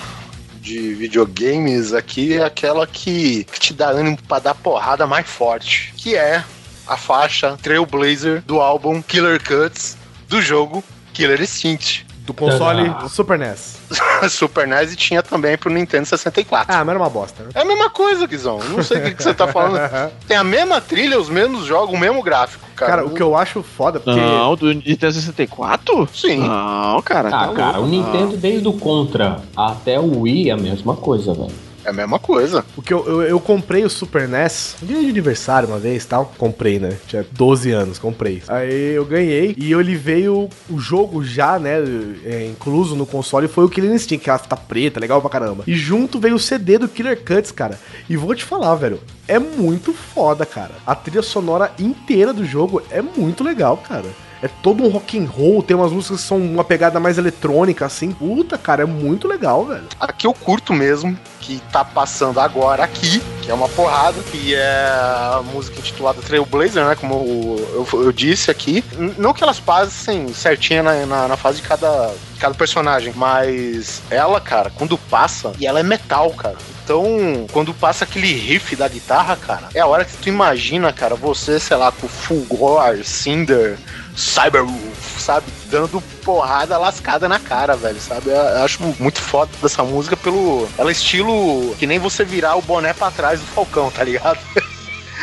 de 0.60 0.94
videogames 0.94 1.92
aqui 1.92 2.34
é 2.34 2.44
aquela 2.44 2.86
que, 2.86 3.44
te 3.58 3.74
dá 3.74 3.90
ânimo 3.90 4.16
pra 4.28 4.38
dar 4.38 4.54
porrada 4.54 5.04
mais 5.08 5.26
forte, 5.26 5.92
que 5.96 6.14
é 6.14 6.44
a 6.86 6.96
faixa 6.96 7.56
Trailblazer 7.60 8.42
do 8.42 8.60
álbum 8.60 9.02
Killer 9.02 9.42
Cuts 9.42 9.96
do 10.28 10.40
jogo 10.40 10.84
Killer 11.12 11.42
Instinct. 11.42 12.05
Do 12.26 12.34
console 12.34 12.88
Ah. 12.88 13.08
Super 13.08 13.38
NES. 13.38 13.76
Super 14.28 14.66
NES 14.66 14.92
e 14.92 14.96
tinha 14.96 15.22
também 15.22 15.56
pro 15.56 15.70
Nintendo 15.70 16.04
64. 16.06 16.74
Ah, 16.74 16.78
mas 16.84 16.88
era 16.88 16.98
uma 16.98 17.08
bosta, 17.08 17.44
né? 17.44 17.50
É 17.54 17.60
a 17.60 17.64
mesma 17.64 17.88
coisa, 17.88 18.26
Guizão. 18.26 18.58
Não 18.70 18.82
sei 18.82 18.98
o 18.98 19.02
que, 19.04 19.14
que 19.14 19.22
você 19.22 19.32
tá 19.32 19.46
falando. 19.46 19.78
Tem 20.26 20.36
a 20.36 20.42
mesma 20.44 20.80
trilha, 20.80 21.18
os 21.20 21.28
mesmos 21.28 21.64
jogos, 21.64 21.94
o 21.94 21.98
mesmo 21.98 22.22
gráfico, 22.22 22.66
cara. 22.74 22.90
Cara, 22.96 23.06
o 23.06 23.10
que 23.10 23.22
eu 23.22 23.36
acho 23.36 23.62
foda, 23.62 24.00
porque. 24.00 24.18
Não, 24.20 24.56
do 24.56 24.72
Nintendo 24.72 25.12
64? 25.12 26.08
Sim. 26.12 26.38
Não, 26.38 27.00
cara. 27.02 27.28
Ah, 27.28 27.48
tá 27.48 27.52
cara, 27.54 27.78
o 27.78 27.82
louco. 27.82 27.86
Nintendo 27.88 28.36
desde 28.36 28.66
o 28.66 28.72
Contra 28.72 29.40
até 29.56 29.98
o 30.00 30.20
Wii 30.22 30.50
é 30.50 30.52
a 30.52 30.56
mesma 30.56 30.96
coisa, 30.96 31.32
velho. 31.32 31.65
É 31.86 31.90
a 31.90 31.92
mesma 31.92 32.18
coisa. 32.18 32.64
Porque 32.74 32.92
eu, 32.92 33.06
eu, 33.06 33.22
eu 33.22 33.40
comprei 33.40 33.84
o 33.84 33.90
Super 33.90 34.28
NES 34.28 34.76
dia 34.82 35.00
de 35.00 35.08
aniversário 35.08 35.68
uma 35.68 35.78
vez 35.78 36.04
tal. 36.04 36.32
Comprei, 36.36 36.80
né? 36.80 36.96
Tinha 37.06 37.24
12 37.30 37.70
anos, 37.70 37.98
comprei. 37.98 38.42
Aí 38.48 38.94
eu 38.94 39.04
ganhei 39.04 39.54
e 39.56 39.72
ele 39.72 39.94
veio 39.94 40.48
o 40.68 40.78
jogo 40.78 41.24
já, 41.24 41.58
né? 41.58 41.76
é, 42.24 42.46
incluso 42.46 42.96
no 42.96 43.06
console, 43.06 43.46
foi 43.46 43.64
o 43.64 43.68
Killer 43.68 43.92
Instinct, 43.92 44.24
que 44.24 44.30
ela 44.30 44.38
tá 44.38 44.56
preta, 44.56 44.98
legal 44.98 45.20
pra 45.20 45.30
caramba. 45.30 45.62
E 45.66 45.74
junto 45.74 46.18
veio 46.18 46.34
o 46.34 46.40
CD 46.40 46.76
do 46.76 46.88
Killer 46.88 47.22
Cuts, 47.22 47.52
cara. 47.52 47.78
E 48.08 48.16
vou 48.16 48.34
te 48.34 48.44
falar, 48.44 48.74
velho. 48.74 49.00
É 49.28 49.38
muito 49.38 49.92
foda, 49.92 50.44
cara. 50.44 50.72
A 50.84 50.94
trilha 50.94 51.22
sonora 51.22 51.72
inteira 51.78 52.32
do 52.32 52.44
jogo 52.44 52.82
é 52.90 53.00
muito 53.00 53.44
legal, 53.44 53.76
cara. 53.76 54.06
É 54.42 54.48
todo 54.48 54.82
um 54.84 54.88
rock 54.88 55.18
and 55.18 55.26
roll, 55.28 55.62
tem 55.62 55.76
umas 55.76 55.92
músicas 55.92 56.20
que 56.20 56.26
são 56.26 56.38
uma 56.38 56.62
pegada 56.64 57.00
mais 57.00 57.16
eletrônica, 57.18 57.86
assim. 57.86 58.12
Puta, 58.12 58.58
cara, 58.58 58.82
é 58.82 58.86
muito 58.86 59.26
legal, 59.26 59.64
velho. 59.64 59.84
Aqui 59.98 60.26
eu 60.26 60.34
curto 60.34 60.72
mesmo, 60.74 61.18
que 61.40 61.60
tá 61.72 61.84
passando 61.84 62.38
agora 62.40 62.84
aqui, 62.84 63.22
que 63.42 63.50
é 63.50 63.54
uma 63.54 63.68
porrada, 63.68 64.20
que 64.30 64.54
é 64.54 64.86
a 64.88 65.42
música 65.52 65.78
intitulada 65.78 66.20
Trailblazer, 66.20 66.84
né? 66.84 66.94
Como 66.96 67.14
eu, 67.14 67.86
eu- 67.92 68.02
eu 68.04 68.12
disse 68.12 68.50
aqui. 68.50 68.84
Não 69.16 69.32
que 69.32 69.42
elas 69.42 69.60
passem 69.60 70.32
certinha 70.34 70.82
na, 70.82 71.06
na, 71.06 71.28
na 71.28 71.36
fase 71.36 71.60
de 71.62 71.68
cada, 71.68 72.12
cada 72.38 72.54
personagem, 72.54 73.12
mas 73.16 74.02
ela, 74.10 74.40
cara, 74.40 74.70
quando 74.74 74.98
passa, 74.98 75.52
e 75.58 75.66
ela 75.66 75.80
é 75.80 75.82
metal, 75.82 76.30
cara. 76.32 76.56
Então, 76.84 77.46
quando 77.52 77.74
passa 77.74 78.04
aquele 78.04 78.32
riff 78.32 78.76
da 78.76 78.86
guitarra, 78.86 79.34
cara, 79.36 79.68
é 79.74 79.80
a 79.80 79.86
hora 79.86 80.04
que 80.04 80.16
tu 80.18 80.28
imagina, 80.28 80.92
cara, 80.92 81.14
você, 81.16 81.58
sei 81.58 81.76
lá, 81.76 81.90
com 81.90 82.06
Fulgor, 82.06 82.82
Cinder, 83.02 83.76
Cyberwolf, 84.16 85.18
sabe? 85.20 85.46
Dando 85.70 86.00
porrada 86.24 86.78
lascada 86.78 87.28
na 87.28 87.38
cara, 87.38 87.76
velho, 87.76 88.00
sabe? 88.00 88.30
Eu, 88.30 88.36
eu 88.36 88.64
acho 88.64 88.82
muito 88.98 89.20
foda 89.20 89.50
dessa 89.62 89.82
música 89.84 90.16
pelo. 90.16 90.66
Ela 90.78 90.90
é 90.90 90.92
estilo 90.92 91.74
que 91.78 91.86
nem 91.86 91.98
você 91.98 92.24
virar 92.24 92.56
o 92.56 92.62
boné 92.62 92.92
pra 92.92 93.10
trás 93.10 93.40
do 93.40 93.46
Falcão, 93.46 93.90
tá 93.90 94.02
ligado? 94.02 94.38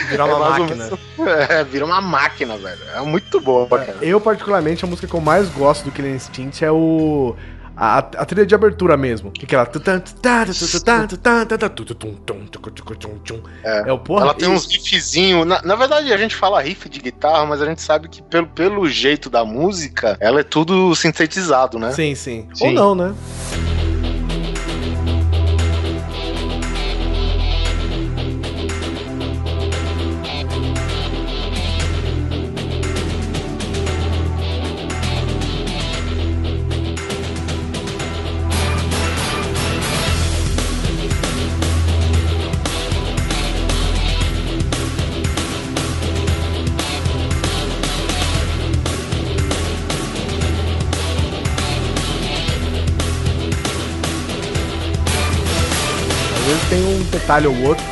Virar 0.10 0.26
uma 0.26 0.36
É 0.36 0.40
mais 0.40 0.54
ou 0.54 0.60
máquina. 0.66 0.84
menos- 0.86 1.00
É, 1.50 1.64
vira 1.64 1.86
uma 1.86 2.02
máquina, 2.02 2.58
velho. 2.58 2.80
É 2.96 3.02
muito 3.02 3.40
boa, 3.40 3.68
cara. 3.68 3.98
Eu, 4.02 4.20
particularmente, 4.20 4.84
a 4.84 4.88
música 4.88 5.08
que 5.08 5.14
eu 5.14 5.22
mais 5.22 5.48
gosto 5.50 5.86
do 5.86 5.92
Killer 5.92 6.14
Instinct 6.16 6.64
é 6.66 6.72
o. 6.72 7.36
A, 7.76 7.98
a 7.98 8.26
trilha 8.26 8.46
de 8.46 8.54
abertura 8.54 8.96
mesmo. 8.96 9.32
Que 9.32 9.44
é 9.44 9.46
aquela. 9.46 9.66
É. 13.64 13.90
É 13.90 13.92
o 13.92 14.00
porra. 14.00 14.26
Ela 14.26 14.34
tem 14.34 14.48
uns 14.48 14.66
riffzinhos. 14.66 15.46
Na, 15.46 15.62
na 15.62 15.76
verdade, 15.76 16.12
a 16.14 16.18
gente 16.18 16.36
fala 16.36 16.62
riff 16.62 16.88
de 16.88 17.00
guitarra, 17.00 17.46
mas 17.46 17.62
a 17.62 17.66
gente 17.66 17.82
sabe 17.82 18.08
que 18.08 18.22
pelo, 18.22 18.48
pelo 18.48 18.88
jeito 18.88 19.30
da 19.30 19.44
música, 19.44 20.18
ela 20.20 20.40
é 20.40 20.44
tudo 20.44 20.96
sintetizado, 20.96 21.80
né? 21.80 21.92
Sim, 21.92 22.16
sim. 22.16 22.48
Sim. 22.54 22.68
Ou 22.68 22.74
não, 22.74 22.96
né? 22.96 23.16
Detalhe 57.24 57.48
ou 57.48 57.64
outro. 57.64 57.84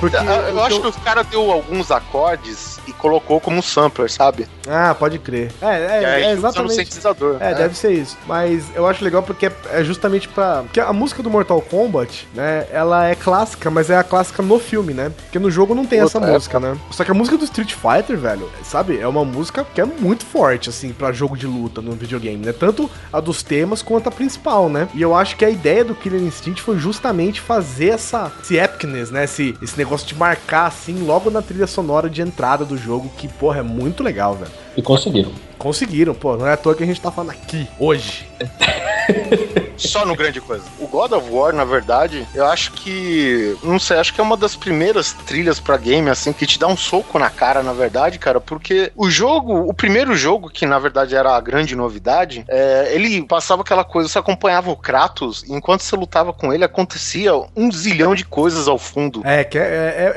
Porque 0.00 0.16
Eu 0.16 0.56
o 0.56 0.60
acho 0.64 0.76
que 0.76 0.82
que 0.82 0.88
os 0.88 0.96
caras 0.96 1.26
deu 1.28 1.50
alguns 1.50 1.90
acordes 1.90 2.73
e 2.86 2.92
colocou 2.92 3.40
como 3.40 3.58
um 3.58 3.62
sampler, 3.62 4.10
sabe? 4.10 4.46
Ah, 4.68 4.94
pode 4.94 5.18
crer. 5.18 5.52
É, 5.60 5.66
é, 5.66 6.02
é 6.02 6.26
usando 6.32 6.38
exatamente. 6.38 6.74
sintetizador. 6.74 7.36
É, 7.40 7.54
deve 7.54 7.76
ser 7.76 7.92
isso. 7.92 8.16
Mas 8.26 8.64
eu 8.74 8.86
acho 8.86 9.04
legal 9.04 9.22
porque 9.22 9.46
é, 9.46 9.52
é 9.72 9.84
justamente 9.84 10.28
pra. 10.28 10.62
Porque 10.62 10.80
a 10.80 10.92
música 10.92 11.22
do 11.22 11.30
Mortal 11.30 11.60
Kombat, 11.60 12.28
né? 12.34 12.66
Ela 12.70 13.08
é 13.08 13.14
clássica, 13.14 13.70
mas 13.70 13.90
é 13.90 13.96
a 13.96 14.04
clássica 14.04 14.42
no 14.42 14.58
filme, 14.58 14.94
né? 14.94 15.12
Porque 15.24 15.38
no 15.38 15.50
jogo 15.50 15.74
não 15.74 15.84
tem 15.84 16.00
Puta, 16.00 16.18
essa 16.18 16.26
é, 16.26 16.32
música, 16.32 16.60
né? 16.60 16.76
Só 16.90 17.04
que 17.04 17.10
a 17.10 17.14
música 17.14 17.36
do 17.36 17.44
Street 17.44 17.74
Fighter, 17.74 18.16
velho, 18.16 18.50
sabe? 18.62 18.98
É 18.98 19.06
uma 19.06 19.24
música 19.24 19.64
que 19.74 19.80
é 19.80 19.84
muito 19.84 20.24
forte, 20.24 20.68
assim, 20.68 20.92
pra 20.92 21.12
jogo 21.12 21.36
de 21.36 21.46
luta 21.46 21.80
no 21.80 21.92
videogame, 21.92 22.44
né? 22.44 22.52
Tanto 22.52 22.90
a 23.12 23.20
dos 23.20 23.42
temas 23.42 23.82
quanto 23.82 24.08
a 24.08 24.12
principal, 24.12 24.68
né? 24.68 24.88
E 24.94 25.02
eu 25.02 25.14
acho 25.14 25.36
que 25.36 25.44
a 25.44 25.50
ideia 25.50 25.84
do 25.84 25.94
Killer 25.94 26.22
Instinct 26.22 26.62
foi 26.62 26.78
justamente 26.78 27.40
fazer 27.40 27.90
essa, 27.90 28.32
esse 28.42 28.56
epicness, 28.56 29.10
né? 29.10 29.24
Esse, 29.24 29.56
esse 29.62 29.76
negócio 29.76 30.06
de 30.06 30.14
marcar, 30.14 30.66
assim, 30.66 31.04
logo 31.04 31.30
na 31.30 31.42
trilha 31.42 31.66
sonora 31.66 32.08
de 32.08 32.22
entrada 32.22 32.64
do 32.64 32.73
jogo, 32.76 33.10
que, 33.16 33.28
porra, 33.28 33.60
é 33.60 33.62
muito 33.62 34.02
legal, 34.02 34.34
velho. 34.34 34.50
E 34.76 34.82
conseguiram. 34.82 35.32
Conseguiram, 35.58 36.14
pô. 36.14 36.36
Não 36.36 36.46
é 36.46 36.52
à 36.52 36.56
toa 36.56 36.74
que 36.74 36.82
a 36.82 36.86
gente 36.86 37.00
tá 37.00 37.10
falando 37.10 37.30
aqui, 37.30 37.68
hoje. 37.78 38.28
Só 39.76 40.04
no 40.06 40.14
grande 40.14 40.40
coisa. 40.40 40.64
O 40.78 40.86
God 40.86 41.12
of 41.12 41.30
War, 41.30 41.52
na 41.52 41.64
verdade, 41.64 42.26
eu 42.34 42.44
acho 42.46 42.72
que. 42.72 43.56
Não 43.62 43.78
sei, 43.78 43.98
acho 43.98 44.14
que 44.14 44.20
é 44.20 44.24
uma 44.24 44.36
das 44.36 44.56
primeiras 44.56 45.12
trilhas 45.12 45.60
pra 45.60 45.76
game, 45.76 46.08
assim, 46.08 46.32
que 46.32 46.46
te 46.46 46.58
dá 46.58 46.66
um 46.66 46.76
soco 46.76 47.18
na 47.18 47.30
cara, 47.30 47.62
na 47.62 47.72
verdade, 47.72 48.18
cara, 48.18 48.40
porque 48.40 48.92
o 48.96 49.10
jogo, 49.10 49.68
o 49.68 49.74
primeiro 49.74 50.14
jogo, 50.16 50.48
que 50.48 50.66
na 50.66 50.78
verdade 50.78 51.14
era 51.14 51.36
a 51.36 51.40
grande 51.40 51.74
novidade, 51.74 52.44
é, 52.48 52.94
ele 52.94 53.22
passava 53.24 53.62
aquela 53.62 53.84
coisa, 53.84 54.08
você 54.08 54.18
acompanhava 54.18 54.70
o 54.70 54.76
Kratos, 54.76 55.44
e 55.44 55.52
enquanto 55.52 55.82
você 55.82 55.96
lutava 55.96 56.32
com 56.32 56.52
ele, 56.52 56.64
acontecia 56.64 57.32
um 57.56 57.70
zilhão 57.70 58.14
de 58.14 58.24
coisas 58.24 58.68
ao 58.68 58.78
fundo. 58.78 59.22
É, 59.24 59.44
que 59.44 59.58
é, 59.58 59.62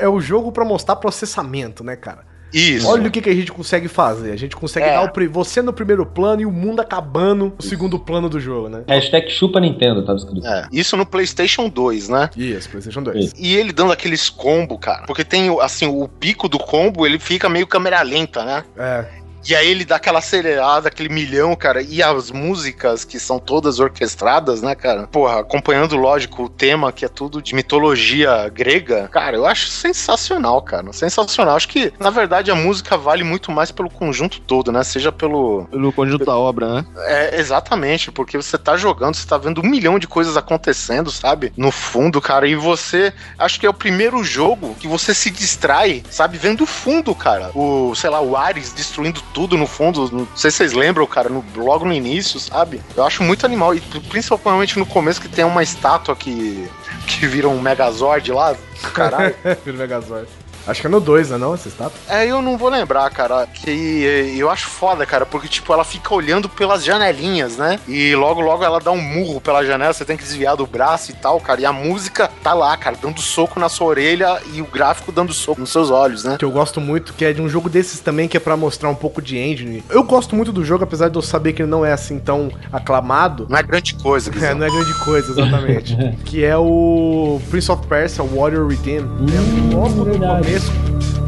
é, 0.00 0.04
é 0.04 0.08
o 0.08 0.20
jogo 0.20 0.52
pra 0.52 0.64
mostrar 0.64 0.96
processamento, 0.96 1.84
né, 1.84 1.96
cara? 1.96 2.28
Isso. 2.52 2.88
Olha 2.88 3.08
o 3.08 3.10
que, 3.10 3.20
que 3.20 3.30
a 3.30 3.34
gente 3.34 3.52
consegue 3.52 3.88
fazer. 3.88 4.32
A 4.32 4.36
gente 4.36 4.56
consegue 4.56 4.86
É. 4.86 4.92
dar 4.94 5.02
o, 5.04 5.30
você 5.30 5.60
no 5.62 5.72
primeiro 5.72 6.04
plano 6.06 6.42
e 6.42 6.46
o 6.46 6.50
mundo 6.50 6.80
acabando 6.80 7.52
no 7.56 7.62
segundo 7.62 7.98
plano 7.98 8.28
do 8.28 8.40
jogo, 8.40 8.68
né? 8.68 8.84
Hashtag 8.88 9.30
chupa 9.30 9.60
Nintendo, 9.60 10.04
tava 10.04 10.18
escrito. 10.18 10.46
É, 10.46 10.66
isso 10.72 10.96
no 10.96 11.04
PlayStation 11.04 11.68
2, 11.68 12.08
né? 12.08 12.30
Isso, 12.36 12.68
PlayStation 12.70 13.02
2. 13.02 13.34
E 13.38 13.56
ele 13.56 13.72
dando 13.72 13.92
aqueles 13.92 14.28
combo, 14.28 14.78
cara. 14.78 15.06
Porque 15.06 15.24
tem, 15.24 15.48
assim, 15.60 15.86
o 15.86 16.08
pico 16.08 16.48
do 16.48 16.58
combo, 16.58 17.06
ele 17.06 17.18
fica 17.18 17.48
meio 17.48 17.66
câmera 17.66 18.02
lenta, 18.02 18.44
né? 18.44 18.64
É. 18.76 19.17
E 19.46 19.54
aí 19.54 19.68
ele 19.68 19.84
dá 19.84 19.96
aquela 19.96 20.18
acelerada, 20.18 20.88
aquele 20.88 21.08
milhão, 21.08 21.54
cara. 21.54 21.82
E 21.82 22.02
as 22.02 22.30
músicas 22.30 23.04
que 23.04 23.18
são 23.18 23.38
todas 23.38 23.78
orquestradas, 23.78 24.62
né, 24.62 24.74
cara? 24.74 25.06
Porra, 25.06 25.40
acompanhando, 25.40 25.96
lógico, 25.96 26.44
o 26.44 26.48
tema 26.48 26.92
que 26.92 27.04
é 27.04 27.08
tudo 27.08 27.40
de 27.40 27.54
mitologia 27.54 28.48
grega. 28.48 29.08
Cara, 29.08 29.36
eu 29.36 29.46
acho 29.46 29.68
sensacional, 29.68 30.60
cara. 30.62 30.92
Sensacional. 30.92 31.56
Acho 31.56 31.68
que, 31.68 31.92
na 31.98 32.10
verdade, 32.10 32.50
a 32.50 32.54
música 32.54 32.96
vale 32.96 33.24
muito 33.24 33.50
mais 33.50 33.70
pelo 33.70 33.90
conjunto 33.90 34.40
todo, 34.40 34.72
né? 34.72 34.82
Seja 34.82 35.10
pelo. 35.10 35.66
Pelo 35.70 35.92
conjunto 35.92 36.24
da 36.24 36.36
obra, 36.36 36.74
né? 36.74 36.86
É, 37.06 37.40
exatamente, 37.40 38.10
porque 38.10 38.36
você 38.36 38.58
tá 38.58 38.76
jogando, 38.76 39.14
você 39.14 39.26
tá 39.26 39.38
vendo 39.38 39.60
um 39.60 39.68
milhão 39.68 39.98
de 39.98 40.06
coisas 40.06 40.36
acontecendo, 40.36 41.10
sabe? 41.10 41.52
No 41.56 41.70
fundo, 41.70 42.20
cara, 42.20 42.46
e 42.46 42.54
você. 42.54 43.12
Acho 43.38 43.58
que 43.58 43.66
é 43.66 43.70
o 43.70 43.74
primeiro 43.74 44.22
jogo 44.22 44.74
que 44.78 44.88
você 44.88 45.14
se 45.14 45.30
distrai, 45.30 46.02
sabe? 46.10 46.38
Vendo 46.38 46.64
o 46.64 46.66
fundo, 46.66 47.14
cara. 47.14 47.50
O, 47.54 47.94
sei 47.94 48.10
lá, 48.10 48.20
o 48.20 48.36
Ares 48.36 48.72
destruindo 48.72 49.22
tudo 49.32 49.56
no 49.56 49.66
fundo. 49.66 50.10
Não 50.12 50.28
sei 50.34 50.50
se 50.50 50.58
vocês 50.58 50.72
lembram, 50.72 51.06
cara, 51.06 51.28
no- 51.28 51.44
logo 51.56 51.84
no 51.84 51.92
início, 51.92 52.38
sabe? 52.40 52.80
Eu 52.96 53.04
acho 53.04 53.22
muito 53.22 53.44
animal, 53.46 53.74
e 53.74 53.80
principalmente 53.80 54.78
no 54.78 54.86
começo 54.86 55.20
que 55.20 55.28
tem 55.28 55.44
uma 55.44 55.62
estátua 55.62 56.14
que. 56.16 56.68
que 57.06 57.26
vira 57.26 57.48
um 57.48 57.60
Megazord 57.60 58.30
lá. 58.32 58.54
Caralho. 58.94 59.34
Vira 59.64 59.76
Megazord. 59.78 60.28
Acho 60.68 60.80
que 60.82 60.86
é 60.86 60.90
no 60.90 61.00
2, 61.00 61.30
né? 61.30 61.38
Não, 61.38 61.54
essa 61.54 61.66
estátua? 61.68 61.98
É, 62.08 62.26
eu 62.26 62.42
não 62.42 62.58
vou 62.58 62.68
lembrar, 62.68 63.08
cara. 63.10 63.46
Que 63.52 64.04
eh, 64.06 64.34
eu 64.36 64.50
acho 64.50 64.68
foda, 64.68 65.06
cara, 65.06 65.24
porque, 65.24 65.48
tipo, 65.48 65.72
ela 65.72 65.82
fica 65.84 66.14
olhando 66.14 66.48
pelas 66.48 66.84
janelinhas, 66.84 67.56
né? 67.56 67.80
E 67.88 68.14
logo, 68.14 68.40
logo 68.40 68.62
ela 68.62 68.78
dá 68.78 68.90
um 68.90 69.00
murro 69.00 69.40
pela 69.40 69.64
janela, 69.64 69.92
você 69.92 70.04
tem 70.04 70.16
que 70.16 70.22
desviar 70.22 70.56
do 70.56 70.66
braço 70.66 71.10
e 71.10 71.14
tal, 71.14 71.40
cara. 71.40 71.60
E 71.60 71.64
a 71.66 71.72
música 71.72 72.30
tá 72.42 72.52
lá, 72.52 72.76
cara, 72.76 72.96
dando 73.00 73.20
soco 73.20 73.58
na 73.58 73.68
sua 73.68 73.86
orelha 73.86 74.40
e 74.52 74.60
o 74.60 74.66
gráfico 74.66 75.10
dando 75.10 75.32
soco 75.32 75.60
nos 75.60 75.70
seus 75.70 75.90
olhos, 75.90 76.22
né? 76.24 76.36
Que 76.38 76.44
eu 76.44 76.50
gosto 76.50 76.80
muito, 76.80 77.14
que 77.14 77.24
é 77.24 77.32
de 77.32 77.40
um 77.40 77.48
jogo 77.48 77.68
desses 77.70 78.00
também, 78.00 78.28
que 78.28 78.36
é 78.36 78.40
pra 78.40 78.56
mostrar 78.56 78.90
um 78.90 78.94
pouco 78.94 79.22
de 79.22 79.38
engine. 79.38 79.82
Eu 79.88 80.02
gosto 80.02 80.36
muito 80.36 80.52
do 80.52 80.64
jogo, 80.64 80.84
apesar 80.84 81.08
de 81.08 81.16
eu 81.16 81.22
saber 81.22 81.54
que 81.54 81.62
ele 81.62 81.70
não 81.70 81.84
é 81.84 81.92
assim 81.92 82.18
tão 82.18 82.50
aclamado. 82.70 83.46
Não 83.48 83.56
é 83.58 83.62
grande 83.62 83.94
coisa, 83.94 84.28
É, 84.28 84.32
Guizão. 84.32 84.54
não 84.56 84.66
é 84.66 84.70
grande 84.70 84.94
coisa, 85.04 85.32
exatamente. 85.32 85.96
que 86.26 86.44
é 86.44 86.56
o 86.56 87.40
Prince 87.50 87.70
of 87.72 87.86
Persia, 87.86 88.22
Warrior 88.22 88.66
Within. 88.66 88.98
é 88.98 89.74
logo 89.74 90.04
no 90.04 90.18
começo. 90.18 90.57
Cara, 90.58 91.27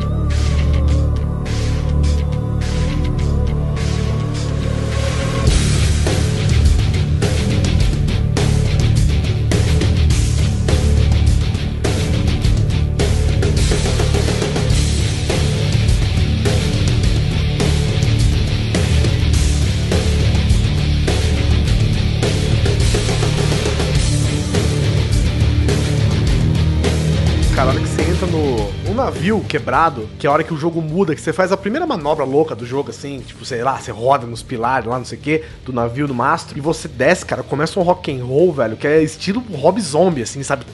quebrado, 29.44 30.08
que 30.18 30.26
é 30.26 30.30
a 30.30 30.32
hora 30.32 30.44
que 30.44 30.54
o 30.54 30.56
jogo 30.56 30.80
muda, 30.80 31.14
que 31.14 31.20
você 31.20 31.32
faz 31.32 31.52
a 31.52 31.56
primeira 31.56 31.86
manobra 31.86 32.24
louca 32.24 32.54
do 32.54 32.66
jogo, 32.66 32.90
assim, 32.90 33.20
tipo, 33.20 33.44
sei 33.44 33.62
lá, 33.62 33.78
você 33.78 33.90
roda 33.90 34.26
nos 34.26 34.42
pilares 34.42 34.88
lá, 34.88 34.98
não 34.98 35.04
sei 35.04 35.18
o 35.18 35.20
que, 35.20 35.44
do 35.64 35.72
navio, 35.72 36.06
do 36.06 36.14
mastro, 36.14 36.56
e 36.56 36.60
você 36.60 36.88
desce, 36.88 37.24
cara, 37.24 37.42
começa 37.42 37.78
um 37.78 37.82
rock 37.82 38.12
and 38.12 38.24
roll, 38.24 38.52
velho, 38.52 38.76
que 38.76 38.86
é 38.86 39.02
estilo 39.02 39.42
Rob 39.52 39.80
Zombie, 39.80 40.22
assim, 40.22 40.42
sabe? 40.42 40.64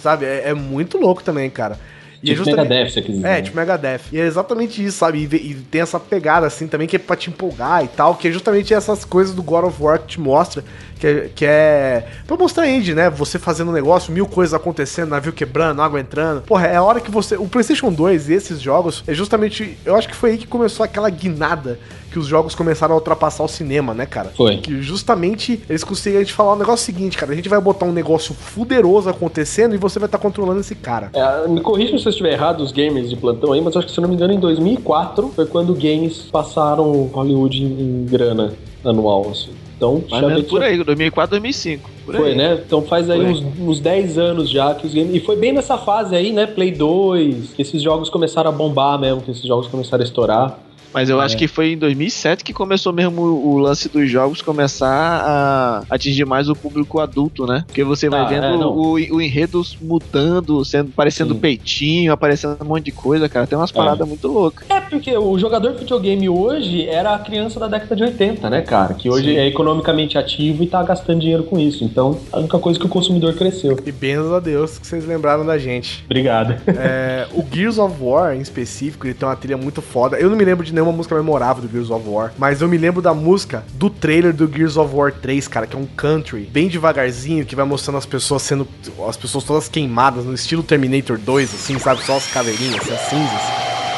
Sabe? 0.00 0.24
É, 0.26 0.50
é 0.50 0.54
muito 0.54 0.98
louco 0.98 1.22
também, 1.22 1.48
cara. 1.50 1.78
E 2.22 2.30
é 2.30 2.34
Tipo 2.34 2.44
justamente- 2.44 2.68
Megadeth, 2.68 2.90
você 2.90 3.02
quis 3.02 3.14
dizer. 3.16 3.26
É, 3.28 3.40
tipo 3.42 3.56
Megadeth. 3.56 4.00
E 4.12 4.20
é 4.20 4.26
exatamente 4.26 4.84
isso, 4.84 4.98
sabe? 4.98 5.26
E, 5.30 5.36
e 5.36 5.54
tem 5.70 5.80
essa 5.80 5.98
pegada, 5.98 6.46
assim, 6.46 6.66
também, 6.68 6.86
que 6.86 6.96
é 6.96 6.98
pra 6.98 7.16
te 7.16 7.30
empolgar 7.30 7.82
e 7.84 7.88
tal, 7.88 8.14
que 8.14 8.28
é 8.28 8.30
justamente 8.30 8.74
essas 8.74 9.04
coisas 9.04 9.34
do 9.34 9.42
God 9.42 9.64
of 9.64 9.82
War 9.82 9.98
que 10.00 10.06
te 10.06 10.20
mostra, 10.20 10.62
que 10.98 11.06
é, 11.06 11.30
que 11.34 11.46
é 11.46 12.06
pra 12.26 12.36
mostrar 12.36 12.68
indie, 12.68 12.94
né? 12.94 13.08
Você 13.08 13.38
fazendo 13.38 13.70
um 13.70 13.72
negócio, 13.74 14.12
mil 14.12 14.26
coisas 14.26 14.52
acontecendo, 14.52 15.08
navio 15.08 15.32
quebrando, 15.32 15.80
água 15.80 15.98
entrando. 15.98 16.42
Porra, 16.42 16.66
é 16.66 16.76
a 16.76 16.82
hora 16.82 17.00
que 17.00 17.10
você... 17.10 17.36
O 17.36 17.48
PlayStation 17.48 17.90
2 17.90 18.28
e 18.28 18.34
esses 18.34 18.60
jogos, 18.60 19.02
é 19.06 19.14
justamente... 19.14 19.78
Eu 19.84 19.96
acho 19.96 20.06
que 20.06 20.14
foi 20.14 20.32
aí 20.32 20.36
que 20.38 20.46
começou 20.46 20.84
aquela 20.84 21.08
guinada 21.08 21.78
que 22.10 22.18
os 22.18 22.26
jogos 22.26 22.54
começaram 22.54 22.94
a 22.94 22.98
ultrapassar 22.98 23.44
o 23.44 23.48
cinema, 23.48 23.94
né, 23.94 24.04
cara? 24.04 24.30
Foi. 24.36 24.56
Que 24.56 24.82
justamente 24.82 25.62
eles 25.68 25.84
conseguiram 25.84 26.24
te 26.24 26.32
falar 26.32 26.54
o 26.54 26.58
negócio 26.58 26.84
seguinte, 26.84 27.16
cara. 27.16 27.32
A 27.32 27.34
gente 27.34 27.48
vai 27.48 27.60
botar 27.60 27.86
um 27.86 27.92
negócio 27.92 28.34
fuderoso 28.34 29.08
acontecendo 29.08 29.74
e 29.74 29.78
você 29.78 29.98
vai 29.98 30.06
estar 30.06 30.18
controlando 30.18 30.60
esse 30.60 30.74
cara. 30.74 31.10
É, 31.12 31.48
me 31.48 31.60
corrija 31.60 31.96
se 31.98 32.06
eu 32.06 32.10
estiver 32.10 32.32
errado, 32.32 32.62
os 32.62 32.72
gamers 32.72 33.08
de 33.08 33.16
plantão 33.16 33.52
aí, 33.52 33.60
mas 33.60 33.76
acho 33.76 33.86
que 33.86 33.92
se 33.92 33.98
eu 33.98 34.02
não 34.02 34.08
me 34.08 34.16
engano, 34.16 34.32
em 34.32 34.40
2004 34.40 35.28
foi 35.34 35.46
quando 35.46 35.74
games 35.74 36.28
passaram 36.30 37.04
Hollywood 37.12 37.62
em, 37.62 38.06
grana 38.06 38.52
anual, 38.84 39.28
assim. 39.30 39.50
Então, 39.76 40.04
Mas 40.10 40.20
já 40.20 40.26
mesmo 40.26 40.44
por 40.44 40.62
aí, 40.62 40.84
2004, 40.84 41.30
2005. 41.30 41.90
Por 42.04 42.14
Foi, 42.14 42.30
aí. 42.30 42.36
né? 42.36 42.60
Então 42.66 42.82
faz 42.82 43.08
aí 43.08 43.18
aí. 43.18 43.26
uns, 43.26 43.42
uns 43.58 43.80
10 43.80 44.18
anos 44.18 44.50
já 44.50 44.74
que 44.74 44.86
os 44.86 44.92
games. 44.92 45.14
E 45.14 45.20
foi 45.20 45.36
bem 45.36 45.54
nessa 45.54 45.78
fase 45.78 46.14
aí, 46.14 46.32
né? 46.32 46.46
Play 46.46 46.72
2, 46.72 47.54
que 47.54 47.62
esses 47.62 47.80
jogos 47.80 48.10
começaram 48.10 48.50
a 48.50 48.52
bombar 48.52 48.98
mesmo, 48.98 49.22
que 49.22 49.30
esses 49.30 49.46
jogos 49.46 49.68
começaram 49.68 50.02
a 50.02 50.04
estourar. 50.04 50.58
Mas 50.92 51.08
eu 51.08 51.20
É. 51.20 51.24
acho 51.24 51.36
que 51.36 51.46
foi 51.46 51.72
em 51.72 51.78
2007 51.78 52.42
que 52.44 52.52
começou 52.52 52.92
mesmo 52.92 53.22
o, 53.22 53.58
lance 53.58 53.88
dos 53.88 54.10
jogos 54.10 54.42
começar 54.42 54.88
a 54.88 55.82
atingir 55.90 56.24
mais 56.24 56.48
o 56.48 56.54
público 56.56 56.98
adulto, 57.00 57.46
né? 57.46 57.64
Porque 57.66 57.84
você 57.84 58.08
vai 58.08 58.20
Ah, 58.22 58.24
vendo 58.24 58.44
é, 58.46 58.66
o, 58.66 58.92
o 59.16 59.20
enredo 59.20 59.62
mudando, 59.80 60.64
sendo, 60.64 60.90
parecendo 60.92 61.34
Sim. 61.34 61.40
peitinho, 61.40 62.12
aparecendo 62.12 62.56
um 62.62 62.64
monte 62.64 62.84
de 62.86 62.92
coisa, 62.92 63.28
cara. 63.28 63.46
Tem 63.46 63.56
umas 63.58 63.70
paradas 63.72 64.06
muito 64.06 64.26
loucas. 64.28 64.64
É, 64.70 64.80
porque 64.80 65.16
o 65.16 65.38
jogador 65.38 65.72
de 65.72 65.80
videogame 65.80 66.28
hoje 66.28 66.86
era 66.88 67.14
a 67.14 67.18
criança 67.18 67.60
da 67.60 67.68
década 67.68 67.94
de 67.94 68.02
80, 68.02 68.48
né, 68.50 68.62
cara? 68.62 68.94
Que 68.94 69.08
hoje 69.10 69.30
Sim. 69.30 69.36
é 69.36 69.46
economicamente 69.46 70.16
ativo 70.18 70.62
e 70.62 70.66
tá 70.66 70.82
gastando 70.82 71.20
dinheiro 71.20 71.44
com 71.44 71.58
isso. 71.58 71.84
Então, 71.84 72.18
a 72.32 72.38
única 72.38 72.58
coisa 72.58 72.78
que 72.78 72.86
o 72.86 72.88
consumidor 72.88 73.34
cresceu. 73.34 73.78
E 73.84 73.92
benzo 73.92 74.34
a 74.34 74.40
Deus 74.40 74.78
que 74.78 74.86
vocês 74.86 75.06
lembraram 75.06 75.44
da 75.44 75.58
gente. 75.58 76.02
Obrigado. 76.06 76.56
É, 76.66 77.26
o 77.34 77.44
Gears 77.50 77.78
of 77.78 77.94
War, 78.00 78.34
em 78.36 78.40
específico, 78.40 79.06
ele 79.06 79.14
tem 79.14 79.28
uma 79.28 79.36
trilha 79.36 79.56
muito 79.56 79.80
foda. 79.82 80.18
Eu 80.18 80.28
não 80.30 80.36
me 80.36 80.44
lembro 80.44 80.64
de 80.64 80.72
nenhuma 80.80 80.96
música 80.96 81.14
memorável 81.14 81.62
do 81.62 81.70
Gears 81.70 81.90
of 81.90 82.08
War, 82.08 82.32
mas 82.38 82.60
eu 82.60 82.68
me 82.68 82.78
lembro 82.78 83.02
da 83.02 83.14
música 83.14 83.64
do 83.74 83.90
trailer 83.90 84.32
do 84.32 84.50
Gears 84.50 84.76
of 84.76 84.94
War 84.94 85.12
3, 85.12 85.46
cara, 85.46 85.66
que 85.66 85.76
é 85.76 85.78
um 85.78 85.86
country, 85.86 86.48
bem 86.52 86.68
devagarzinho, 86.68 87.44
que 87.44 87.54
vai 87.54 87.64
mostrando 87.64 87.98
as 87.98 88.06
pessoas 88.06 88.42
sendo. 88.42 88.66
as 89.08 89.16
pessoas 89.16 89.44
todas 89.44 89.68
queimadas, 89.68 90.24
no 90.24 90.34
estilo 90.34 90.62
Terminator 90.62 91.18
2, 91.18 91.54
assim, 91.54 91.78
sabe? 91.78 92.02
Só 92.04 92.16
as 92.16 92.26
caveirinhas, 92.26 92.80
assim, 92.82 92.94
as 92.94 93.00
cinzas. 93.08 93.89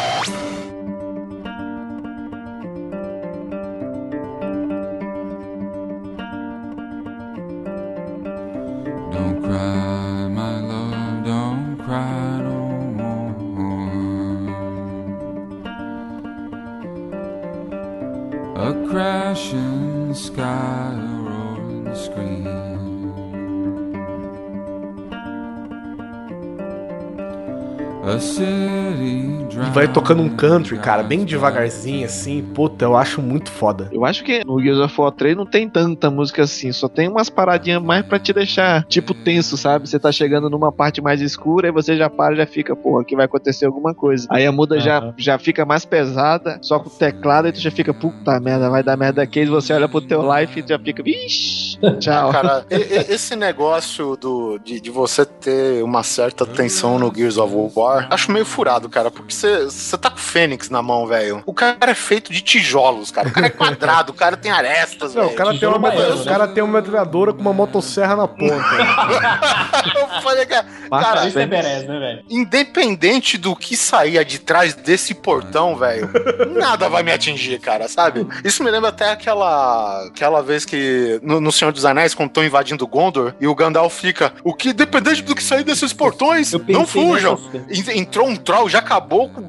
E 29.01 29.71
vai 29.71 29.87
tocando 29.87 30.23
um 30.23 30.29
country, 30.29 30.77
cara, 30.77 31.05
bem 31.05 31.25
devagarzinho 31.25 32.05
assim. 32.05 32.43
Puta, 32.43 32.85
eu 32.85 32.97
acho 32.97 33.23
muito 33.23 33.49
foda. 33.51 33.89
Eu 33.93 34.05
acho 34.05 34.25
que 34.25 34.45
no 34.45 34.61
Gears 34.61 34.81
of 34.81 35.01
War 35.01 35.13
3 35.13 35.37
não 35.37 35.47
tem 35.47 35.69
tanta 35.69 36.11
música 36.11 36.43
assim, 36.43 36.73
só 36.73 36.89
tem 36.89 37.09
umas 37.09 37.31
paradinhas 37.31 37.81
mais 37.81 38.05
pra 38.05 38.19
te 38.19 38.33
deixar, 38.33 38.85
tipo, 38.87 39.15
tenso, 39.15 39.57
sabe? 39.57 39.89
Você 39.89 40.01
tá 40.01 40.11
chegando 40.11 40.51
numa 40.51 40.73
parte 40.73 41.01
mais 41.01 41.21
escura 41.21 41.69
e 41.69 41.71
você 41.71 41.97
já 41.97 42.11
para 42.11 42.35
e 42.35 42.39
já 42.39 42.47
fica, 42.47 42.75
pô, 42.75 42.99
aqui 42.99 43.15
vai 43.15 43.27
acontecer 43.27 43.67
alguma 43.67 43.95
coisa. 43.95 44.27
Aí 44.31 44.45
a 44.45 44.51
muda 44.51 44.81
já, 44.81 45.15
já 45.17 45.39
fica 45.39 45.65
mais 45.65 45.85
pesada, 45.85 46.59
só 46.61 46.81
com 46.81 46.89
o 46.89 46.93
teclado, 46.93 47.47
e 47.47 47.53
tu 47.53 47.61
já 47.61 47.71
fica, 47.71 47.95
puta 47.95 48.41
merda, 48.41 48.69
vai 48.69 48.83
dar 48.83 48.97
merda 48.97 49.23
aqui. 49.23 49.41
E 49.41 49.47
você 49.47 49.73
olha 49.73 49.89
pro 49.89 50.01
teu 50.01 50.23
life 50.35 50.59
e 50.59 50.69
já 50.69 50.79
fica, 50.79 51.05
vixi, 51.05 51.79
tchau. 52.01 52.33
Cara, 52.33 52.67
esse 52.71 53.37
negócio 53.37 54.17
do, 54.17 54.59
de, 54.59 54.81
de 54.81 54.91
você 54.91 55.25
ter 55.25 55.85
uma 55.85 56.03
certa 56.03 56.45
tensão 56.45 56.99
no 56.99 57.15
Gears 57.15 57.39
of 57.39 57.55
War, 57.77 57.92
acho 58.11 58.31
meio 58.33 58.45
furado, 58.45 58.89
cara, 58.89 59.11
porque 59.11 59.33
você 59.35 59.97
tá 59.99 60.11
com 60.11 60.17
o 60.17 60.21
Fênix 60.21 60.69
na 60.71 60.83
mão, 60.83 61.07
velho. 61.07 61.43
O 61.47 61.53
cara 61.55 61.77
é 61.91 61.95
feito 61.95 62.33
de 62.33 62.41
tijolos, 62.41 63.11
cara. 63.11 63.29
O 63.29 63.33
cara 63.33 63.47
é 63.47 63.51
quadrado, 63.51 64.13
o 64.13 64.15
cara 64.15 64.37
tem 64.37 64.51
arestas, 64.51 65.15
velho. 65.15 65.29
o 65.29 65.35
cara, 65.35 65.59
tem 65.59 65.69
uma, 65.69 65.79
baiano, 65.79 66.23
o 66.23 66.25
cara 66.25 66.49
tem 66.49 66.63
uma 66.63 66.81
metralhadora 66.81 67.33
com 67.33 67.41
uma 67.41 67.53
motosserra 67.53 68.17
na 68.17 68.29
ponta. 68.29 68.53
Eu 69.95 70.23
falei, 70.23 70.47
cara, 70.47 70.67
cara, 70.91 71.27
Isso 71.29 71.39
é 71.39 71.47
né, 71.47 71.83
velho? 71.99 72.25
independente 72.29 73.37
do 73.39 73.55
que 73.57 73.77
saía 73.77 74.25
de 74.25 74.39
trás 74.39 74.75
desse 74.75 75.15
portão, 75.15 75.77
velho, 75.77 76.09
nada 76.55 76.89
vai 76.89 77.03
me 77.03 77.13
atingir, 77.13 77.59
cara, 77.61 77.89
sabe? 77.89 78.27
Isso 78.45 78.63
me 78.63 78.71
lembra 78.71 78.91
até 78.91 79.11
aquela 79.11 80.07
aquela 80.07 80.43
vez 80.43 80.65
que 80.65 81.19
no, 81.23 81.41
no 81.41 81.51
Senhor 81.53 81.73
dos 81.73 81.85
Anéis, 81.85 82.15
quando 82.15 82.29
estão 82.29 82.45
invadindo 82.45 82.87
Gondor, 82.87 83.35
e 83.41 83.47
o 83.47 83.55
Gandalf 83.55 83.99
fica, 83.99 84.33
o 84.45 84.55
que, 84.55 84.71
independente 84.71 85.23
do 85.23 85.35
que 85.35 85.43
sair 85.43 85.65
desses 85.65 85.93
portões, 85.93 86.53
não 86.69 86.87
fujam. 86.87 87.39
En- 87.55 87.65
Entrou 87.89 88.29
um 88.29 88.37
troll, 88.37 88.69
já 88.69 88.79
acabou 88.79 89.29
com, 89.29 89.47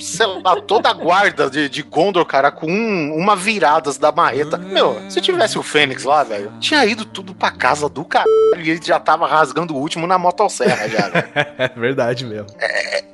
sei 0.00 0.26
lá, 0.26 0.56
toda 0.60 0.88
a 0.88 0.92
guarda 0.92 1.48
de, 1.50 1.68
de 1.68 1.82
Gondor, 1.82 2.24
cara, 2.24 2.50
com 2.50 2.66
um- 2.70 3.14
uma 3.16 3.34
viradas 3.36 3.98
da 3.98 4.10
marreta. 4.12 4.56
Meu, 4.58 5.00
se 5.08 5.20
tivesse 5.20 5.58
o 5.58 5.62
Fênix 5.62 6.04
lá, 6.04 6.22
velho, 6.22 6.52
tinha 6.60 6.84
ido 6.84 7.04
tudo 7.04 7.34
pra 7.34 7.50
casa 7.50 7.88
do 7.88 8.04
caralho 8.04 8.26
e 8.58 8.70
ele 8.70 8.80
já 8.82 8.98
tava 8.98 9.26
rasgando 9.26 9.74
o 9.74 9.78
último 9.78 10.06
na 10.06 10.18
motosserra 10.18 10.88
já, 10.88 11.08
velho. 11.08 11.28
é 11.58 11.68
verdade 11.76 12.24
mesmo. 12.24 12.46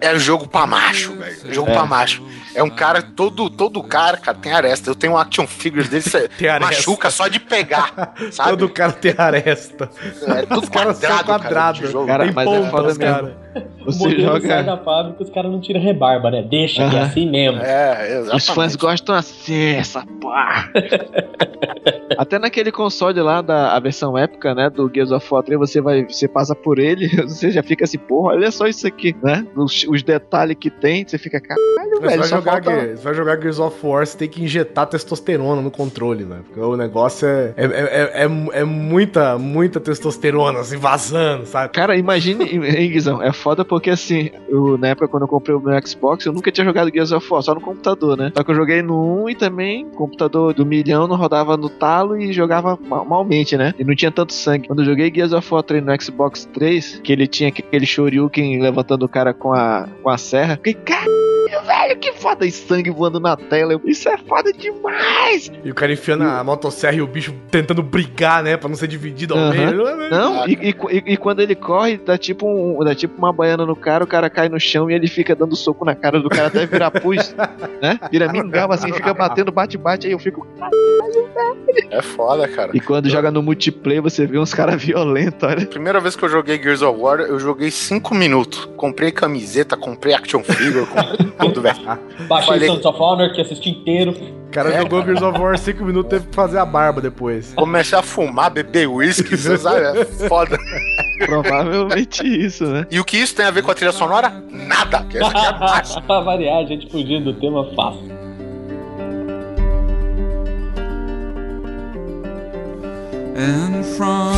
É 0.00 0.18
jogo 0.18 0.48
pra 0.48 0.66
macho, 0.66 1.14
velho. 1.14 1.36
É 1.48 1.52
jogo 1.54 1.70
pra 1.70 1.86
macho. 1.86 2.22
É 2.54 2.62
um 2.62 2.68
cara, 2.68 3.00
todo, 3.00 3.48
todo 3.48 3.82
cara, 3.82 4.16
cara, 4.16 4.36
tem 4.36 4.52
aresta. 4.52 4.90
Eu 4.90 4.94
tenho 4.94 5.14
um 5.14 5.18
action 5.18 5.46
figure 5.46 5.86
dele, 5.88 6.02
você 6.02 6.28
machuca 6.60 7.10
só 7.10 7.28
de 7.28 7.38
pegar, 7.40 8.12
sabe? 8.32 8.50
Todo 8.50 8.68
cara 8.68 8.92
tem 8.92 9.14
aresta. 9.16 9.88
É 10.26 10.42
tudo 10.42 10.62
Os 10.62 10.68
caras 10.68 10.98
são 10.98 11.08
quadrado, 11.24 11.80
cara. 11.80 12.06
Cara, 12.06 12.24
tem 12.32 12.42
é 12.42 12.44
pontas, 12.44 12.70
foda 12.70 13.36
cara. 13.52 13.66
O 13.80 13.84
Você 13.92 13.98
modelo 13.98 14.22
sai 14.22 14.40
joga. 14.40 14.62
da 14.62 14.76
fábrica, 14.78 15.22
os 15.22 15.30
caras 15.30 15.50
não 15.50 15.60
tiram 15.60 15.80
rebarba, 15.80 16.30
né? 16.30 16.42
Deixa 16.42 16.88
que 16.88 16.96
é 16.96 16.98
Aham. 17.00 17.06
assim 17.06 17.30
mesmo. 17.30 17.60
É, 17.60 18.12
exatamente. 18.18 18.36
Os 18.36 18.48
fãs 18.48 18.76
gostam 18.76 19.14
assim, 19.14 19.74
essa 19.74 20.04
pá. 20.20 20.68
Até 22.18 22.38
naquele 22.38 22.70
console 22.70 23.20
lá 23.20 23.40
da 23.42 23.72
a 23.74 23.80
versão 23.80 24.16
épica, 24.16 24.54
né, 24.54 24.68
do 24.70 24.90
Gears 24.92 25.10
of 25.10 25.26
War 25.32 25.42
3, 25.42 25.58
você 25.58 25.80
vai, 25.80 26.04
você 26.04 26.28
passa 26.28 26.54
por 26.54 26.78
ele, 26.78 27.08
você 27.22 27.50
já 27.50 27.62
fica 27.62 27.84
assim, 27.84 27.98
porra, 27.98 28.34
olha 28.34 28.50
só 28.50 28.66
isso 28.66 28.86
aqui, 28.86 29.16
né? 29.22 29.46
Os, 29.56 29.84
os 29.88 30.02
detalhes 30.02 30.56
que 30.60 30.70
tem, 30.70 31.04
você 31.06 31.18
fica, 31.18 31.40
caralho, 31.40 31.90
Você 31.96 32.00
velho, 32.06 32.18
vai, 32.20 32.28
só 32.28 32.36
jogar, 32.36 32.52
falta... 32.52 32.70
Gears- 32.70 32.98
você 33.00 33.04
vai 33.04 33.14
jogar 33.14 33.40
Gears 33.40 33.58
of 33.58 33.86
War, 33.86 34.06
você 34.06 34.16
tem 34.18 34.28
que 34.28 34.44
injetar 34.44 34.86
testosterona 34.86 35.62
no 35.62 35.70
controle, 35.70 36.24
né? 36.24 36.40
Porque 36.46 36.60
o 36.60 36.76
negócio 36.76 37.26
é, 37.26 37.54
é, 37.56 37.64
é, 37.64 38.22
é, 38.24 38.60
é 38.60 38.64
muita, 38.64 39.38
muita 39.38 39.80
testosterona, 39.80 40.60
assim, 40.60 40.76
vazando, 40.76 41.46
sabe? 41.46 41.72
Cara, 41.72 41.96
imagine, 41.96 42.44
hein, 42.44 42.90
Guizão, 42.90 43.22
é 43.22 43.32
foda 43.42 43.64
porque 43.64 43.90
assim, 43.90 44.30
eu, 44.48 44.78
na 44.78 44.88
época 44.88 45.08
quando 45.08 45.22
eu 45.22 45.28
comprei 45.28 45.54
o 45.54 45.60
meu 45.60 45.86
Xbox, 45.86 46.24
eu 46.24 46.32
nunca 46.32 46.50
tinha 46.50 46.64
jogado 46.64 46.90
Gears 46.92 47.12
of 47.12 47.26
War, 47.30 47.42
só 47.42 47.54
no 47.54 47.60
computador, 47.60 48.16
né? 48.16 48.32
Só 48.36 48.42
que 48.44 48.50
eu 48.50 48.54
joguei 48.54 48.82
no 48.82 49.24
1 49.24 49.30
e 49.30 49.34
também, 49.34 49.88
computador 49.90 50.54
do 50.54 50.64
milhão, 50.64 51.06
não 51.08 51.16
rodava 51.16 51.56
no 51.56 51.68
talo 51.68 52.16
e 52.16 52.32
jogava 52.32 52.78
mal- 52.88 53.04
malmente, 53.04 53.56
né? 53.56 53.74
E 53.78 53.84
não 53.84 53.94
tinha 53.94 54.10
tanto 54.10 54.32
sangue. 54.32 54.66
Quando 54.68 54.80
eu 54.82 54.86
joguei 54.86 55.12
Gears 55.12 55.32
of 55.32 55.52
War 55.52 55.62
3 55.62 55.84
no 55.84 56.00
Xbox 56.02 56.48
3, 56.54 57.00
que 57.02 57.12
ele 57.12 57.26
tinha 57.26 57.48
aquele 57.48 57.86
Shoryuken 57.86 58.60
levantando 58.60 59.04
o 59.04 59.08
cara 59.08 59.34
com 59.34 59.52
a, 59.52 59.88
com 60.02 60.08
a 60.08 60.16
serra, 60.16 60.56
fiquei, 60.56 60.74
caralho, 60.74 61.31
velho, 61.60 61.98
que 61.98 62.12
foda! 62.14 62.46
E 62.46 62.50
sangue 62.50 62.90
voando 62.90 63.20
na 63.20 63.36
tela, 63.36 63.78
isso 63.84 64.08
é 64.08 64.16
foda 64.18 64.52
demais! 64.52 65.50
E 65.64 65.70
o 65.70 65.74
cara 65.74 65.92
enfiando 65.92 66.24
a 66.24 66.42
motosserra 66.42 66.96
e 66.96 67.02
o 67.02 67.06
bicho 67.06 67.34
tentando 67.50 67.82
brigar, 67.82 68.42
né? 68.42 68.56
Pra 68.56 68.68
não 68.68 68.76
ser 68.76 68.86
dividido 68.88 69.34
ao 69.34 69.50
meio. 69.50 69.82
Não, 70.10 70.46
e, 70.46 70.52
e- 70.52 70.74
e- 70.96 71.12
e 71.12 71.16
quando 71.16 71.40
ele 71.40 71.54
corre, 71.54 71.96
dá 71.98 72.16
tipo, 72.16 72.46
um, 72.46 72.82
dá 72.84 72.94
tipo 72.94 73.16
uma 73.18 73.32
baiana 73.32 73.66
no 73.66 73.76
cara, 73.76 74.04
o 74.04 74.06
cara 74.06 74.28
cai 74.30 74.48
no 74.48 74.58
chão 74.60 74.90
e 74.90 74.94
ele 74.94 75.08
fica 75.08 75.34
dando 75.34 75.54
soco 75.56 75.84
na 75.84 75.94
cara 75.94 76.20
do 76.20 76.28
cara 76.28 76.46
até 76.48 76.66
virar 76.66 76.90
pus, 76.90 77.34
né? 77.80 77.98
Vira 78.10 78.30
mingau 78.32 78.70
assim, 78.72 78.92
fica 78.92 79.12
batendo, 79.14 79.50
bate, 79.52 79.76
bate, 79.76 80.06
aí 80.06 80.12
eu 80.12 80.18
fico. 80.18 80.46
É 81.90 82.02
foda, 82.02 82.46
cara. 82.48 82.70
E 82.74 82.80
quando 82.80 83.08
joga 83.08 83.30
no 83.30 83.42
multiplayer, 83.42 84.02
você 84.02 84.26
vê 84.26 84.38
uns 84.38 84.52
caras 84.52 84.82
violentos, 84.82 85.42
olha. 85.42 85.66
Primeira 85.66 86.00
vez 86.00 86.14
que 86.16 86.22
eu 86.24 86.28
joguei 86.28 86.60
Gears 86.62 86.82
of 86.82 86.98
War, 87.00 87.20
eu 87.20 87.38
joguei 87.38 87.70
5 87.70 88.14
minutos. 88.14 88.68
Comprei 88.76 89.10
camiseta, 89.10 89.76
comprei 89.76 90.14
action 90.14 90.42
figure, 90.42 90.86
comprei 91.38 91.41
tudo, 91.46 91.60
velho. 91.62 91.76
Baixei 92.28 92.54
Falei- 92.54 92.68
Sons 92.68 92.84
of 92.84 92.98
Honor, 93.00 93.32
que 93.32 93.40
assisti 93.40 93.70
inteiro. 93.70 94.12
O 94.12 94.50
cara 94.52 94.70
jogou 94.82 95.02
Gears 95.02 95.22
of 95.22 95.38
War 95.40 95.56
5 95.58 95.82
minutos 95.84 96.10
teve 96.10 96.26
que 96.28 96.34
fazer 96.36 96.58
a 96.58 96.66
barba 96.66 97.00
depois. 97.00 97.54
Comecei 97.54 97.96
a 97.98 98.02
fumar, 98.02 98.50
beber 98.50 98.86
uísque, 98.88 99.36
sabe? 99.36 99.98
É 100.00 100.04
foda. 100.28 100.58
Provavelmente 101.24 102.22
isso, 102.26 102.64
né? 102.66 102.86
E 102.90 103.00
o 103.00 103.04
que 103.04 103.16
isso 103.16 103.34
tem 103.34 103.46
a 103.46 103.50
ver 103.50 103.62
com 103.62 103.70
a 103.70 103.74
trilha 103.74 103.92
sonora? 103.92 104.30
Nada. 104.50 105.04
Que 105.04 105.18
essa 105.18 105.28
aqui 105.28 105.98
é 105.98 106.00
pra 106.06 106.20
variar, 106.20 106.58
a 106.58 106.66
gente 106.66 106.90
fugindo 106.90 107.32
do 107.32 107.40
tema 107.40 107.64
fácil. 107.74 108.12
and 113.34 113.82
from 113.96 114.32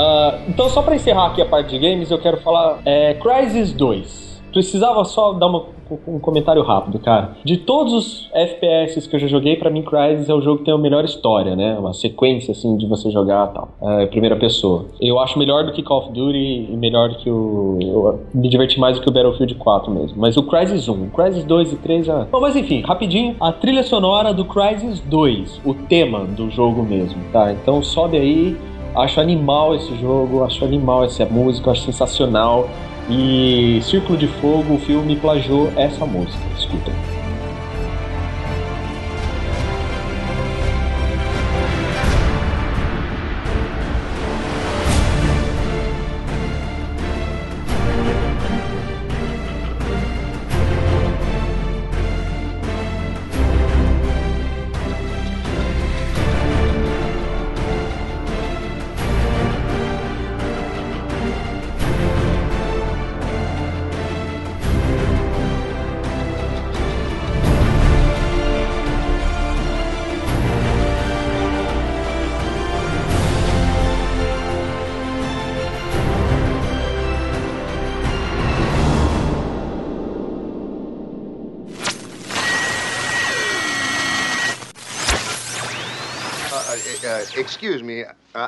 Ah, 0.00 0.38
então, 0.48 0.68
só 0.70 0.80
pra 0.80 0.94
encerrar 0.96 1.26
aqui 1.26 1.42
a 1.42 1.46
parte 1.46 1.70
de 1.70 1.78
games, 1.78 2.10
eu 2.10 2.18
quero 2.18 2.38
falar 2.38 2.78
é, 2.86 3.12
Crysis 3.14 3.72
2. 3.72 4.30
Precisava 4.50 5.04
só 5.04 5.32
dar 5.34 5.46
uma- 5.46 5.62
um 6.08 6.18
comentário 6.18 6.62
rápido, 6.62 6.98
cara. 6.98 7.36
De 7.44 7.56
todos 7.56 7.92
os 7.92 8.28
FPS 8.32 9.06
que 9.08 9.14
eu 9.14 9.20
já 9.20 9.26
joguei, 9.28 9.54
pra 9.56 9.70
mim 9.70 9.82
Crysis 9.82 10.28
é 10.28 10.34
o 10.34 10.40
jogo 10.40 10.58
que 10.58 10.64
tem 10.64 10.74
a 10.74 10.78
melhor 10.78 11.04
história, 11.04 11.54
né? 11.54 11.76
Uma 11.78 11.92
sequência, 11.92 12.50
assim, 12.52 12.76
de 12.76 12.84
você 12.86 13.10
jogar 13.10 13.46
tal. 13.48 13.68
É, 13.82 14.06
primeira 14.06 14.34
pessoa. 14.36 14.86
Eu 15.00 15.18
acho 15.20 15.38
melhor 15.38 15.64
do 15.66 15.72
que 15.72 15.82
Call 15.84 15.98
of 15.98 16.12
Duty 16.12 16.68
e 16.70 16.76
melhor 16.76 17.10
do 17.10 17.14
que 17.16 17.30
o... 17.30 17.78
Eu 17.80 18.20
me 18.34 18.48
diverti 18.48 18.78
mais 18.80 18.96
do 18.96 19.02
que 19.02 19.08
o 19.08 19.12
Battlefield 19.12 19.54
4 19.56 19.90
mesmo. 19.92 20.16
Mas 20.18 20.36
o 20.36 20.42
Crysis 20.42 20.88
1, 20.88 20.92
o 20.94 21.10
Crysis 21.10 21.44
2 21.44 21.72
e 21.72 21.76
3 21.76 22.06
já... 22.06 22.24
Bom, 22.30 22.40
mas 22.40 22.56
enfim, 22.56 22.80
rapidinho. 22.82 23.36
A 23.40 23.52
trilha 23.52 23.82
sonora 23.84 24.32
do 24.34 24.44
Crysis 24.44 24.98
2, 25.00 25.60
o 25.64 25.74
tema 25.74 26.20
do 26.24 26.50
jogo 26.50 26.82
mesmo, 26.82 27.20
tá? 27.32 27.52
Então 27.52 27.80
sobe 27.82 28.16
aí... 28.16 28.56
Acho 28.94 29.20
animal 29.20 29.74
esse 29.74 29.96
jogo, 30.00 30.44
acho 30.44 30.64
animal 30.64 31.04
essa 31.04 31.24
música, 31.24 31.70
acho 31.70 31.82
sensacional. 31.82 32.68
E 33.08 33.80
Círculo 33.82 34.16
de 34.16 34.26
Fogo, 34.26 34.74
o 34.74 34.78
filme 34.78 35.16
plagiou 35.16 35.72
essa 35.76 36.06
música. 36.06 36.42
Escuta. 36.56 37.19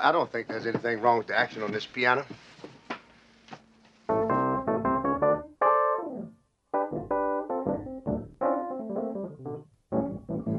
I 0.02 0.10
don't 0.10 0.30
think 0.32 0.48
there's 0.48 0.66
anything 0.66 1.00
wrong 1.00 1.18
with 1.18 1.28
the 1.28 1.38
action 1.38 1.62
on 1.62 1.70
this 1.70 1.86
piano. 1.86 2.26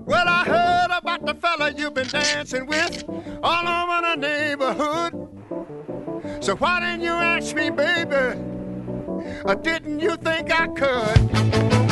Well, 0.06 0.28
I 0.30 0.46
heard 0.46 0.98
about 0.98 1.26
the 1.26 1.34
fella 1.34 1.74
you've 1.74 1.94
been 1.94 2.08
dancing 2.08 2.68
with 2.68 3.04
all 3.44 3.68
over 3.68 4.08
the 4.08 4.16
neighborhood. 4.16 5.12
So 6.42 6.56
why 6.56 6.80
didn't 6.80 7.02
you 7.02 7.12
ask 7.12 7.54
me, 7.54 7.70
baby? 7.70 8.40
Or 9.44 9.56
didn't 9.56 10.00
you 10.00 10.16
think 10.16 10.54
I 10.54 10.68
could? 10.68 11.83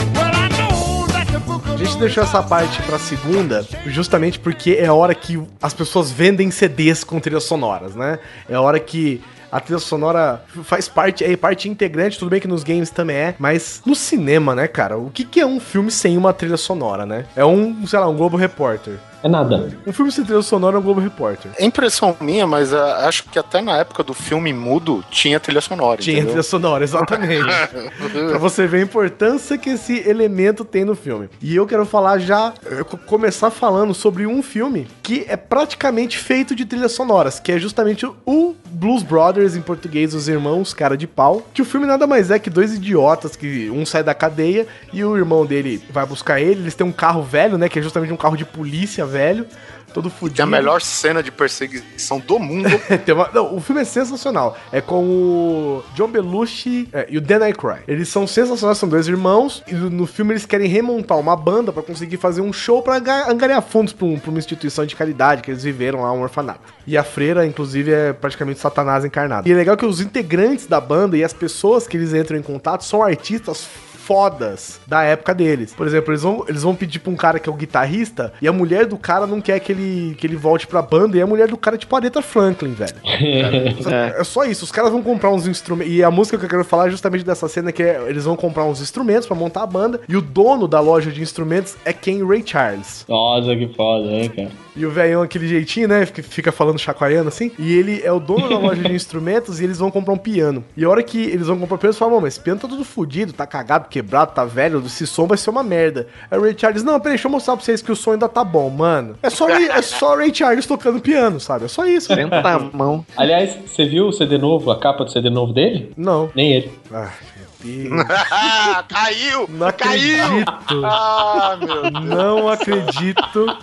Gente 1.86 1.98
deixou 1.98 2.24
essa 2.24 2.44
parte 2.44 2.82
pra 2.84 3.00
segunda 3.00 3.66
justamente 3.88 4.40
porque 4.40 4.78
é 4.80 4.86
a 4.86 4.94
hora 4.94 5.16
que 5.16 5.42
as 5.60 5.74
pessoas 5.74 6.12
vendem 6.12 6.52
CDs 6.52 7.04
com 7.04 7.20
trilhas 7.20 7.44
sonoras, 7.44 7.96
né? 7.96 8.20
É 8.48 8.54
a 8.54 8.62
hora 8.62 8.80
que 8.80 9.22
a 9.52 9.60
trilha 9.60 9.80
sonora 9.80 10.44
faz 10.64 10.88
parte, 10.88 11.24
é 11.24 11.36
parte 11.36 11.68
integrante, 11.68 12.20
tudo 12.20 12.30
bem 12.30 12.40
que 12.40 12.48
nos 12.48 12.64
games 12.64 12.90
também 12.92 13.18
é, 13.18 13.36
mas 13.40 13.82
no 13.86 13.96
cinema, 13.96 14.54
né, 14.54 14.68
cara? 14.68 14.98
O 14.98 15.10
que, 15.10 15.26
que 15.26 15.40
é 15.40 15.46
um 15.46 15.60
filme 15.60 15.90
sem 15.90 16.18
uma 16.18 16.32
trilha 16.32 16.56
sonora, 16.56 17.06
né? 17.06 17.26
É 17.36 17.44
um, 17.44 17.86
sei 17.88 18.00
lá, 18.00 18.08
um 18.08 18.16
Globo 18.16 18.38
Repórter. 18.38 19.00
É 19.24 19.28
nada. 19.30 19.70
Um 19.86 19.94
filme 19.94 20.12
sem 20.12 20.24
trilha 20.24 20.42
sonora 20.42 20.78
é 20.78 20.80
um 20.80 20.82
Globo 20.82 21.00
Repórter. 21.00 21.52
É 21.58 21.66
impressão 21.66 22.16
minha, 22.20 22.48
mas 22.48 22.74
ah, 22.74 23.08
acho 23.08 23.24
que 23.26 23.38
até 23.38 23.62
na 23.62 23.78
época 23.78 24.04
do 24.04 24.14
filme 24.14 24.52
mudo 24.52 25.04
tinha 25.12 25.40
trilha 25.40 25.62
sonora. 25.62 26.02
Tinha 26.02 26.16
entendeu? 26.18 26.32
trilha 26.32 26.44
sonora, 26.44 26.84
exatamente. 26.84 27.46
pra 28.30 28.38
você 28.40 28.66
ver 28.66 28.78
a 28.80 28.82
importância 28.82 29.58
que 29.58 29.70
esse 29.72 30.00
elemento 30.10 30.66
tem 30.66 30.84
no 30.84 30.96
filme. 30.96 31.30
E 31.42 31.56
eu 31.56 31.68
quero 31.68 31.86
falar 31.86 32.18
já, 32.20 32.54
co- 32.90 32.98
começar 32.98 33.52
falando 33.52 33.94
sobre 33.94 34.26
um 34.26 34.42
filme 34.42 34.88
que 35.04 35.26
é 35.28 35.38
praticamente 35.38 36.18
feito 36.18 36.56
de 36.56 36.66
trilhas 36.66 36.92
sonoras, 36.94 37.40
que 37.40 37.52
é 37.52 37.60
justamente 37.60 38.06
o 38.26 38.56
Blues 38.72 39.04
Brothers, 39.04 39.56
em 39.56 39.62
português, 39.62 40.14
os 40.16 40.28
irmãos 40.28 40.74
cara 40.74 40.98
de 40.98 41.06
pau. 41.06 41.44
Que 41.54 41.62
o 41.62 41.66
filme 41.66 41.86
nada 41.86 42.08
mais 42.08 42.32
é 42.32 42.40
que 42.40 42.50
dois 42.50 42.74
idiotas, 42.74 43.36
que 43.36 43.70
um 43.70 43.86
sai 43.86 44.04
da 44.04 44.14
cadeia 44.16 44.66
e 44.92 45.04
o 45.04 45.16
irmão 45.16 45.46
dele 45.46 45.82
vai 45.92 46.06
buscar 46.06 46.40
ele. 46.42 46.62
Eles 46.62 46.74
têm 46.74 46.88
um 46.88 46.92
carro 46.92 47.22
velho, 47.22 47.58
né? 47.58 47.70
Que 47.70 47.78
é 47.80 47.82
justamente 47.82 48.12
um 48.12 48.18
carro 48.18 48.36
de 48.36 48.46
polícia 48.46 49.06
velho. 49.12 49.46
Todo 49.94 50.10
fudido. 50.10 50.42
É 50.42 50.44
a 50.44 50.48
melhor 50.48 50.82
cena 50.82 51.22
de 51.22 51.30
perseguição 51.30 52.18
do 52.18 52.40
mundo. 52.40 52.70
Tem 53.06 53.14
uma- 53.14 53.30
não, 53.34 53.54
o 53.54 53.60
filme 53.60 53.82
é 53.82 53.84
sensacional. 53.84 54.58
É 54.72 54.80
com 54.80 55.04
o 55.04 55.84
John 55.96 56.08
Belushi 56.08 56.88
é, 56.94 57.08
e 57.10 57.18
o 57.18 57.22
Dan 57.22 57.44
Aykroyd. 57.44 57.84
Eles 57.90 58.08
são 58.08 58.26
sensacionais, 58.26 58.78
são 58.78 58.88
dois 58.88 59.10
irmãos. 59.10 59.62
E 59.68 59.74
no, 59.76 60.08
filme 60.08 60.32
eles 60.32 60.46
querem 60.46 60.66
remontar 60.70 61.20
uma 61.20 61.36
banda 61.36 61.74
pra 61.74 61.84
conseguir 61.84 62.16
fazer 62.16 62.40
um 62.40 62.54
show 62.54 62.82
pra 62.82 63.00
ga- 63.00 63.30
angariar 63.30 63.62
fundos 63.62 63.92
pra, 63.92 64.06
um- 64.06 64.18
pra 64.18 64.30
uma 64.30 64.40
instituição 64.40 64.86
de 64.86 64.96
caridade 64.96 65.42
que 65.42 65.52
eles 65.52 65.64
viveram 65.64 66.04
lá, 66.04 66.14
um 66.14 66.22
orfanato. 66.22 66.62
E 66.88 66.98
a 66.98 67.04
freira, 67.04 67.46
inclusive, 67.46 67.92
é 67.92 68.14
praticamente 68.14 68.62
Satanás 68.62 69.04
encarnado. 69.04 69.46
E 69.46 69.52
é 69.52 69.56
legal 69.56 69.76
que 69.76 69.86
os 69.86 70.00
integrantes 70.00 70.68
da 70.68 70.80
banda 70.80 71.18
e 71.18 71.24
as 71.24 71.34
pessoas 71.34 71.86
que 71.86 71.98
eles 71.98 72.14
entram 72.14 72.38
em 72.38 72.42
contato 72.42 72.86
são 72.86 73.04
artistas 73.04 73.68
fodas 74.06 74.80
da 74.88 75.04
época 75.04 75.34
deles. 75.34 75.74
Por 75.74 75.86
exemplo, 75.88 76.12
eles 76.12 76.24
vão, 76.24 76.46
eles 76.48 76.64
vão 76.64 76.76
pedir 76.76 77.00
pra 77.00 77.12
um 77.12 77.16
cara 77.16 77.40
que 77.40 77.50
é 77.50 77.52
o 77.52 77.56
guitarrista 77.56 78.34
e 78.42 78.48
a 78.48 78.54
mulher 78.54 78.86
do 78.86 78.98
cara 78.98 79.28
não 79.28 79.40
quer 79.40 79.60
que 79.60 79.72
ele, 79.72 80.16
que 80.16 80.26
ele 80.28 80.36
volte 80.36 80.68
pra 80.68 80.82
banda 80.82 81.18
e 81.18 81.22
a 81.22 81.28
mulher 81.28 81.48
do 81.48 81.58
cara 81.58 81.76
é 81.76 81.80
tipo 81.80 81.96
a 81.96 82.00
Aretha 82.00 82.22
Franklin, 82.22 82.74
velho. 82.74 82.96
É. 83.92 84.22
é 84.22 84.24
só 84.24 84.44
isso, 84.46 84.64
os 84.64 84.72
caras 84.72 84.92
vão 84.92 85.02
comprar 85.02 85.32
uns 85.32 85.48
instrumentos. 85.48 85.92
E 85.94 86.04
a 86.04 86.12
música 86.12 86.38
que 86.38 86.46
eu 86.46 86.50
quero 86.50 86.64
falar 86.64 86.88
é 86.88 86.92
justamente 86.92 87.24
dessa 87.26 87.48
cena 87.48 87.72
que 87.72 87.84
é, 87.84 88.04
eles 88.08 88.26
vão 88.26 88.36
comprar 88.36 88.64
uns 88.66 88.82
instrumentos 88.82 89.28
pra 89.28 89.36
montar 89.36 89.64
a 89.64 89.68
banda 89.68 90.02
e 90.08 90.16
o 90.16 90.22
dono 90.22 90.68
da 90.68 90.80
loja 90.80 91.12
de 91.12 91.22
instrumentos 91.22 91.76
é 91.86 91.94
Ken 91.94 92.26
Ray 92.26 92.44
Charles. 92.46 93.06
Nossa, 93.08 93.56
que 93.56 93.68
foda, 93.76 94.08
hein, 94.10 94.30
cara. 94.30 94.50
E 94.76 94.86
o 94.86 94.90
velhão, 94.92 95.22
aquele 95.22 95.48
jeitinho, 95.48 95.88
né? 95.88 96.06
Fica, 96.06 96.52
falando 96.52 96.80
chacoalhando 96.80 97.28
assim. 97.28 97.52
E 97.60 97.74
ele 97.74 98.02
é 98.04 98.12
o 98.12 98.20
dono 98.20 98.48
da 98.48 98.58
loja 98.58 98.82
de 98.82 98.94
instrumentos 98.96 99.60
e 99.60 99.66
eles 99.66 99.80
vão 99.80 99.92
comprar 99.92 100.14
um 100.14 100.18
piano. 100.18 100.64
E 100.78 100.86
a 100.86 100.90
hora 100.90 101.04
que 101.04 101.22
eles 101.22 101.48
vão 101.48 101.60
comprar 101.60 101.76
o 101.76 101.78
piano, 101.78 101.92
eles 101.92 101.98
falam, 102.00 102.14
"Mano, 102.14 102.24
mas 102.24 102.36
esse 102.36 102.44
piano 102.44 102.60
tá 102.60 102.68
tudo 102.68 102.86
fodido, 102.86 103.34
tá 103.34 103.46
cagado, 103.46 103.90
quebrado, 104.02 104.32
tá 104.34 104.44
velho, 104.44 104.84
esse 104.86 105.06
som 105.06 105.28
vai 105.28 105.38
ser 105.38 105.50
uma 105.50 105.64
merda. 105.64 106.08
Aí 106.30 106.38
o 106.38 106.42
Ray 106.42 106.56
Charles, 106.58 106.84
não, 106.84 107.00
peraí, 107.00 107.14
deixa 107.14 107.28
eu 107.28 107.32
mostrar 107.32 107.56
pra 107.56 107.64
vocês 107.64 107.82
que 107.82 107.92
o 107.92 107.96
som 107.96 108.14
ainda 108.14 108.28
tá 108.28 108.44
bom, 108.44 108.70
mano. 108.70 109.16
É 109.22 109.30
só, 109.30 109.48
é 109.50 109.82
só 109.82 110.14
o 110.14 110.18
Ray 110.18 110.34
Charles 110.34 110.66
tocando 110.66 111.00
piano, 111.00 111.40
sabe? 111.40 111.66
É 111.66 111.68
só 111.68 111.86
isso. 111.86 112.14
Senta 112.14 112.42
na 112.42 112.60
mão. 112.74 113.06
Aliás, 113.16 113.56
você 113.66 113.86
viu 113.86 114.08
o 114.08 114.14
CD 114.14 114.38
novo, 114.38 114.72
a 114.72 114.80
capa 114.80 115.06
do 115.06 115.12
CD 115.12 115.30
novo 115.30 115.54
dele? 115.54 115.94
Não. 115.96 116.32
Nem 116.36 116.52
ele. 116.54 116.72
Ai, 116.92 117.12
meu 117.38 117.90
Deus. 117.90 118.08
caiu! 118.90 119.46
Não 119.50 119.72
caiu! 119.72 120.24
acredito. 120.26 120.86
Ah, 120.86 121.58
meu 121.60 121.82
Deus. 121.92 122.06
Não 122.06 122.50
acredito. 122.50 123.58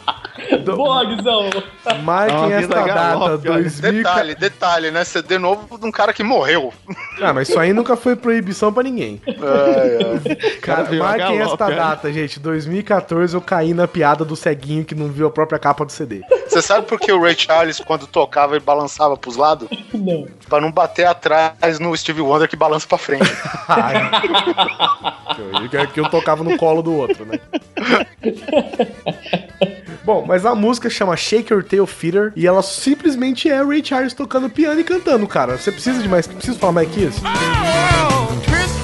Boa, 0.64 1.04
Guizão! 1.04 1.50
Marquem 2.02 2.52
esta 2.52 2.86
data, 2.86 3.38
2000. 3.38 3.92
Detalhe, 3.92 4.34
detalhe, 4.34 4.90
né? 4.90 5.04
CD 5.04 5.38
novo 5.38 5.78
de 5.78 5.86
um 5.86 5.90
cara 5.90 6.12
que 6.12 6.22
morreu. 6.22 6.72
Ah, 7.20 7.32
mas 7.32 7.48
isso 7.48 7.58
aí 7.58 7.72
nunca 7.72 7.96
foi 7.96 8.14
proibição 8.14 8.72
pra 8.72 8.82
ninguém. 8.82 9.20
Cara, 10.62 10.84
veio 10.84 11.02
a 11.02 11.06
marquem 11.06 11.38
galope, 11.38 11.62
esta 11.62 11.70
data, 11.70 12.12
gente. 12.12 12.38
2014 12.38 13.34
eu 13.34 13.40
caí 13.40 13.74
na 13.74 13.88
piada 13.88 14.24
do 14.24 14.36
ceguinho 14.36 14.84
que 14.84 14.94
não 14.94 15.08
viu 15.08 15.26
a 15.26 15.30
própria 15.30 15.58
capa 15.58 15.84
do 15.84 15.92
CD. 15.92 16.22
Você 16.46 16.62
sabe 16.62 16.86
por 16.86 16.98
que 16.98 17.12
o 17.12 17.20
Ray 17.20 17.36
Charles, 17.36 17.80
quando 17.80 18.06
tocava, 18.06 18.54
ele 18.54 18.64
balançava 18.64 19.16
pros 19.16 19.36
lados? 19.36 19.68
Não. 19.92 20.26
Pra 20.48 20.60
não 20.60 20.70
bater 20.70 21.06
atrás 21.06 21.78
no 21.78 21.96
Steve 21.96 22.20
Wonder 22.20 22.48
que 22.48 22.56
balança 22.56 22.86
pra 22.86 22.98
frente. 22.98 23.28
que, 25.70 25.86
que 25.88 26.00
eu 26.00 26.08
tocava 26.08 26.44
no 26.44 26.56
colo 26.56 26.82
do 26.82 26.94
outro, 26.94 27.24
né? 27.24 27.38
Bom, 30.08 30.24
mas 30.26 30.46
a 30.46 30.54
música 30.54 30.88
chama 30.88 31.14
Shake 31.18 31.52
Your 31.52 31.62
Tail 31.62 31.86
Feeder 31.86 32.32
e 32.34 32.46
ela 32.46 32.62
simplesmente 32.62 33.50
é 33.50 33.62
Ray 33.62 33.84
Charles 33.84 34.14
tocando 34.14 34.48
piano 34.48 34.80
e 34.80 34.82
cantando, 34.82 35.26
cara. 35.26 35.58
Você 35.58 35.70
precisa 35.70 36.02
de 36.02 36.08
mais. 36.08 36.26
Preciso 36.26 36.58
falar 36.58 36.72
mais 36.72 36.88
que 36.88 37.00
isso? 37.04 37.20
Shake 37.20 38.77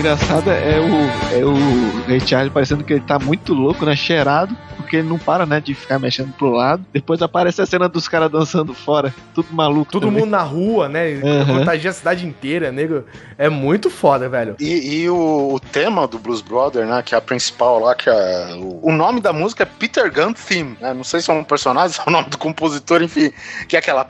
O 0.00 0.02
engraçado 0.02 0.50
é 0.50 0.80
o, 0.80 1.38
é 1.38 1.44
o 1.44 2.06
Ray 2.06 2.20
Charles 2.20 2.50
parecendo 2.50 2.82
que 2.82 2.94
ele 2.94 3.02
tá 3.02 3.18
muito 3.18 3.52
louco, 3.52 3.84
né? 3.84 3.94
Cheirado, 3.94 4.56
porque 4.78 4.96
ele 4.96 5.06
não 5.06 5.18
para, 5.18 5.44
né? 5.44 5.60
De 5.60 5.74
ficar 5.74 5.98
mexendo 5.98 6.32
pro 6.32 6.48
lado. 6.48 6.82
Depois 6.90 7.20
aparece 7.20 7.60
a 7.60 7.66
cena 7.66 7.86
dos 7.86 8.08
caras 8.08 8.32
dançando 8.32 8.72
fora, 8.72 9.14
tudo 9.34 9.52
maluco. 9.52 9.92
Todo 9.92 10.06
também. 10.06 10.20
mundo 10.20 10.30
na 10.30 10.40
rua, 10.40 10.88
né? 10.88 11.20
Aham. 11.22 11.58
Contagia 11.58 11.90
a 11.90 11.92
cidade 11.92 12.26
inteira, 12.26 12.72
nego. 12.72 13.04
É 13.36 13.50
muito 13.50 13.90
foda, 13.90 14.26
velho. 14.26 14.56
E, 14.58 15.02
e 15.02 15.10
o, 15.10 15.52
o 15.52 15.60
tema 15.60 16.08
do 16.08 16.18
Blues 16.18 16.40
Brother, 16.40 16.86
né? 16.86 17.02
Que 17.02 17.14
é 17.14 17.18
a 17.18 17.20
principal 17.20 17.78
lá, 17.78 17.94
que 17.94 18.08
é. 18.08 18.54
O, 18.56 18.88
o 18.88 18.92
nome 18.92 19.20
da 19.20 19.34
música 19.34 19.64
é 19.64 19.66
Peter 19.66 20.10
Gunn 20.10 20.32
Theme, 20.32 20.78
né? 20.80 20.94
Não 20.94 21.04
sei 21.04 21.20
se 21.20 21.30
é 21.30 21.34
um 21.34 21.44
personagem, 21.44 21.90
se 21.92 22.00
é 22.00 22.04
o 22.06 22.10
nome 22.10 22.30
do 22.30 22.38
compositor, 22.38 23.02
enfim. 23.02 23.30
Que 23.68 23.76
é 23.76 23.78
aquela. 23.78 24.08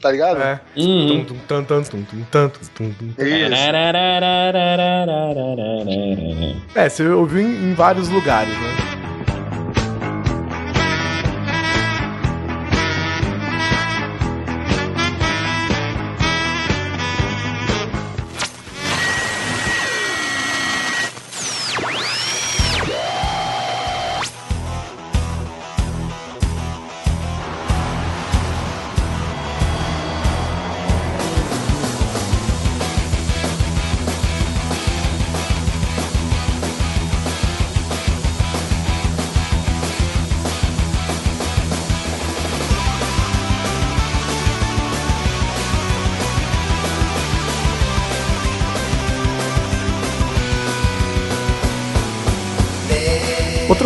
Tá 0.00 0.10
ligado? 0.10 0.40
É. 0.42 0.60
Uhum. 0.76 1.24
Tum, 1.24 1.24
tum, 1.24 1.64
tum, 1.64 1.82
tum, 1.82 1.82
tum, 1.82 2.04
tum, 2.04 2.48
tum, 2.48 2.48
tum, 2.74 2.92
tum. 2.92 3.14
É, 6.74 6.88
você 6.88 7.06
ouviu 7.08 7.40
em 7.42 7.74
vários 7.74 8.08
lugares, 8.08 8.52
né? 8.52 8.94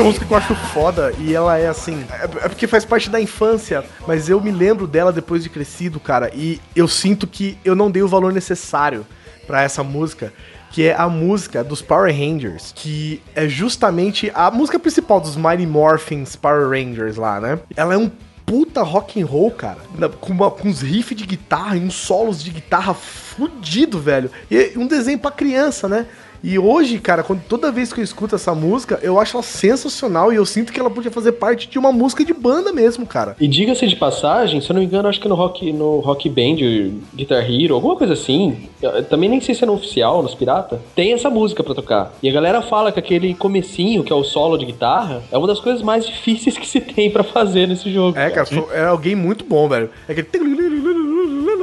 Música 0.09 0.26
que 0.26 0.32
eu 0.32 0.36
acho 0.36 0.54
foda, 0.72 1.12
e 1.18 1.34
ela 1.34 1.56
é 1.59 1.68
assim. 1.68 2.04
É, 2.11 2.24
é 2.24 2.48
porque 2.48 2.66
faz 2.66 2.84
parte 2.84 3.09
da 3.11 3.20
infância, 3.20 3.85
mas 4.06 4.28
eu 4.28 4.40
me 4.40 4.51
lembro 4.51 4.86
dela 4.86 5.12
depois 5.12 5.43
de 5.43 5.48
crescido, 5.48 6.01
cara, 6.01 6.30
e 6.35 6.60
eu 6.74 6.89
sinto 6.89 7.26
que 7.26 7.56
eu 7.64 7.74
não 7.76 7.90
dei 7.90 8.02
o 8.02 8.09
valor 8.09 8.32
necessário 8.32 9.06
pra 9.47 9.62
essa 9.62 9.82
música. 9.82 10.32
Que 10.70 10.86
é 10.89 10.94
a 10.94 11.09
música 11.09 11.64
dos 11.64 11.80
Power 11.80 12.14
Rangers, 12.14 12.74
que 12.76 13.22
é 13.35 13.48
justamente 13.48 14.30
a 14.35 14.51
música 14.51 14.78
principal 14.78 15.18
dos 15.18 15.35
Mighty 15.35 15.66
Morphins 15.66 16.36
Power 16.36 16.68
Rangers 16.68 17.16
lá, 17.16 17.40
né? 17.40 17.59
Ela 17.74 17.94
é 17.94 17.97
um 17.97 18.10
puta 18.44 18.82
rock 18.82 19.20
and 19.20 19.24
roll, 19.24 19.51
cara. 19.51 19.78
Com, 20.20 20.35
uma- 20.35 20.51
com 20.51 20.68
uns 20.68 20.82
riffs 20.82 21.16
de 21.16 21.24
guitarra 21.24 21.74
e 21.78 21.80
uns 21.80 21.94
solos 21.94 22.44
de 22.44 22.51
guitarra 22.51 22.93
fudido, 22.93 23.98
velho. 23.98 24.30
E 24.51 24.72
um 24.76 24.86
desenho 24.86 25.18
pra 25.18 25.30
criança, 25.30 25.89
né? 25.89 26.05
E 26.43 26.59
hoje, 26.59 26.98
cara, 26.98 27.23
quando, 27.23 27.43
toda 27.48 27.70
vez 27.73 27.93
que 27.93 28.01
eu 28.01 28.05
escuto 28.05 28.35
essa 28.35 28.55
música, 28.55 28.98
eu 29.02 29.19
acho 29.19 29.36
ela 29.36 29.43
sensacional 29.43 30.32
e 30.32 30.36
eu 30.36 30.47
sinto 30.47 30.73
que 30.73 30.78
ela 30.81 30.90
podia 30.90 31.10
fazer 31.10 31.32
parte 31.32 31.69
de 31.69 31.78
uma 31.78 31.90
música 31.93 32.24
de 32.24 32.32
banda 32.32 32.73
mesmo, 32.73 33.06
cara. 33.06 33.36
E 33.40 33.48
diga-se 33.48 33.86
de 33.86 33.97
passagem, 33.97 34.60
se 34.60 34.70
eu 34.70 34.74
não 34.74 34.81
me 34.81 34.86
engano, 34.86 35.09
acho 35.09 35.20
que 35.20 35.28
no 35.28 35.35
Rock, 35.35 35.73
no 35.73 35.98
rock 36.01 36.28
Band, 36.28 36.93
Guitar 37.15 37.48
Hero, 37.51 37.74
alguma 37.74 37.97
coisa 37.97 38.12
assim, 38.12 38.69
eu 38.81 39.05
também 39.05 39.28
nem 39.28 39.40
sei 39.40 39.55
se 39.55 39.65
é 39.65 39.66
no 39.66 39.74
oficial, 39.74 40.23
nos 40.23 40.35
pirata, 40.35 40.81
tem 40.94 41.12
essa 41.12 41.28
música 41.31 41.62
pra 41.62 41.74
tocar. 41.74 42.12
E 42.23 42.28
a 42.28 42.32
galera 42.32 42.62
fala 42.62 42.93
que 42.93 42.98
aquele 42.98 43.35
comecinho, 43.35 44.05
que 44.05 44.12
é 44.12 44.16
o 44.16 44.24
solo 44.24 44.56
de 44.56 44.66
guitarra, 44.66 45.23
é 45.31 45.36
uma 45.39 45.47
das 45.47 45.60
coisas 45.60 45.82
mais 45.82 46.06
difíceis 46.09 46.56
que 46.56 46.66
se 46.66 46.81
tem 46.81 47.10
pra 47.10 47.23
fazer 47.24 47.66
nesse 47.66 47.93
jogo. 47.93 48.19
É, 48.19 48.31
cara, 48.31 48.47
foi- 48.47 48.66
é 48.73 48.85
alguém 48.85 49.15
muito 49.15 49.44
bom, 49.44 49.69
velho. 49.69 49.90
É 50.09 50.12
aquele. 50.12 50.28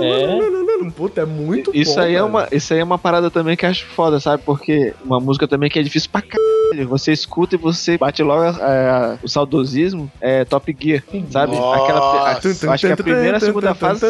É. 0.01 0.55
Puta, 0.95 1.21
é 1.21 1.25
muito 1.25 1.71
Isso 1.73 1.95
bom. 1.95 2.01
aí, 2.01 2.15
é 2.15 2.23
uma, 2.23 2.47
isso 2.51 2.73
aí 2.73 2.79
é 2.79 2.83
uma 2.83 2.97
parada 2.97 3.31
também 3.31 3.55
que 3.55 3.65
eu 3.65 3.69
acho 3.69 3.85
foda, 3.87 4.19
sabe? 4.19 4.43
Porque 4.45 4.64
uma 5.03 5.19
música 5.19 5.47
também 5.47 5.69
que 5.69 5.79
é 5.79 5.83
difícil 5.83 6.09
pra 6.11 6.21
caralho. 6.21 6.45
Você 6.89 7.11
escuta 7.13 7.55
e 7.55 7.57
você 7.57 7.97
bate 7.97 8.21
logo 8.23 8.43
é, 8.43 9.17
o 9.23 9.27
saudosismo, 9.29 10.11
é 10.19 10.43
Top 10.43 10.75
Gear, 10.77 11.03
sabe? 11.29 11.55
Aquela, 11.55 12.31
a- 12.33 12.39
eu 12.63 12.71
acho 12.71 12.87
que 12.87 12.91
a 12.93 12.97
primeira 12.97 13.27
e 13.27 13.35
a 13.35 13.39
segunda 13.39 13.73
fase. 13.75 14.05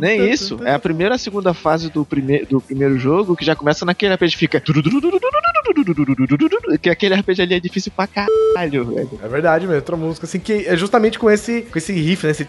Nem 0.00 0.30
isso, 0.30 0.58
é 0.64 0.74
a 0.74 0.78
primeira 0.78 1.14
e 1.14 1.16
a 1.16 1.18
segunda 1.18 1.52
fase 1.54 1.90
do, 1.90 2.04
prime, 2.04 2.44
do 2.46 2.60
primeiro 2.60 2.98
jogo 2.98 3.36
que 3.36 3.44
já 3.44 3.54
começa 3.54 3.84
naquele 3.84 4.14
RPG 4.14 4.36
fica. 4.36 4.62
Que 6.80 6.90
aquele 6.90 7.14
RPG 7.14 7.42
ali 7.42 7.54
é 7.54 7.60
difícil 7.60 7.92
pra 7.94 8.06
caralho, 8.06 8.84
velho. 8.86 9.10
É 9.22 9.28
verdade 9.28 9.66
mesmo, 9.66 9.76
outra 9.76 9.96
música 9.96 10.26
assim 10.26 10.38
que 10.38 10.66
é 10.66 10.76
justamente 10.76 11.18
com 11.18 11.30
esse, 11.30 11.62
com 11.62 11.78
esse 11.78 11.92
riff, 11.92 12.24
né? 12.26 12.30
Esse 12.32 12.44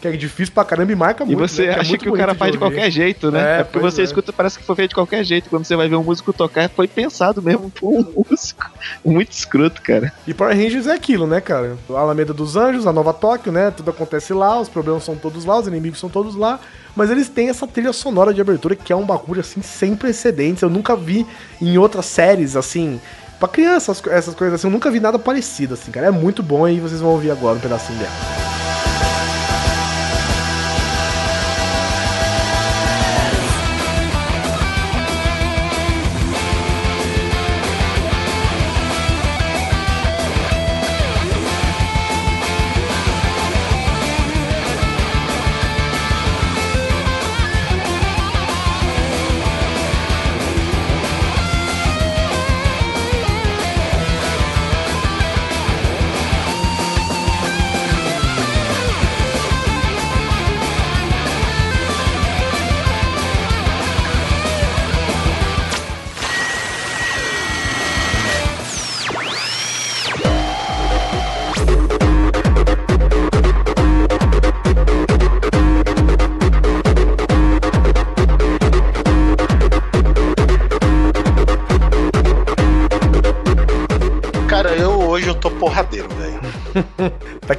que 0.00 0.08
é 0.08 0.12
difícil 0.12 0.52
pra 0.54 0.64
caramba 0.64 0.92
e 0.92 0.94
marca 0.96 1.24
E 1.24 1.26
muito. 1.26 1.38
você 1.48 1.62
né? 1.66 1.68
é 1.68 1.80
acha 1.80 1.88
muito 1.88 2.02
que 2.02 2.08
o 2.08 2.12
cara 2.12 2.34
faz 2.34 2.52
de 2.52 2.58
ouvir. 2.58 2.74
qualquer 2.76 2.90
jeito, 2.90 3.30
né? 3.30 3.40
É, 3.58 3.60
É, 3.60 3.64
porque 3.64 3.78
você 3.78 4.00
é. 4.02 4.04
escuta, 4.04 4.32
parece 4.32 4.58
que 4.58 4.64
foi 4.64 4.76
feito 4.76 4.90
de 4.90 4.94
qualquer 4.94 5.24
jeito. 5.24 5.48
Quando 5.48 5.64
você 5.70 5.76
vai 5.76 5.88
ver 5.88 5.96
um 5.96 6.02
músico 6.04 6.32
tocar, 6.32 6.68
foi 6.68 6.86
pensado 6.86 7.40
mesmo 7.40 7.70
por 7.70 7.88
um 7.88 8.04
músico. 8.30 8.70
Muito 9.04 9.32
escroto, 9.32 9.80
cara. 9.82 10.12
E 10.26 10.34
Power 10.34 10.56
Rangers 10.56 10.86
é 10.86 10.92
aquilo, 10.92 11.26
né, 11.26 11.40
cara? 11.40 11.76
A 11.90 11.98
Alameda 12.00 12.32
dos 12.34 12.56
Anjos, 12.56 12.86
a 12.86 12.92
Nova 12.92 13.12
Tóquio, 13.14 13.50
né? 13.52 13.70
Tudo 13.70 13.90
acontece 13.90 14.32
lá, 14.32 14.60
os 14.60 14.68
problemas 14.68 15.04
são 15.04 15.16
todos 15.16 15.44
lá, 15.44 15.58
os 15.58 15.66
inimigos 15.66 15.98
são 16.00 16.08
todos 16.08 16.34
lá. 16.34 16.58
Mas 16.94 17.10
eles 17.10 17.28
têm 17.28 17.48
essa 17.48 17.66
trilha 17.66 17.92
sonora 17.92 18.34
de 18.34 18.40
abertura 18.40 18.74
que 18.74 18.92
é 18.92 18.96
um 18.96 19.06
bagulho, 19.06 19.40
assim, 19.40 19.62
sem 19.62 19.94
precedentes. 19.94 20.62
Eu 20.62 20.70
nunca 20.70 20.94
vi 20.96 21.26
em 21.60 21.78
outras 21.78 22.06
séries, 22.06 22.56
assim... 22.56 23.00
Pra 23.38 23.48
criança, 23.48 23.90
essas 23.92 24.00
co- 24.02 24.10
essas 24.10 24.34
coisas 24.34 24.56
assim, 24.56 24.66
eu 24.66 24.70
nunca 24.70 24.90
vi 24.90 25.00
nada 25.00 25.18
parecido, 25.18 25.72
assim, 25.72 25.90
cara. 25.90 26.08
É 26.08 26.10
muito 26.10 26.42
bom 26.42 26.68
e 26.68 26.78
vocês 26.78 27.00
vão 27.00 27.12
ouvir 27.12 27.30
agora 27.30 27.56
um 27.56 27.60
pedacinho 27.60 27.98
dela. 27.98 28.39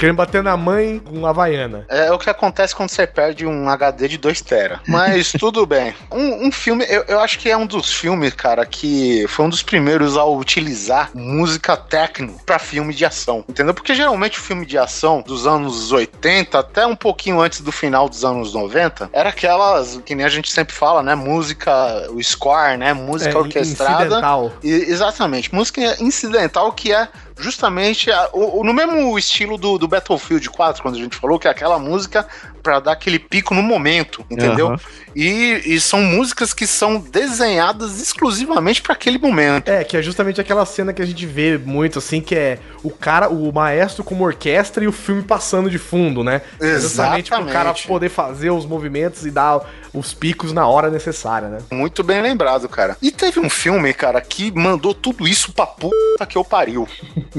Querendo 0.01 0.15
bater 0.15 0.41
na 0.41 0.57
mãe 0.57 0.97
com 0.97 1.27
Havaiana. 1.27 1.85
É 1.87 2.11
o 2.11 2.17
que 2.17 2.27
acontece 2.27 2.75
quando 2.75 2.89
você 2.89 3.05
perde 3.05 3.45
um 3.45 3.69
HD 3.69 4.07
de 4.07 4.17
2 4.17 4.41
tera. 4.41 4.81
Mas 4.87 5.31
tudo 5.39 5.63
bem. 5.63 5.93
Um, 6.11 6.47
um 6.47 6.51
filme, 6.51 6.83
eu, 6.89 7.03
eu 7.07 7.19
acho 7.19 7.37
que 7.37 7.51
é 7.51 7.55
um 7.55 7.67
dos 7.67 7.93
filmes, 7.93 8.33
cara, 8.33 8.65
que 8.65 9.27
foi 9.27 9.45
um 9.45 9.49
dos 9.49 9.61
primeiros 9.61 10.17
a 10.17 10.25
utilizar 10.25 11.11
música 11.13 11.77
techno 11.77 12.35
pra 12.47 12.57
filme 12.57 12.95
de 12.95 13.05
ação. 13.05 13.45
Entendeu? 13.47 13.75
Porque 13.75 13.93
geralmente 13.93 14.39
o 14.39 14.41
filme 14.41 14.65
de 14.65 14.75
ação 14.75 15.21
dos 15.21 15.45
anos 15.45 15.91
80 15.91 16.57
até 16.57 16.83
um 16.83 16.95
pouquinho 16.95 17.39
antes 17.39 17.61
do 17.61 17.71
final 17.71 18.09
dos 18.09 18.25
anos 18.25 18.55
90 18.55 19.07
era 19.13 19.29
aquelas 19.29 20.01
que 20.03 20.15
nem 20.15 20.25
a 20.25 20.29
gente 20.29 20.51
sempre 20.51 20.73
fala, 20.73 21.03
né? 21.03 21.13
Música, 21.13 21.71
o 22.09 22.19
score, 22.23 22.75
né? 22.75 22.91
Música 22.91 23.35
É, 23.35 23.37
orquestrada. 23.37 24.05
incidental. 24.05 24.51
E- 24.63 24.67
exatamente, 24.71 25.53
música 25.53 25.79
incidental 26.01 26.71
que 26.73 26.91
é 26.91 27.07
justamente 27.39 28.11
a- 28.11 28.29
o, 28.33 28.59
o- 28.59 28.63
no 28.63 28.73
mesmo 28.73 29.17
estilo 29.17 29.57
do, 29.57 29.77
do 29.77 29.87
Battlefield 29.87 30.49
4, 30.49 30.81
quando 30.81 30.95
a 30.95 30.99
gente 30.99 31.15
falou, 31.17 31.39
que 31.39 31.47
é 31.47 31.51
aquela 31.51 31.79
música 31.79 32.27
pra 32.61 32.79
dar 32.79 32.91
aquele 32.91 33.17
pico 33.17 33.55
no 33.55 33.63
momento, 33.63 34.23
entendeu? 34.29 34.67
Aham. 34.67 34.79
E, 35.15 35.61
e 35.65 35.79
são 35.81 35.99
músicas 36.01 36.53
que 36.53 36.65
são 36.67 36.99
desenhadas 36.99 37.99
exclusivamente 37.99 38.81
pra 38.81 38.93
aquele 38.93 39.17
momento. 39.17 39.67
É, 39.67 39.83
que 39.83 39.97
é 39.97 40.01
justamente 40.01 40.39
aquela 40.39 40.65
cena 40.65 40.93
que 40.93 41.01
a 41.01 41.05
gente 41.05 41.25
vê 41.25 41.57
muito, 41.57 41.99
assim, 41.99 42.21
que 42.21 42.35
é 42.35 42.59
o 42.83 42.89
cara, 42.91 43.27
o 43.29 43.51
maestro 43.51 44.03
como 44.03 44.23
orquestra 44.23 44.83
e 44.83 44.87
o 44.87 44.91
filme 44.91 45.23
passando 45.23 45.69
de 45.69 45.77
fundo, 45.77 46.23
né? 46.23 46.41
É 46.59 46.79
justamente 46.79 47.29
pro 47.29 47.39
Exatamente. 47.41 47.51
cara 47.53 47.73
poder 47.87 48.09
fazer 48.09 48.51
os 48.51 48.65
movimentos 48.65 49.25
e 49.25 49.31
dar 49.31 49.61
os 49.93 50.13
picos 50.13 50.53
na 50.53 50.67
hora 50.67 50.89
necessária, 50.89 51.47
né? 51.47 51.59
Muito 51.71 52.03
bem 52.03 52.21
lembrado, 52.21 52.67
cara. 52.69 52.97
E 53.01 53.11
teve 53.11 53.39
um 53.39 53.49
filme, 53.49 53.93
cara, 53.93 54.21
que 54.21 54.51
mandou 54.51 54.93
tudo 54.93 55.27
isso 55.27 55.51
pra 55.51 55.65
puta 55.65 56.25
que 56.27 56.37
eu 56.37 56.43
pariu. 56.43 56.87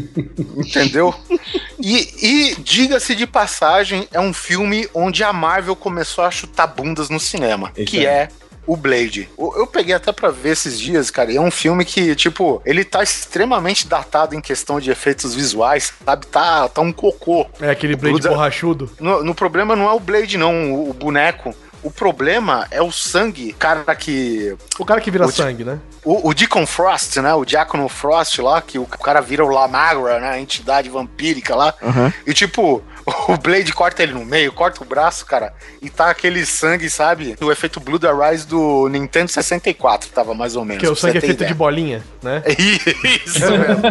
Entendeu? 0.57 1.15
E, 1.79 2.53
e 2.53 2.55
diga-se 2.57 3.15
de 3.15 3.27
passagem, 3.27 4.07
é 4.13 4.21
um 4.21 4.33
filme 4.33 4.89
onde 4.95 5.25
a 5.25 5.33
Marvel 5.33 5.77
começou 5.77 6.25
a 6.25 6.31
chutar 6.31 6.67
bundas 6.67 7.09
no 7.09 7.19
cinema. 7.19 7.73
Isso 7.77 7.91
que 7.91 7.99
aí. 7.99 8.07
é 8.07 8.29
o 8.67 8.77
Blade. 8.77 9.29
Eu 9.37 9.67
peguei 9.67 9.95
até 9.95 10.13
pra 10.13 10.31
ver 10.31 10.51
esses 10.51 10.79
dias, 10.79 11.11
cara, 11.11 11.33
e 11.33 11.37
é 11.37 11.41
um 11.41 11.51
filme 11.51 11.85
que, 11.85 12.15
tipo, 12.15 12.63
ele 12.65 12.85
tá 12.85 13.03
extremamente 13.03 13.89
datado 13.89 14.35
em 14.35 14.41
questão 14.41 14.79
de 14.79 14.91
efeitos 14.91 15.35
visuais, 15.35 15.93
sabe? 16.05 16.27
Tá, 16.27 16.69
tá 16.69 16.81
um 16.81 16.93
cocô. 16.93 17.47
É 17.61 17.71
aquele 17.71 17.97
blade 17.97 18.29
borrachudo. 18.29 18.91
No, 19.01 19.25
no 19.25 19.35
problema 19.35 19.75
não 19.75 19.89
é 19.89 19.93
o 19.93 20.01
Blade, 20.01 20.39
não, 20.39 20.73
o, 20.73 20.91
o 20.91 20.95
boneco. 20.95 21.55
O 21.83 21.91
problema 21.91 22.67
é 22.71 22.81
o 22.81 22.93
sangue, 22.93 23.53
cara 23.55 23.95
que 23.95 24.57
O 24.79 24.85
cara 24.85 25.01
que 25.01 25.11
vira 25.11 25.27
sangue, 25.29 25.65
né? 25.65 25.79
o, 26.05 26.29
o 26.29 26.35
Deacon 26.35 26.67
Frost, 26.67 27.17
né? 27.19 27.33
O 27.35 27.45
Diácono 27.45 27.89
Frost 27.89 28.39
lá, 28.39 28.61
que 28.61 28.79
o 28.79 28.87
cara 28.87 29.21
vira 29.21 29.45
o 29.45 29.49
Lamagra, 29.49 30.21
né? 30.21 30.31
A 30.31 30.41
entidade 30.41 30.89
vampírica 30.89 31.55
lá. 31.55 31.75
Aham. 31.83 32.13
E 32.27 32.35
tipo, 32.35 32.83
o 33.29 33.37
Blade 33.37 33.73
corta 33.73 34.03
ele 34.03 34.13
no 34.13 34.25
meio, 34.25 34.53
corta 34.53 34.83
o 34.83 34.87
braço, 34.87 35.25
cara, 35.25 35.53
e 35.81 35.89
tá 35.89 36.11
aquele 36.11 36.45
sangue, 36.45 36.91
sabe? 36.91 37.37
O 37.41 37.51
efeito 37.51 37.81
Blue 37.81 37.99
the 37.99 38.11
Rise 38.13 38.47
do 38.47 38.89
Nintendo 38.89 39.31
64 39.31 40.11
tava 40.11 40.35
mais 40.35 40.57
ou 40.57 40.65
menos. 40.65 40.81
Que 40.81 40.87
é 40.87 40.91
o 40.91 40.97
sangue 40.97 41.19
é 41.19 41.21
feito 41.21 41.39
de 41.39 41.45
ideia. 41.45 41.55
bolinha, 41.55 42.03
né? 42.23 42.43
Isso 43.25 43.41
mesmo. 43.41 43.83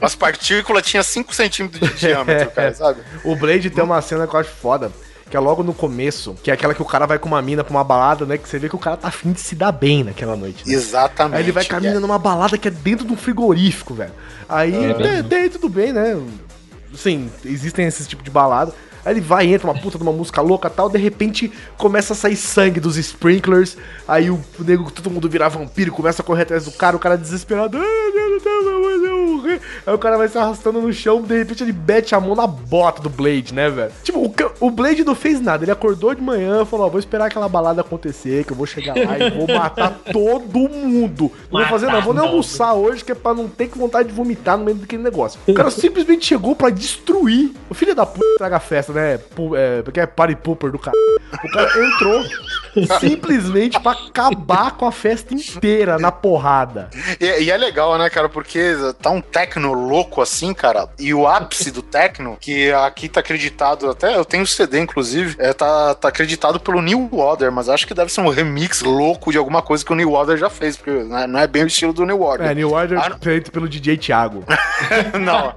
As 0.00 0.14
partículas 0.14 0.86
tinham 0.86 1.02
5 1.02 1.34
centímetros 1.34 1.90
de 1.90 1.96
diâmetro, 1.96 2.50
cara, 2.52 2.74
sabe? 2.74 3.00
O 3.24 3.34
Blade 3.34 3.70
tem 3.70 3.82
uma 3.82 4.00
cena 4.02 4.26
que 4.26 4.34
eu 4.34 4.40
acho 4.40 4.50
foda. 4.50 4.92
Que 5.32 5.36
é 5.38 5.40
logo 5.40 5.62
no 5.62 5.72
começo, 5.72 6.36
que 6.42 6.50
é 6.50 6.54
aquela 6.54 6.74
que 6.74 6.82
o 6.82 6.84
cara 6.84 7.06
vai 7.06 7.18
com 7.18 7.26
uma 7.26 7.40
mina 7.40 7.64
pra 7.64 7.70
uma 7.70 7.82
balada, 7.82 8.26
né? 8.26 8.36
Que 8.36 8.46
você 8.46 8.58
vê 8.58 8.68
que 8.68 8.76
o 8.76 8.78
cara 8.78 8.98
tá 8.98 9.08
afim 9.08 9.32
de 9.32 9.40
se 9.40 9.54
dar 9.54 9.72
bem 9.72 10.04
naquela 10.04 10.36
noite. 10.36 10.68
né? 10.68 10.74
Exatamente. 10.74 11.36
Aí 11.38 11.42
ele 11.42 11.52
vai 11.52 11.64
caminhando 11.64 12.00
numa 12.00 12.18
balada 12.18 12.58
que 12.58 12.68
é 12.68 12.70
dentro 12.70 13.06
de 13.06 13.14
um 13.14 13.16
frigorífico, 13.16 13.94
velho. 13.94 14.12
Aí, 14.46 14.74
É, 14.74 14.92
tem, 14.92 15.22
tem, 15.24 15.48
tudo 15.48 15.70
bem, 15.70 15.90
né? 15.90 16.20
Sim, 16.94 17.30
existem 17.46 17.86
esses 17.86 18.06
tipos 18.06 18.22
de 18.22 18.30
balada. 18.30 18.74
Aí 19.04 19.14
ele 19.14 19.20
vai, 19.20 19.46
entra 19.46 19.70
uma 19.70 19.78
puta 19.80 19.96
de 19.98 20.02
uma 20.02 20.12
música 20.12 20.40
louca 20.40 20.68
e 20.68 20.70
tal, 20.70 20.88
de 20.88 20.98
repente 20.98 21.52
começa 21.76 22.12
a 22.12 22.16
sair 22.16 22.36
sangue 22.36 22.80
dos 22.80 22.96
sprinklers. 22.96 23.76
Aí 24.06 24.30
o 24.30 24.40
nego, 24.60 24.90
todo 24.90 25.10
mundo 25.10 25.28
vira 25.28 25.48
vampiro, 25.48 25.92
começa 25.92 26.22
a 26.22 26.24
correr 26.24 26.42
atrás 26.42 26.64
do 26.64 26.72
cara, 26.72 26.96
o 26.96 27.00
cara 27.00 27.16
desesperado. 27.16 27.78
"Ah, 27.78 28.02
Aí 29.86 29.94
o 29.94 29.98
cara 29.98 30.16
vai 30.16 30.28
se 30.28 30.38
arrastando 30.38 30.80
no 30.80 30.92
chão, 30.92 31.20
de 31.22 31.36
repente 31.36 31.62
ele 31.62 31.72
mete 31.72 32.14
a 32.14 32.20
mão 32.20 32.34
na 32.34 32.46
bota 32.46 33.02
do 33.02 33.10
Blade, 33.10 33.52
né, 33.52 33.68
velho? 33.68 33.92
Tipo, 34.02 34.20
o, 34.20 34.34
o 34.66 34.70
Blade 34.70 35.04
não 35.04 35.14
fez 35.14 35.40
nada. 35.40 35.64
Ele 35.64 35.70
acordou 35.70 36.14
de 36.14 36.22
manhã, 36.22 36.64
falou: 36.64 36.86
ó, 36.86 36.88
vou 36.88 36.98
esperar 37.00 37.26
aquela 37.26 37.48
balada 37.48 37.80
acontecer, 37.80 38.44
que 38.44 38.52
eu 38.52 38.56
vou 38.56 38.66
chegar 38.66 38.94
lá 38.96 39.18
e 39.18 39.30
vou 39.30 39.46
matar 39.48 39.98
todo 40.12 40.68
mundo. 40.68 41.30
Não 41.50 41.60
vou 41.60 41.68
fazer, 41.68 41.86
não. 41.86 42.00
Vou 42.02 42.14
nem 42.14 42.24
almoçar 42.24 42.74
hoje, 42.74 43.04
que 43.04 43.12
é 43.12 43.14
pra 43.14 43.34
não 43.34 43.48
ter 43.48 43.68
que 43.68 43.78
vontade 43.78 44.08
de 44.08 44.14
vomitar 44.14 44.56
no 44.56 44.64
meio 44.64 44.76
daquele 44.76 45.02
negócio. 45.02 45.40
O 45.46 45.52
cara 45.54 45.70
simplesmente 45.70 46.26
chegou 46.26 46.54
pra 46.54 46.70
destruir. 46.70 47.52
O 47.68 47.74
filho 47.74 47.94
da 47.94 48.06
puta 48.06 48.24
traga 48.38 48.60
festa, 48.60 48.91
né? 48.92 49.18
Pu- 49.18 49.56
É, 49.56 49.82
porque 49.82 50.00
é 50.00 50.06
party 50.06 50.36
pooper 50.36 50.70
do 50.70 50.78
cara. 50.78 50.96
O 51.44 51.48
cara 51.50 51.86
entrou 51.86 52.22
simplesmente 53.00 53.78
pra 53.80 53.92
acabar 53.92 54.72
com 54.72 54.86
a 54.86 54.92
festa 54.92 55.34
inteira 55.34 55.98
na 55.98 56.12
porrada. 56.12 56.88
E, 57.20 57.44
e 57.44 57.50
é 57.50 57.56
legal, 57.56 57.96
né, 57.98 58.08
cara? 58.10 58.28
Porque 58.28 58.74
tá 59.00 59.10
um 59.10 59.20
techno 59.20 59.72
louco 59.72 60.20
assim, 60.20 60.52
cara. 60.54 60.88
E 60.98 61.12
o 61.14 61.26
ápice 61.26 61.70
do 61.70 61.82
techno, 61.82 62.36
que 62.40 62.70
aqui 62.72 63.08
tá 63.08 63.20
acreditado, 63.20 63.90
até 63.90 64.16
eu 64.16 64.24
tenho 64.24 64.42
o 64.42 64.46
CD, 64.46 64.80
inclusive, 64.80 65.36
é, 65.38 65.52
tá, 65.52 65.94
tá 65.94 66.08
acreditado 66.08 66.60
pelo 66.60 66.80
New 66.82 67.08
Order, 67.12 67.50
mas 67.52 67.68
acho 67.68 67.86
que 67.86 67.94
deve 67.94 68.12
ser 68.12 68.20
um 68.20 68.28
remix 68.28 68.82
louco 68.82 69.30
de 69.32 69.38
alguma 69.38 69.62
coisa 69.62 69.84
que 69.84 69.92
o 69.92 69.96
New 69.96 70.12
Order 70.12 70.36
já 70.36 70.50
fez, 70.50 70.76
porque 70.76 70.90
né, 71.04 71.26
não 71.26 71.38
é 71.40 71.46
bem 71.46 71.64
o 71.64 71.66
estilo 71.66 71.92
do 71.92 72.04
New 72.04 72.20
Order. 72.22 72.48
É, 72.48 72.54
New 72.54 72.70
Order 72.72 72.98
Ah, 72.98 73.16
feito 73.20 73.50
pelo 73.50 73.68
DJ 73.68 73.96
Thiago. 73.96 74.44
não. 75.20 75.48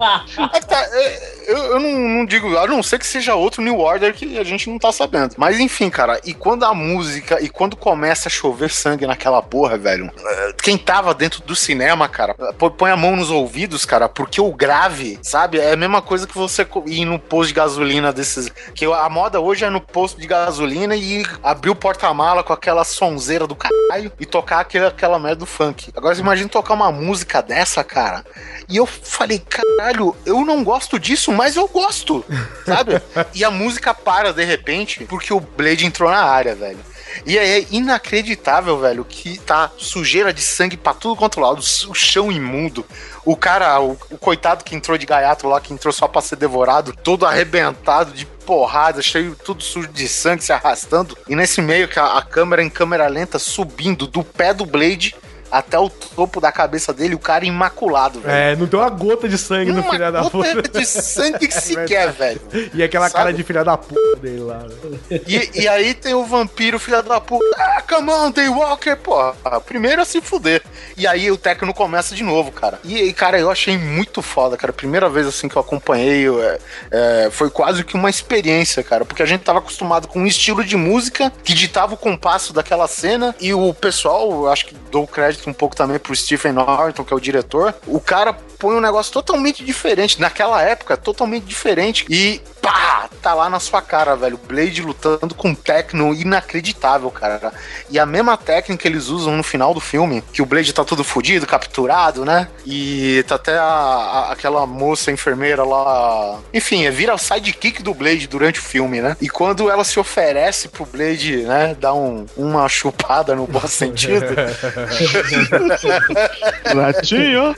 É 0.53 0.59
tá, 0.59 0.85
é, 0.91 1.35
eu, 1.47 1.57
eu 1.57 1.79
não, 1.79 1.91
não 2.19 2.25
digo, 2.25 2.57
a 2.57 2.67
não 2.67 2.81
ser 2.83 2.99
que 2.99 3.07
seja 3.07 3.24
outro 3.33 3.61
New 3.63 3.79
Order 3.79 4.13
que 4.13 4.37
a 4.37 4.43
gente 4.43 4.69
não 4.69 4.77
tá 4.77 4.91
sabendo. 4.91 5.33
Mas 5.37 5.59
enfim, 5.59 5.89
cara, 5.89 6.19
e 6.23 6.33
quando 6.33 6.63
a 6.65 6.73
música, 6.73 7.41
e 7.41 7.49
quando 7.49 7.75
começa 7.75 8.27
a 8.27 8.31
chover 8.31 8.69
sangue 8.69 9.07
naquela 9.07 9.41
porra, 9.41 9.77
velho, 9.77 10.11
é, 10.17 10.53
quem 10.61 10.77
tava 10.77 11.13
dentro 11.13 11.41
do 11.43 11.55
cinema, 11.55 12.07
cara, 12.07 12.33
pô- 12.57 12.69
põe 12.69 12.91
a 12.91 12.97
mão 12.97 13.15
nos 13.15 13.31
ouvidos, 13.31 13.85
cara, 13.85 14.07
porque 14.07 14.39
o 14.39 14.51
grave, 14.53 15.17
sabe, 15.23 15.57
é 15.59 15.71
a 15.73 15.77
mesma 15.77 16.01
coisa 16.01 16.27
que 16.27 16.35
você 16.35 16.67
ir 16.85 17.05
no 17.05 17.17
posto 17.17 17.47
de 17.49 17.53
gasolina 17.55 18.13
desses. 18.13 18.49
Que 18.75 18.85
a 18.85 19.09
moda 19.09 19.39
hoje 19.39 19.65
é 19.65 19.69
no 19.69 19.81
posto 19.81 20.19
de 20.19 20.27
gasolina 20.27 20.95
e 20.95 21.25
abrir 21.41 21.69
o 21.69 21.75
porta-mala 21.75 22.43
com 22.43 22.53
aquela 22.53 22.83
sonzeira 22.83 23.47
do 23.47 23.55
caralho 23.55 24.11
e 24.19 24.25
tocar 24.25 24.59
aquele, 24.59 24.85
aquela 24.85 25.17
merda 25.17 25.37
do 25.37 25.45
funk. 25.45 25.89
Agora 25.95 26.13
você 26.13 26.21
imagina 26.21 26.49
tocar 26.49 26.73
uma 26.73 26.91
música 26.91 27.41
dessa, 27.41 27.83
cara. 27.83 28.23
E 28.67 28.77
eu 28.77 28.85
falei, 28.85 29.39
caralho, 29.39 30.15
eu 30.25 30.43
não 30.43 30.63
gosto 30.63 30.99
disso, 30.99 31.31
mas 31.31 31.55
eu 31.55 31.67
gosto, 31.67 32.25
sabe? 32.65 33.01
e 33.33 33.43
a 33.43 33.51
música 33.51 33.93
para 33.93 34.33
de 34.33 34.43
repente 34.43 35.05
porque 35.05 35.33
o 35.33 35.39
Blade 35.39 35.85
entrou 35.85 36.09
na 36.09 36.23
área, 36.23 36.55
velho. 36.55 36.79
E 37.25 37.37
é 37.37 37.65
inacreditável, 37.71 38.77
velho, 38.79 39.05
que 39.05 39.39
tá 39.39 39.71
sujeira 39.77 40.33
de 40.33 40.41
sangue 40.41 40.75
pra 40.75 40.93
tudo 40.93 41.15
quanto 41.15 41.39
lado, 41.39 41.59
o 41.59 41.93
chão 41.93 42.31
imundo. 42.31 42.85
O 43.23 43.37
cara, 43.37 43.79
o, 43.79 43.97
o 44.09 44.17
coitado 44.17 44.63
que 44.63 44.75
entrou 44.75 44.97
de 44.97 45.05
gaiato 45.05 45.47
lá, 45.47 45.61
que 45.61 45.73
entrou 45.73 45.93
só 45.93 46.07
pra 46.07 46.21
ser 46.21 46.35
devorado, 46.35 46.93
todo 47.03 47.25
arrebentado 47.25 48.11
de 48.11 48.25
porrada, 48.25 49.01
cheio 49.01 49.35
tudo 49.35 49.63
sujo 49.63 49.87
de 49.87 50.07
sangue, 50.07 50.43
se 50.43 50.51
arrastando. 50.51 51.17
E 51.27 51.35
nesse 51.35 51.61
meio 51.61 51.87
que 51.87 51.99
a, 51.99 52.17
a 52.17 52.21
câmera 52.21 52.61
em 52.61 52.69
câmera 52.69 53.07
lenta 53.07 53.39
subindo 53.39 54.07
do 54.07 54.23
pé 54.23 54.53
do 54.53 54.65
Blade 54.65 55.15
até 55.55 55.79
o 55.79 55.89
topo 55.89 56.41
da 56.41 56.51
cabeça 56.51 56.91
dele, 56.93 57.15
o 57.15 57.19
cara 57.19 57.45
imaculado, 57.45 58.19
velho. 58.19 58.35
É, 58.35 58.55
não 58.57 58.67
tem 58.67 58.77
uma 58.77 58.89
gota 58.89 59.29
de 59.29 59.37
sangue 59.37 59.71
no 59.71 59.79
Uma 59.81 59.91
filho 59.91 60.11
da 60.11 60.21
gota 60.21 60.29
puta. 60.29 60.79
de 60.79 60.85
sangue 60.85 61.47
sequer, 61.49 62.11
velho. 62.11 62.41
E 62.73 62.83
aquela 62.83 63.05
Sabe? 63.07 63.15
cara 63.15 63.33
de 63.33 63.41
filha 63.41 63.63
da 63.63 63.77
puta 63.77 64.17
dele 64.17 64.41
lá. 64.41 64.57
né? 64.57 65.21
E, 65.25 65.61
e 65.61 65.67
aí 65.67 65.93
tem 65.93 66.13
o 66.13 66.25
vampiro, 66.25 66.77
filha 66.77 67.01
da 67.01 67.21
puta. 67.21 67.45
Ah, 67.57 67.81
come 67.87 68.11
on, 68.11 68.31
Daywalker, 68.31 68.97
porra. 68.97 69.33
Primeiro 69.61 70.01
a 70.01 70.05
se 70.05 70.19
fuder. 70.19 70.61
E 70.97 71.07
aí 71.07 71.31
o 71.31 71.37
Tecno 71.37 71.73
começa 71.73 72.13
de 72.13 72.23
novo, 72.23 72.51
cara. 72.51 72.77
E 72.83 73.13
cara, 73.13 73.39
eu 73.39 73.49
achei 73.49 73.77
muito 73.77 74.21
foda, 74.21 74.57
cara. 74.57 74.73
Primeira 74.73 75.07
vez 75.07 75.25
assim 75.25 75.47
que 75.47 75.55
eu 75.55 75.61
acompanhei, 75.61 76.23
eu, 76.27 76.43
é, 76.43 76.57
é, 76.91 77.29
foi 77.31 77.49
quase 77.49 77.85
que 77.85 77.95
uma 77.95 78.09
experiência, 78.09 78.83
cara. 78.83 79.05
Porque 79.05 79.23
a 79.23 79.25
gente 79.25 79.41
tava 79.41 79.59
acostumado 79.59 80.09
com 80.09 80.19
um 80.19 80.27
estilo 80.27 80.65
de 80.65 80.75
música 80.75 81.31
que 81.45 81.53
ditava 81.53 81.93
o 81.93 81.97
compasso 81.97 82.51
daquela 82.51 82.89
cena. 82.89 83.33
E 83.39 83.53
o 83.53 83.73
pessoal, 83.73 84.29
eu 84.29 84.51
acho 84.51 84.65
que 84.65 84.75
dou 84.91 85.07
crédito 85.07 85.44
um 85.49 85.53
pouco 85.53 85.75
também 85.75 85.99
pro 85.99 86.15
Stephen 86.15 86.51
Norton, 86.53 87.03
que 87.03 87.13
é 87.13 87.15
o 87.15 87.19
diretor. 87.19 87.73
O 87.87 87.99
cara 87.99 88.33
põe 88.57 88.75
um 88.75 88.81
negócio 88.81 89.11
totalmente 89.11 89.63
diferente. 89.63 90.19
Naquela 90.19 90.61
época, 90.61 90.95
totalmente 90.97 91.43
diferente. 91.45 92.05
E 92.09 92.41
pá, 92.61 93.09
tá 93.21 93.33
lá 93.33 93.49
na 93.49 93.59
sua 93.59 93.81
cara, 93.81 94.15
velho. 94.15 94.39
Blade 94.47 94.81
lutando 94.81 95.35
com 95.35 95.53
techno 95.53 96.13
inacreditável, 96.13 97.09
cara. 97.11 97.53
E 97.89 97.99
a 97.99 98.05
mesma 98.05 98.37
técnica 98.37 98.87
eles 98.87 99.07
usam 99.07 99.35
no 99.35 99.43
final 99.43 99.73
do 99.73 99.79
filme, 99.79 100.23
que 100.33 100.41
o 100.41 100.45
Blade 100.45 100.73
tá 100.73 100.83
todo 100.83 101.03
fudido, 101.03 101.45
capturado, 101.45 102.23
né? 102.25 102.47
E 102.65 103.23
tá 103.27 103.35
até 103.35 103.57
a- 103.57 103.63
a- 103.63 104.31
aquela 104.31 104.65
moça 104.65 105.11
enfermeira 105.11 105.63
lá. 105.63 106.39
Enfim, 106.53 106.85
é, 106.85 106.91
vira 106.91 107.13
o 107.13 107.17
sidekick 107.17 107.83
do 107.83 107.93
Blade 107.93 108.27
durante 108.27 108.59
o 108.59 108.63
filme, 108.63 109.01
né? 109.01 109.15
E 109.21 109.29
quando 109.29 109.69
ela 109.69 109.83
se 109.83 109.99
oferece 109.99 110.67
pro 110.69 110.85
Blade, 110.85 111.43
né, 111.43 111.75
dar 111.79 111.93
um, 111.93 112.25
uma 112.37 112.67
chupada 112.69 113.35
no 113.35 113.45
bom 113.45 113.67
sentido. 113.67 114.25
Latinho. 116.73 117.55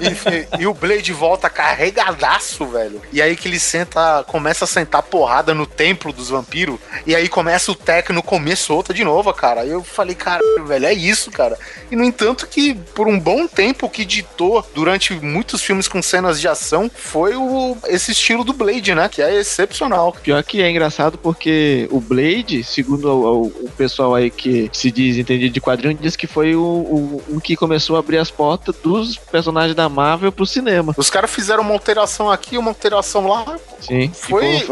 Enfim, 0.00 0.46
e 0.58 0.66
o 0.66 0.74
Blade 0.74 1.12
volta 1.12 1.48
carregadaço, 1.50 2.66
velho. 2.66 3.00
E 3.12 3.20
aí 3.22 3.36
que 3.36 3.48
ele 3.48 3.58
senta, 3.58 4.24
começa 4.26 4.64
a 4.64 4.68
sentar 4.68 5.02
porrada 5.02 5.54
no 5.54 5.66
templo 5.66 6.12
dos 6.12 6.28
vampiros. 6.30 6.78
E 7.06 7.14
aí 7.14 7.28
começa 7.28 7.70
o 7.70 7.74
Tecno 7.74 8.22
comer 8.22 8.56
solta 8.56 8.92
de 8.92 9.04
novo, 9.04 9.32
cara. 9.32 9.62
Aí 9.62 9.70
eu 9.70 9.82
falei, 9.82 10.14
caralho, 10.14 10.64
velho, 10.66 10.86
é 10.86 10.92
isso, 10.92 11.30
cara. 11.30 11.58
E 11.90 11.96
no 11.96 12.04
entanto 12.04 12.46
que 12.46 12.74
por 12.94 13.06
um 13.06 13.18
bom 13.18 13.46
tempo 13.46 13.88
que 13.88 14.04
ditou 14.04 14.66
durante 14.74 15.14
muitos 15.14 15.62
filmes 15.62 15.88
com 15.88 16.02
cenas 16.02 16.40
de 16.40 16.48
ação 16.48 16.90
foi 16.94 17.34
o, 17.36 17.76
esse 17.86 18.12
estilo 18.12 18.44
do 18.44 18.52
Blade, 18.52 18.94
né? 18.94 19.08
Que 19.08 19.22
é 19.22 19.34
excepcional. 19.38 20.12
Pior 20.22 20.42
que 20.42 20.62
é 20.62 20.70
engraçado 20.70 21.18
porque 21.18 21.88
o 21.90 22.00
Blade, 22.00 22.62
segundo 22.64 23.08
o, 23.08 23.42
o- 23.44 23.66
o 23.66 23.70
pessoal 23.76 24.14
aí 24.14 24.30
que 24.30 24.70
se 24.72 24.90
diz 24.90 25.16
entendido 25.16 25.52
de 25.52 25.60
quadrinho, 25.60 25.96
diz 26.00 26.16
que 26.16 26.26
foi 26.36 26.54
o, 26.54 26.60
o, 26.60 27.22
o 27.36 27.40
que 27.40 27.56
começou 27.56 27.96
a 27.96 28.00
abrir 28.00 28.18
as 28.18 28.30
portas 28.30 28.76
dos 28.82 29.16
personagens 29.16 29.74
da 29.74 29.88
Marvel 29.88 30.30
pro 30.30 30.44
cinema. 30.44 30.92
Os 30.94 31.08
caras 31.08 31.30
fizeram 31.30 31.62
uma 31.62 31.72
alteração 31.72 32.30
aqui, 32.30 32.58
uma 32.58 32.72
alteração 32.72 33.26
lá. 33.26 33.58
Sim. 33.80 34.10
Foi 34.12 34.62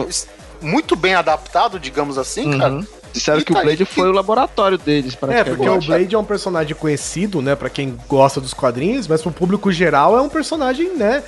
muito 0.61 0.95
bem 0.95 1.15
adaptado, 1.15 1.81
digamos 1.81 2.19
assim, 2.19 2.59
cara. 2.59 2.75
Uhum. 2.75 2.87
Disseram 3.15 3.39
E 3.39 3.45
que 3.45 3.53
o 3.53 3.55
tá 3.55 3.63
Blade 3.63 3.85
foi 3.87 4.11
o 4.11 4.13
laboratório 4.13 4.77
deles, 4.77 5.17
É, 5.31 5.43
porque 5.43 5.67
o 5.67 5.81
Blade 5.81 6.15
é 6.15 6.19
um 6.19 6.25
personagem 6.25 6.75
conhecido, 6.75 7.41
né, 7.41 7.57
pra 7.57 7.71
quem 7.71 7.97
gosta 8.07 8.43
dos 8.43 8.53
quadrinhos, 8.53 9.09
mas 9.09 9.23
pro 9.23 9.31
público 9.31 9.73
geral 9.73 10.19
é 10.19 10.21
um 10.21 10.29
personagem, 10.29 10.95
né? 10.95 11.23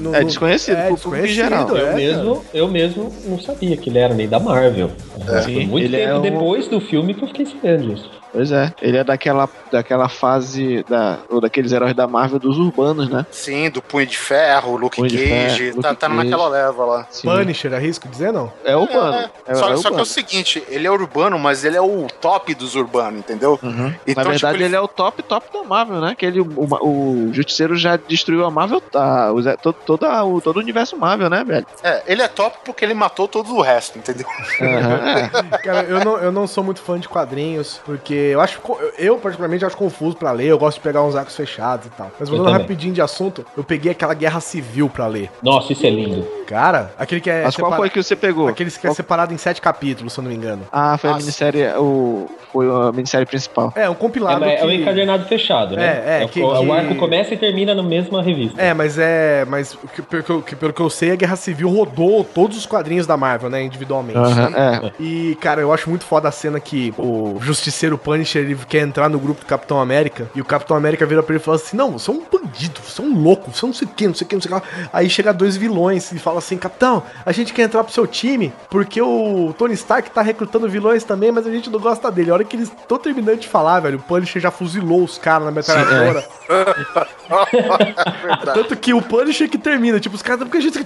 No- 0.00 0.14
É 0.14 0.24
desconhecido 0.24 0.76
pro 0.86 0.96
público 0.96 1.26
em 1.26 1.28
geral. 1.30 1.68
Eu, 1.68 1.86
é, 1.88 1.94
mesmo, 1.94 2.44
eu 2.52 2.68
mesmo 2.68 3.12
não 3.26 3.40
sabia 3.40 3.76
que 3.76 3.90
ele 3.90 3.98
era 3.98 4.14
nem 4.14 4.28
da 4.28 4.38
Marvel. 4.40 4.90
É. 5.28 5.42
Foi 5.42 5.42
Sim, 5.42 5.66
muito 5.66 5.84
ele 5.84 5.96
tempo 5.96 6.10
é 6.10 6.18
um- 6.18 6.22
depois 6.22 6.68
do 6.68 6.80
filme 6.80 7.14
que 7.14 7.22
eu 7.22 7.28
fiquei 7.28 7.46
sabendo 7.46 7.94
disso. 7.94 8.10
Pois 8.32 8.50
é, 8.50 8.72
ele 8.80 8.96
é 8.96 9.04
daquela, 9.04 9.46
daquela 9.70 10.08
fase 10.08 10.82
da, 10.88 11.18
ou 11.28 11.38
daqueles 11.38 11.70
heróis 11.70 11.94
da 11.94 12.06
Marvel 12.06 12.38
dos 12.38 12.56
urbanos, 12.58 13.06
né? 13.10 13.26
Sim, 13.30 13.68
do 13.68 13.82
Punho 13.82 14.06
de 14.06 14.16
Ferro, 14.16 14.74
Luke 14.78 14.96
Punho 14.96 15.10
Cage, 15.10 15.26
Ferro, 15.28 15.82
tá, 15.82 15.88
Luke 15.90 16.00
tá 16.00 16.08
Cage. 16.08 16.16
naquela 16.24 16.48
leva 16.48 16.84
lá. 16.86 17.06
Sim. 17.10 17.28
Punisher, 17.28 17.74
arrisco 17.74 18.08
dizer, 18.08 18.32
não? 18.32 18.50
É 18.64 18.74
urbano. 18.74 19.16
É, 19.46 19.52
É, 19.52 19.54
só, 19.54 19.70
é 19.70 19.76
só 19.76 19.82
que 19.82 19.86
é 19.86 19.90
urbano. 19.90 20.02
o 20.02 20.06
seguinte, 20.06 20.62
ele 20.70 20.86
é 20.86 20.90
urbano, 20.90 21.38
mas 21.38 21.62
ele 21.62 21.76
é 21.76 21.82
o 21.82 22.06
top 22.22 22.54
dos 22.54 22.74
urbanos, 22.74 23.18
entendeu? 23.20 23.60
Uhum. 23.62 23.92
Então, 24.06 24.24
Na 24.24 24.30
verdade, 24.30 24.54
tipo, 24.56 24.66
ele... 24.66 24.76
é 24.76 24.80
o 24.80 24.88
top, 24.88 25.22
top 25.24 25.46
da 25.52 25.62
Marvel, 25.64 26.00
né? 26.00 26.14
Que 26.16 26.24
ele, 26.24 26.40
o, 26.40 26.46
o, 26.56 27.26
o 27.28 27.34
Justiceiro 27.34 27.76
já 27.76 27.96
destruiu 27.98 28.46
a 28.46 28.50
Marvel, 28.50 28.80
tá, 28.80 29.30
o, 29.30 29.42
Zé- 29.42 29.58
todo, 29.58 29.76
toda, 29.86 30.24
o, 30.24 30.40
todo 30.40 30.56
o 30.56 30.60
universo 30.60 30.96
Marvel, 30.96 31.28
né, 31.30 31.44
velho? 31.44 31.66
É, 31.82 32.02
ele 32.06 32.22
é 32.22 32.28
top 32.28 32.58
porque 32.64 32.84
ele 32.84 32.94
matou 32.94 33.26
todo 33.28 33.54
o 33.54 33.60
resto, 33.60 33.98
entendeu? 33.98 34.26
É. 34.60 35.58
Cara, 35.62 35.82
eu 35.84 36.04
não, 36.04 36.16
eu 36.18 36.32
não 36.32 36.46
sou 36.46 36.62
muito 36.64 36.80
fã 36.80 36.98
de 36.98 37.08
quadrinhos, 37.08 37.80
porque 37.84 38.14
eu 38.14 38.40
acho. 38.40 38.60
Eu, 38.98 39.16
particularmente, 39.18 39.64
acho 39.64 39.76
confuso 39.76 40.16
pra 40.16 40.32
ler. 40.32 40.46
Eu 40.46 40.58
gosto 40.58 40.76
de 40.78 40.82
pegar 40.82 41.02
uns 41.02 41.14
arcos 41.16 41.36
fechados 41.36 41.86
e 41.86 41.90
tal. 41.90 42.10
Mas 42.18 42.28
voltando 42.28 42.50
rapidinho 42.52 42.94
de 42.94 43.00
assunto, 43.02 43.44
eu 43.56 43.64
peguei 43.64 43.92
aquela 43.92 44.14
guerra 44.14 44.40
civil 44.40 44.88
pra 44.88 45.06
ler. 45.06 45.30
Nossa, 45.42 45.72
isso 45.72 45.84
é 45.86 45.90
lindo. 45.90 46.26
Cara, 46.46 46.92
aquele 46.98 47.20
que 47.20 47.30
é. 47.30 47.44
Mas 47.44 47.56
qual 47.56 47.66
separa- 47.70 47.76
foi 47.76 47.90
que 47.90 48.02
você 48.02 48.14
pegou? 48.16 48.48
Aquele 48.48 48.70
que 48.70 48.86
é 48.86 48.92
separado 48.94 49.32
em 49.32 49.38
sete 49.38 49.60
capítulos, 49.60 50.12
se 50.12 50.18
eu 50.20 50.22
não 50.22 50.30
me 50.30 50.36
engano. 50.36 50.62
Ah, 50.70 50.96
foi 50.98 51.08
a 51.10 51.12
Nossa. 51.14 51.24
minissérie, 51.24 51.66
o, 51.78 52.28
foi 52.52 52.66
a 52.68 52.92
minissérie 52.92 53.26
principal. 53.26 53.72
É, 53.74 53.88
um 53.88 53.92
É, 53.92 53.96
compilado. 53.96 54.44
é 54.44 54.62
um 54.64 54.68
que- 54.68 54.74
encadernado 54.74 55.24
fechado, 55.26 55.76
né? 55.76 56.02
É, 56.06 56.22
é, 56.22 56.24
o- 56.24 56.28
que- 56.28 56.42
o, 56.42 56.60
que- 56.64 56.70
arco 56.72 56.94
começa 56.96 57.32
e 57.32 57.36
termina 57.38 57.74
na 57.74 57.82
mesma 57.82 58.22
revista. 58.22 58.60
É, 58.60 58.74
mas 58.74 58.98
é. 58.98 59.44
Mas 59.46 59.71
o 59.82 59.88
que- 59.88 60.02
pelo, 60.02 60.42
que 60.42 60.54
pelo 60.56 60.72
que 60.72 60.80
eu 60.80 60.90
sei, 60.90 61.10
a 61.12 61.16
Guerra 61.16 61.36
Civil 61.36 61.68
rodou 61.68 62.24
todos 62.24 62.56
os 62.56 62.66
quadrinhos 62.66 63.06
da 63.06 63.16
Marvel, 63.16 63.50
né? 63.50 63.62
Individualmente. 63.62 64.18
É. 64.56 64.92
E, 65.00 65.36
cara, 65.40 65.60
eu 65.60 65.72
acho 65.72 65.88
muito 65.88 66.04
foda 66.04 66.28
a 66.28 66.32
cena 66.32 66.58
que 66.60 66.92
o 66.98 67.38
Justiceiro 67.40 67.96
Punisher 67.98 68.42
ele 68.42 68.56
quer 68.68 68.80
entrar 68.80 69.08
no 69.08 69.18
grupo 69.18 69.40
do 69.40 69.46
Capitão 69.46 69.80
América 69.80 70.30
e 70.34 70.40
o 70.40 70.44
Capitão 70.44 70.76
América 70.76 71.06
vira 71.06 71.22
pra 71.22 71.34
ele 71.34 71.42
e 71.42 71.44
fala 71.44 71.56
assim: 71.56 71.76
Não, 71.76 71.92
você 71.92 72.10
é 72.10 72.14
um 72.14 72.22
bandido, 72.30 72.80
você 72.82 73.00
é 73.00 73.04
um 73.04 73.20
louco, 73.20 73.50
você 73.50 73.64
não 73.66 73.72
sei 73.72 73.86
o 73.86 73.90
que, 73.90 74.06
não 74.06 74.14
sei 74.14 74.24
o 74.24 74.28
que, 74.28 74.34
não 74.36 74.42
sei 74.42 74.52
o 74.52 74.60
que. 74.60 74.66
lá." 74.68 74.88
Aí 74.92 75.08
chega 75.10 75.32
dois 75.32 75.56
vilões 75.56 76.10
e 76.12 76.18
fala 76.18 76.38
assim, 76.38 76.56
capitão, 76.56 77.02
a 77.24 77.32
gente 77.32 77.52
quer 77.52 77.62
entrar 77.62 77.82
pro 77.84 77.92
seu 77.92 78.06
time, 78.06 78.52
porque 78.70 79.00
o 79.00 79.54
Tony 79.56 79.74
Stark 79.74 80.10
tá 80.10 80.22
recrutando 80.22 80.68
vilões 80.68 81.04
também, 81.04 81.30
mas 81.32 81.46
a 81.46 81.50
gente 81.50 81.70
não 81.70 81.78
gosta 81.80 82.10
dele. 82.10 82.30
A 82.30 82.34
hora 82.34 82.44
que 82.44 82.56
eles 82.56 82.68
estão 82.68 82.98
terminando 82.98 83.38
de 83.38 83.48
falar, 83.48 83.80
velho, 83.80 83.98
o 83.98 84.02
Punisher 84.02 84.40
já 84.40 84.50
fuzilou 84.50 85.02
os 85.04 85.18
caras 85.18 85.44
na 85.46 85.50
metralhadora. 85.50 86.24
Tanto 88.54 88.76
que 88.76 88.92
o 88.94 89.02
Punisher 89.02 89.48
que 89.48 89.58
termina, 89.62 89.98
tipo, 90.00 90.14
os 90.14 90.22
caras 90.22 90.42
porque 90.42 90.58
a 90.58 90.60
gente. 90.60 90.78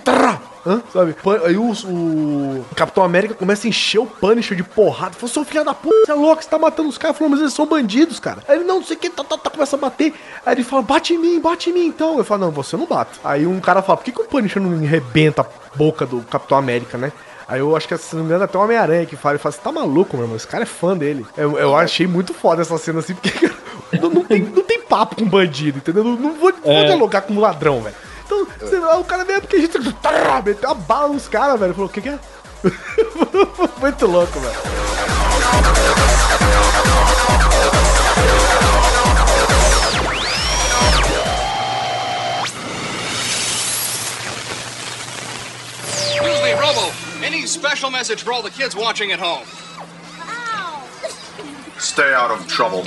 Hã? 0.66 0.82
Sabe? 0.92 1.14
Aí 1.44 1.56
o, 1.56 1.70
o 1.70 2.64
Capitão 2.74 3.02
América 3.04 3.34
começa 3.34 3.66
a 3.66 3.70
encher 3.70 3.98
o 3.98 4.06
Punisher 4.06 4.56
de 4.56 4.62
porrada. 4.62 5.14
Falou, 5.14 5.28
seu 5.28 5.44
filho 5.44 5.64
da 5.64 5.74
puta, 5.74 5.94
você 6.06 6.12
é 6.12 6.14
louco, 6.14 6.42
você 6.42 6.48
tá 6.48 6.58
matando 6.58 6.88
os 6.88 6.98
caras. 6.98 7.16
Falou, 7.16 7.30
mas 7.30 7.40
eles 7.40 7.52
são 7.52 7.66
bandidos, 7.66 8.18
cara. 8.20 8.42
Aí 8.48 8.56
ele, 8.56 8.64
não, 8.64 8.76
não 8.76 8.84
sei 8.84 8.96
o 8.96 9.00
que, 9.00 9.10
tá, 9.10 9.22
tá, 9.24 9.38
tá, 9.38 9.50
começa 9.50 9.76
a 9.76 9.78
bater. 9.78 10.12
Aí 10.44 10.54
ele 10.54 10.64
fala, 10.64 10.82
bate 10.82 11.14
em 11.14 11.18
mim, 11.18 11.40
bate 11.40 11.70
em 11.70 11.72
mim 11.72 11.86
então. 11.86 12.18
Eu 12.18 12.24
falo, 12.24 12.42
não, 12.46 12.50
você 12.50 12.76
não 12.76 12.86
bate. 12.86 13.18
Aí 13.24 13.46
um 13.46 13.60
cara 13.60 13.80
fala, 13.82 13.96
por 13.96 14.04
que, 14.04 14.12
que 14.12 14.20
o 14.20 14.24
Punisher 14.24 14.60
não 14.60 14.72
arrebenta 14.76 15.42
a 15.42 15.76
boca 15.76 16.04
do 16.04 16.20
Capitão 16.22 16.58
América, 16.58 16.98
né? 16.98 17.12
Aí 17.48 17.60
eu 17.60 17.76
acho 17.76 17.86
que, 17.86 17.96
se 17.96 18.16
não 18.16 18.22
me 18.22 18.28
engano, 18.28 18.42
até 18.42 18.58
o 18.58 18.60
Homem-Aranha 18.60 19.06
que 19.06 19.14
fala, 19.14 19.34
ele 19.36 19.42
fala, 19.42 19.52
você 19.52 19.60
tá 19.60 19.70
maluco, 19.70 20.16
meu 20.16 20.24
irmão? 20.24 20.36
Esse 20.36 20.48
cara 20.48 20.64
é 20.64 20.66
fã 20.66 20.96
dele. 20.96 21.24
Eu, 21.36 21.56
eu 21.56 21.76
achei 21.76 22.04
muito 22.06 22.34
foda 22.34 22.62
essa 22.62 22.76
cena 22.76 22.98
assim, 22.98 23.14
porque 23.14 23.48
não, 24.02 24.10
não 24.10 24.24
tem, 24.24 24.40
não 24.42 24.64
tem 24.64 24.80
papo 24.80 25.14
com 25.14 25.24
bandido, 25.24 25.78
entendeu? 25.78 26.02
Não, 26.02 26.16
vou, 26.16 26.52
vou 26.52 26.52
É. 26.64 26.86
dialogar 26.86 27.20
com 27.20 27.34
um 27.34 27.40
ladrão, 27.40 27.82
velho. 27.82 27.94
Então, 28.26 28.44
você- 28.60 28.76
o 28.78 29.04
cara 29.04 29.24
veio 29.24 29.40
porque 29.40 29.56
a 29.56 29.60
gente 29.60 29.78
meteu 29.78 30.68
uma 30.68 30.74
bala 30.74 31.08
nos 31.12 31.28
caras, 31.28 31.58
velho. 31.60 31.72
Falou, 31.72 31.88
o 31.88 31.92
que 31.92 32.00
que 32.00 32.08
é? 32.08 32.18
muito 33.80 34.06
louco, 34.06 34.40
velho. 34.40 35.56
Excuse 45.88 46.42
me, 46.42 46.52
Robo. 46.52 46.92
Any 47.24 47.46
special 47.46 47.90
message 47.90 48.22
for 48.22 48.32
all 48.32 48.42
the 48.42 48.50
kids 48.50 48.74
watching 48.76 49.12
at 49.12 49.18
home? 49.18 49.44
Stay 51.78 52.12
out 52.12 52.30
of 52.30 52.46
trouble. 52.48 52.84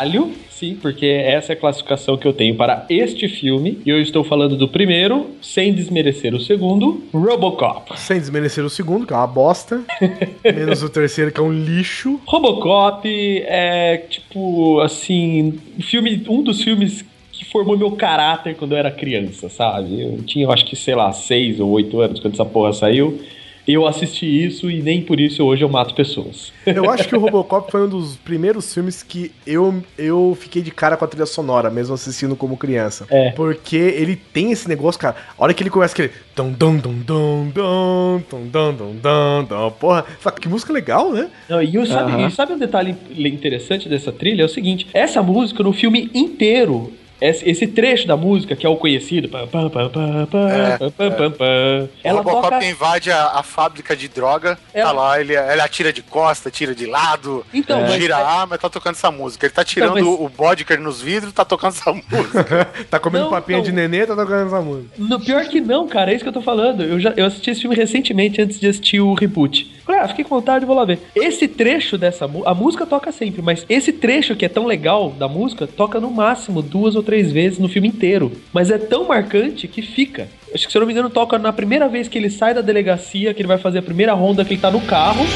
Caralho, 0.00 0.32
sim, 0.50 0.76
porque 0.80 1.06
essa 1.06 1.52
é 1.52 1.54
a 1.54 1.56
classificação 1.56 2.16
que 2.16 2.26
eu 2.26 2.32
tenho 2.32 2.54
para 2.56 2.86
este 2.88 3.28
filme. 3.28 3.78
E 3.84 3.90
eu 3.90 4.00
estou 4.00 4.24
falando 4.24 4.56
do 4.56 4.66
primeiro, 4.66 5.30
sem 5.42 5.72
desmerecer 5.74 6.34
o 6.34 6.40
segundo, 6.40 7.04
Robocop. 7.12 7.98
Sem 7.98 8.18
desmerecer 8.18 8.64
o 8.64 8.70
segundo, 8.70 9.06
que 9.06 9.12
é 9.12 9.16
uma 9.16 9.26
bosta. 9.26 9.82
menos 10.42 10.82
o 10.82 10.88
terceiro, 10.88 11.30
que 11.30 11.40
é 11.40 11.42
um 11.42 11.52
lixo. 11.52 12.18
Robocop 12.26 13.06
é 13.06 13.98
tipo 14.08 14.80
assim, 14.80 15.58
filme, 15.80 16.24
um 16.28 16.42
dos 16.42 16.62
filmes 16.62 17.04
que 17.30 17.44
formou 17.44 17.76
meu 17.76 17.92
caráter 17.92 18.54
quando 18.56 18.72
eu 18.72 18.78
era 18.78 18.90
criança, 18.90 19.48
sabe? 19.48 20.00
Eu 20.00 20.22
tinha, 20.24 20.44
eu 20.44 20.52
acho 20.52 20.64
que, 20.64 20.76
sei 20.76 20.94
lá, 20.94 21.12
seis 21.12 21.60
ou 21.60 21.70
oito 21.70 22.00
anos 22.00 22.20
quando 22.20 22.34
essa 22.34 22.44
porra 22.44 22.72
saiu. 22.72 23.20
Eu 23.66 23.86
assisti 23.86 24.26
isso 24.26 24.70
e 24.70 24.82
nem 24.82 25.02
por 25.02 25.20
isso 25.20 25.44
hoje 25.44 25.62
eu 25.62 25.68
mato 25.68 25.94
pessoas. 25.94 26.52
Eu 26.66 26.90
acho 26.90 27.08
que 27.08 27.16
o 27.16 27.20
Robocop 27.20 27.70
foi 27.70 27.84
um 27.84 27.88
dos 27.88 28.16
primeiros 28.16 28.72
filmes 28.72 29.02
que 29.02 29.32
eu, 29.46 29.82
eu 29.98 30.36
fiquei 30.40 30.62
de 30.62 30.70
cara 30.70 30.96
com 30.96 31.04
a 31.04 31.08
trilha 31.08 31.26
sonora, 31.26 31.70
mesmo 31.70 31.94
assistindo 31.94 32.34
como 32.34 32.56
criança. 32.56 33.06
É. 33.10 33.30
Porque 33.30 33.76
ele 33.76 34.16
tem 34.16 34.52
esse 34.52 34.68
negócio, 34.68 35.00
cara. 35.00 35.16
A 35.38 35.42
hora 35.42 35.54
que 35.54 35.62
ele 35.62 35.70
começa 35.70 35.92
aquele. 35.94 36.10
Dum, 36.34 36.52
dum, 36.52 36.76
dum, 36.76 36.98
dum, 37.00 37.50
dum, 37.52 38.22
dum, 38.30 38.48
dum, 38.48 38.74
dum, 38.74 38.96
dum, 38.96 39.44
dum, 39.44 39.70
porra, 39.72 40.04
que 40.40 40.48
música 40.48 40.72
legal, 40.72 41.12
né? 41.12 41.30
Não, 41.48 41.62
e, 41.62 41.74
eu, 41.74 41.84
sabe, 41.84 42.12
Aham. 42.12 42.28
e 42.28 42.30
sabe 42.30 42.52
um 42.54 42.58
detalhe 42.58 42.96
interessante 43.16 43.88
dessa 43.88 44.10
trilha? 44.10 44.42
É 44.42 44.44
o 44.44 44.48
seguinte: 44.48 44.86
essa 44.92 45.22
música 45.22 45.62
no 45.62 45.72
filme 45.72 46.10
inteiro. 46.14 46.92
Esse, 47.20 47.48
esse 47.48 47.66
trecho 47.66 48.06
da 48.06 48.16
música, 48.16 48.56
que 48.56 48.64
é 48.64 48.68
o 48.68 48.76
conhecido, 48.76 49.28
pam, 49.28 49.46
pam, 49.46 49.68
pam, 49.68 49.88
pam, 49.90 50.26
pam, 50.26 50.48
É, 50.48 51.88
ela 52.04 52.18
Robocop 52.22 52.50
toca. 52.50 52.64
invade 52.64 53.10
a, 53.10 53.26
a 53.38 53.42
fábrica 53.42 53.94
de 53.96 54.08
droga, 54.08 54.58
tá 54.72 54.92
lá, 54.92 55.20
ele, 55.20 55.34
ele 55.36 55.60
atira 55.60 55.92
de 55.92 56.02
costa, 56.02 56.48
atira 56.48 56.74
de 56.74 56.86
lado, 56.86 57.44
Então, 57.52 57.80
mas- 57.82 57.92
gira 57.94 58.16
a 58.16 58.40
arma 58.40 58.56
tá 58.58 58.68
tocando 58.68 58.94
essa 58.94 59.10
música. 59.10 59.46
Ele 59.46 59.52
tá 59.52 59.64
tirando 59.64 59.98
Então, 59.98 60.10
mas- 60.12 60.20
o 60.20 60.28
Bodker 60.28 60.80
nos 60.80 61.00
vidros 61.02 61.32
tá 61.32 61.44
tocando 61.44 61.72
essa 61.74 61.92
música. 61.92 62.68
tá 62.90 62.98
comendo 62.98 63.24
Não, 63.26 63.30
papinha 63.30 63.58
não. 63.58 63.64
de 63.64 63.72
nenê, 63.72 64.06
tá 64.06 64.16
tocando 64.16 64.46
essa 64.46 64.60
música. 64.60 64.90
No 64.98 65.20
pior 65.20 65.44
que 65.46 65.60
não, 65.60 65.86
cara, 65.86 66.10
é 66.12 66.14
isso 66.14 66.24
que 66.24 66.28
eu 66.28 66.32
tô 66.32 66.42
falando. 66.42 66.82
Eu, 66.82 66.98
já, 67.00 67.10
eu 67.16 67.26
assisti 67.26 67.50
esse 67.50 67.60
filme 67.60 67.76
recentemente, 67.76 68.40
antes 68.40 68.58
de 68.58 68.66
assistir 68.68 69.00
o 69.00 69.14
reboot. 69.14 69.79
Falei, 69.90 70.04
ah, 70.04 70.08
fiquei 70.08 70.24
com 70.24 70.36
vontade, 70.36 70.64
vou 70.64 70.76
lá 70.76 70.84
ver. 70.84 71.00
Esse 71.16 71.48
trecho 71.48 71.98
dessa 71.98 72.30
a 72.46 72.54
música 72.54 72.86
toca 72.86 73.10
sempre, 73.10 73.42
mas 73.42 73.66
esse 73.68 73.92
trecho 73.92 74.36
que 74.36 74.44
é 74.44 74.48
tão 74.48 74.64
legal 74.64 75.10
da 75.10 75.26
música, 75.26 75.66
toca 75.66 75.98
no 75.98 76.12
máximo 76.12 76.62
duas 76.62 76.94
ou 76.94 77.02
três 77.02 77.32
vezes 77.32 77.58
no 77.58 77.68
filme 77.68 77.88
inteiro. 77.88 78.30
Mas 78.52 78.70
é 78.70 78.78
tão 78.78 79.08
marcante 79.08 79.66
que 79.66 79.82
fica. 79.82 80.28
Acho 80.54 80.66
que 80.66 80.70
se 80.70 80.78
eu 80.78 80.80
não 80.80 80.86
me 80.86 80.92
engano, 80.92 81.10
toca 81.10 81.40
na 81.40 81.52
primeira 81.52 81.88
vez 81.88 82.06
que 82.06 82.16
ele 82.16 82.30
sai 82.30 82.54
da 82.54 82.60
delegacia, 82.60 83.34
que 83.34 83.40
ele 83.40 83.48
vai 83.48 83.58
fazer 83.58 83.80
a 83.80 83.82
primeira 83.82 84.12
ronda, 84.12 84.44
que 84.44 84.54
ele 84.54 84.60
tá 84.60 84.70
no 84.70 84.80
carro. 84.80 85.26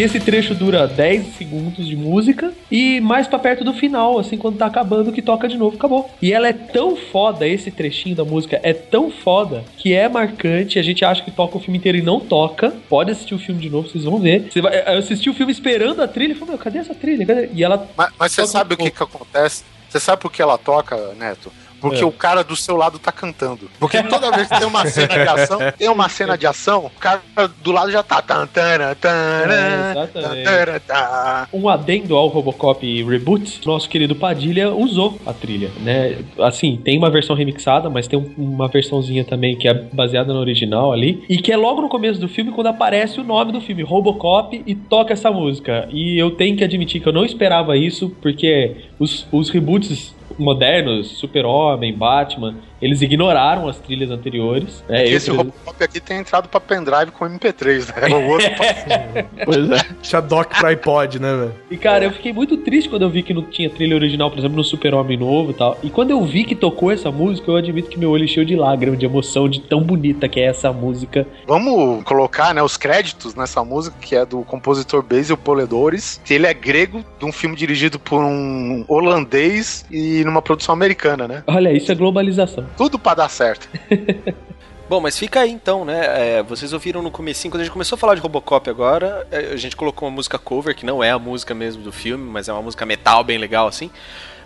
E 0.00 0.02
esse 0.02 0.18
trecho 0.18 0.54
dura 0.54 0.88
10 0.88 1.34
segundos 1.36 1.86
de 1.86 1.94
música 1.94 2.54
e 2.70 3.02
mais 3.02 3.26
pra 3.26 3.38
perto 3.38 3.62
do 3.62 3.74
final, 3.74 4.18
assim, 4.18 4.38
quando 4.38 4.56
tá 4.56 4.64
acabando, 4.64 5.12
que 5.12 5.20
toca 5.20 5.46
de 5.46 5.58
novo, 5.58 5.76
acabou. 5.76 6.10
E 6.22 6.32
ela 6.32 6.48
é 6.48 6.54
tão 6.54 6.96
foda, 6.96 7.46
esse 7.46 7.70
trechinho 7.70 8.16
da 8.16 8.24
música 8.24 8.58
é 8.62 8.72
tão 8.72 9.10
foda 9.10 9.62
que 9.76 9.92
é 9.92 10.08
marcante. 10.08 10.78
A 10.78 10.82
gente 10.82 11.04
acha 11.04 11.22
que 11.22 11.30
toca 11.30 11.58
o 11.58 11.60
filme 11.60 11.76
inteiro 11.76 11.98
e 11.98 12.02
não 12.02 12.18
toca. 12.18 12.72
Pode 12.88 13.10
assistir 13.10 13.34
o 13.34 13.38
filme 13.38 13.60
de 13.60 13.68
novo, 13.68 13.90
vocês 13.90 14.04
vão 14.04 14.18
ver. 14.18 14.50
Você 14.50 14.62
vai, 14.62 14.74
eu 14.74 15.00
assisti 15.00 15.28
o 15.28 15.34
filme 15.34 15.52
esperando 15.52 16.00
a 16.00 16.08
trilha 16.08 16.32
e 16.32 16.34
falei, 16.34 16.54
meu, 16.54 16.64
cadê 16.64 16.78
essa 16.78 16.94
trilha? 16.94 17.26
Cadê? 17.26 17.50
E 17.52 17.62
ela. 17.62 17.86
Mas, 17.94 18.10
mas 18.18 18.32
você 18.32 18.46
sabe 18.46 18.72
o 18.72 18.78
que 18.78 18.90
que 18.90 19.02
acontece? 19.02 19.64
Você 19.86 20.00
sabe 20.00 20.22
por 20.22 20.32
que 20.32 20.40
ela 20.40 20.56
toca, 20.56 20.96
Neto? 21.18 21.52
Porque 21.80 22.02
É. 22.02 22.06
o 22.06 22.12
cara 22.12 22.42
do 22.44 22.54
seu 22.54 22.76
lado 22.76 22.98
tá 22.98 23.10
cantando. 23.10 23.70
Porque 23.78 24.02
toda 24.02 24.30
vez 24.30 24.48
que 24.48 24.58
tem 24.58 24.66
uma 24.66 24.84
cena 24.90 25.08
de 25.14 25.28
ação, 25.28 25.58
tem 25.78 25.88
uma 25.88 26.08
cena 26.08 26.36
de 26.38 26.46
ação, 26.46 26.86
o 26.86 26.90
cara 27.00 27.20
do 27.62 27.72
lado 27.72 27.90
já 27.90 28.02
tá. 28.02 28.20
Tan, 28.22 28.46
tana, 28.46 28.94
tana, 28.94 29.54
É, 29.54 29.90
exatamente. 29.90 30.44
tana, 30.44 30.80
tana. 30.80 31.48
Um 31.52 31.68
adendo 31.68 32.14
ao 32.16 32.28
Robocop 32.28 33.02
Reboot, 33.04 33.60
nosso 33.66 33.88
querido 33.88 34.14
Padilha 34.14 34.70
usou 34.72 35.18
a 35.26 35.32
trilha, 35.32 35.70
né? 35.80 36.18
Assim, 36.38 36.76
tem 36.76 36.98
uma 36.98 37.10
versão 37.10 37.34
remixada, 37.34 37.88
mas 37.88 38.06
tem 38.06 38.18
um- 38.18 38.30
uma 38.36 38.68
versãozinha 38.68 39.24
também 39.24 39.56
que 39.56 39.66
é 39.68 39.74
baseada 39.74 40.32
no 40.32 40.38
original 40.40 40.92
ali, 40.92 41.24
e 41.28 41.38
que 41.38 41.50
é 41.52 41.56
logo 41.56 41.80
no 41.80 41.88
começo 41.88 42.20
do 42.20 42.28
filme 42.28 42.52
quando 42.52 42.66
aparece 42.68 43.20
o 43.20 43.24
nome 43.24 43.52
do 43.52 43.60
filme, 43.60 43.82
Robocop, 43.82 44.62
e 44.66 44.74
toca 44.74 45.12
essa 45.12 45.30
música. 45.30 45.88
E 45.90 46.18
eu 46.18 46.30
tenho 46.30 46.56
que 46.56 46.64
admitir 46.64 47.00
que 47.00 47.08
eu 47.08 47.12
não 47.12 47.24
esperava 47.24 47.76
isso, 47.76 48.14
porque 48.20 48.76
os, 48.98 49.26
os 49.32 49.48
reboots 49.50 50.14
modernos, 50.40 51.18
Super-Homem, 51.18 51.92
Batman, 51.96 52.56
eles 52.80 53.02
ignoraram 53.02 53.68
as 53.68 53.78
trilhas 53.78 54.10
anteriores. 54.10 54.82
É, 54.88 55.02
eu, 55.02 55.16
Esse 55.16 55.30
exemplo, 55.30 55.36
Robocop 55.38 55.84
aqui 55.84 56.00
tem 56.00 56.18
entrado 56.18 56.48
pra 56.48 56.60
pendrive 56.60 57.10
com 57.10 57.24
MP3, 57.24 58.08
né? 58.08 58.16
O 58.16 58.28
outro 58.28 58.50
Pois 59.44 59.70
é. 59.70 59.86
Tinha 60.02 60.20
dock 60.20 60.58
pro 60.58 60.68
iPod, 60.68 61.20
né, 61.20 61.36
velho? 61.36 61.54
E 61.70 61.76
cara, 61.76 62.04
eu 62.04 62.12
fiquei 62.12 62.32
muito 62.32 62.56
triste 62.58 62.88
quando 62.88 63.02
eu 63.02 63.10
vi 63.10 63.22
que 63.22 63.34
não 63.34 63.42
tinha 63.42 63.68
trilha 63.68 63.94
original, 63.94 64.30
por 64.30 64.38
exemplo, 64.38 64.56
no 64.56 64.64
Super-Homem 64.64 65.16
novo 65.16 65.50
e 65.50 65.54
tal. 65.54 65.78
E 65.82 65.90
quando 65.90 66.10
eu 66.10 66.24
vi 66.24 66.44
que 66.44 66.54
tocou 66.54 66.90
essa 66.90 67.10
música, 67.10 67.50
eu 67.50 67.56
admito 67.56 67.90
que 67.90 67.98
meu 67.98 68.10
olho 68.10 68.24
encheu 68.24 68.44
de 68.44 68.56
lágrimas, 68.56 68.98
de 68.98 69.06
emoção, 69.06 69.48
de 69.48 69.60
tão 69.60 69.82
bonita 69.82 70.28
que 70.28 70.40
é 70.40 70.44
essa 70.44 70.72
música. 70.72 71.26
Vamos 71.46 72.02
colocar 72.04 72.54
né, 72.54 72.62
os 72.62 72.76
créditos 72.76 73.34
nessa 73.34 73.64
música, 73.64 73.96
que 74.00 74.14
é 74.14 74.24
do 74.24 74.42
compositor 74.42 75.02
Basil 75.02 75.36
Poledouris, 75.36 76.20
que 76.24 76.34
ele 76.34 76.46
é 76.46 76.54
grego, 76.54 77.04
de 77.18 77.24
um 77.24 77.32
filme 77.32 77.56
dirigido 77.56 77.98
por 77.98 78.22
um 78.22 78.84
holandês 78.88 79.84
e 79.90 80.24
numa 80.24 80.40
produção 80.40 80.72
americana, 80.72 81.28
né? 81.28 81.42
Olha, 81.46 81.72
isso 81.72 81.90
é 81.92 81.94
globalização. 81.94 82.64
Tudo 82.76 82.98
pra 82.98 83.14
dar 83.14 83.28
certo. 83.28 83.68
Bom, 84.88 85.00
mas 85.00 85.16
fica 85.16 85.40
aí 85.40 85.52
então, 85.52 85.84
né? 85.84 86.38
É, 86.38 86.42
vocês 86.42 86.72
ouviram 86.72 87.00
no 87.00 87.12
comecinho, 87.12 87.52
quando 87.52 87.60
a 87.60 87.64
gente 87.64 87.72
começou 87.72 87.94
a 87.94 87.98
falar 87.98 88.16
de 88.16 88.20
Robocop 88.20 88.68
agora, 88.68 89.24
é, 89.30 89.52
a 89.52 89.56
gente 89.56 89.76
colocou 89.76 90.08
uma 90.08 90.14
música 90.16 90.36
cover, 90.36 90.74
que 90.74 90.84
não 90.84 91.02
é 91.02 91.12
a 91.12 91.18
música 91.18 91.54
mesmo 91.54 91.80
do 91.80 91.92
filme, 91.92 92.28
mas 92.28 92.48
é 92.48 92.52
uma 92.52 92.62
música 92.62 92.84
metal 92.84 93.22
bem 93.22 93.38
legal 93.38 93.68
assim. 93.68 93.88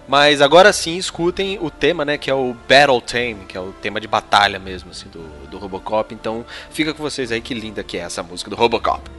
Mas 0.07 0.43
agora 0.43 0.71
sim, 0.71 0.99
escutem 0.99 1.59
o 1.63 1.71
tema, 1.71 2.05
né? 2.05 2.19
Que 2.19 2.31
é 2.31 2.35
o 2.35 2.55
Battle 2.69 3.01
Theme, 3.01 3.47
que 3.47 3.57
é 3.57 3.61
o 3.61 3.73
tema 3.73 3.99
de 3.99 4.07
batalha 4.07 4.59
mesmo, 4.59 4.91
assim, 4.91 5.09
do, 5.09 5.23
do 5.49 5.57
Robocop. 5.57 6.15
Então, 6.15 6.45
fica 6.71 6.93
com 6.93 7.03
vocês 7.03 7.33
aí, 7.33 7.41
que 7.41 7.55
linda 7.55 7.83
que 7.83 7.97
é 7.97 8.01
essa 8.01 8.23
música 8.23 8.51
do 8.51 8.57
Robocop. 8.57 9.11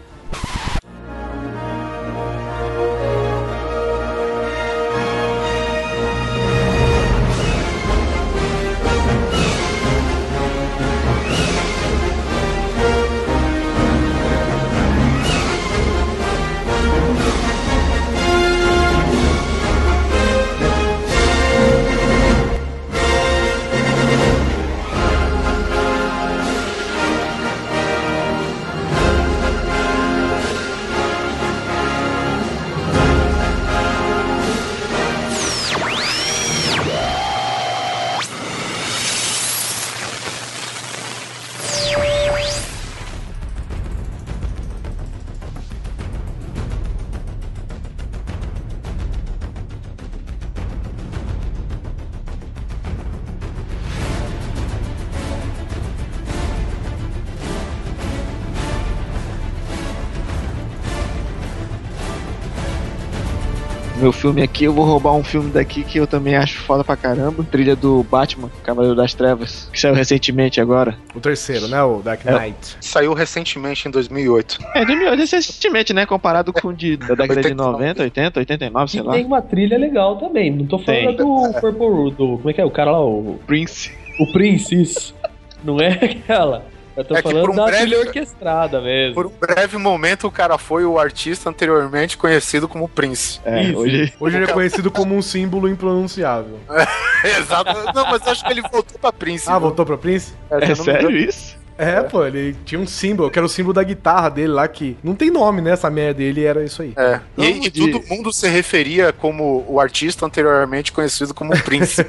Meu 64.05 64.11
filme 64.11 64.43
aqui, 64.43 64.65
eu 64.65 64.71
vou 64.71 64.85
roubar 64.85 65.13
um 65.15 65.23
filme 65.23 65.49
daqui 65.49 65.83
que 65.83 65.97
eu 65.99 66.05
também 66.05 66.35
acho 66.35 66.59
foda 66.59 66.83
pra 66.83 66.95
caramba. 66.95 67.43
Trilha 67.43 67.75
do 67.75 68.03
Batman, 68.03 68.51
Cavaleiro 68.63 68.95
das 68.95 69.15
Trevas, 69.15 69.67
que 69.73 69.79
saiu 69.79 69.95
recentemente 69.95 70.61
agora. 70.61 70.95
O 71.15 71.19
terceiro, 71.19 71.67
né? 71.67 71.81
O 71.81 72.03
Dark 72.03 72.23
Knight. 72.23 72.77
Saiu 72.81 73.15
recentemente 73.15 73.87
em 73.87 73.91
2008. 73.91 74.59
É, 74.75 74.85
de 74.85 74.95
mil- 74.95 75.15
recentemente, 75.15 75.91
né? 75.91 76.05
Comparado 76.05 76.53
com 76.53 76.67
o 76.67 76.73
de, 76.73 76.97
da 76.97 77.15
década 77.17 77.41
de 77.41 77.55
90, 77.55 78.03
80, 78.03 78.39
89, 78.41 78.91
sei 78.91 78.99
E 78.99 79.03
lá. 79.03 79.13
tem 79.13 79.25
uma 79.25 79.41
trilha 79.41 79.75
legal 79.75 80.17
também. 80.17 80.51
Não 80.51 80.67
tô 80.67 80.77
falando 80.77 81.05
Tem. 81.07 81.15
do 81.17 81.53
Purple 81.59 82.11
do 82.15 82.37
Como 82.37 82.49
é 82.51 82.53
que 82.53 82.61
é? 82.61 82.65
O 82.65 82.69
cara 82.69 82.91
lá, 82.91 83.03
o. 83.03 83.39
Prince. 83.47 83.91
O 84.19 84.31
Prince, 84.31 84.79
isso. 84.83 85.15
Não 85.63 85.79
é 85.81 85.87
aquela. 85.97 86.63
Eu 86.95 87.03
tô 87.03 87.13
É 87.15 87.21
que 87.21 87.27
falando 87.29 87.41
por 87.45 87.49
um 87.51 87.55
da 87.55 87.65
breve- 87.65 87.81
trilha 87.81 87.99
orquestrada 87.99 88.79
mesmo. 88.81 89.15
Por 89.15 89.25
um 89.25 89.31
breve 89.37 89.77
momento, 89.77 90.27
o 90.27 90.31
cara 90.31 90.57
foi 90.57 90.85
o 90.85 90.97
artista 90.97 91.49
anteriormente 91.49 92.17
conhecido 92.17 92.67
como 92.67 92.87
Prince. 92.87 93.39
É, 93.43 93.63
Isso. 93.63 93.77
hoje. 93.79 94.13
Hoje 94.19 94.37
ele 94.37 94.45
é 94.45 94.47
conhecido 94.53 94.89
como 94.89 95.13
um 95.15 95.21
símbolo 95.21 95.67
impronunciável. 95.67 96.59
Exato. 97.23 97.73
Não, 97.93 98.05
mas 98.05 98.25
eu 98.25 98.31
acho 98.31 98.45
que 98.45 98.51
ele 98.51 98.61
voltou 98.61 98.97
pra 98.99 99.11
Prince. 99.11 99.45
Ah, 99.49 99.53
viu? 99.53 99.61
voltou 99.61 99.85
pra 99.85 99.97
Prince? 99.97 100.33
É, 100.49 100.71
É 100.71 100.75
sério 100.75 101.11
isso? 101.11 101.57
É, 101.77 102.01
pô, 102.03 102.25
ele 102.25 102.55
tinha 102.63 102.79
um 102.79 102.87
símbolo, 102.87 103.29
que 103.29 103.37
era 103.37 103.45
o 103.45 103.49
símbolo 103.49 103.73
da 103.73 103.83
guitarra 103.83 104.29
dele 104.29 104.47
lá, 104.53 104.65
que 104.67 104.95
não 105.03 105.13
tem 105.13 105.29
nome, 105.29 105.61
né? 105.61 105.71
Essa 105.71 105.89
merda 105.89 106.13
dele 106.19 106.45
era 106.45 106.63
isso 106.63 106.81
aí. 106.81 106.93
É. 106.95 107.19
E, 107.37 107.65
e 107.65 107.69
de- 107.69 107.91
todo 107.91 108.07
mundo 108.07 108.31
se 108.31 108.47
referia 108.47 109.11
como 109.11 109.65
o 109.67 109.77
artista 109.79 110.25
anteriormente 110.25 110.91
conhecido 110.93 111.33
como 111.33 111.51
Prince. 111.63 112.05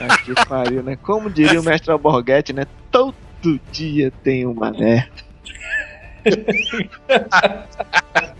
Ah, 0.00 0.16
que 0.24 0.32
pariu, 0.46 0.82
né? 0.82 0.96
Como 1.02 1.28
diria 1.28 1.60
o 1.60 1.64
mestre 1.64 1.90
Alborguete, 1.90 2.52
né? 2.54 2.66
Todo 2.90 3.14
dia 3.70 4.10
tem 4.24 4.46
uma 4.46 4.70
merda. 4.70 5.10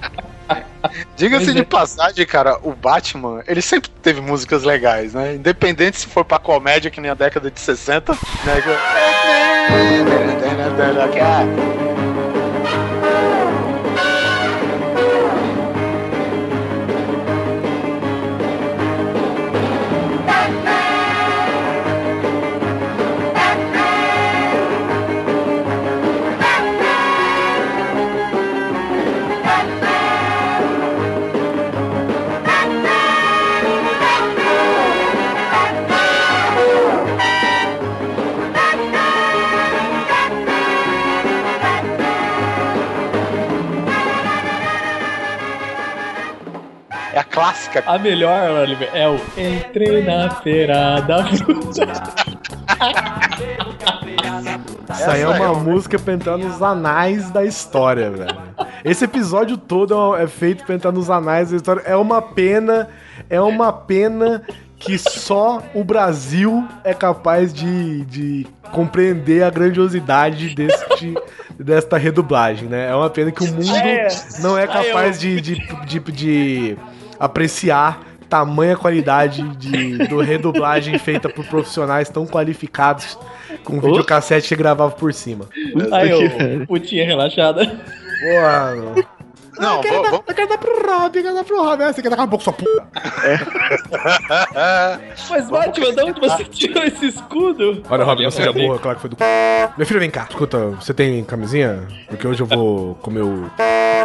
Diga-se 1.16 1.52
de 1.52 1.60
é. 1.60 1.64
passagem, 1.64 2.26
cara, 2.26 2.58
o 2.62 2.72
Batman, 2.72 3.42
ele 3.46 3.62
sempre 3.62 3.90
teve 4.02 4.20
músicas 4.20 4.62
legais, 4.64 5.14
né? 5.14 5.34
Independente 5.34 5.98
se 5.98 6.06
for 6.06 6.24
pra 6.24 6.38
comédia, 6.38 6.90
que 6.90 7.00
nem 7.00 7.10
a 7.10 7.14
década 7.14 7.50
de 7.50 7.60
60, 7.60 8.12
né? 8.12 8.18
Clássica. 47.38 47.84
A 47.86 47.98
melhor, 47.98 48.50
Oliver, 48.50 48.90
é 48.92 49.08
o 49.08 49.16
Entrei 49.36 50.02
na 50.02 50.30
feira 50.30 51.00
da 51.00 51.24
fruta. 51.24 51.84
Isso 54.92 55.10
aí 55.10 55.20
é 55.22 55.28
uma 55.28 55.54
música 55.54 55.98
pra 55.98 56.14
entrar 56.14 56.36
nos 56.36 56.62
anais 56.62 57.30
da 57.30 57.44
história, 57.44 58.10
velho. 58.10 58.36
Esse 58.84 59.04
episódio 59.04 59.56
todo 59.56 60.16
é 60.16 60.26
feito 60.26 60.64
pra 60.64 60.74
entrar 60.74 60.92
nos 60.92 61.10
anais 61.10 61.50
da 61.50 61.56
história. 61.56 61.82
É 61.84 61.96
uma 61.96 62.20
pena, 62.20 62.88
é 63.28 63.40
uma 63.40 63.72
pena 63.72 64.42
que 64.78 64.96
só 64.96 65.62
o 65.74 65.82
Brasil 65.82 66.66
é 66.84 66.94
capaz 66.94 67.52
de, 67.52 68.04
de 68.04 68.46
compreender 68.72 69.42
a 69.42 69.50
grandiosidade 69.50 70.54
deste, 70.54 71.14
desta 71.58 71.98
redublagem, 71.98 72.68
né? 72.68 72.88
É 72.88 72.94
uma 72.94 73.10
pena 73.10 73.32
que 73.32 73.42
o 73.42 73.46
mundo 73.48 73.74
É. 73.74 74.08
não 74.40 74.56
é 74.56 74.66
capaz 74.66 75.18
de, 75.18 75.40
de, 75.40 75.54
de, 75.84 75.98
de 76.00 76.76
apreciar 77.18 78.00
tamanha 78.28 78.76
qualidade 78.76 79.42
de, 79.56 80.06
do 80.06 80.20
redublagem 80.20 80.98
feita 80.98 81.28
por 81.28 81.44
profissionais 81.46 82.10
tão 82.10 82.26
qualificados 82.26 83.18
com 83.64 83.80
videocassete 83.80 84.48
que 84.48 84.56
gravava 84.56 84.92
por 84.92 85.14
cima. 85.14 85.46
Aí, 85.92 86.10
eu, 86.10 86.66
putinha 86.66 87.06
relaxada. 87.06 87.64
Boa, 87.64 88.74
mano. 88.74 89.17
Não, 89.58 89.76
eu 89.76 89.80
quero, 89.80 89.94
vou- 89.94 90.02
dar, 90.04 90.10
vou- 90.10 90.24
eu 90.26 90.34
quero 90.34 90.48
dar 90.48 90.58
pro 90.58 90.86
Rob, 90.86 91.16
eu 91.16 91.22
quero 91.22 91.34
dar 91.34 91.44
pro 91.44 91.62
Rob. 91.62 91.82
Ah, 91.82 91.92
Você 91.92 92.02
quer 92.02 92.10
dar 92.10 92.22
um 92.22 92.28
pouco 92.28 92.44
sua 92.44 92.52
puta. 92.52 92.86
Mas, 95.30 95.48
Batman, 95.50 95.92
de 95.92 96.02
onde 96.02 96.20
você 96.20 96.44
tirou 96.44 96.84
esse 96.84 97.06
escudo? 97.06 97.82
Olha, 97.88 98.04
Rob, 98.04 98.22
não 98.22 98.30
seja 98.30 98.52
burra, 98.52 98.78
claro 98.78 98.96
que 98.96 99.00
foi 99.02 99.10
do 99.10 99.16
c. 99.16 99.24
Meu 99.76 99.86
filho, 99.86 100.00
vem 100.00 100.10
cá. 100.10 100.26
Escuta, 100.28 100.58
você 100.70 100.92
tem 100.94 101.24
camisinha? 101.24 101.86
Porque 102.08 102.26
hoje 102.26 102.42
eu 102.42 102.46
vou 102.46 102.94
comer 102.96 103.22
o 103.22 103.50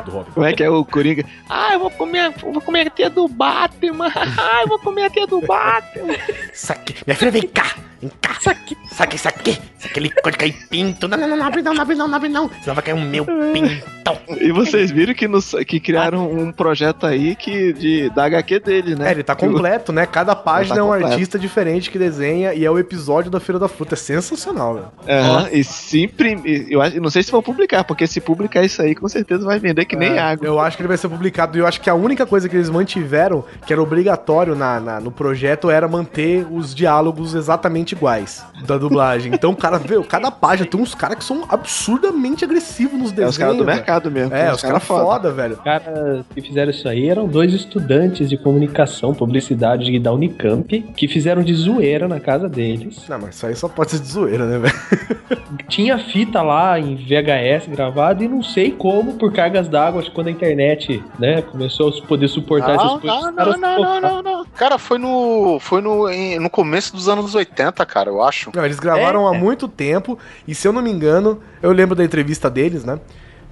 do 0.06 0.12
Rob. 0.12 0.26
Como 0.34 0.46
é 0.46 0.54
que 0.54 0.64
é 0.64 0.70
o 0.70 0.84
Coringa? 0.86 1.24
Ah, 1.50 1.74
eu 1.74 1.80
vou 1.80 1.92
comer, 1.92 2.34
eu 2.44 2.52
vou 2.52 2.62
comer 2.62 2.88
a 2.88 2.90
tia 2.90 3.10
do 3.10 3.28
Batman. 3.28 4.12
Ah, 4.38 4.62
eu 4.64 4.68
vou 4.68 4.80
comer 4.80 5.04
a 5.06 5.10
tia 5.10 5.26
do 5.28 5.40
Batman. 5.42 6.16
Isso 6.54 6.72
aqui. 6.72 6.96
Minha 7.06 7.16
filha, 7.16 7.32
vem 7.32 7.44
cá. 7.48 7.76
Vem 8.04 8.12
cá. 8.22 8.34
Isso 8.40 8.50
aqui. 8.50 8.78
Saque, 8.92 9.18
saque. 9.18 9.58
Aquele 9.86 10.10
cor 10.10 10.32
de 10.36 10.52
pinto. 10.70 11.08
Não, 11.08 11.18
não, 11.18 11.28
não, 11.28 11.38
não 11.38 11.46
abre 11.46 11.62
não, 11.62 11.74
não 11.74 11.82
abre 11.82 11.96
não, 11.96 12.08
não 12.08 12.16
abre 12.16 12.30
não. 12.30 12.50
Senão 12.62 12.76
vai 12.76 12.84
cair 12.84 12.94
o 12.94 13.02
meu 13.02 13.26
pintão. 13.26 14.18
E 14.40 14.52
vocês 14.52 14.92
viram 14.92 15.14
que, 15.14 15.28
nos- 15.28 15.56
que 15.68 15.80
criaram 15.80 16.30
um 16.32 16.52
projeto 16.52 17.06
aí 17.06 17.36
que 17.36 17.74
de, 17.74 18.10
da 18.10 18.26
HQ 18.26 18.60
dele, 18.60 18.96
né? 18.96 19.10
É, 19.10 19.12
ele 19.12 19.24
tá 19.24 19.36
completo, 19.36 19.92
né? 19.92 20.06
Cada 20.06 20.36
página 20.36 20.76
Tá 20.76 20.82
é 20.82 20.84
um 20.84 20.88
completo. 20.88 21.12
artista 21.14 21.40
diferente 21.40 21.90
que 21.92 21.98
desenha 22.00 22.54
e 22.54 22.64
é 22.66 22.72
o 22.72 22.78
episódio 22.80 23.30
da 23.32 23.40
Feira 23.40 23.60
da 23.60 23.68
Fruta. 23.68 23.94
É 23.96 23.98
sensacional, 23.98 24.74
velho. 24.76 24.88
Aham, 25.08 25.50
e 25.52 25.64
sempre. 25.64 26.66
Eu 26.70 26.82
acho, 26.82 27.00
não 27.02 27.10
sei 27.10 27.24
se 27.24 27.32
vão 27.32 27.42
publicar, 27.42 27.84
porque 27.84 28.06
se 28.08 28.20
publicar 28.22 28.64
isso 28.64 28.82
aí, 28.82 28.96
com 28.96 29.08
certeza 29.08 29.46
vai 29.46 29.60
vender 29.60 29.86
que 29.86 29.96
nem 29.96 30.14
É, 30.14 30.20
água. 30.20 30.46
Eu 30.48 30.60
acho 30.60 30.76
que 30.78 30.82
ele 30.84 30.88
vai 30.88 30.98
ser 30.98 31.10
publicado. 31.10 31.58
E 31.58 31.62
eu 31.62 31.68
acho 31.68 31.80
que 31.82 31.90
a 31.90 31.94
única 31.96 32.26
coisa 32.26 32.48
que 32.50 32.56
eles 32.56 32.70
mantiveram, 32.70 33.44
que 33.66 33.72
era 33.74 33.82
obrigatório 33.82 34.56
na, 34.56 34.80
na- 34.80 35.00
no 35.00 35.12
projeto, 35.12 35.70
era 35.70 35.88
manter 35.88 36.46
os 36.50 36.74
diálogos 36.74 37.34
exatamente 37.36 37.93
iguais 37.94 38.46
da 38.66 38.78
dublagem. 38.78 39.34
Então, 39.34 39.52
o 39.52 39.56
cara, 39.56 39.78
vê, 39.78 40.02
cada 40.04 40.30
página 40.32 40.68
tem 40.70 40.80
uns 40.80 40.94
caras 40.94 41.18
que 41.18 41.24
são 41.24 41.44
absurdamente 41.50 42.44
agressivos 42.44 43.00
nos 43.00 43.12
É 43.12 43.16
desenhos. 43.16 43.32
os 43.32 43.38
caras 43.38 43.58
do 43.58 43.66
mercado 43.66 44.12
mesmo. 44.12 44.34
É, 44.36 44.46
tem 44.46 44.54
os 44.54 44.62
caras 44.62 44.84
foda, 44.84 45.32
velho. 45.32 45.54
Os 45.56 45.62
caras 45.62 46.26
que 46.34 46.42
fizeram 46.42 46.72
isso 46.72 46.88
aí 46.88 47.08
eram 47.10 47.28
dois 47.28 47.54
estudantes 47.54 48.30
de 48.30 48.38
comunicação, 48.38 49.14
publicidade 49.14 49.98
da 50.00 50.12
Unicamp, 50.12 50.82
que 50.96 51.08
fizeram 51.08 51.42
de 51.44 51.54
zoeira 51.54 52.08
na 52.08 52.20
casa 52.20 52.48
deles. 52.50 53.04
Não, 53.08 53.20
mas 53.20 53.36
isso 53.36 53.46
aí 53.48 53.56
só 53.56 53.68
pode 53.68 53.92
ser 53.92 54.00
de 54.00 54.08
zoeira, 54.08 54.46
né, 54.46 54.60
velho? 54.60 54.74
Tinha 55.70 55.98
fita 55.98 56.42
lá 56.42 56.80
em 56.80 56.96
VHS 56.96 57.68
gravado 57.68 58.24
e 58.24 58.28
não 58.28 58.44
sei 58.44 58.72
como, 58.72 59.14
por 59.14 59.32
cargas 59.32 59.68
d'água, 59.68 60.02
acho 60.02 60.10
que 60.10 60.16
quando 60.16 60.28
a 60.28 60.32
internet, 60.32 61.04
né, 61.20 61.42
começou 61.42 61.90
a 61.90 62.08
poder 62.08 62.28
suportar 62.28 62.76
essas 62.76 62.84
Não, 62.88 63.00
coisas. 63.00 63.22
não, 63.36 63.50
os 63.52 63.60
não, 63.60 63.80
não, 63.82 64.02
não, 64.02 64.02
não, 64.02 64.22
não. 64.24 64.46
Cara, 64.56 64.78
foi 64.78 64.98
no. 64.98 65.58
Foi 65.60 65.82
no, 65.82 66.10
em- 66.10 66.40
no 66.40 66.50
começo 66.50 66.94
dos 66.96 67.08
anos 67.08 67.34
80, 67.36 67.83
cara, 67.86 68.10
eu 68.10 68.22
acho. 68.22 68.52
Não, 68.56 68.66
eles 68.66 68.80
gravaram 68.80 69.28
há 69.28 69.34
muito 69.34 69.68
tempo. 69.68 70.18
E 70.48 70.56
se 70.56 70.68
eu 70.68 70.74
não 70.74 70.82
me 70.82 70.92
engano, 70.92 71.40
eu 71.62 71.72
lembro 71.72 71.96
da 71.96 72.04
entrevista 72.04 72.50
deles, 72.50 72.84
né? 72.84 73.00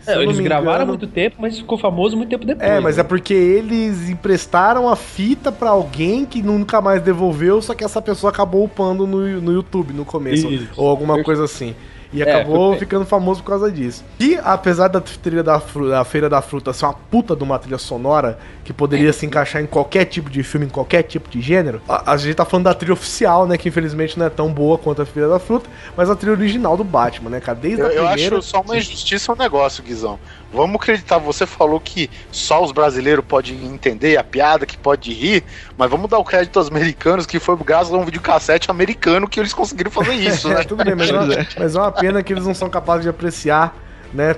Se 0.01 0.11
É, 0.11 0.21
eles 0.21 0.39
gravaram 0.39 0.83
há 0.83 0.85
muito 0.87 1.05
tempo, 1.05 1.35
mas 1.39 1.57
ficou 1.57 1.77
famoso 1.77 2.17
muito 2.17 2.29
tempo 2.29 2.43
depois. 2.43 2.67
É, 2.67 2.79
mas 2.79 2.97
né? 2.97 3.01
é 3.01 3.03
porque 3.03 3.33
eles 3.33 4.09
emprestaram 4.09 4.89
a 4.89 4.95
fita 4.95 5.51
pra 5.51 5.69
alguém 5.69 6.25
que 6.25 6.41
nunca 6.41 6.81
mais 6.81 7.01
devolveu, 7.03 7.61
só 7.61 7.75
que 7.75 7.83
essa 7.83 8.01
pessoa 8.01 8.31
acabou 8.31 8.63
upando 8.63 9.05
no, 9.05 9.39
no 9.39 9.53
YouTube 9.53 9.93
no 9.93 10.03
começo, 10.03 10.47
Isso. 10.47 10.69
ou 10.75 10.89
alguma 10.89 11.23
coisa 11.23 11.43
assim. 11.43 11.75
E 12.13 12.21
É, 12.21 12.35
acabou 12.35 12.71
foi- 12.71 12.79
ficando 12.79 13.05
famoso 13.05 13.41
por 13.41 13.49
causa 13.51 13.71
disso. 13.71 14.03
E 14.19 14.37
apesar 14.43 14.89
da 14.89 14.99
trilha 14.99 15.41
da, 15.41 15.61
da 15.89 16.03
Feira 16.03 16.29
da 16.29 16.41
Fruta 16.41 16.73
ser 16.73 16.85
uma 16.85 16.93
puta 16.93 17.35
de 17.35 17.43
uma 17.43 17.57
trilha 17.57 17.77
sonora 17.77 18.37
que 18.65 18.73
poderia 18.73 19.13
se 19.13 19.25
encaixar 19.25 19.61
em 19.61 19.65
qualquer 19.65 20.05
tipo 20.05 20.29
de 20.29 20.43
filme, 20.43 20.65
em 20.65 20.69
qualquer 20.69 21.03
tipo 21.03 21.29
de 21.29 21.41
gênero, 21.41 21.81
a, 21.87 22.11
a 22.11 22.17
gente 22.17 22.35
tá 22.35 22.43
falando 22.45 22.65
da 22.65 22.73
trilha 22.73 22.93
oficial, 22.93 23.47
né? 23.47 23.57
Que 23.57 23.69
infelizmente 23.69 24.19
não 24.19 24.25
é 24.25 24.29
tão 24.29 24.51
boa 24.51 24.77
quanto 24.77 25.01
a 25.01 25.05
Feira 25.05 25.29
da 25.29 25.39
Fruta, 25.39 25.69
mas 25.95 26.09
a 26.09 26.15
trilha 26.15 26.33
original 26.33 26.75
do 26.75 26.83
Batman, 26.83 27.29
né, 27.29 27.39
cara? 27.39 27.57
Desde 27.57 27.79
Eu, 27.81 27.87
a 27.87 27.89
eu 27.93 28.05
primeira. 28.07 28.37
acho 28.39 28.47
só 28.47 28.61
uma 28.61 28.77
injustiça 28.77 29.31
um 29.31 29.35
negócio, 29.35 29.81
Guizão. 29.83 30.19
Vamos 30.53 30.75
acreditar, 30.75 31.17
você 31.17 31.45
falou 31.45 31.79
que 31.79 32.09
só 32.31 32.63
os 32.63 32.71
brasileiros 32.71 33.23
podem 33.25 33.65
entender 33.65 34.17
a 34.17 34.23
piada, 34.23 34.65
que 34.65 34.77
pode 34.77 35.13
rir, 35.13 35.43
mas 35.77 35.89
vamos 35.89 36.09
dar 36.09 36.17
o 36.17 36.25
crédito 36.25 36.59
aos 36.59 36.67
americanos, 36.67 37.25
que 37.25 37.39
foi 37.39 37.55
graças 37.57 37.93
a 37.93 37.97
um 37.97 38.03
videocassete 38.03 38.69
americano 38.69 39.29
que 39.29 39.39
eles 39.39 39.53
conseguiram 39.53 39.89
fazer 39.89 40.13
isso, 40.13 40.49
né? 40.49 40.61
É, 40.61 40.63
tudo 40.63 40.83
bem, 40.83 40.95
mas 40.95 41.09
é, 41.09 41.13
uma, 41.13 41.27
mas 41.57 41.75
é 41.75 41.79
uma 41.79 41.91
pena 41.91 42.21
que 42.21 42.33
eles 42.33 42.45
não 42.45 42.53
são 42.53 42.69
capazes 42.69 43.03
de 43.03 43.09
apreciar, 43.09 43.75
né? 44.13 44.35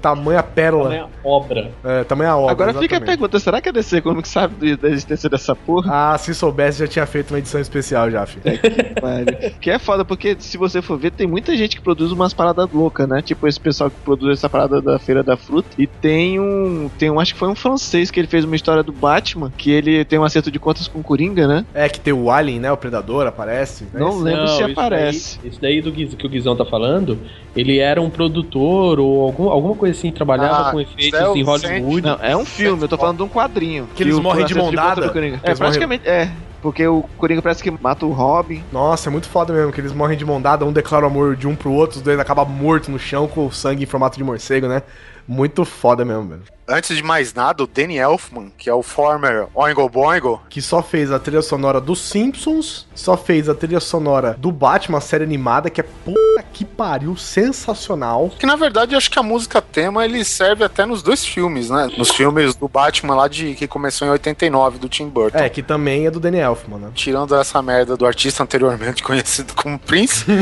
Tamanha 0.00 0.42
pérola. 0.42 0.84
Tamanha 0.84 1.08
obra. 1.22 1.70
É, 1.84 2.04
tamanha 2.04 2.36
obra. 2.36 2.52
Agora 2.52 2.72
fica 2.72 2.82
a 2.82 2.84
exatamente. 2.84 3.06
pergunta: 3.06 3.38
será 3.38 3.60
que 3.60 3.68
a 3.68 3.72
DC 3.72 4.00
Comics 4.00 4.30
sabe 4.30 4.76
da 4.76 4.88
existência 4.88 5.28
dessa 5.28 5.54
porra? 5.54 6.12
Ah, 6.12 6.18
se 6.18 6.34
soubesse, 6.34 6.80
já 6.80 6.86
tinha 6.86 7.06
feito 7.06 7.30
uma 7.32 7.38
edição 7.38 7.60
especial 7.60 8.10
já, 8.10 8.26
filho. 8.26 8.42
Velho. 8.44 9.54
Que 9.60 9.70
é 9.70 9.78
foda, 9.78 10.04
porque 10.04 10.36
se 10.38 10.56
você 10.56 10.82
for 10.82 10.98
ver, 10.98 11.12
tem 11.12 11.26
muita 11.26 11.56
gente 11.56 11.76
que 11.76 11.82
produz 11.82 12.12
umas 12.12 12.32
paradas 12.32 12.70
loucas, 12.72 13.08
né? 13.08 13.22
Tipo 13.22 13.46
esse 13.46 13.60
pessoal 13.60 13.90
que 13.90 13.96
produz 14.00 14.38
essa 14.38 14.48
parada 14.48 14.80
da 14.80 14.98
Feira 14.98 15.22
da 15.22 15.36
Fruta. 15.36 15.68
E 15.78 15.86
tem 15.86 16.38
um. 16.40 16.90
Tem 16.98 17.10
um, 17.10 17.18
acho 17.20 17.32
que 17.34 17.38
foi 17.38 17.48
um 17.48 17.54
francês 17.54 18.10
que 18.10 18.20
ele 18.20 18.28
fez 18.28 18.44
uma 18.44 18.56
história 18.56 18.82
do 18.82 18.92
Batman, 18.92 19.52
que 19.56 19.70
ele 19.70 20.04
tem 20.04 20.18
um 20.18 20.24
acerto 20.24 20.50
de 20.50 20.58
contas 20.58 20.88
com 20.88 21.00
o 21.00 21.02
Coringa, 21.02 21.46
né? 21.46 21.64
É, 21.74 21.88
que 21.88 22.00
tem 22.00 22.12
o 22.12 22.30
Alien, 22.30 22.60
né? 22.60 22.72
O 22.72 22.76
Predador 22.76 23.26
aparece. 23.26 23.84
né? 23.84 24.00
Não 24.00 24.18
lembro 24.18 24.48
se 24.48 24.54
isso 24.62 24.72
aparece. 24.72 25.38
Daí, 25.40 25.50
isso 25.50 25.60
daí 25.60 25.82
do 25.82 25.92
Guiz, 25.92 26.14
que 26.14 26.26
o 26.26 26.30
Guizão 26.30 26.56
tá 26.56 26.64
falando, 26.64 27.18
ele 27.56 27.78
era 27.78 28.00
um 28.00 28.10
produtor 28.10 28.98
ou 28.98 29.22
algum, 29.22 29.48
alguma 29.66 29.78
coisa 29.78 29.98
assim, 29.98 30.10
trabalhava 30.12 30.68
Ah, 30.68 30.72
com 30.72 30.80
efeitos 30.80 31.18
é 31.20 31.28
o 31.28 31.36
em 31.36 31.42
Hollywood. 31.42 32.02
Não, 32.06 32.18
é 32.20 32.36
um 32.36 32.44
filme, 32.44 32.82
eu 32.84 32.88
tô 32.88 32.96
falando 32.96 33.18
de 33.18 33.22
um 33.22 33.28
quadrinho. 33.28 33.88
Que 33.94 34.02
eles 34.02 34.16
o- 34.16 34.22
morrem 34.22 34.44
o 34.44 34.46
de 34.46 34.52
acerto 34.52 34.62
mão 34.64 34.70
contas 34.72 34.96
dada? 34.96 35.06
do 35.08 35.12
Coringa. 35.12 35.38
Que 35.38 35.46
É, 35.46 35.48
eles 35.50 35.58
morrem- 35.60 35.72
praticamente, 35.72 36.08
é. 36.08 36.30
Porque 36.62 36.86
o 36.86 37.04
Coringa 37.18 37.42
parece 37.42 37.62
que 37.62 37.70
mata 37.70 38.06
o 38.06 38.12
Robin. 38.12 38.62
Nossa, 38.72 39.08
é 39.08 39.12
muito 39.12 39.28
foda 39.28 39.52
mesmo, 39.52 39.70
que 39.70 39.80
eles 39.80 39.92
morrem 39.92 40.16
de 40.16 40.24
mão 40.24 40.40
dada, 40.40 40.64
um 40.64 40.72
declara 40.72 41.04
o 41.04 41.08
amor 41.08 41.36
de 41.36 41.46
um 41.46 41.54
pro 41.54 41.70
outro, 41.70 41.98
os 41.98 42.02
dois 42.02 42.18
acabam 42.18 42.48
mortos 42.48 42.88
no 42.88 42.98
chão 42.98 43.28
com 43.28 43.46
o 43.46 43.52
sangue 43.52 43.82
em 43.82 43.86
formato 43.86 44.16
de 44.16 44.24
morcego, 44.24 44.66
né? 44.66 44.82
Muito 45.26 45.64
foda 45.64 46.04
mesmo, 46.04 46.28
velho. 46.28 46.42
Antes 46.66 46.96
de 46.96 47.02
mais 47.02 47.34
nada, 47.34 47.62
o 47.62 47.66
Danny 47.66 47.98
Elfman, 47.98 48.50
que 48.56 48.70
é 48.70 48.74
o 48.74 48.82
former 48.82 49.48
Oingo 49.54 49.86
Boingo, 49.86 50.40
Que 50.48 50.62
só 50.62 50.82
fez 50.82 51.12
a 51.12 51.18
trilha 51.18 51.42
sonora 51.42 51.78
dos 51.78 52.00
Simpsons, 52.00 52.86
só 52.94 53.18
fez 53.18 53.50
a 53.50 53.54
trilha 53.54 53.80
sonora 53.80 54.34
do 54.38 54.50
Batman, 54.50 54.96
a 54.96 55.00
série 55.00 55.24
animada, 55.24 55.68
que 55.68 55.82
é 55.82 55.84
puta 55.84 56.42
que 56.54 56.64
pariu, 56.64 57.16
sensacional. 57.16 58.30
que 58.38 58.46
na 58.46 58.56
verdade 58.56 58.94
eu 58.94 58.98
acho 58.98 59.10
que 59.10 59.18
a 59.18 59.22
música 59.22 59.60
tema 59.60 60.04
ele 60.06 60.24
serve 60.24 60.64
até 60.64 60.86
nos 60.86 61.02
dois 61.02 61.26
filmes, 61.26 61.68
né? 61.68 61.90
Nos 61.98 62.10
filmes 62.10 62.54
do 62.54 62.66
Batman 62.66 63.14
lá 63.14 63.28
de 63.28 63.54
que 63.54 63.66
começou 63.66 64.08
em 64.08 64.10
89 64.12 64.78
do 64.78 64.88
Tim 64.88 65.08
Burton. 65.08 65.36
É, 65.38 65.50
que 65.50 65.62
também 65.62 66.06
é 66.06 66.10
do 66.10 66.18
Danny 66.18 66.38
Elfman, 66.38 66.78
né? 66.78 66.90
Tirando 66.94 67.34
essa 67.34 67.60
merda 67.60 67.94
do 67.94 68.06
artista 68.06 68.42
anteriormente 68.42 69.02
conhecido 69.04 69.52
como 69.54 69.78
Prince, 69.78 70.24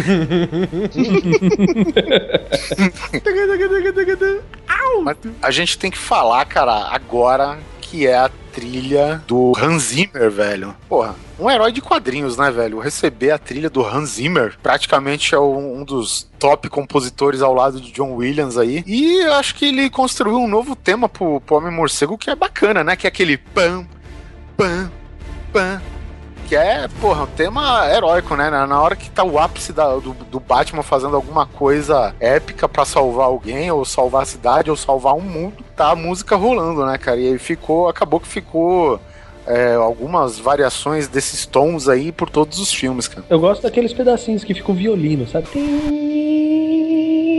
a 5.43 5.51
gente 5.51 5.79
tem 5.79 5.91
que 5.91 5.99
falar, 5.99 6.45
cara, 6.45 6.89
agora 6.89 7.59
que 7.81 8.07
é 8.07 8.17
a 8.17 8.31
trilha 8.53 9.23
do 9.27 9.53
Hans 9.59 9.85
Zimmer, 9.85 10.31
velho. 10.31 10.75
Porra, 10.89 11.17
um 11.39 11.51
herói 11.51 11.73
de 11.73 11.81
quadrinhos, 11.81 12.37
né, 12.37 12.51
velho? 12.51 12.79
Receber 12.79 13.31
a 13.31 13.39
trilha 13.39 13.69
do 13.69 13.85
Hans 13.85 14.11
Zimmer, 14.11 14.57
praticamente 14.63 15.35
é 15.35 15.41
um 15.41 15.83
dos 15.85 16.29
top 16.39 16.69
compositores 16.69 17.43
ao 17.43 17.55
lado 17.55 17.81
de 17.81 17.91
John 17.93 18.13
Williams 18.15 18.59
aí. 18.59 18.85
E 18.87 19.23
acho 19.25 19.55
que 19.55 19.67
ele 19.67 19.91
construiu 19.91 20.37
um 20.37 20.49
novo 20.49 20.77
tema 20.77 21.09
pro, 21.09 21.41
pro 21.41 21.57
Homem 21.57 21.73
Morcego 21.73 22.19
que 22.19 22.31
é 22.31 22.37
bacana, 22.37 22.85
né? 22.85 22.95
Que 22.95 23.07
é 23.07 23.09
aquele 23.09 23.37
pam, 23.37 23.87
pam, 24.57 24.91
pam. 25.53 25.81
Que 26.53 26.57
é, 26.57 26.87
porra, 27.01 27.23
um 27.23 27.27
tema 27.29 27.89
heróico, 27.91 28.37
né? 28.37 28.51
Na 28.51 28.83
hora 28.83 28.95
que 28.95 29.09
tá 29.11 29.25
o 29.25 29.39
ápice 29.39 29.73
da- 29.73 29.95
do, 29.95 30.13
do 30.13 30.39
Batman 30.39 30.83
fazendo 30.83 31.17
alguma 31.17 31.47
coisa 31.47 32.15
épica 32.21 32.69
pra 32.69 32.85
salvar 32.85 33.25
alguém, 33.25 33.71
ou 33.71 33.87
salvar 33.87 34.21
a 34.25 34.27
cidade, 34.27 34.69
ou 34.69 34.77
salvar 34.77 35.15
um 35.15 35.23
mundo, 35.23 35.65
tá 35.75 35.89
a 35.93 35.97
música 35.97 36.37
rolando, 36.37 36.85
né, 36.85 36.99
cara? 36.99 37.19
E 37.19 37.27
aí 37.29 37.39
ficou, 37.39 37.89
acabou 37.89 38.21
que 38.21 38.29
ficou 38.29 39.01
é, 39.47 39.73
algumas 39.77 40.39
variações 40.39 41.09
desses 41.09 41.47
tons 41.47 41.89
aí 41.89 42.13
por 42.13 42.29
todos 42.29 42.59
os 42.59 42.71
filmes, 42.71 43.09
cara. 43.09 43.25
Eu 43.31 43.41
gosto 43.41 43.63
daqueles 43.63 43.95
pedacinhos 43.95 44.45
que 44.45 44.53
ficam 44.53 44.75
violino, 44.75 45.27
sabe? 45.27 45.47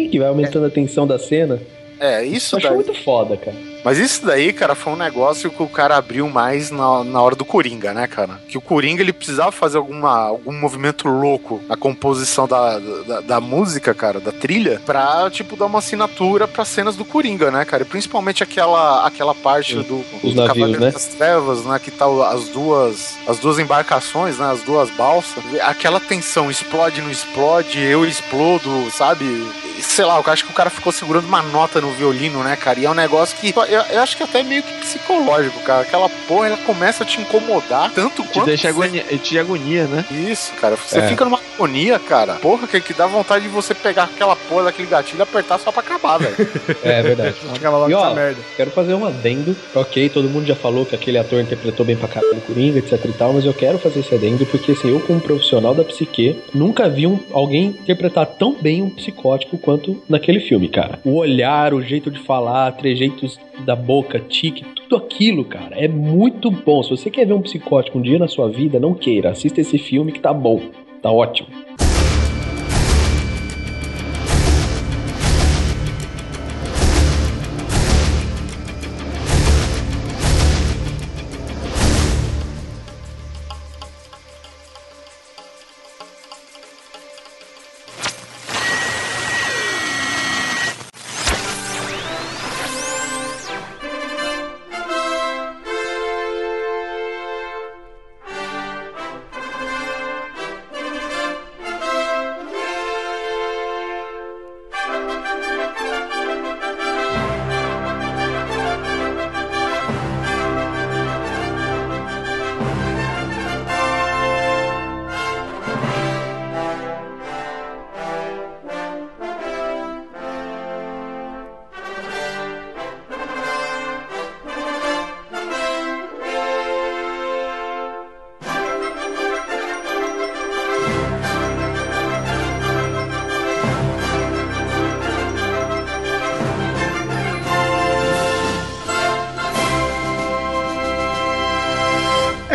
Que 0.09 0.17
vai 0.17 0.27
aumentando 0.27 0.65
a 0.65 0.71
tensão 0.71 1.05
da 1.05 1.19
cena. 1.19 1.61
É, 1.99 2.25
isso 2.25 2.55
Eu 2.55 2.57
acho 2.57 2.67
daí. 2.67 2.75
muito 2.77 2.95
foda, 3.03 3.37
cara. 3.37 3.72
Mas 3.83 3.97
isso 3.97 4.25
daí, 4.25 4.53
cara, 4.53 4.75
foi 4.75 4.93
um 4.93 4.95
negócio 4.97 5.51
que 5.51 5.61
o 5.61 5.67
cara 5.67 5.97
abriu 5.97 6.29
mais 6.29 6.71
na, 6.71 7.03
na 7.03 7.21
hora 7.21 7.35
do 7.35 7.43
Coringa, 7.43 7.93
né, 7.93 8.07
cara? 8.07 8.39
Que 8.47 8.57
o 8.57 8.61
Coringa, 8.61 9.01
ele 9.01 9.11
precisava 9.13 9.51
fazer 9.51 9.77
alguma, 9.77 10.27
algum 10.27 10.53
movimento 10.53 11.07
louco 11.07 11.61
na 11.67 11.75
composição 11.75 12.47
da, 12.47 12.79
da, 12.79 13.21
da 13.21 13.41
música, 13.41 13.93
cara, 13.93 14.19
da 14.19 14.31
trilha, 14.31 14.81
pra, 14.85 15.29
tipo, 15.29 15.55
dar 15.55 15.65
uma 15.65 15.79
assinatura 15.79 16.47
pras 16.47 16.67
cenas 16.69 16.95
do 16.95 17.03
Coringa, 17.03 17.51
né, 17.51 17.65
cara? 17.65 17.83
E 17.83 17.85
principalmente 17.85 18.41
aquela, 18.41 19.05
aquela 19.05 19.35
parte 19.35 19.75
do, 19.75 20.03
Os 20.23 20.33
do 20.33 20.35
navios, 20.35 20.47
Cavaleiro 20.47 20.81
né? 20.81 20.91
das 20.91 21.05
Trevas, 21.05 21.65
né, 21.65 21.79
que 21.79 21.91
tá 21.91 22.05
as 22.31 22.47
duas, 22.49 23.17
as 23.27 23.39
duas 23.39 23.59
embarcações, 23.59 24.37
né, 24.37 24.49
as 24.51 24.61
duas 24.61 24.89
balsas. 24.91 25.43
Aquela 25.61 25.99
tensão, 25.99 26.49
explode, 26.49 27.01
não 27.01 27.11
explode, 27.11 27.79
eu 27.79 28.05
explodo, 28.05 28.89
sabe? 28.91 29.45
Sei 29.81 30.05
lá, 30.05 30.17
eu 30.17 30.31
acho 30.31 30.45
que 30.45 30.51
o 30.51 30.55
cara 30.55 30.69
ficou 30.69 30.91
segurando 30.91 31.25
uma 31.25 31.41
nota 31.41 31.81
no 31.81 31.91
violino, 31.91 32.43
né, 32.43 32.55
cara? 32.55 32.79
E 32.79 32.85
é 32.85 32.89
um 32.89 32.93
negócio 32.93 33.37
que 33.37 33.53
eu, 33.73 33.81
eu 33.91 34.01
acho 34.01 34.15
que 34.17 34.23
até 34.23 34.39
é 34.39 34.43
meio 34.43 34.63
que 34.63 34.73
psicológico, 34.79 35.59
cara. 35.61 35.81
Aquela 35.81 36.09
porra, 36.27 36.47
ela 36.47 36.57
começa 36.57 37.03
a 37.03 37.05
te 37.05 37.19
incomodar 37.21 37.91
tanto 37.93 38.21
Te 38.23 38.29
quanto. 38.29 38.45
deixa 38.47 38.71
você- 38.71 38.83
agonia, 38.85 39.03
te 39.03 39.39
agonia, 39.39 39.83
né? 39.85 40.05
Isso, 40.11 40.53
cara. 40.53 40.75
Você 40.75 40.99
É. 40.99 41.07
fica 41.07 41.25
numa 41.25 41.39
agonia, 41.55 41.99
cara. 41.99 42.33
Porra, 42.35 42.67
que, 42.67 42.79
que 42.81 42.93
dá 42.93 43.05
vontade 43.07 43.43
de 43.43 43.49
você 43.49 43.73
pegar 43.73 44.03
aquela 44.03 44.35
porra 44.35 44.65
daquele 44.65 44.87
gatilho 44.87 45.19
e 45.19 45.21
apertar 45.23 45.59
só 45.59 45.71
pra 45.71 45.81
acabar, 45.81 46.17
velho. 46.19 46.35
É 46.83 47.01
verdade. 47.01 47.35
Acaba 47.55 47.77
logo 47.77 47.91
E 47.91 47.93
ó, 47.93 48.05
essa 48.05 48.15
merda. 48.15 48.41
quero 48.55 48.71
fazer 48.71 48.93
um 48.93 49.05
adendo. 49.05 49.55
Ok, 49.75 50.09
todo 50.09 50.29
mundo 50.29 50.45
já 50.45 50.55
falou 50.55 50.85
que 50.85 50.95
aquele 50.95 51.17
ator 51.17 51.41
interpretou 51.41 51.85
bem 51.85 51.95
pra 51.95 52.07
caralho 52.07 52.37
o 52.37 52.41
Coringa, 52.41 52.79
etc 52.79 52.99
e 53.05 53.13
tal, 53.13 53.33
mas 53.33 53.45
eu 53.45 53.53
quero 53.53 53.77
fazer 53.79 53.99
esse 54.01 54.13
adendo 54.13 54.45
porque, 54.45 54.71
assim, 54.73 54.89
eu 54.89 54.99
como 54.99 55.19
profissional 55.19 55.73
da 55.73 55.83
psique, 55.83 56.39
nunca 56.53 56.89
vi 56.89 57.07
um, 57.07 57.19
alguém 57.31 57.65
interpretar 57.67 58.25
tão 58.25 58.53
bem 58.59 58.81
um 58.81 58.89
psicótico 58.89 59.57
quanto 59.57 60.01
naquele 60.09 60.39
filme, 60.39 60.67
cara. 60.69 60.99
O 61.03 61.15
olhar, 61.17 61.73
o 61.73 61.81
jeito 61.81 62.09
de 62.11 62.19
falar, 62.19 62.71
trejeitos 62.73 63.39
da 63.63 63.75
boca, 63.75 64.19
tique, 64.19 64.63
tudo 64.75 64.95
aquilo, 64.95 65.45
cara, 65.45 65.75
é 65.75 65.87
muito 65.87 66.51
bom. 66.51 66.83
Se 66.83 66.91
você 66.91 67.09
quer 67.09 67.25
ver 67.25 67.33
um 67.33 67.41
psicótico 67.41 67.97
um 67.97 68.01
dia 68.01 68.19
na 68.19 68.27
sua 68.27 68.49
vida, 68.49 68.79
não 68.79 68.93
queira. 68.93 69.31
Assista 69.31 69.61
esse 69.61 69.77
filme 69.77 70.11
que 70.11 70.19
tá 70.19 70.33
bom. 70.33 70.61
Tá 71.01 71.11
ótimo. 71.11 71.49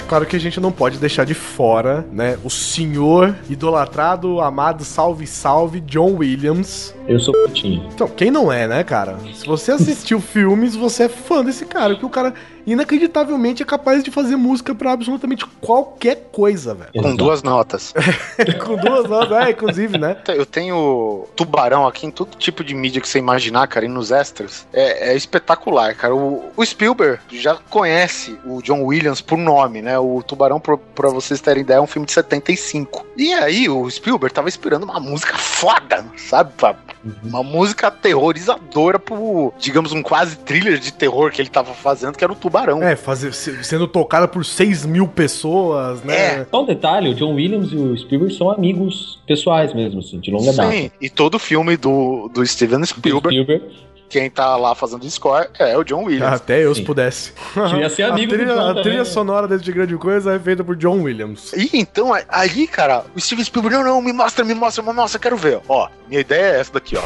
Claro 0.09 0.25
que 0.25 0.35
a 0.35 0.41
gente 0.41 0.59
não 0.59 0.73
pode 0.73 0.99
deixar 0.99 1.25
de 1.25 1.35
fora, 1.35 2.07
né, 2.11 2.39
o 2.43 2.49
senhor 2.51 3.37
idolatrado, 3.49 4.41
amado, 4.41 4.83
salve, 4.85 5.27
salve, 5.27 5.81
John 5.81 6.17
Williams. 6.17 6.95
Eu 7.07 7.21
sou 7.21 7.35
putinho. 7.35 7.87
Então, 7.93 8.09
quem 8.09 8.31
não 8.31 8.51
é, 8.51 8.67
né, 8.67 8.83
cara? 8.83 9.19
Se 9.35 9.47
você 9.47 9.73
assistiu 9.73 10.21
filmes, 10.21 10.75
você 10.75 11.05
é 11.05 11.09
fã 11.09 11.45
desse 11.45 11.67
cara, 11.67 11.91
porque 11.91 12.07
o 12.07 12.11
cara 12.11 12.33
inacreditavelmente 12.73 13.63
é 13.63 13.67
capaz 13.67 14.03
de 14.03 14.11
fazer 14.11 14.37
música 14.37 14.75
pra 14.75 14.93
absolutamente 14.93 15.47
qualquer 15.61 16.29
coisa, 16.33 16.75
velho. 16.75 16.91
Com 17.03 17.15
duas 17.17 17.43
notas. 17.43 17.95
Com 18.65 18.77
duas 18.77 19.09
notas, 19.09 19.47
é, 19.47 19.51
inclusive, 19.51 19.99
né? 19.99 20.17
Eu 20.29 20.45
tenho 20.47 21.27
tubarão 21.37 21.87
aqui 21.87 22.07
em 22.07 22.11
todo 22.11 22.37
tipo 22.37 22.63
de 22.63 22.75
mídia 22.75 23.01
que 23.01 23.09
você 23.09 23.19
imaginar, 23.19 23.67
cara, 23.67 23.87
e 23.87 23.89
nos 23.89 24.11
extras. 24.11 24.67
É, 24.73 25.11
é 25.13 25.17
espetacular, 25.17 25.95
cara. 25.95 26.15
O, 26.15 26.45
o 26.57 26.65
Spielberg 26.65 27.21
já 27.33 27.57
conhece 27.71 28.39
o 28.45 28.63
John 28.63 28.83
Williams 28.85 29.21
por 29.21 29.39
nome, 29.39 29.83
né? 29.83 29.99
O 29.99 30.23
Tubarão, 30.23 30.61
pra, 30.61 30.77
pra 30.77 31.09
vocês 31.11 31.41
terem 31.41 31.63
ideia, 31.63 31.79
é 31.79 31.81
um 31.81 31.87
filme 31.87 32.07
de 32.07 32.13
75. 32.13 33.07
E 33.17 33.33
aí, 33.33 33.69
o 33.69 33.89
Spielberg 33.91 34.35
tava 34.35 34.49
esperando 34.49 34.85
uma 34.85 35.01
música 35.01 35.37
foda, 35.37 36.05
sabe? 36.17 36.53
Pra- 36.57 36.77
Uma 37.25 37.43
música 37.43 37.89
aterrorizadora 37.89 38.99
pro, 38.99 39.53
digamos, 39.59 39.93
um 39.93 40.03
quase 40.03 40.37
thriller 40.39 40.79
de 40.79 40.93
terror 40.93 41.31
que 41.31 41.41
ele 41.43 41.49
tava 41.49 41.73
fazendo, 41.75 42.17
que 42.17 42.25
era 42.25 42.33
o 42.33 42.37
Tubarão. 42.37 42.83
É, 42.83 42.97
fazer, 42.97 43.33
se- 43.33 43.63
sendo 43.65 43.87
tocada 43.87 44.27
por 44.29 44.45
6 44.45 44.85
mil 44.87 45.07
pessoas, 45.09 46.03
né? 46.03 46.45
Só 46.51 46.63
um 46.63 46.67
detalhe, 46.67 47.11
o 47.11 47.15
John 47.15 47.35
Williams 47.35 47.73
e 47.73 47.77
o 47.77 47.97
Spielberg 47.97 48.35
são 48.35 48.51
amigos 48.51 49.19
pessoais 49.27 49.73
mesmo, 49.75 50.01
assim, 50.01 50.19
de 50.21 50.31
longa 50.31 50.53
data. 50.53 50.71
Sim, 50.71 50.91
e 51.01 51.09
todo 51.11 51.39
filme 51.39 51.77
do, 51.77 52.29
do 52.33 52.45
Steven 52.47 52.85
Spielberg, 52.85 53.67
quem 54.09 54.31
tá 54.31 54.57
lá 54.57 54.75
fazendo 54.75 55.09
score 55.11 55.49
é 55.59 55.77
o 55.77 55.85
John 55.85 56.05
Williams. 56.05 56.33
Até 56.35 56.65
eu, 56.65 56.75
se 56.75 56.83
pudesse. 56.83 57.33
Queria 57.71 57.91
ser 57.91 58.05
amigo 58.05 58.35
a 58.35 58.37
do 58.37 58.43
trilha, 58.43 58.55
John 58.55 58.69
a 58.69 58.83
trilha 58.83 58.99
né? 58.99 59.05
sonora 59.05 59.47
desse 59.47 59.71
grande 59.71 59.97
coisa 59.97 60.35
é 60.35 60.39
feita 60.39 60.65
por 60.65 60.77
John 60.77 61.03
Williams. 61.03 61.53
E 61.53 61.71
então, 61.75 62.13
aí, 62.29 62.67
cara, 62.67 63.05
o 63.15 63.21
Steven 63.21 63.45
Spielberg, 63.45 63.77
não, 63.77 63.85
não, 63.85 64.03
me 64.03 64.13
mostra, 64.13 64.45
me 64.45 64.55
mostra, 64.55 64.83
me 64.83 64.93
mostra, 64.93 65.21
quero 65.21 65.37
ver. 65.37 65.61
Ó, 65.69 65.89
minha 66.09 66.21
ideia 66.21 66.57
é 66.57 66.61
essa 66.61 66.73
daqui, 66.73 66.97
ó. 66.97 67.03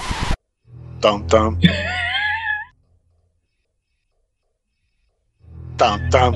Tam, 1.01 1.21
tam. 1.23 1.59
Tam, 5.77 5.99
tam. 6.11 6.33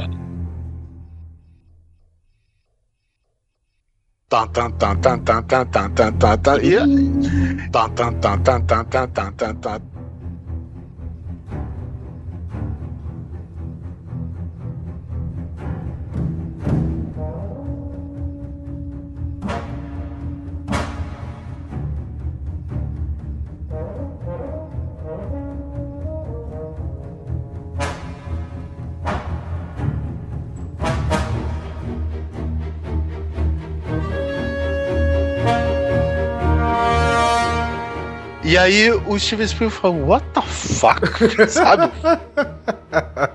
Tam, 9.61 9.96
aí 38.67 38.91
o 38.91 39.19
Steven 39.19 39.47
Spielberg 39.47 39.81
falou, 39.81 40.09
what 40.09 40.27
the 40.35 40.43
fuck? 40.43 41.01
Sabe? 41.49 41.93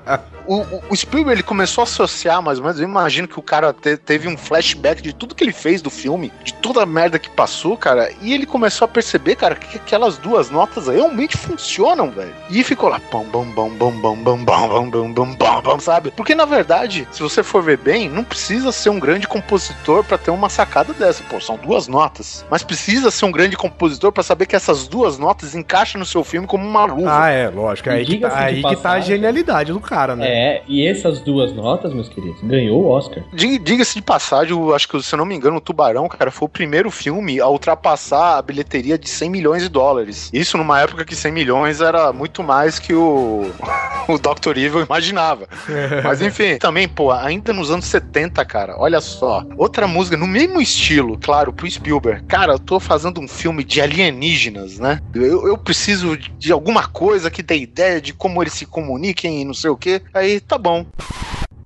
O, 0.47 0.61
o- 0.89 0.95
Spielberg 0.95 1.39
ele 1.39 1.43
começou 1.43 1.81
a 1.81 1.85
associar 1.85 2.41
mais 2.41 2.57
ou 2.59 2.63
menos. 2.65 2.80
Eu 2.80 2.88
imagino 2.88 3.27
que 3.27 3.39
o 3.39 3.41
cara 3.43 3.73
te- 3.73 3.97
teve 3.97 4.27
um 4.27 4.38
flashback 4.38 5.01
de 5.01 5.13
tudo 5.13 5.34
que 5.35 5.43
ele 5.43 5.53
fez 5.53 5.81
do 5.81 5.89
filme, 5.89 6.31
de 6.43 6.53
toda 6.55 6.84
a 6.84 6.85
merda 6.85 7.18
que 7.19 7.30
passou, 7.30 7.76
cara. 7.77 8.11
E 8.22 8.34
ele 8.34 8.45
começou 8.45 8.85
a 8.85 8.88
perceber, 8.88 9.35
cara, 9.35 9.55
que 9.55 9.77
aquelas 9.77 10.18
duas 10.18 10.49
notas 10.49 10.88
realmente 10.88 11.38
funcionam, 11.38 12.09
velho. 12.11 12.34
E 12.49 12.63
ficou 12.63 12.89
lá, 12.89 12.99
bom, 13.11 13.23
bom, 13.26 13.45
bom, 13.45 13.69
bom, 13.69 13.91
bom, 13.91 14.15
bom, 14.15 14.38
bom, 14.38 14.38
bom, 14.45 14.89
bom, 14.89 15.11
bom, 15.13 15.35
bom, 15.35 15.61
bom, 15.61 15.80
sabe? 15.80 16.11
Porque 16.11 16.35
na 16.35 16.45
verdade, 16.45 17.07
se 17.11 17.22
você 17.22 17.43
for 17.43 17.61
ver 17.63 17.77
bem, 17.77 18.09
não 18.09 18.23
precisa 18.23 18.72
ser 18.72 18.89
um 18.89 18.99
grande 18.99 19.27
compositor 19.27 20.03
pra 20.03 20.18
ter 20.18 20.31
uma 20.31 20.49
sacada 20.49 20.93
dessa. 20.93 21.23
Pô, 21.23 21.39
são 21.39 21.57
duas 21.57 21.88
notas. 21.88 22.45
Mas 22.49 22.63
precisa 22.63 23.11
ser 23.11 23.26
um 23.26 23.31
grande 23.31 23.55
compositor 23.57 24.11
pra 24.11 24.23
saber 24.23 24.45
que 24.45 24.55
essas 24.55 24.88
duas 24.88 25.18
notas 25.18 25.55
encaixam 25.55 25.99
no 25.99 26.05
seu 26.05 26.23
filme 26.23 26.47
como 26.47 26.65
uma 26.68 26.85
luva. 26.85 27.23
Ah, 27.23 27.30
é, 27.30 27.49
lógico. 27.49 27.89
É 27.89 27.93
E 27.93 27.97
aí, 27.99 28.05
que 28.05 28.18
tá, 28.19 28.38
aí 28.38 28.63
que 28.63 28.76
tá 28.77 28.91
a 28.91 28.99
genialidade 28.99 29.72
do 29.72 29.80
cara, 29.80 30.15
né? 30.15 30.27
É, 30.27 30.31
e 30.68 30.86
essas 30.88 31.20
duas 31.22 31.53
notas, 31.53 31.94
meus 31.94 32.10
queridos, 32.10 32.41
ganhou 32.44 32.84
o 32.84 32.90
Oscar. 32.90 33.24
Di- 33.34 33.60
Diga-se 33.60 33.95
de 33.95 34.02
passagem, 34.02 34.52
eu 34.56 34.74
acho 34.74 34.88
que, 34.88 35.02
se 35.02 35.14
eu 35.14 35.18
não 35.18 35.26
me 35.26 35.36
engano, 35.36 35.58
o 35.58 35.62
Tubarão, 35.62 36.08
cara, 36.08 36.32
foi 36.32 36.45
o 36.45 36.49
primeiro 36.49 36.90
filme 36.91 37.40
a 37.40 37.48
ultrapassar 37.48 38.38
a 38.38 38.41
bilheteria 38.41 38.98
de 38.98 39.08
100 39.10 39.30
milhões 39.30 39.64
de 39.64 39.70
dólares. 39.70 40.30
Isso 40.34 40.58
numa 40.58 40.80
época 40.82 41.06
que 41.06 41.16
100 41.16 41.32
milhões 41.32 41.82
era 41.82 42.12
muito 42.14 42.44
mais 42.44 42.80
que 42.80 42.94
o, 42.94 43.45
o 44.08 44.18
Dr. 44.18 44.58
Evil 44.58 44.82
imaginava. 44.86 45.48
Mas 46.03 46.22
enfim, 46.22 46.58
também, 46.58 46.88
pô, 46.88 47.12
ainda 47.12 47.53
nos 47.53 47.72
anos 47.72 47.86
70, 47.86 48.44
cara, 48.45 48.76
olha 48.78 48.99
só. 49.02 49.44
Outra 49.58 49.88
música 49.88 50.18
no 50.18 50.28
mesmo 50.28 50.62
estilo, 50.62 51.18
claro, 51.18 51.53
pro 51.53 51.70
Spielberg. 51.70 52.22
Cara, 52.28 52.53
eu 52.53 52.60
tô 52.60 52.80
fazendo 52.80 53.20
um 53.22 53.28
filme 53.28 53.64
de 53.64 53.82
alienígenas, 53.82 54.80
né? 54.80 54.99
Eu, 55.14 55.48
eu 55.48 55.58
preciso 55.58 56.18
de 56.38 56.52
alguma 56.52 56.88
coisa 56.88 57.30
que 57.30 57.44
dê 57.44 57.58
ideia 57.58 58.02
de 58.02 58.14
como 58.14 58.41
eles 58.41 58.53
se 58.53 58.66
comuniquem 58.66 59.41
e 59.41 59.45
não 59.45 59.53
sei 59.53 59.70
o 59.70 59.78
quê. 59.78 60.02
Aí, 60.14 60.20
tá 60.39 60.57
bom. 60.57 60.85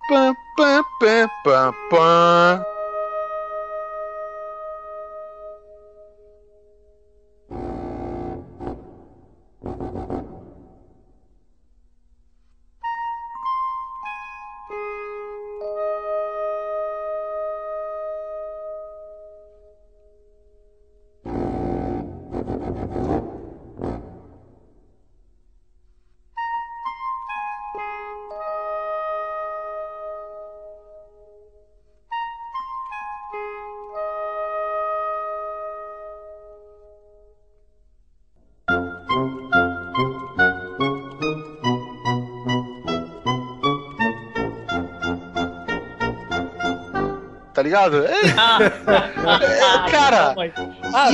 Pam, 0.08 0.36
pam, 0.56 0.84
pam, 1.00 1.30
pam, 1.44 1.74
pam. 1.90 2.75
Ligado? 47.66 48.06
É, 49.26 49.88
é, 49.88 49.92
cara, 49.92 50.36
Ah, 50.94 51.10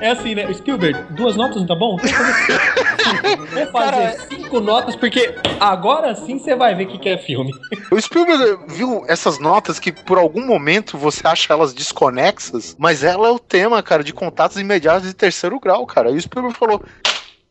é 0.00 0.10
assim, 0.10 0.34
né? 0.34 0.52
Spielberg, 0.52 1.14
duas 1.14 1.36
notas 1.36 1.56
não 1.56 1.66
tá 1.66 1.74
bom? 1.74 1.96
Vou 1.96 3.66
fazer 3.72 4.20
cinco 4.28 4.60
notas, 4.60 4.94
porque 4.94 5.34
agora 5.58 6.14
sim 6.14 6.38
você 6.38 6.54
vai 6.54 6.74
ver 6.74 6.84
o 6.84 6.88
que, 6.88 6.98
que 6.98 7.08
é 7.08 7.18
filme. 7.18 7.50
O 7.90 8.00
Spielberg 8.00 8.58
viu 8.68 9.04
essas 9.08 9.38
notas 9.38 9.78
que 9.78 9.90
por 9.92 10.18
algum 10.18 10.44
momento 10.46 10.98
você 10.98 11.26
acha 11.26 11.52
elas 11.52 11.72
desconexas, 11.72 12.76
mas 12.78 13.02
ela 13.02 13.28
é 13.28 13.30
o 13.30 13.38
tema, 13.38 13.82
cara, 13.82 14.04
de 14.04 14.12
contatos 14.12 14.58
imediatos 14.58 15.08
de 15.08 15.14
terceiro 15.14 15.58
grau, 15.58 15.86
cara. 15.86 16.10
E 16.10 16.16
o 16.16 16.20
Spielberg 16.20 16.56
falou: 16.56 16.82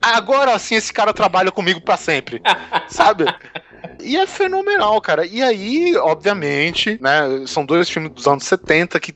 agora 0.02 0.58
sim 0.60 0.76
esse 0.76 0.94
cara 0.94 1.14
trabalha 1.14 1.52
comigo 1.52 1.82
pra 1.82 1.98
sempre, 1.98 2.42
sabe? 2.88 3.26
E 4.02 4.18
é 4.18 4.28
fenomenal, 4.28 5.00
cara. 5.02 5.26
E 5.26 5.42
aí, 5.42 5.96
obviamente, 5.98 6.98
né, 7.02 7.46
são 7.48 7.66
dois 7.66 7.90
filmes 7.90 8.12
dos 8.12 8.28
anos 8.28 8.44
70 8.46 9.00
que 9.00 9.14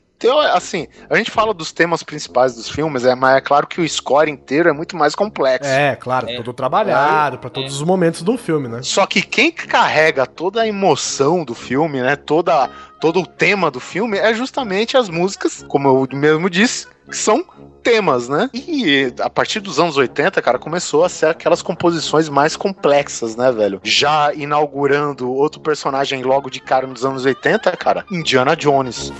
Assim, 0.53 0.87
a 1.09 1.15
gente 1.15 1.31
fala 1.31 1.53
dos 1.53 1.71
temas 1.71 2.03
principais 2.03 2.53
dos 2.53 2.69
filmes, 2.69 3.05
é, 3.05 3.15
mas 3.15 3.37
é 3.37 3.41
claro 3.41 3.65
que 3.65 3.79
o 3.79 3.87
score 3.87 4.29
inteiro 4.29 4.67
é 4.67 4.73
muito 4.73 4.97
mais 4.97 5.15
complexo. 5.15 5.69
É, 5.69 5.95
claro, 5.95 6.27
todo 6.35 6.51
trabalhado, 6.51 7.37
pra 7.37 7.49
todos 7.49 7.73
os 7.73 7.81
momentos 7.81 8.21
do 8.21 8.37
filme, 8.37 8.67
né? 8.67 8.81
Só 8.83 9.05
que 9.05 9.21
quem 9.21 9.49
carrega 9.49 10.25
toda 10.25 10.61
a 10.61 10.67
emoção 10.67 11.45
do 11.45 11.55
filme, 11.55 12.01
né? 12.01 12.17
Toda, 12.17 12.69
todo 12.99 13.21
o 13.21 13.25
tema 13.25 13.71
do 13.71 13.79
filme 13.79 14.17
é 14.17 14.33
justamente 14.33 14.97
as 14.97 15.09
músicas, 15.09 15.65
como 15.67 15.87
eu 15.87 16.07
mesmo 16.17 16.49
disse, 16.49 16.87
que 17.09 17.17
são 17.17 17.43
temas, 17.81 18.29
né? 18.29 18.49
E 18.53 19.13
a 19.19 19.29
partir 19.29 19.59
dos 19.59 19.79
anos 19.79 19.97
80, 19.97 20.41
cara, 20.41 20.59
começou 20.59 21.03
a 21.03 21.09
ser 21.09 21.27
aquelas 21.27 21.61
composições 21.61 22.29
mais 22.29 22.55
complexas, 22.55 23.35
né, 23.35 23.51
velho? 23.51 23.79
Já 23.83 24.33
inaugurando 24.33 25.31
outro 25.31 25.59
personagem 25.59 26.21
logo 26.21 26.49
de 26.49 26.59
cara 26.59 26.85
nos 26.85 27.05
anos 27.05 27.25
80, 27.25 27.75
cara, 27.77 28.05
Indiana 28.11 28.55
Jones. 28.55 29.11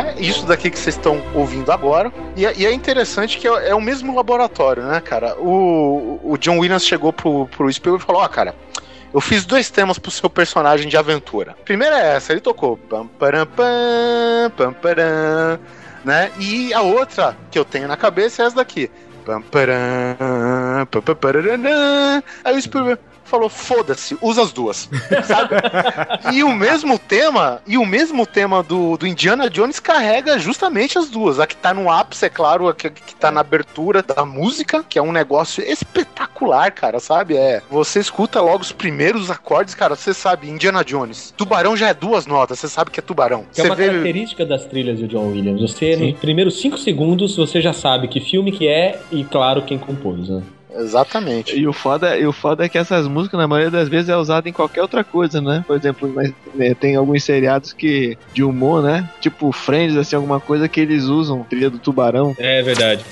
É 0.00 0.14
isso 0.20 0.46
daqui 0.46 0.70
que 0.70 0.78
vocês 0.78 0.96
estão 0.96 1.22
ouvindo 1.34 1.70
agora. 1.70 2.12
E 2.36 2.46
é, 2.46 2.54
e 2.56 2.66
é 2.66 2.72
interessante 2.72 3.38
que 3.38 3.46
é, 3.46 3.70
é 3.70 3.74
o 3.74 3.80
mesmo 3.80 4.14
laboratório, 4.14 4.82
né, 4.84 5.00
cara? 5.00 5.36
O, 5.38 6.20
o 6.22 6.38
John 6.38 6.58
Williams 6.58 6.84
chegou 6.84 7.12
pro, 7.12 7.46
pro 7.46 7.72
Spielberg 7.72 8.02
e 8.02 8.06
falou: 8.06 8.22
Ó, 8.22 8.28
cara. 8.28 8.54
Eu 9.12 9.20
fiz 9.20 9.44
dois 9.44 9.68
temas 9.68 9.98
pro 9.98 10.08
seu 10.08 10.30
personagem 10.30 10.88
de 10.88 10.96
aventura. 10.96 11.56
Primeira 11.64 11.98
é 11.98 12.14
essa, 12.14 12.32
ele 12.32 12.40
tocou 12.40 12.76
pam 12.76 13.08
pam 13.08 13.44
pam 14.56 14.72
param, 14.74 15.58
né? 16.04 16.30
E 16.38 16.72
a 16.72 16.80
outra 16.82 17.36
que 17.50 17.58
eu 17.58 17.64
tenho 17.64 17.88
na 17.88 17.96
cabeça 17.96 18.40
é 18.42 18.46
essa 18.46 18.54
daqui. 18.54 18.88
Pam 19.24 19.42
pam 19.42 20.86
pam 21.02 21.14
pararanã. 21.16 22.22
Aí 22.44 22.56
o 22.56 22.62
Spielberg 22.62 23.02
falou: 23.30 23.48
"Foda-se, 23.48 24.16
usa 24.20 24.42
as 24.42 24.52
duas". 24.52 24.88
Sabe? 25.24 25.54
e 26.32 26.42
o 26.42 26.52
mesmo 26.52 26.98
tema, 26.98 27.62
e 27.66 27.78
o 27.78 27.86
mesmo 27.86 28.26
tema 28.26 28.62
do, 28.62 28.96
do 28.96 29.06
Indiana 29.06 29.48
Jones 29.48 29.80
carrega 29.80 30.38
justamente 30.38 30.98
as 30.98 31.08
duas. 31.08 31.38
A 31.38 31.46
que 31.46 31.56
tá 31.56 31.72
no 31.72 31.90
ápice, 31.90 32.26
é 32.26 32.28
claro, 32.28 32.68
a 32.68 32.74
que, 32.74 32.90
que 32.90 33.14
tá 33.14 33.30
na 33.30 33.40
abertura 33.40 34.02
da 34.02 34.24
música, 34.24 34.84
que 34.88 34.98
é 34.98 35.02
um 35.02 35.12
negócio 35.12 35.62
espetacular, 35.62 36.70
cara, 36.72 37.00
sabe? 37.00 37.36
É, 37.36 37.62
você 37.70 38.00
escuta 38.00 38.40
logo 38.40 38.62
os 38.62 38.72
primeiros 38.72 39.30
acordes, 39.30 39.74
cara, 39.74 39.96
você 39.96 40.12
sabe, 40.12 40.48
Indiana 40.48 40.84
Jones. 40.84 41.32
Tubarão 41.36 41.76
já 41.76 41.88
é 41.88 41.94
duas 41.94 42.26
notas, 42.26 42.58
você 42.58 42.68
sabe 42.68 42.90
que 42.90 43.00
é 43.00 43.02
tubarão. 43.02 43.44
Que 43.52 43.60
é 43.60 43.64
uma 43.64 43.74
vê 43.74 43.86
característica 43.86 44.44
das 44.44 44.66
trilhas 44.66 44.98
do 44.98 45.08
John 45.08 45.28
Williams. 45.28 45.60
Você, 45.60 45.96
nos 45.96 46.18
primeiros 46.18 46.60
cinco 46.60 46.78
segundos, 46.78 47.36
você 47.36 47.60
já 47.60 47.72
sabe 47.72 48.08
que 48.08 48.20
filme 48.20 48.52
que 48.52 48.66
é 48.66 49.00
e, 49.10 49.24
claro, 49.24 49.62
quem 49.62 49.78
compôs, 49.78 50.28
né? 50.28 50.42
Exatamente. 50.76 51.56
E 51.56 51.66
o 51.66 51.72
foda, 51.72 52.16
e 52.16 52.26
o 52.26 52.32
foda 52.32 52.64
é 52.64 52.68
que 52.68 52.78
essas 52.78 53.06
músicas, 53.06 53.38
na 53.38 53.48
maioria 53.48 53.70
das 53.70 53.88
vezes, 53.88 54.08
é 54.08 54.16
usada 54.16 54.48
em 54.48 54.52
qualquer 54.52 54.82
outra 54.82 55.02
coisa, 55.02 55.40
né? 55.40 55.64
Por 55.66 55.76
exemplo, 55.76 56.10
mas, 56.14 56.32
né, 56.54 56.74
tem 56.74 56.96
alguns 56.96 57.24
seriados 57.24 57.72
que 57.72 58.16
de 58.32 58.42
humor, 58.42 58.82
né? 58.82 59.08
Tipo 59.20 59.52
Friends, 59.52 59.96
assim, 59.96 60.16
alguma 60.16 60.40
coisa 60.40 60.68
que 60.68 60.80
eles 60.80 61.04
usam, 61.04 61.44
trilha 61.44 61.70
do 61.70 61.78
tubarão. 61.78 62.34
É 62.38 62.62
verdade. 62.62 63.04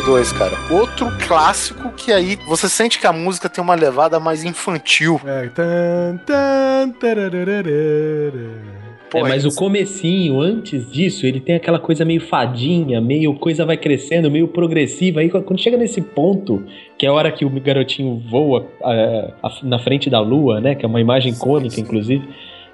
1982, 0.00 0.32
cara. 0.32 0.56
Outro 0.70 1.06
clássico 1.26 1.92
que 1.92 2.12
aí 2.12 2.36
você 2.46 2.68
sente 2.68 2.98
que 2.98 3.06
a 3.06 3.12
música 3.12 3.48
tem 3.48 3.62
uma 3.62 3.74
levada 3.74 4.18
mais 4.18 4.44
infantil. 4.44 5.20
É, 5.24 5.48
tan, 5.48 6.16
tan, 6.26 6.90
tarararara. 6.98 8.80
É, 9.12 9.22
mas 9.22 9.44
o 9.44 9.54
comecinho, 9.54 10.40
antes 10.40 10.90
disso, 10.90 11.26
ele 11.26 11.40
tem 11.40 11.56
aquela 11.56 11.80
coisa 11.80 12.04
meio 12.04 12.20
fadinha, 12.20 13.00
meio 13.00 13.34
coisa 13.34 13.66
vai 13.66 13.76
crescendo, 13.76 14.30
meio 14.30 14.46
progressiva. 14.46 15.20
Aí 15.20 15.28
quando 15.28 15.58
chega 15.58 15.76
nesse 15.76 16.00
ponto, 16.00 16.64
que 16.96 17.06
é 17.06 17.08
a 17.08 17.12
hora 17.12 17.32
que 17.32 17.44
o 17.44 17.50
garotinho 17.50 18.22
voa 18.30 18.66
é, 18.84 19.32
na 19.64 19.78
frente 19.80 20.08
da 20.08 20.20
lua, 20.20 20.60
né? 20.60 20.74
Que 20.76 20.84
é 20.84 20.88
uma 20.88 21.00
imagem 21.00 21.32
icônica, 21.32 21.80
inclusive. 21.80 22.28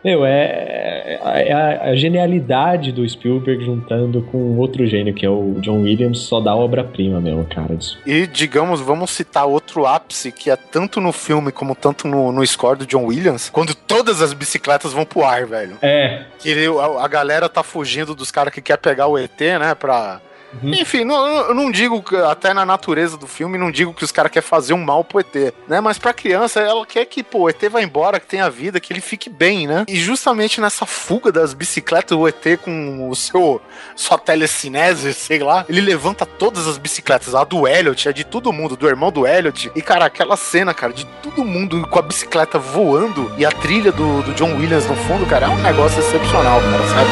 Meu, 0.07 0.25
é, 0.25 1.19
é 1.49 1.53
a, 1.53 1.83
a 1.91 1.97
genialidade 1.97 2.93
do 2.93 3.09
Spielberg 3.09 3.65
juntando 3.65 4.23
com 4.23 4.57
outro 4.57 4.87
gênio, 4.87 5.13
que 5.13 5.27
é 5.27 5.29
o 5.29 5.57
John 5.61 5.83
Williams, 5.83 6.21
só 6.21 6.41
dá 6.41 6.55
obra-prima 6.55 7.21
mesmo, 7.21 7.45
cara. 7.45 7.77
E, 8.07 8.25
digamos, 8.25 8.81
vamos 8.81 9.11
citar 9.11 9.47
outro 9.47 9.85
ápice 9.85 10.31
que 10.31 10.49
é 10.49 10.55
tanto 10.55 11.01
no 11.01 11.11
filme 11.11 11.51
como 11.51 11.75
tanto 11.75 12.07
no, 12.07 12.31
no 12.31 12.47
score 12.47 12.79
do 12.79 12.87
John 12.87 13.07
Williams, 13.07 13.51
quando 13.51 13.75
todas 13.75 14.23
as 14.23 14.33
bicicletas 14.33 14.93
vão 14.93 15.05
pro 15.05 15.25
ar, 15.25 15.45
velho. 15.45 15.77
É. 15.83 16.23
Que 16.39 16.51
ele- 16.51 16.69
a, 16.79 17.05
a 17.05 17.09
galera 17.09 17.49
tá 17.49 17.65
fugindo 17.65 18.15
dos 18.15 18.31
caras 18.31 18.55
que 18.55 18.63
quer 18.63 18.79
pegar 18.79 19.09
o 19.09 19.19
ET, 19.19 19.41
né, 19.41 19.75
pra... 19.75 20.21
Enfim, 20.63 21.05
não, 21.05 21.27
eu 21.27 21.55
não 21.55 21.71
digo, 21.71 22.05
até 22.29 22.55
na 22.55 22.65
natureza 22.65 23.17
do 23.17 23.27
filme, 23.27 23.59
não 23.59 23.71
digo 23.71 23.93
que 23.93 24.05
os 24.05 24.13
caras 24.13 24.31
querem 24.31 24.47
fazer 24.47 24.73
um 24.73 24.83
mal 24.83 25.05
pro 25.05 25.21
ET, 25.21 25.55
né? 25.69 25.81
Mas 25.81 25.99
pra 25.99 26.13
criança, 26.13 26.61
ela 26.61 26.85
quer 26.87 27.05
que, 27.05 27.23
pô, 27.23 27.41
o 27.41 27.49
ET 27.49 27.63
vá 27.71 27.83
embora, 27.83 28.21
que 28.21 28.27
tenha 28.27 28.49
vida, 28.49 28.81
que 28.81 28.93
ele 28.93 29.01
fique 29.01 29.29
bem, 29.29 29.67
né? 29.67 29.85
E 29.89 29.97
justamente 29.97 30.61
nessa 30.61 30.87
fuga 30.87 31.31
das 31.31 31.55
bicicletas, 31.55 32.17
o 32.17 32.27
ET 32.27 32.59
com 32.63 33.09
o 33.09 33.15
seu 33.15 33.61
sua 33.95 34.19
telecinese, 34.19 35.13
sei 35.13 35.41
lá, 35.41 35.65
ele 35.69 35.81
levanta 35.81 36.25
todas 36.25 36.67
as 36.67 36.79
bicicletas, 36.79 37.35
a 37.35 37.45
do 37.45 37.67
Elliot, 37.67 38.09
a 38.09 38.13
de 38.13 38.25
todo 38.25 38.53
mundo, 38.53 38.77
do 38.77 38.89
irmão 38.89 39.11
do 39.11 39.27
Elliot. 39.27 39.71
E, 39.75 39.83
cara, 39.83 40.07
aquela 40.07 40.37
cena, 40.37 40.73
cara, 40.73 40.93
de 40.93 41.05
todo 41.23 41.45
mundo 41.45 41.87
com 41.89 41.99
a 41.99 42.03
bicicleta 42.03 42.59
voando 42.59 43.33
e 43.37 43.45
a 43.45 43.51
trilha 43.51 43.93
do, 43.93 44.23
do 44.23 44.33
John 44.35 44.57
Williams 44.57 44.87
no 44.87 44.97
fundo, 44.97 45.27
cara, 45.27 45.47
é 45.47 45.49
um 45.49 45.63
negócio 45.63 45.99
excepcional, 46.01 46.61
cara, 46.61 46.89
sabe? 46.89 47.11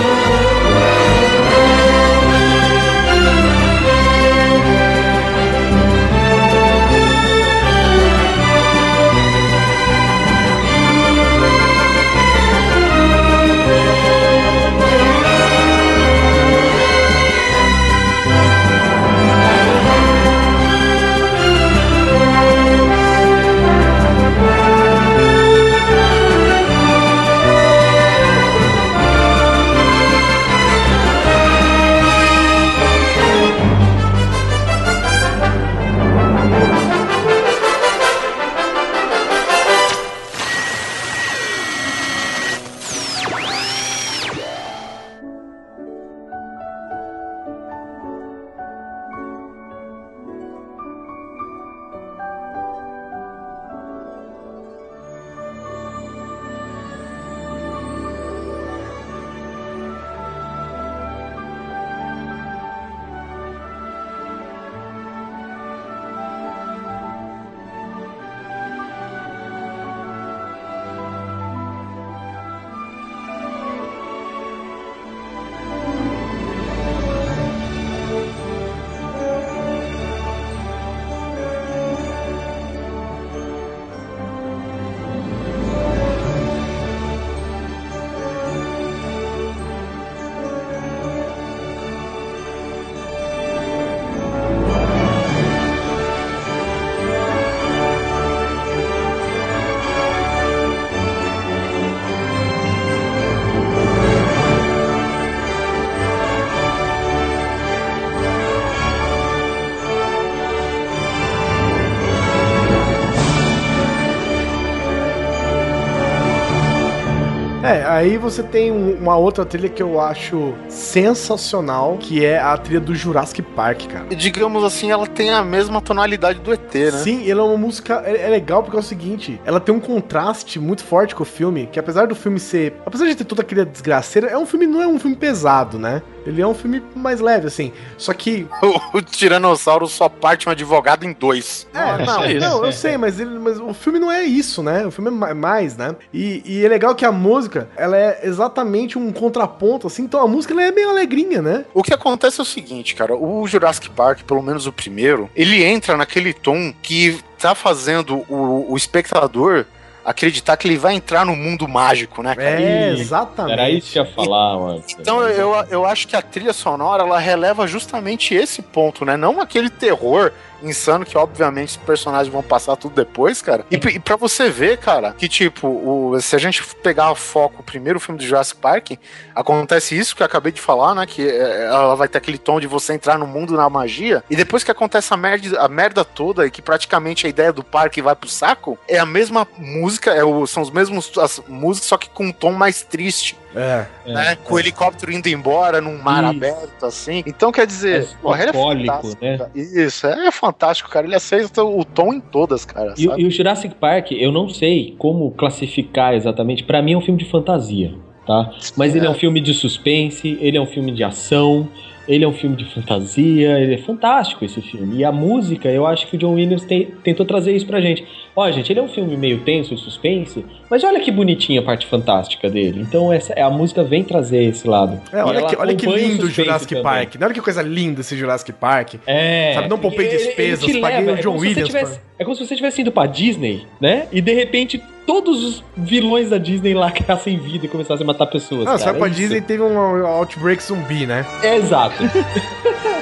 Aí 117.94 118.16
você 118.18 118.42
tem 118.42 118.70
um- 118.70 118.94
uma 118.96 119.16
outra 119.16 119.44
trilha 119.44 119.68
que 119.68 119.82
eu 119.82 120.00
acho 120.00 120.54
sensacional, 120.68 121.96
que 121.98 122.24
é 122.24 122.38
a 122.38 122.56
trilha 122.56 122.80
do 122.80 122.94
Jurassic 122.94 123.42
Park, 123.42 123.86
cara. 123.86 124.06
E, 124.10 124.14
digamos 124.16 124.64
assim, 124.64 124.90
ela 124.90 125.06
tem 125.06 125.30
a 125.30 125.42
mesma 125.42 125.80
tonalidade 125.80 126.38
do 126.40 126.52
ET, 126.52 126.74
né? 126.74 126.90
Sim, 126.92 127.30
ela 127.30 127.42
é 127.42 127.44
uma 127.44 127.56
música. 127.56 128.02
É, 128.04 128.22
é 128.26 128.28
legal 128.28 128.62
porque 128.62 128.76
é 128.76 128.80
o 128.80 128.82
seguinte: 128.82 129.40
ela 129.44 129.60
tem 129.60 129.74
um 129.74 129.80
contraste 129.80 130.58
muito 130.58 130.82
forte 130.84 131.14
com 131.14 131.22
o 131.22 131.26
filme. 131.26 131.68
Que 131.70 131.78
apesar 131.78 132.06
do 132.06 132.14
filme 132.14 132.38
ser. 132.40 132.74
Apesar 132.86 133.06
de 133.06 133.14
ter 133.14 133.24
toda 133.24 133.42
aquela 133.42 133.64
desgraceira, 133.64 134.28
é 134.28 134.38
um 134.38 134.46
filme, 134.46 134.66
não 134.66 134.82
é 134.82 134.86
um 134.86 134.98
filme 134.98 135.16
pesado, 135.16 135.78
né? 135.78 136.02
Ele 136.26 136.40
é 136.40 136.46
um 136.46 136.54
filme 136.54 136.82
mais 136.94 137.20
leve, 137.20 137.46
assim. 137.46 137.72
Só 137.98 138.12
que. 138.12 138.46
O, 138.62 138.98
o 138.98 139.02
Tiranossauro 139.02 139.86
só 139.86 140.08
parte 140.08 140.48
um 140.48 140.52
advogado 140.52 141.04
em 141.04 141.12
dois. 141.12 141.66
É, 141.74 142.04
não, 142.04 142.40
não, 142.40 142.64
eu 142.64 142.72
sei, 142.72 142.96
mas, 142.96 143.20
ele, 143.20 143.38
mas 143.38 143.58
o 143.60 143.74
filme 143.74 143.98
não 143.98 144.10
é 144.10 144.22
isso, 144.22 144.62
né? 144.62 144.86
O 144.86 144.90
filme 144.90 145.08
é 145.10 145.12
ma- 145.12 145.34
mais, 145.34 145.76
né? 145.76 145.94
E, 146.12 146.42
e 146.44 146.64
é 146.64 146.68
legal 146.68 146.94
que 146.94 147.04
a 147.04 147.12
música, 147.12 147.68
ela 147.76 147.96
é 147.96 148.20
exatamente 148.24 148.98
um 148.98 149.12
contraponto, 149.12 149.86
assim. 149.86 150.02
Então 150.04 150.20
a 150.20 150.28
música 150.28 150.54
ela 150.54 150.62
é 150.62 150.70
meio 150.72 150.90
alegrinha, 150.90 151.42
né? 151.42 151.64
O 151.74 151.82
que 151.82 151.92
acontece 151.92 152.40
é 152.40 152.42
o 152.42 152.46
seguinte, 152.46 152.94
cara, 152.94 153.14
o 153.14 153.46
Jurassic 153.46 153.90
Park, 153.90 154.22
pelo 154.22 154.42
menos 154.42 154.66
o 154.66 154.72
primeiro, 154.72 155.28
ele 155.34 155.62
entra 155.62 155.96
naquele 155.96 156.32
tom 156.32 156.72
que 156.82 157.18
tá 157.38 157.54
fazendo 157.54 158.24
o, 158.28 158.72
o 158.72 158.76
espectador 158.76 159.66
acreditar 160.04 160.56
que 160.56 160.68
ele 160.68 160.76
vai 160.76 160.94
entrar 160.94 161.24
no 161.24 161.34
mundo 161.34 161.66
mágico, 161.66 162.22
né? 162.22 162.34
cara? 162.34 162.60
É, 162.60 162.90
exatamente. 162.90 163.52
Era 163.52 163.70
isso 163.70 163.92
que 163.92 163.98
eu 163.98 164.04
ia 164.04 164.12
falar, 164.12 164.58
mano. 164.58 164.84
Então 164.98 165.22
eu, 165.22 165.54
eu 165.70 165.86
acho 165.86 166.06
que 166.06 166.14
a 166.14 166.22
trilha 166.22 166.52
sonora 166.52 167.02
ela 167.02 167.18
releva 167.18 167.66
justamente 167.66 168.34
esse 168.34 168.60
ponto, 168.60 169.04
né? 169.04 169.16
Não 169.16 169.40
aquele 169.40 169.70
terror 169.70 170.32
insano 170.68 171.04
que 171.04 171.16
obviamente 171.16 171.70
os 171.70 171.76
personagens 171.76 172.32
vão 172.32 172.42
passar 172.42 172.76
tudo 172.76 172.94
depois, 172.94 173.42
cara. 173.42 173.64
E, 173.70 173.76
e 173.76 174.00
para 174.00 174.16
você 174.16 174.50
ver, 174.50 174.78
cara, 174.78 175.12
que 175.12 175.28
tipo, 175.28 175.68
o, 175.68 176.20
se 176.20 176.34
a 176.34 176.38
gente 176.38 176.62
pegar 176.82 177.10
a 177.10 177.14
foco 177.14 177.60
o 177.60 177.64
primeiro 177.64 178.00
filme 178.00 178.18
do 178.18 178.26
Jurassic 178.26 178.60
Park, 178.60 178.92
acontece 179.34 179.96
isso 179.96 180.14
que 180.14 180.22
eu 180.22 180.26
acabei 180.26 180.52
de 180.52 180.60
falar, 180.60 180.94
né? 180.94 181.06
Que 181.06 181.28
é, 181.28 181.66
ela 181.66 181.94
vai 181.94 182.08
ter 182.08 182.18
aquele 182.18 182.38
tom 182.38 182.60
de 182.60 182.66
você 182.66 182.94
entrar 182.94 183.18
no 183.18 183.26
mundo 183.26 183.54
na 183.54 183.68
magia. 183.68 184.22
E 184.28 184.36
depois 184.36 184.64
que 184.64 184.70
acontece 184.70 185.12
a 185.12 185.16
merda, 185.16 185.60
a 185.60 185.68
merda 185.68 186.04
toda 186.04 186.46
e 186.46 186.50
que 186.50 186.62
praticamente 186.62 187.26
a 187.26 187.30
ideia 187.30 187.52
do 187.52 187.62
parque 187.62 188.02
vai 188.02 188.14
pro 188.14 188.28
saco, 188.28 188.78
é 188.88 188.98
a 188.98 189.06
mesma 189.06 189.46
música, 189.56 190.12
é 190.12 190.24
o, 190.24 190.46
são 190.46 190.62
os 190.62 190.70
mesmos 190.70 191.12
as 191.18 191.42
músicas, 191.48 191.88
só 191.88 191.96
que 191.96 192.08
com 192.08 192.26
um 192.26 192.32
tom 192.32 192.52
mais 192.52 192.82
triste 192.82 193.36
É. 193.54 193.86
né? 194.06 194.36
Com 194.44 194.54
o 194.54 194.58
helicóptero 194.58 195.12
indo 195.12 195.28
embora 195.28 195.80
num 195.80 195.96
mar 196.02 196.22
Isso. 196.24 196.30
aberto, 196.36 196.86
assim. 196.86 197.22
Então, 197.26 197.52
quer 197.52 197.66
dizer, 197.66 198.02
É 198.24 198.42
ele 198.42 198.50
é 198.50 198.52
fantástico. 198.52 199.24
né? 199.24 199.38
cara. 199.38 199.50
Isso, 199.54 200.06
é 200.06 200.30
fantástico, 200.32 200.90
cara. 200.90 201.06
Ele 201.06 201.14
aceita 201.14 201.62
o 201.64 201.84
tom 201.84 202.12
em 202.12 202.20
todas, 202.20 202.64
cara. 202.64 202.94
E, 202.98 203.06
o- 203.06 203.10
sabe? 203.10 203.22
e 203.22 203.26
o 203.26 203.30
Jurassic 203.30 203.74
Park, 203.76 204.12
eu 204.12 204.32
não 204.32 204.48
sei 204.48 204.94
como 204.98 205.30
classificar 205.32 206.14
exatamente. 206.14 206.64
Pra 206.64 206.82
mim 206.82 206.92
é 206.94 206.96
um 206.96 207.00
filme 207.02 207.18
de 207.22 207.30
fantasia, 207.30 207.94
tá? 208.26 208.50
Mas 208.76 208.94
ele 208.96 209.06
é 209.06 209.10
um 209.10 209.14
filme 209.14 209.40
de 209.40 209.54
suspense, 209.54 210.36
ele 210.40 210.56
é 210.56 210.60
um 210.60 210.66
filme 210.66 210.90
de 210.92 211.04
ação, 211.04 211.68
ele 212.08 212.24
é 212.24 212.28
um 212.28 212.32
filme 212.32 212.56
de 212.56 212.64
fantasia, 212.66 213.58
ele 213.58 213.74
é 213.74 213.78
fantástico 213.78 214.44
esse 214.44 214.60
filme. 214.60 214.98
E 214.98 215.04
a 215.04 215.10
música, 215.12 215.68
eu 215.68 215.86
acho 215.86 216.06
que 216.06 216.16
o 216.16 216.18
John 216.18 216.34
Williams 216.34 216.64
tem- 216.64 216.86
tentou 217.02 217.24
trazer 217.24 217.54
isso 217.54 217.66
pra 217.66 217.80
gente. 217.80 218.04
Ó, 218.36 218.50
gente, 218.50 218.72
ele 218.72 218.80
é 218.80 218.82
um 218.82 218.88
filme 218.88 219.16
meio 219.16 219.40
tenso 219.40 219.72
e 219.74 219.78
suspense, 219.78 220.44
mas 220.68 220.82
olha 220.84 220.98
que 221.00 221.10
bonitinha 221.10 221.60
a 221.60 221.62
parte 221.62 221.86
fantástica 221.86 222.50
dele. 222.50 222.80
Então 222.80 223.12
essa, 223.12 223.32
a 223.40 223.48
música 223.48 223.82
vem 223.84 224.02
trazer 224.04 224.42
esse 224.44 224.66
lado. 224.66 225.00
É, 225.12 225.22
olha 225.24 225.42
que, 225.46 225.56
olha 225.56 225.74
que 225.74 225.86
lindo 225.86 226.26
o 226.26 226.30
Jurassic 226.30 226.68
também. 226.74 226.82
Park. 226.82 227.14
Olha 227.22 227.32
que 227.34 227.40
coisa 227.40 227.62
linda 227.62 228.00
esse 228.00 228.16
Jurassic 228.16 228.52
Park. 228.52 228.94
É. 229.06 229.52
Sabe, 229.54 229.68
não 229.68 229.78
poupei 229.78 230.06
Ele- 230.06 230.14
ele- 230.14 230.22
ele 230.22 230.26
despesas, 230.26 230.80
paguei 230.80 230.98
leva, 231.00 231.12
o 231.12 231.14
é 231.14 231.22
John 231.22 231.32
você 231.38 231.46
Williams. 231.48 231.66
tivesse- 231.68 232.00
É 232.18 232.24
como 232.24 232.36
se 232.36 232.46
você 232.46 232.54
tivesse 232.56 232.80
indo 232.80 232.92
pra 232.92 233.06
Disney, 233.06 233.62
né? 233.80 234.06
E 234.12 234.20
de 234.20 234.32
repente 234.34 234.80
todos 235.06 235.44
os 235.44 235.64
vilões 235.76 236.30
da 236.30 236.38
Disney 236.38 236.74
lá 236.74 236.90
criassem 236.92 237.38
vida 237.38 237.66
e 237.66 237.68
começassem 237.68 238.04
a 238.04 238.06
matar 238.06 238.26
pessoas. 238.26 238.66
Ah, 238.66 238.78
cara, 238.78 238.94
pra 238.94 239.06
é 239.06 239.10
isso. 239.10 239.20
Disney 239.20 239.40
teve 239.40 239.62
um 239.62 240.06
outbreak 240.06 240.62
zumbi, 240.62 241.06
né? 241.06 241.26
É, 241.42 241.56
exato. 241.56 241.96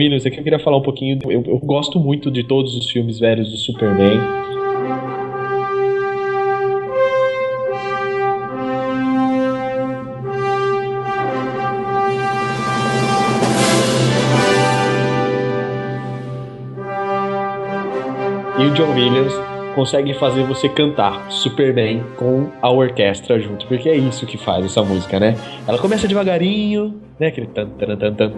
Williams 0.00 0.24
aqui, 0.24 0.38
eu 0.38 0.42
queria 0.42 0.58
falar 0.58 0.78
um 0.78 0.82
pouquinho. 0.82 1.18
Eu, 1.24 1.42
eu 1.46 1.58
gosto 1.58 2.00
muito 2.00 2.30
de 2.30 2.42
todos 2.42 2.74
os 2.74 2.90
filmes 2.90 3.18
velhos 3.18 3.50
do 3.50 3.56
Superman. 3.58 4.18
E 18.58 18.62
o 18.64 18.70
John 18.72 18.94
Williams 18.94 19.34
consegue 19.74 20.14
fazer 20.14 20.44
você 20.44 20.68
cantar 20.68 21.30
super 21.30 21.74
bem 21.74 22.02
com 22.16 22.48
a 22.60 22.70
orquestra 22.70 23.38
junto, 23.38 23.66
porque 23.66 23.88
é 23.88 23.96
isso 23.96 24.26
que 24.26 24.36
faz 24.36 24.64
essa 24.64 24.82
música, 24.82 25.20
né? 25.20 25.34
Ela 25.66 25.78
começa 25.78 26.08
devagarinho, 26.08 27.00
né? 27.18 27.28
Aquele 27.28 27.46
tan, 27.46 27.68
tan, 27.68 27.96
tan, 27.96 28.14
tan, 28.14 28.32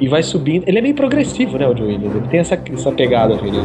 e 0.00 0.08
vai 0.08 0.22
subindo. 0.22 0.64
Ele 0.66 0.78
é 0.78 0.82
meio 0.82 0.94
progressivo, 0.94 1.58
né, 1.58 1.66
o 1.68 1.74
John 1.74 1.84
Williams? 1.84 2.16
Ele 2.16 2.28
tem 2.28 2.40
essa, 2.40 2.54
essa 2.72 2.92
pegada, 2.92 3.36
filho. 3.38 3.62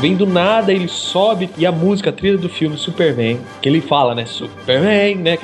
Vem 0.00 0.14
do 0.14 0.26
nada, 0.26 0.72
ele 0.72 0.86
sobe 0.86 1.50
e 1.58 1.66
a 1.66 1.72
música, 1.72 2.10
a 2.10 2.12
trilha 2.12 2.38
do 2.38 2.48
filme 2.48 2.78
Superman, 2.78 3.40
que 3.60 3.68
ele 3.68 3.80
fala, 3.80 4.14
né? 4.14 4.24
Superman, 4.26 5.16
né? 5.16 5.36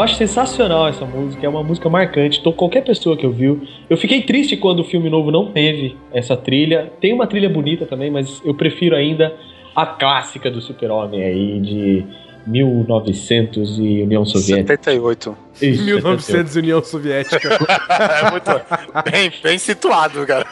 Eu 0.00 0.04
acho 0.04 0.14
sensacional 0.14 0.88
essa 0.88 1.04
música, 1.04 1.44
é 1.44 1.48
uma 1.50 1.62
música 1.62 1.86
marcante. 1.90 2.40
Então, 2.40 2.54
qualquer 2.54 2.82
pessoa 2.82 3.18
que 3.18 3.26
ouviu. 3.26 3.60
Eu 3.90 3.98
fiquei 3.98 4.22
triste 4.22 4.56
quando 4.56 4.80
o 4.80 4.84
filme 4.84 5.10
novo 5.10 5.30
não 5.30 5.52
teve 5.52 5.94
essa 6.10 6.34
trilha. 6.34 6.90
Tem 7.02 7.12
uma 7.12 7.26
trilha 7.26 7.50
bonita 7.50 7.84
também, 7.84 8.10
mas 8.10 8.40
eu 8.42 8.54
prefiro 8.54 8.96
ainda 8.96 9.36
a 9.76 9.84
clássica 9.84 10.50
do 10.50 10.58
Super-Homem 10.58 11.22
aí 11.22 11.60
de 11.60 12.06
1900 12.46 13.78
e 13.78 14.02
União 14.02 14.24
Soviética. 14.24 14.76
78. 14.76 15.36
Isso, 15.60 15.84
1900 15.84 16.56
União 16.56 16.82
Soviética. 16.82 17.48
é 17.88 18.30
muito 18.30 18.50
bem, 19.10 19.32
bem 19.42 19.58
situado, 19.58 20.26
cara. 20.26 20.46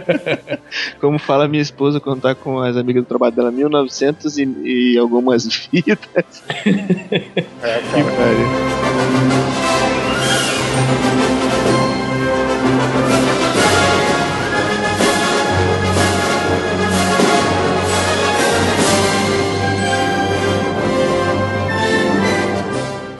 Como 1.00 1.18
fala 1.18 1.48
minha 1.48 1.62
esposa 1.62 1.98
quando 2.00 2.22
tá 2.22 2.34
com 2.34 2.60
as 2.60 2.76
amigas 2.76 3.02
do 3.04 3.06
trabalho 3.06 3.34
dela, 3.34 3.50
1900 3.50 4.38
e, 4.38 4.44
e 4.64 4.98
algumas 4.98 5.68
vidas. 5.72 5.98
É, 7.60 7.78
que 7.78 8.02
pariu. 8.16 8.46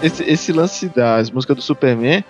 Esse, 0.02 0.22
esse 0.24 0.52
lance 0.52 0.88
das 0.88 1.30
músicas 1.30 1.56
do 1.56 1.62
Superman, 1.62 2.24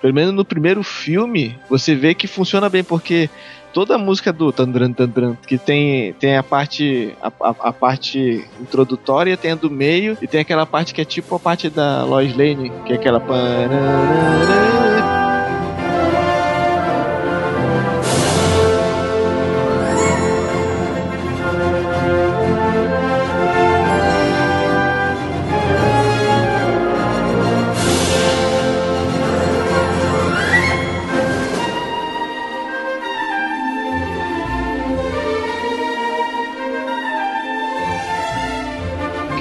pelo 0.00 0.14
menos 0.14 0.34
no 0.34 0.44
primeiro 0.44 0.82
filme, 0.82 1.58
você 1.68 1.94
vê 1.94 2.14
que 2.14 2.26
funciona 2.26 2.68
bem, 2.68 2.84
porque 2.84 3.30
toda 3.72 3.94
a 3.96 3.98
música 3.98 4.32
do 4.32 4.52
Tandran 4.52 4.92
Tandran, 4.92 5.36
que 5.46 5.58
tem, 5.58 6.12
tem 6.14 6.36
a 6.36 6.42
parte 6.42 7.14
a, 7.22 7.28
a, 7.40 7.50
a 7.68 7.72
parte 7.72 8.44
introdutória, 8.60 9.36
tem 9.36 9.52
a 9.52 9.54
do 9.54 9.70
meio, 9.70 10.16
e 10.20 10.26
tem 10.26 10.40
aquela 10.40 10.66
parte 10.66 10.94
que 10.94 11.00
é 11.00 11.04
tipo 11.04 11.34
a 11.34 11.40
parte 11.40 11.70
da 11.70 12.04
Lois 12.04 12.36
Lane, 12.36 12.70
que 12.86 12.92
é 12.92 12.96
aquela. 12.96 13.20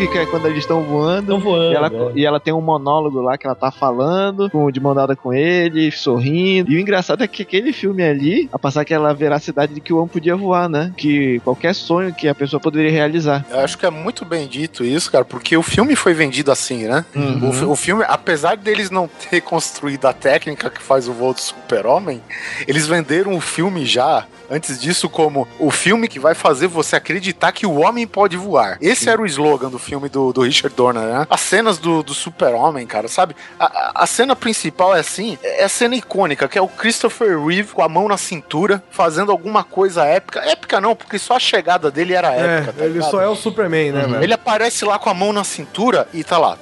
Que, 0.04 0.08
que 0.10 0.18
é 0.18 0.26
quando 0.26 0.48
eles 0.48 0.60
estão 0.60 0.84
voando. 0.84 1.40
voando, 1.40 1.72
E 1.72 1.76
ela, 1.76 1.88
é. 1.88 2.12
e 2.16 2.26
ela 2.26 2.40
tem 2.40 2.54
um 2.54 2.60
monólogo 2.60 3.22
lá 3.22 3.38
que 3.38 3.46
ela 3.46 3.56
tá 3.56 3.72
falando, 3.72 4.50
com, 4.50 4.70
de 4.70 4.80
mão 4.80 4.94
dada 4.94 5.16
com 5.16 5.34
ele, 5.34 5.92
sorrindo. 5.92 6.70
E 6.70 6.76
o 6.76 6.80
engraçado 6.80 7.24
é 7.24 7.28
que 7.28 7.44
aquele 7.44 7.72
filme 7.72 8.04
ali, 8.04 8.50
a 8.52 8.60
passar 8.60 8.82
aquela 8.82 9.14
veracidade 9.14 9.74
de 9.74 9.80
que 9.80 9.94
o 9.94 9.98
homem 9.98 10.10
podia 10.10 10.36
voar, 10.36 10.68
né? 10.68 10.92
Que 10.98 11.40
qualquer 11.40 11.74
sonho 11.74 12.14
que 12.14 12.28
a 12.28 12.36
pessoa 12.36 12.60
poderia 12.60 12.92
realizar. 12.92 13.46
Eu 13.50 13.60
acho 13.60 13.78
que 13.78 13.86
é 13.86 13.90
muito 13.90 14.26
bem 14.26 14.46
dito 14.46 14.84
isso, 14.84 15.10
cara, 15.10 15.24
porque 15.24 15.56
o 15.56 15.64
filme 15.64 15.96
foi 15.96 16.14
vendido 16.14 16.52
assim, 16.52 16.86
né? 16.86 17.06
Uhum. 17.16 17.68
O, 17.68 17.72
o 17.72 17.76
filme, 17.76 18.04
apesar 18.06 18.58
deles 18.58 18.90
não 18.90 19.10
ter 19.30 19.40
construído 19.40 20.06
a 20.06 20.12
técnica 20.12 20.70
que 20.70 20.82
faz 20.82 21.08
o 21.08 21.14
voo 21.14 21.34
do 21.34 21.40
super-homem, 21.40 22.22
eles 22.68 22.88
venderam 22.88 23.36
o 23.36 23.40
filme 23.40 23.86
já, 23.86 24.26
antes 24.54 24.80
disso, 24.80 25.10
como 25.10 25.48
o 25.60 25.72
filme 25.72 26.08
que 26.08 26.20
vai 26.20 26.36
fazer 26.36 26.68
você 26.68 26.96
acreditar 26.96 27.52
que 27.52 27.66
o 27.66 27.80
homem 27.80 28.06
pode 28.06 28.38
voar. 28.38 28.78
Esse 28.82 29.10
era 29.10 29.22
o 29.22 29.26
slogan 29.26 29.70
do 29.70 29.80
filme 29.80 30.08
do, 30.10 30.32
do 30.32 30.42
Richard 30.42 30.76
Donner, 30.76 31.04
né? 31.04 31.28
As 31.30 31.42
cenas 31.42 31.78
do, 31.78 32.04
do 32.04 32.14
super-homem, 32.14 32.86
cara, 32.86 33.08
sabe? 33.08 33.36
A, 33.60 34.04
a- 34.04 34.08
cena 34.14 34.36
principal 34.36 34.96
é 34.96 35.00
assim, 35.00 35.38
é 35.42 35.64
a 35.64 35.70
cena 35.70 35.96
icônica, 35.96 36.48
que 36.48 36.58
é 36.58 36.62
o 36.62 36.68
Christopher 36.68 37.40
Reeve 37.44 37.74
com 37.74 37.82
a 37.82 37.90
mão 37.90 38.08
na 38.08 38.18
cintura, 38.18 38.84
fazendo 38.92 39.32
alguma 39.32 39.64
coisa 39.64 40.04
épica. 40.06 40.40
Épica 40.42 40.80
não, 40.80 40.96
porque 40.96 41.18
só 41.18 41.36
a 41.36 41.40
chegada 41.40 41.90
dele 41.90 42.14
era 42.14 42.32
É, 42.34 42.58
épica, 42.58 42.74
tá 42.74 42.84
ele 42.86 42.94
ligado? 42.94 43.10
só 43.12 43.22
é 43.22 43.28
o 43.28 43.36
Superman, 43.36 43.92
né, 43.92 44.02
velho? 44.06 44.24
Ele 44.24 44.34
aparece 44.34 44.86
lá 44.86 45.00
com 45.00 45.10
a 45.10 45.14
mão 45.16 45.34
na 45.34 45.44
cintura 45.44 46.08
e 46.14 46.24
tá 46.24 46.38
lá. 46.38 46.58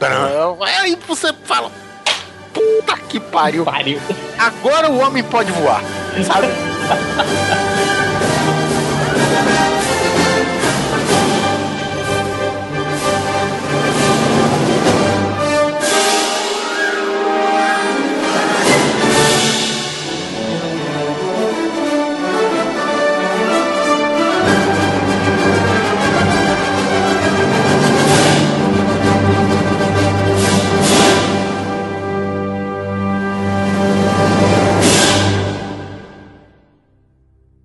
Taram. 0.00 0.56
Aí 0.62 0.98
você 1.06 1.32
fala. 1.44 1.70
Puta 2.54 2.96
que 3.08 3.20
pariu. 3.20 3.64
Pariu. 3.64 4.00
Agora 4.38 4.88
o 4.90 4.98
homem 4.98 5.22
pode 5.22 5.52
voar. 5.52 5.82
Sabe? 6.24 6.46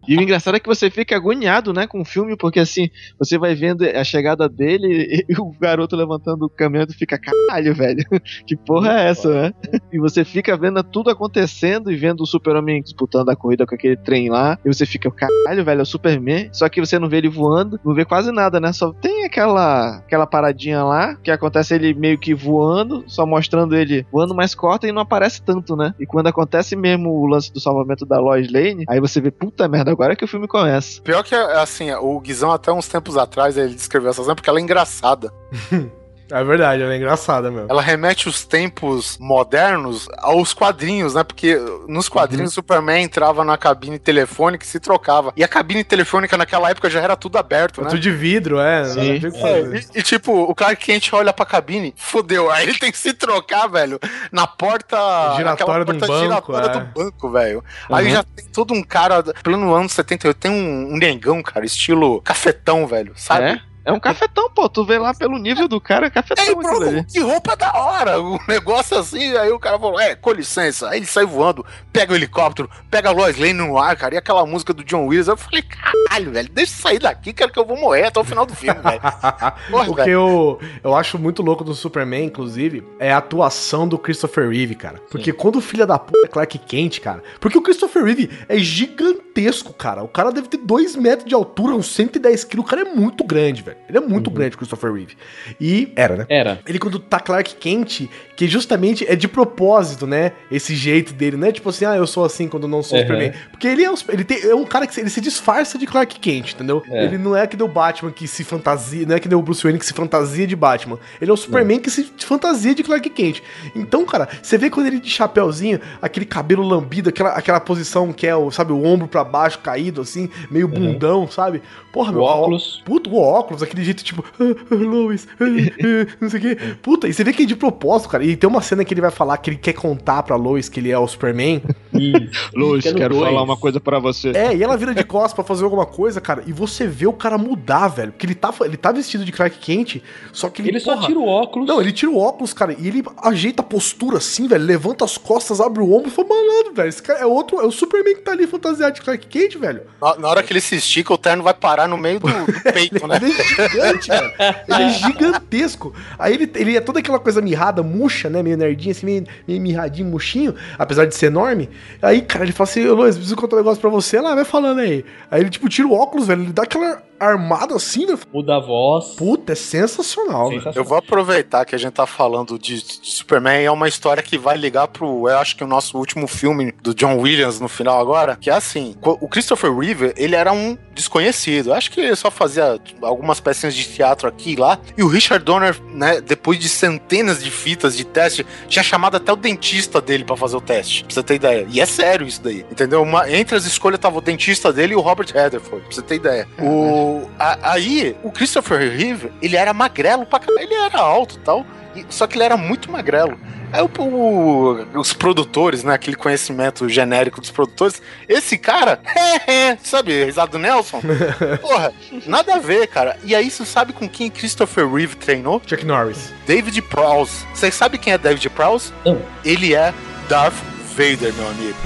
E 0.10 0.18
o 0.18 0.22
engraçado 0.23 0.56
é 0.56 0.60
que 0.60 0.68
você 0.68 0.90
fica 0.90 1.15
agoniado, 1.15 1.72
né, 1.72 1.86
com 1.86 2.02
o 2.02 2.06
filme, 2.06 2.36
porque 2.36 2.60
assim, 2.60 2.90
você 3.19 3.38
vai 3.38 3.53
vendo 3.53 3.84
a 3.84 4.03
chegada 4.03 4.49
dele 4.49 5.23
e 5.30 5.34
o 5.40 5.52
garoto 5.52 5.95
levantando 5.95 6.45
o 6.45 6.49
caminhão 6.49 6.88
e 6.90 6.94
fica, 6.94 7.15
caralho, 7.19 7.76
velho, 7.76 8.03
que 8.48 8.56
porra 8.56 9.02
é 9.02 9.10
essa, 9.10 9.30
né? 9.30 9.53
E 9.94 9.99
você 9.99 10.26
fica 10.26 10.57
vendo 10.57 10.81
tudo 10.81 11.11
acontecendo 11.11 11.91
e 11.91 11.95
vendo 11.95 12.22
o 12.22 12.26
Super-Homem 12.26 12.81
disputando 12.81 13.30
a 13.30 13.36
corrida 13.36 13.68
com 13.68 13.76
aquele 13.76 13.95
trem 13.98 14.31
lá, 14.31 14.57
e 14.65 14.73
você 14.73 14.84
fica, 14.84 15.11
caralho, 15.11 15.64
velho, 15.64 15.81
é 15.81 15.84
o 15.84 15.86
Superman, 15.86 16.49
só 16.52 16.68
que 16.68 16.80
você 16.80 16.98
não 16.98 17.07
vê 17.07 17.18
ele 17.18 17.30
voando, 17.30 17.80
não 17.86 17.94
vê 17.94 18.03
quase 18.03 18.31
nada, 18.31 18.60
né? 18.60 18.73
Só 18.73 18.91
tem 18.94 19.26
aquela, 19.26 19.98
aquela 19.98 20.26
paradinha 20.26 20.84
lá, 20.84 21.18
que 21.18 21.30
acontece 21.30 21.76
ele 21.76 21.94
meio 21.94 22.18
que 22.18 22.34
voando, 22.34 23.03
só 23.06 23.27
mostrando 23.27 23.76
ele 23.76 24.07
voando, 24.11 24.34
mas 24.34 24.56
corta 24.56 24.88
e 24.88 24.91
não 24.91 25.03
aparece 25.03 25.40
tanto, 25.44 25.76
né? 25.76 25.94
E 25.99 26.07
quando 26.07 26.26
acontece 26.26 26.76
mesmo 26.76 27.11
o 27.11 27.27
lance 27.27 27.53
do 27.53 27.60
salvamento 27.60 28.07
da 28.07 28.19
Lois 28.19 28.52
Lane, 28.52 28.86
aí 28.90 28.99
você 28.99 29.22
vê, 29.22 29.30
puta 29.30 29.68
merda, 29.68 29.98
agora 29.99 30.15
que 30.15 30.23
o 30.23 30.27
filme 30.27 30.47
começa. 30.47 31.01
Pior 31.01 31.21
que, 31.23 31.35
assim, 31.35 31.91
o 31.91 32.19
Guizão 32.21 32.51
até 32.51 32.71
uns 32.71 32.88
tempos 32.88 33.17
atrás 33.17 33.57
ele 33.57 33.76
descreveu 33.76 34.11
essa 34.11 34.23
cena 34.23 34.34
porque 34.34 34.49
ela 34.49 34.59
é 34.59 34.61
engraçada. 34.61 35.34
É 36.31 36.43
verdade, 36.43 36.84
ela 36.84 36.93
é 36.93 36.97
engraçada 36.97 37.49
mesmo. 37.49 37.68
Ela 37.69 37.81
remete 37.81 38.30
os 38.30 38.45
tempos 38.45 39.18
modernos 39.19 40.07
aos 40.19 40.53
quadrinhos, 40.53 41.15
né? 41.15 41.23
Porque 41.23 41.57
nos 41.88 42.07
quadrinhos 42.07 42.51
o 42.51 42.56
Superman 42.56 43.03
entrava 43.03 43.43
na 43.43 43.57
cabine 43.57 43.97
telefônica 43.97 44.64
e 44.64 44.68
se 44.68 44.80
trocava. 44.80 45.34
E 45.35 45.43
a 45.43 45.47
cabine 45.47 45.84
telefônica 45.84 46.38
naquela 46.38 46.69
época 46.69 46.89
já 46.89 46.99
era 47.01 47.15
tudo 47.15 47.38
aberto, 47.38 47.81
É 47.81 47.84
né? 47.85 47.89
tudo 47.89 47.99
de 47.99 48.11
vidro, 48.11 48.60
é. 48.60 48.84
o 48.84 48.93
que 49.31 49.38
É, 49.43 49.61
e, 49.95 49.99
e, 49.99 50.03
tipo, 50.03 50.31
o 50.43 50.53
Clark 50.53 50.85
Kent 50.85 51.11
olha 51.14 51.34
pra 51.34 51.45
cabine, 51.45 51.93
fodeu. 51.97 52.51
Aí 52.51 52.68
ele 52.68 52.77
tem 52.77 52.91
que 52.91 52.97
se 52.97 53.14
trocar, 53.14 53.68
velho, 53.68 53.99
na 54.31 54.45
porta. 54.45 54.97
Giratória 55.35 55.85
porta 55.85 56.07
banco, 56.07 56.19
giratória 56.19 56.68
é. 56.68 56.80
do 56.80 56.85
banco, 56.93 57.30
velho. 57.31 57.64
Aí 57.91 58.06
Uhum. 58.06 58.11
já 58.11 58.23
tem 58.23 58.45
todo 58.47 58.73
um 58.73 58.84
cara, 58.84 59.23
plano 59.43 59.73
ano 59.73 59.89
78, 59.89 60.38
tem 60.38 60.51
um, 60.51 60.93
um 60.93 60.97
negão, 60.97 61.41
cara, 61.41 61.65
estilo 61.65 62.22
cafetão, 62.22 62.85
velho, 62.88 63.14
sabe? 63.15 63.45
É? 63.45 63.69
É 63.90 63.94
um 63.94 63.99
cafetão, 63.99 64.49
pô. 64.52 64.70
Tu 64.70 64.86
vê 64.86 64.98
lá 64.98 65.14
pelo 65.14 65.38
nível 65.38 65.68
do 65.68 65.82
cara, 65.82 66.07
é 66.07 66.10
cafetão 66.10 66.45
Ei. 66.45 66.56
Bruno, 66.56 67.03
que 67.06 67.20
roupa 67.20 67.56
da 67.56 67.74
hora! 67.74 68.22
O 68.22 68.40
negócio 68.48 68.98
assim, 68.98 69.36
aí 69.36 69.52
o 69.52 69.60
cara 69.60 69.80
falou: 69.80 69.99
é, 69.99 70.16
com 70.16 70.32
licença. 70.32 70.90
Aí 70.90 70.99
ele 70.99 71.06
sai 71.06 71.26
voando, 71.26 71.66
pega 71.91 72.14
o 72.14 72.16
helicóptero, 72.16 72.70
pega 72.90 73.10
a 73.10 73.11
Lois 73.11 73.38
Lane 73.38 73.53
no 73.53 73.78
ar, 73.78 73.95
cara, 73.95 74.16
e 74.16 74.18
aquela 74.18 74.45
música 74.45 74.74
do 74.74 74.84
John 74.84 75.07
Williams. 75.07 75.28
Eu 75.28 75.38
falei: 75.38 75.64
caralho, 75.64 76.32
velho, 76.32 76.49
deixa 76.52 76.74
eu 76.74 76.82
sair 76.82 76.99
daqui, 76.99 77.34
cara, 77.34 77.52
que 77.52 77.60
eu 77.60 77.66
vou 77.66 77.78
morrer 77.78 78.06
até 78.06 78.20
o 78.20 78.24
final 78.24 78.45
do 78.45 78.56
filme, 78.56 78.80
velho. 78.80 79.02
Porra, 79.70 79.90
O 79.90 79.95
que 79.95 80.10
eu, 80.10 80.60
eu 80.84 80.95
acho 80.95 81.18
muito 81.18 81.41
louco 81.41 81.64
do 81.64 81.74
Superman, 81.74 82.26
inclusive, 82.26 82.84
é 82.99 83.11
a 83.11 83.18
atuação 83.18 83.88
do 83.88 83.98
Christopher 83.98 84.49
Reeve, 84.49 84.76
cara. 84.76 84.99
Porque 85.10 85.34
quando 85.34 85.57
o 85.57 85.61
filho 85.61 85.86
da 85.88 85.98
puta 85.98 86.26
é 86.26 86.28
Clark 86.28 86.57
Kent, 86.60 86.99
cara. 86.99 87.24
Porque 87.40 87.57
o 87.57 87.61
Christopher 87.61 88.03
Reeve 88.03 88.30
é 88.48 88.57
gigantesco, 88.57 89.74
cara. 89.74 90.03
O 90.03 90.07
cara 90.07 90.32
deve 90.32 90.48
ter 90.48 90.57
2 90.57 90.95
metros 90.95 91.28
de 91.28 91.34
altura, 91.34 91.76
uns 91.76 91.88
110 91.88 92.44
quilos. 92.44 92.66
O 92.66 92.70
cara 92.70 92.82
é 92.82 92.86
muito 92.86 93.24
grande, 93.24 93.61
velho. 93.61 93.78
Ele 93.88 93.97
é 93.97 94.01
muito 94.01 94.30
grande, 94.30 94.56
o 94.56 94.57
Christopher 94.57 94.93
Reeve. 94.93 95.15
E 95.60 95.91
era, 95.95 96.15
né? 96.15 96.26
Era. 96.30 96.60
Ele 96.68 96.77
quando 96.77 96.99
tá 96.99 97.19
Clark 97.19 97.56
Kent, 97.56 98.07
que 98.35 98.47
justamente 98.47 99.03
é 99.10 99.15
de 99.15 99.27
propósito, 99.27 100.06
né? 100.06 100.34
Esse 100.51 100.76
jeito 100.76 101.11
dele, 101.14 101.35
né? 101.38 101.51
Tipo 101.51 101.69
assim, 101.69 101.85
ah, 101.85 101.95
eu 101.95 102.06
sou 102.06 102.23
assim 102.23 102.47
quando 102.47 102.68
não 102.68 102.84
sou 102.84 102.97
Uhum. 102.99 103.03
Superman. 103.06 103.34
Porque 103.49 103.68
ele 103.68 103.84
é 103.84 103.89
um, 103.91 103.95
ele 104.10 104.23
tem, 104.23 104.43
é 104.43 104.53
um 104.53 104.64
cara 104.65 104.85
que 104.85 104.93
se- 104.93 105.01
ele 105.01 105.10
se 105.10 105.19
disfarça 105.19 105.77
de 105.77 105.88
Clark 105.88 106.19
Kent, 106.19 106.53
entendeu? 106.53 106.84
É. 106.89 107.06
Ele 107.06 107.18
não 107.18 107.35
é 107.35 107.47
que 107.47 107.57
deu 107.57 107.68
Batman 107.68 108.11
que 108.11 108.27
se 108.27 108.43
fantasia, 108.43 109.06
não 109.07 109.15
é 109.15 109.19
que 109.19 109.27
deu 109.27 109.39
o 109.39 109.41
Bruce 109.41 109.64
Wayne 109.64 109.80
que 109.80 109.85
se 109.85 109.93
fantasia 109.93 110.45
de 110.45 110.56
Batman. 110.56 110.99
Ele 111.19 111.31
é 111.31 111.34
o 111.34 111.38
Superman 111.38 111.80
que 111.80 111.89
se 111.89 112.03
fantasia 112.19 112.76
de 112.76 112.84
Clark 112.84 113.10
Kent. 113.10 113.41
Então, 113.76 114.06
cara, 114.06 114.30
você 114.41 114.57
vê 114.57 114.69
quando 114.69 114.85
ele 114.85 114.99
de 114.99 115.10
chapéuzinho, 115.10 115.80
aquele 116.01 116.26
cabelo 116.27 116.61
lambido, 116.61 117.10
aquela, 117.10 117.31
aquela 117.31 117.60
posição 117.60 118.14
que 118.14 118.27
é 118.27 118.35
o, 118.35 118.51
sabe, 118.51 118.72
o 118.72 118.84
ombro 118.85 119.07
pra 119.07 119.23
baixo 119.23 119.57
caído 119.60 120.01
assim, 120.01 120.30
meio 120.51 120.68
bundão, 120.68 121.27
sabe? 121.27 121.61
Porra, 121.91 122.11
O 122.11 122.15
meu, 122.15 122.23
óculos. 122.23 122.84
Puta, 122.85 123.10
o 123.10 123.18
óculos, 123.19 123.59
aquele 123.64 123.84
jeito 123.84 124.03
tipo, 124.03 124.23
ah, 124.40 124.44
ah, 124.72 124.76
Lois, 124.76 125.27
ah, 125.40 125.44
ah, 125.44 126.18
não 126.19 126.30
sei 126.30 126.40
o 126.40 126.41
quê. 126.41 126.57
Puta, 126.81 127.07
e 127.07 127.14
você 127.14 127.23
vê 127.23 127.34
que 127.34 127.44
é 127.44 127.45
de 127.45 127.56
propósito, 127.56 128.10
cara. 128.10 128.23
E 128.23 128.36
tem 128.36 128.49
uma 128.49 128.61
cena 128.61 128.84
que 128.86 128.94
ele 128.94 129.02
vai 129.02 129.11
falar 129.11 129.38
que 129.38 129.49
ele 129.49 129.57
quer 129.57 129.73
contar 129.73 130.23
pra 130.23 130.36
Lois 130.36 130.69
que 130.69 130.80
ele 130.80 130.91
é 130.91 130.98
o 130.98 131.07
Superman. 131.07 131.61
No 132.53 132.80
quero 132.80 133.15
dois. 133.15 133.27
falar 133.27 133.44
uma 133.44 133.57
coisa 133.57 133.80
pra 133.80 133.99
você. 133.99 134.30
É, 134.30 134.56
e 134.56 134.64
ela 134.64 134.77
vira 134.77 134.94
de 134.94 135.03
costas 135.03 135.34
pra 135.34 135.44
fazer 135.44 135.64
alguma 135.64 135.86
coisa, 135.86 136.22
cara, 136.22 136.44
e 136.45 136.52
você 136.52 136.88
vê 136.88 137.07
o 137.07 137.14
cara 137.14 137.38
mudar, 137.38 137.88
velho. 137.88 138.11
Porque 138.11 138.26
ele 138.26 138.36
tá, 138.36 138.53
ele 138.61 138.77
tá 138.77 138.91
vestido 138.91 139.26
de 139.26 139.31
Clark 139.31 139.57
Kent, 139.57 140.02
só 140.31 140.49
que 140.49 140.61
ele. 140.61 140.69
Ele 140.69 140.80
só 140.80 140.98
tira 140.98 141.19
o 141.19 141.27
óculos. 141.27 141.68
Não, 141.68 141.81
ele 141.81 141.91
tira 141.91 142.11
o 142.11 142.18
óculos, 142.18 142.53
cara, 142.53 142.76
e 142.77 142.88
ele 142.88 143.03
ajeita 143.23 143.61
a 143.61 143.65
postura 143.65 144.18
assim, 144.18 144.48
velho. 144.48 144.64
Levanta 144.64 145.06
as 145.06 145.18
costas, 145.18 145.60
abre 145.60 145.81
o 145.81 145.94
ombro 145.94 146.10
e 146.10 146.11
fala, 146.11 146.27
malandro, 146.27 146.73
velho. 146.73 146.90
Esse 146.90 147.02
cara 147.02 147.19
é 147.19 147.26
outro. 147.26 147.60
É 147.60 147.65
o 147.65 147.72
Superman 147.72 148.15
que 148.15 148.22
tá 148.22 148.31
ali 148.31 148.48
fantasiado 148.48 148.95
de 148.95 149.02
Clark 149.02 149.27
Kent, 149.27 149.57
velho. 149.57 149.81
Na, 150.02 150.18
na 150.18 150.27
hora 150.27 150.44
que 150.44 150.53
ele 150.53 150.61
se 150.61 150.76
estica, 150.76 151.14
o 151.14 151.18
terno 151.18 151.44
vai 151.44 151.53
parar 151.53 151.88
no 151.88 151.98
meio 151.98 152.19
do, 152.19 152.27
do 152.27 152.64
peito, 152.73 153.06
né? 153.07 153.19
Gigante, 153.49 154.07
cara. 154.07 154.63
Ele 154.67 154.84
é 154.84 154.89
gigantesco. 154.99 155.93
Aí 156.17 156.34
ele, 156.34 156.51
ele 156.55 156.77
é 156.77 156.81
toda 156.81 156.99
aquela 156.99 157.19
coisa 157.19 157.41
mirrada, 157.41 157.84
murcha, 157.84 158.30
né? 158.30 158.41
Meio 158.43 158.57
nerdinho, 158.57 158.91
assim, 158.91 159.05
meio, 159.05 159.26
meio 159.47 159.61
mirradinho, 159.61 160.09
murchinho, 160.09 160.55
apesar 160.77 161.05
de 161.05 161.15
ser 161.15 161.27
enorme. 161.27 161.69
Aí, 162.01 162.21
cara, 162.21 162.45
ele 162.45 162.51
fala 162.51 162.69
assim, 162.69 162.85
ô 162.88 162.95
Luiz, 162.95 163.15
preciso 163.15 163.35
contar 163.35 163.55
um 163.55 163.59
negócio 163.59 163.81
pra 163.81 163.89
você. 163.89 164.19
Lá, 164.19 164.35
vai 164.35 164.45
falando 164.45 164.80
aí. 164.80 165.05
Aí 165.30 165.41
ele, 165.41 165.49
tipo, 165.49 165.67
tira 165.69 165.88
o 165.88 165.93
óculos, 165.93 166.27
velho. 166.27 166.43
Ele 166.43 166.53
dá 166.53 166.63
aquela 166.63 167.01
armada 167.19 167.76
assim, 167.76 168.05
né? 168.05 168.17
Muda 168.34 168.55
a 168.55 168.59
voz. 168.59 169.15
Puta, 169.15 169.51
é 169.51 169.55
sensacional. 169.55 170.49
velho. 170.49 170.71
Eu 170.73 170.84
vou 170.84 170.97
aproveitar 170.97 171.65
que 171.65 171.76
a 171.76 171.77
gente 171.77 171.93
tá 171.93 172.07
falando 172.07 172.57
de 172.57 172.80
Superman, 172.80 173.65
é 173.65 173.71
uma 173.71 173.88
história 173.88 174.23
que 174.23 174.38
vai 174.38 174.57
ligar 174.57 174.88
pro, 174.88 175.27
eu 175.27 175.38
acho 175.38 175.55
que 175.55 175.63
o 175.63 175.67
nosso 175.67 175.97
último 175.97 176.27
filme 176.27 176.73
do 176.81 176.93
John 176.93 177.17
Williams 177.17 177.59
no 177.59 177.67
final 177.67 177.99
agora, 177.99 178.38
que 178.39 178.49
é 178.49 178.53
assim, 178.53 178.95
o 179.03 179.27
Christopher 179.27 179.76
Reeve, 179.76 180.13
ele 180.15 180.35
era 180.35 180.51
um 180.51 180.77
desconhecido, 180.93 181.73
acho 181.73 181.91
que 181.91 181.99
ele 181.99 182.15
só 182.15 182.31
fazia 182.31 182.80
algumas 183.01 183.39
pecinhas 183.40 183.74
de 183.76 183.86
teatro 183.86 184.28
aqui 184.28 184.52
e 184.52 184.56
lá, 184.56 184.80
e 184.98 185.03
o 185.03 185.07
Richard 185.07 185.44
Donner, 185.44 185.76
né, 185.94 186.22
depois 186.22 186.57
de 186.60 186.68
centenas 186.70 187.44
de 187.44 187.49
fitas 187.52 187.95
de 187.95 188.03
teste, 188.03 188.45
tinha 188.68 188.84
chamado 188.84 189.18
até 189.18 189.32
o 189.32 189.36
dentista 189.36 189.99
dele 190.02 190.24
pra 190.24 190.36
fazer 190.36 190.57
o 190.57 190.61
teste, 190.61 191.03
pra 191.03 191.14
você 191.14 191.24
ter 191.24 191.36
ideia, 191.36 191.66
e 191.70 191.80
é 191.82 191.86
sério 191.86 192.28
isso 192.28 192.41
daí, 192.41 192.66
entendeu? 192.72 193.02
Uma- 193.02 193.30
entre 193.32 193.56
as 193.56 193.66
escolhas 193.66 193.99
tava 193.99 194.18
o 194.18 194.22
dentista 194.22 194.72
dele 194.74 194.94
e 194.94 194.95
o 194.95 195.02
Robert 195.02 195.28
Redford, 195.34 195.84
pra 195.86 195.91
você 195.95 196.02
ter 196.02 196.16
ideia. 196.16 196.48
O, 196.60 197.30
a- 197.38 197.72
aí, 197.74 198.16
o 198.24 198.32
Christopher 198.32 198.80
Reeve, 198.80 199.32
ele 199.41 199.56
era 199.56 199.74
magrelo 199.74 200.26
pra 200.26 200.40
caralho, 200.40 200.60
ele 200.64 200.74
era 200.74 200.99
alto 200.99 201.36
e 201.36 201.40
tal, 201.40 201.66
e- 201.95 202.06
só 202.10 202.28
que 202.28 202.36
ele 202.38 202.44
era 202.44 202.57
muito 202.57 202.91
magrelo. 202.91 203.38
Aí 203.72 203.82
o, 203.82 203.90
o- 204.02 205.00
os 205.00 205.14
produtores, 205.14 205.84
né? 205.84 205.94
Aquele 205.94 206.16
conhecimento 206.16 206.88
genérico 206.90 207.40
dos 207.40 207.52
produtores. 207.52 208.02
Esse 208.28 208.58
cara, 208.58 209.00
sabe, 209.84 210.26
risado 210.26 210.54
do 210.54 210.60
Nelson? 210.60 211.02
Porra, 211.62 211.94
nada 212.26 212.56
a 212.56 212.60
ver, 212.60 212.88
cara. 212.88 213.18
E 213.24 213.36
aí 213.36 213.50
você 213.52 213.66
sabe 213.66 213.94
com 213.94 214.10
quem 214.10 214.30
Christopher 214.30 214.88
Reeve 214.91 215.16
treinou? 215.16 215.62
Chuck 215.66 215.86
Norris. 215.86 216.34
David 216.48 216.82
Prowse. 216.84 217.46
Você 217.54 217.70
sabe 217.72 217.98
quem 217.98 218.14
é 218.14 218.18
David 218.18 218.50
Prowse? 218.50 218.91
Não. 219.06 219.22
Ele 219.46 219.74
é 219.76 219.94
Darth 220.28 220.56
Vader, 220.96 221.34
meu 221.36 221.48
amigo. 221.50 221.78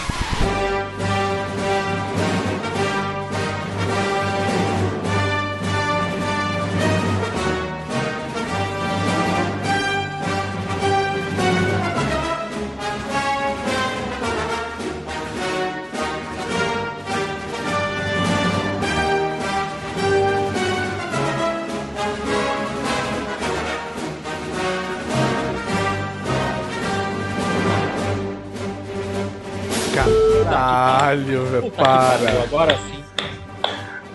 Caralho, 30.53 31.45
velho, 31.45 31.71
para. 31.71 32.43
Agora 32.43 32.77
sim. 32.77 33.03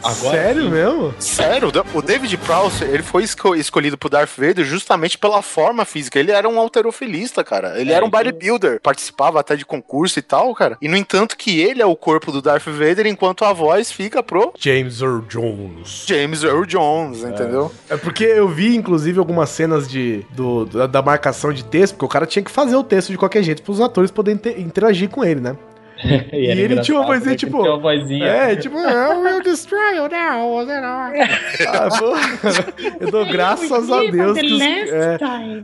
Agora 0.01 0.31
Sério 0.39 0.63
sim. 0.63 0.71
mesmo? 0.71 1.15
Sério, 1.19 1.73
o 1.93 2.01
David 2.01 2.37
Prowse, 2.39 2.85
ele 2.85 3.03
foi 3.03 3.25
esco- 3.25 3.57
escolhido 3.57 3.99
pro 3.99 4.09
Darth 4.09 4.31
Vader 4.39 4.65
justamente 4.65 5.19
pela 5.19 5.43
forma 5.43 5.85
física. 5.85 6.21
Ele 6.21 6.31
era 6.31 6.49
um 6.49 6.57
alterofilista, 6.59 7.43
cara. 7.43 7.79
Ele 7.81 7.91
É, 7.91 7.95
era 7.97 8.05
um 8.05 8.09
então- 8.09 8.19
bodybuilder. 8.23 8.81
Participava 8.81 9.41
até 9.41 9.57
de 9.57 9.67
concurso 9.67 10.17
e 10.19 10.23
tal, 10.23 10.55
cara. 10.55 10.79
E 10.81 10.87
no 10.87 10.97
entanto 10.97 11.37
que 11.37 11.61
ele 11.61 11.83
é 11.83 11.85
o 11.87 11.97
corpo 11.97 12.31
do 12.31 12.41
Darth 12.41 12.65
Vader, 12.69 13.09
enquanto 13.09 13.45
a 13.45 13.53
voz 13.53 13.91
fica 13.91 14.23
pro 14.23 14.53
James 14.57 15.03
Earl 15.03 15.19
Jones. 15.29 16.05
James 16.07 16.45
Earl 16.45 16.65
Jones, 16.65 17.25
entendeu? 17.25 17.71
É 17.91 17.97
porque 17.97 18.23
eu 18.25 18.49
vi, 18.49 18.77
inclusive, 18.77 19.19
algumas 19.19 19.51
cenas 19.51 19.89
de, 19.89 20.25
do, 20.31 20.65
da, 20.65 20.87
da 20.87 21.03
marcação 21.03 21.53
de 21.53 21.65
texto, 21.65 21.95
porque 21.95 22.07
o 22.07 22.09
cara 22.09 22.25
tinha 22.25 22.43
que 22.45 22.53
fazer 22.53 22.77
o 22.77 22.85
texto 22.85 23.11
de 23.11 23.19
qualquer 23.19 23.43
jeito 23.43 23.63
pros 23.65 23.81
atores 23.81 24.13
poderem 24.13 24.39
ter- 24.39 24.61
interagir 24.61 25.09
com 25.11 25.25
ele, 25.25 25.41
né? 25.41 25.57
E, 26.33 26.37
E 26.37 26.47
ele 26.47 26.81
tinha 26.81 26.99
uma 26.99 27.07
vozinha 27.07 27.31
né, 27.31 27.37
tipo- 27.37 27.59
Tinha 27.61 27.73
uma 27.75 27.79
vozinha. 27.81 28.25
É, 28.27 28.57
tipo, 28.57 28.79
I 28.79 29.15
will 29.17 29.43
destroy 29.43 29.97
you 29.97 30.09
now. 30.09 30.59
Ah, 31.69 31.89
eu 33.01 33.11
dou 33.11 33.27
graças 33.27 33.91
a 33.91 34.01
Deus 34.05 34.39
que 34.39 34.47
os, 34.47 34.61
é, 34.63 35.19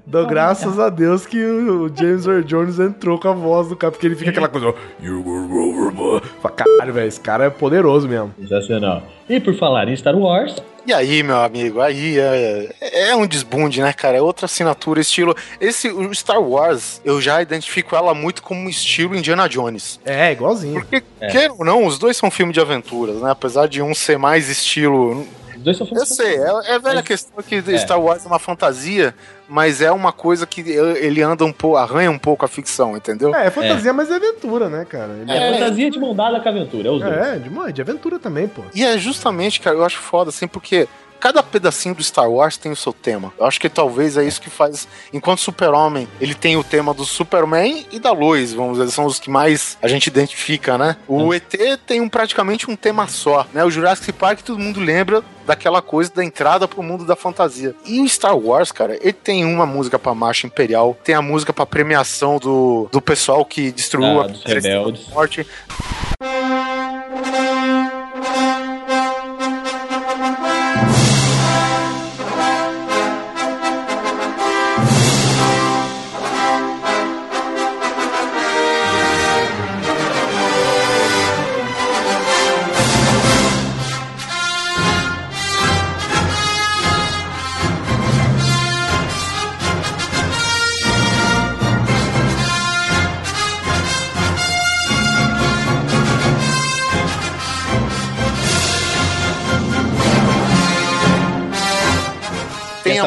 dou 0.06 0.26
graças 0.26 0.78
a 0.78 0.88
Deus 0.88 1.26
que 1.26 1.42
o 1.44 1.88
James 1.94 2.26
Earl 2.26 2.42
Jones 2.42 2.78
entrou 2.80 3.18
com 3.18 3.28
a 3.28 3.32
voz 3.32 3.68
do 3.68 3.76
cara, 3.76 3.90
porque 3.92 4.06
ele 4.06 4.16
fica 4.16 4.30
aquela 4.30 4.48
coisa, 4.48 4.68
ó, 4.68 4.74
you 5.02 5.22
will 5.24 5.80
over, 5.80 6.22
Fala, 6.40 6.54
Caralho, 6.54 6.92
velho, 6.92 7.08
esse 7.08 7.20
cara 7.20 7.44
é 7.44 7.50
poderoso 7.50 8.08
mesmo. 8.08 8.34
Sensacional. 8.40 9.02
E 9.28 9.38
por 9.40 9.54
falar 9.54 9.88
em 9.88 9.96
Star 9.96 10.16
Wars, 10.16 10.56
E 10.86 10.92
aí, 10.92 11.22
meu 11.22 11.40
amigo, 11.40 11.80
aí 11.80 12.18
é, 12.18 12.74
é 12.80 13.16
um 13.16 13.26
desbunde, 13.26 13.80
né, 13.80 13.92
cara? 13.92 14.18
É 14.18 14.20
outra 14.20 14.44
assinatura, 14.44 15.00
estilo. 15.00 15.34
Esse, 15.58 15.88
o 15.88 16.14
Star 16.14 16.40
Wars, 16.42 17.00
eu 17.04 17.22
já 17.22 17.40
identifico 17.40 17.96
ela 17.96 18.12
muito 18.12 18.42
como 18.42 18.68
estilo 18.68 19.16
Indiana 19.16 19.48
Jones. 19.48 19.98
É, 20.04 20.32
igualzinho. 20.32 20.80
Porque, 20.80 21.02
quer 21.30 21.50
ou 21.50 21.64
não, 21.64 21.86
os 21.86 21.98
dois 21.98 22.18
são 22.18 22.30
filmes 22.30 22.52
de 22.52 22.60
aventuras, 22.60 23.16
né? 23.16 23.30
Apesar 23.30 23.66
de 23.66 23.80
um 23.80 23.94
ser 23.94 24.18
mais 24.18 24.50
estilo. 24.50 25.26
Dois 25.64 25.76
são 25.76 25.86
Eu 25.90 26.06
sei, 26.06 26.36
é, 26.36 26.74
é 26.74 26.78
velha 26.78 27.02
questão 27.02 27.42
que 27.42 27.56
É. 27.56 27.78
Star 27.78 28.00
Wars 28.00 28.24
é 28.24 28.28
uma 28.28 28.38
fantasia, 28.38 29.14
mas 29.48 29.80
é 29.80 29.90
uma 29.90 30.12
coisa 30.12 30.46
que 30.46 30.60
ele 30.60 31.22
anda 31.22 31.44
um 31.44 31.52
pouco, 31.52 31.76
arranha 31.76 32.10
um 32.10 32.18
pouco 32.18 32.44
a 32.44 32.48
ficção, 32.48 32.96
entendeu? 32.96 33.34
É, 33.34 33.46
é 33.46 33.50
fantasia, 33.50 33.92
mas 33.92 34.10
é 34.10 34.14
aventura, 34.14 34.68
né, 34.68 34.86
cara? 34.88 35.12
Ele 35.20 35.32
é, 35.32 35.52
fantasia 35.52 35.90
de 35.90 35.98
mão 35.98 36.14
dada 36.14 36.40
com 36.40 36.48
a 36.48 36.52
aventura, 36.52 36.88
é 36.88 36.90
os 36.90 37.02
dois. 37.02 37.14
É, 37.14 37.38
de, 37.38 37.72
de 37.72 37.82
aventura 37.82 38.18
também, 38.18 38.46
pô. 38.46 38.62
E 38.74 38.84
é 38.84 38.96
justamente, 38.98 39.60
cara, 39.60 39.76
eu 39.76 39.84
acho 39.84 39.98
foda, 39.98 40.30
assim, 40.30 40.46
porque 40.46 40.86
cada 41.20 41.42
pedacinho 41.42 41.94
do 41.94 42.02
Star 42.02 42.30
Wars 42.30 42.56
tem 42.56 42.70
o 42.72 42.76
seu 42.76 42.92
tema. 42.92 43.32
Eu 43.38 43.46
acho 43.46 43.60
que 43.60 43.68
talvez 43.68 44.16
é 44.16 44.24
isso 44.24 44.40
que 44.40 44.50
faz. 44.50 44.86
Enquanto 45.12 45.40
Super-Homem, 45.40 46.06
ele 46.20 46.34
tem 46.34 46.56
o 46.56 46.64
tema 46.64 46.92
do 46.92 47.04
Superman 47.04 47.86
e 47.90 47.98
da 47.98 48.12
luz, 48.12 48.52
vamos 48.52 48.78
dizer, 48.78 48.90
são 48.90 49.06
os 49.06 49.18
que 49.18 49.30
mais 49.30 49.78
a 49.82 49.88
gente 49.88 50.06
identifica, 50.06 50.76
né? 50.76 50.96
O 51.08 51.32
ET 51.32 51.54
tem 51.86 52.00
um, 52.00 52.08
praticamente 52.08 52.70
um 52.70 52.76
tema 52.76 53.06
só, 53.08 53.46
né? 53.52 53.64
O 53.64 53.70
Jurassic 53.70 54.12
Park, 54.12 54.40
todo 54.42 54.58
mundo 54.58 54.80
lembra 54.80 55.22
daquela 55.46 55.82
coisa 55.82 56.10
da 56.14 56.24
entrada 56.24 56.66
pro 56.66 56.82
mundo 56.82 57.04
da 57.04 57.14
fantasia. 57.16 57.74
E 57.84 58.00
o 58.00 58.08
Star 58.08 58.36
Wars, 58.36 58.72
cara, 58.72 58.96
ele 59.00 59.12
tem 59.12 59.44
uma 59.44 59.66
música 59.66 59.98
pra 59.98 60.14
Marcha 60.14 60.46
Imperial, 60.46 60.96
tem 61.04 61.14
a 61.14 61.22
música 61.22 61.52
pra 61.52 61.66
premiação 61.66 62.38
do, 62.38 62.88
do 62.90 63.00
pessoal 63.00 63.44
que 63.44 63.70
destruiu 63.70 64.20
Ah, 64.20 64.26
a 64.44 64.48
rebeldes. 64.48 65.08
Morte. 65.08 65.46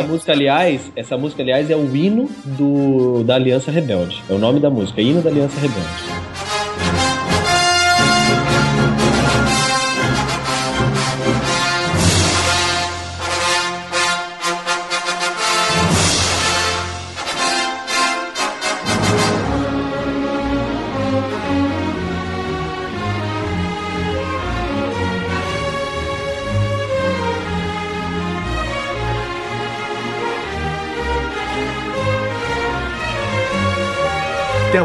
Música, 0.07 0.31
aliás, 0.31 0.91
essa 0.95 1.17
música, 1.17 1.43
aliás, 1.43 1.69
é 1.69 1.75
o 1.75 1.95
hino 1.95 2.29
do, 2.45 3.23
da 3.23 3.35
Aliança 3.35 3.69
Rebelde. 3.69 4.23
É 4.29 4.34
o 4.34 4.39
nome 4.39 4.59
da 4.59 4.69
música, 4.69 5.01
hino 5.01 5.21
da 5.21 5.29
Aliança 5.29 5.59
Rebelde. 5.59 6.36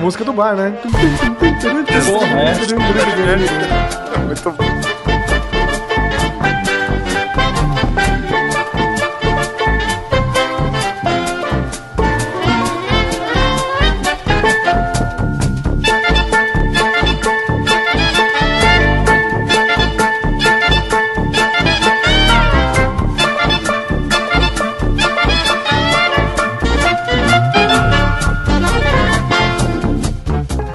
Música 0.02 0.24
do 0.24 0.32
bar, 0.32 0.56
né? 0.56 0.72
Porra, 2.04 2.26
é. 2.26 2.54
Muito 4.26 4.50
bom. 4.50 4.91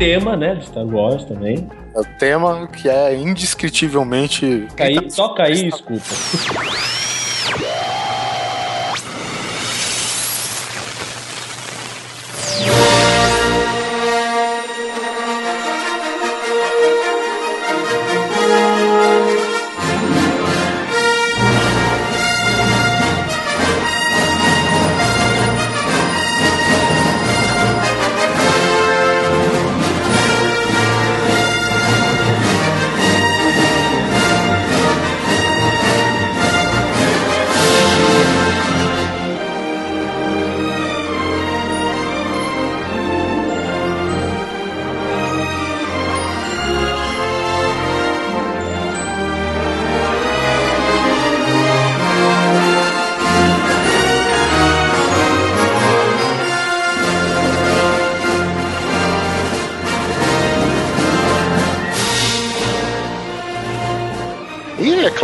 Tema, 0.08 0.38
né, 0.38 0.56
de 0.56 0.66
Star 0.66 0.86
Wars 0.86 1.26
também. 1.26 1.68
É 1.94 2.00
o 2.00 2.06
tema 2.18 2.68
que 2.68 2.88
é 2.88 3.14
indescritivelmente. 3.16 4.66
Toca 4.70 4.84
aí, 4.84 5.12
toca 5.12 5.44
aí 5.44 5.54
e 5.54 5.68
escuta. 5.68 6.97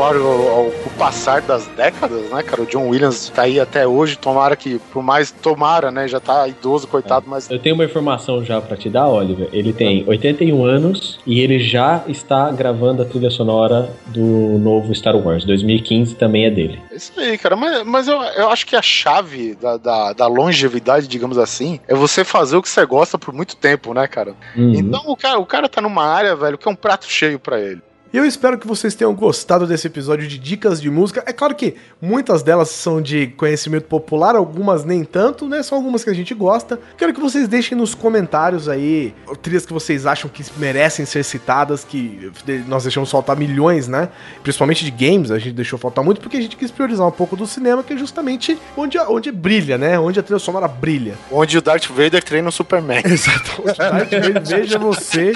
É 0.04 0.18
ao, 0.18 0.72
passar 0.98 1.42
das 1.42 1.66
décadas, 1.68 2.30
né, 2.30 2.44
cara, 2.44 2.62
o 2.62 2.66
John 2.66 2.90
Williams 2.90 3.30
tá 3.30 3.44
aí 3.44 3.58
até 3.58 3.88
hoje, 3.88 4.18
tomara 4.18 4.56
que, 4.56 4.78
por 4.92 5.02
mais, 5.02 5.32
tomara, 5.32 5.92
né, 5.92 6.08
já 6.10 6.20
tá 6.20 6.46
idoso, 6.48 6.88
coitado, 6.88 7.26
mas 7.28 7.50
Eu 7.50 7.58
tenho 7.58 7.74
uma 7.74 7.86
informação 7.86 8.44
já 8.44 8.60
pra 8.60 8.76
te 8.76 8.90
dar, 8.90 9.08
Oliver. 9.08 9.48
Ele 9.54 9.72
tem 9.72 10.04
81 10.06 10.66
anos 10.66 11.20
e 11.26 11.40
ele 11.40 11.60
já 11.60 12.04
está 12.08 12.52
gravando 12.52 13.02
a 13.02 13.06
trilha 13.06 13.30
sonora 13.30 13.90
do 14.08 14.60
novo 14.60 14.94
Star 14.94 15.16
Wars. 15.16 15.46
2015 15.46 16.16
também 16.16 16.46
é 16.46 16.50
dele. 16.50 16.82
é 16.92 16.96
isso 16.96 17.14
aí, 17.18 17.38
cara, 17.38 17.56
mas, 17.56 17.84
mas 17.84 18.08
eu, 18.08 18.22
eu 18.22 18.50
acho 18.50 18.66
que 18.66 18.76
a 18.76 18.82
chave 18.82 19.56
da, 19.56 19.78
da, 19.78 20.14
da 20.14 20.28
longevidade, 20.28 21.08
digamos 21.08 21.38
assim, 21.38 21.80
é 21.88 21.96
você 21.96 22.26
fazer 22.26 22.58
o 22.58 22.62
que 22.62 22.70
você 22.70 22.86
gosta 22.86 23.18
por 23.18 23.34
muito 23.34 23.56
tempo, 23.56 23.94
né, 23.94 24.06
cara? 24.08 24.36
Uhum. 24.56 24.74
Então 24.74 25.02
o 25.08 25.16
cara, 25.16 25.40
o 25.40 25.46
cara 25.46 25.70
tá 25.70 25.82
numa 25.82 26.06
área, 26.06 26.36
velho, 26.36 26.58
que 26.58 26.68
é 26.68 26.72
um 26.72 26.76
prato 26.76 27.06
cheio 27.06 27.40
pra 27.40 27.60
ele. 27.60 27.82
E 28.14 28.18
eu 28.18 28.28
espero 28.28 28.60
que 28.60 28.68
vocês 28.68 28.94
tenham 28.94 29.12
gostado 29.12 29.66
desse 29.66 29.88
episódio 29.88 30.28
de 30.28 30.38
dicas 30.38 30.80
de 30.80 30.88
música. 30.88 31.24
É 31.26 31.34
claro 31.34 31.56
que 31.56 31.74
muitas 32.00 32.44
delas 32.44 32.70
são 32.70 33.02
de 33.02 33.26
conhecimento 33.26 33.86
popular, 33.86 34.36
algumas 34.36 34.86
nem 34.86 35.04
tanto, 35.04 35.50
né? 35.50 35.64
São 35.64 35.80
algumas 35.80 36.04
que 36.04 36.12
a 36.12 36.14
gente 36.14 36.32
gosta. 36.36 36.80
Quero 36.96 37.12
que 37.12 37.20
vocês 37.20 37.48
deixem 37.48 37.76
nos 37.76 37.96
comentários 37.96 38.70
aí 38.70 39.16
trilhas 39.42 39.66
que 39.66 39.74
vocês 39.74 40.06
acham 40.06 40.30
que 40.30 40.44
merecem 40.58 41.08
ser 41.08 41.24
citadas, 41.24 41.84
que 41.84 42.32
nós 42.68 42.84
deixamos 42.84 43.10
faltar 43.10 43.36
milhões, 43.36 43.88
né? 43.88 44.10
Principalmente 44.44 44.86
de 44.86 44.92
games, 44.92 45.32
a 45.32 45.40
gente 45.40 45.54
deixou 45.54 45.80
faltar 45.80 46.06
muito 46.06 46.22
porque 46.22 46.38
a 46.38 46.42
gente 46.42 46.56
quis 46.56 46.70
priorizar 46.70 47.08
um 47.08 47.12
pouco 47.12 47.36
do 47.36 47.48
cinema, 47.48 47.82
que 47.82 47.94
é 47.94 47.98
justamente 47.98 48.56
onde, 48.78 48.96
onde 49.00 49.32
brilha, 49.32 49.76
né? 49.76 49.98
Onde 49.98 50.20
a 50.20 50.24
trilha 50.24 50.38
sonora 50.38 50.68
brilha. 50.68 51.16
Onde 51.32 51.58
o 51.58 51.62
Darth 51.64 51.88
Vader 51.88 52.24
treina 52.24 52.48
o 52.48 52.52
Superman. 52.52 53.02
Exato. 53.10 53.64
Darth 53.64 54.12
Vader, 54.12 54.44
Veja 54.46 54.78
você. 54.78 55.34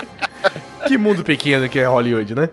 Que 0.87 0.97
mundo 0.97 1.23
pequeno 1.23 1.67
que 1.67 1.79
é 1.79 1.85
Hollywood, 1.85 2.35
né? 2.35 2.49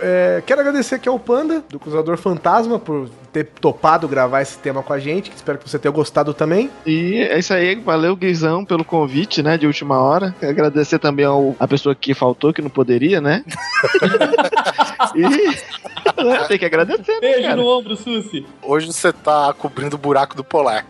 É, 0.00 0.42
quero 0.44 0.60
agradecer 0.60 0.96
aqui 0.96 1.08
ao 1.08 1.18
Panda, 1.18 1.62
do 1.68 1.78
Cruzador 1.78 2.16
Fantasma, 2.16 2.78
por 2.78 3.08
ter 3.32 3.44
topado 3.44 4.08
gravar 4.08 4.42
esse 4.42 4.58
tema 4.58 4.82
com 4.82 4.92
a 4.92 4.98
gente. 4.98 5.32
Espero 5.34 5.58
que 5.58 5.68
você 5.68 5.78
tenha 5.78 5.92
gostado 5.92 6.34
também. 6.34 6.70
E 6.84 7.16
é 7.16 7.38
isso 7.38 7.54
aí, 7.54 7.74
valeu, 7.76 8.14
Guizão, 8.16 8.64
pelo 8.64 8.84
convite, 8.84 9.42
né, 9.42 9.56
de 9.56 9.66
última 9.66 9.98
hora. 9.98 10.34
Quero 10.38 10.52
agradecer 10.52 10.98
também 10.98 11.24
ao, 11.24 11.56
a 11.58 11.66
pessoa 11.66 11.94
que 11.94 12.14
faltou, 12.14 12.52
que 12.52 12.62
não 12.62 12.70
poderia, 12.70 13.20
né? 13.20 13.44
e 15.14 15.20
né, 15.20 16.44
tem 16.48 16.58
que 16.58 16.64
agradecer, 16.64 17.12
né, 17.12 17.20
Beijo 17.20 17.42
cara? 17.42 17.56
no 17.56 17.66
ombro, 17.66 17.96
Susi. 17.96 18.46
Hoje 18.62 18.92
você 18.92 19.12
tá 19.12 19.54
cobrindo 19.56 19.96
o 19.96 19.98
buraco 19.98 20.36
do 20.36 20.44
polar. 20.44 20.86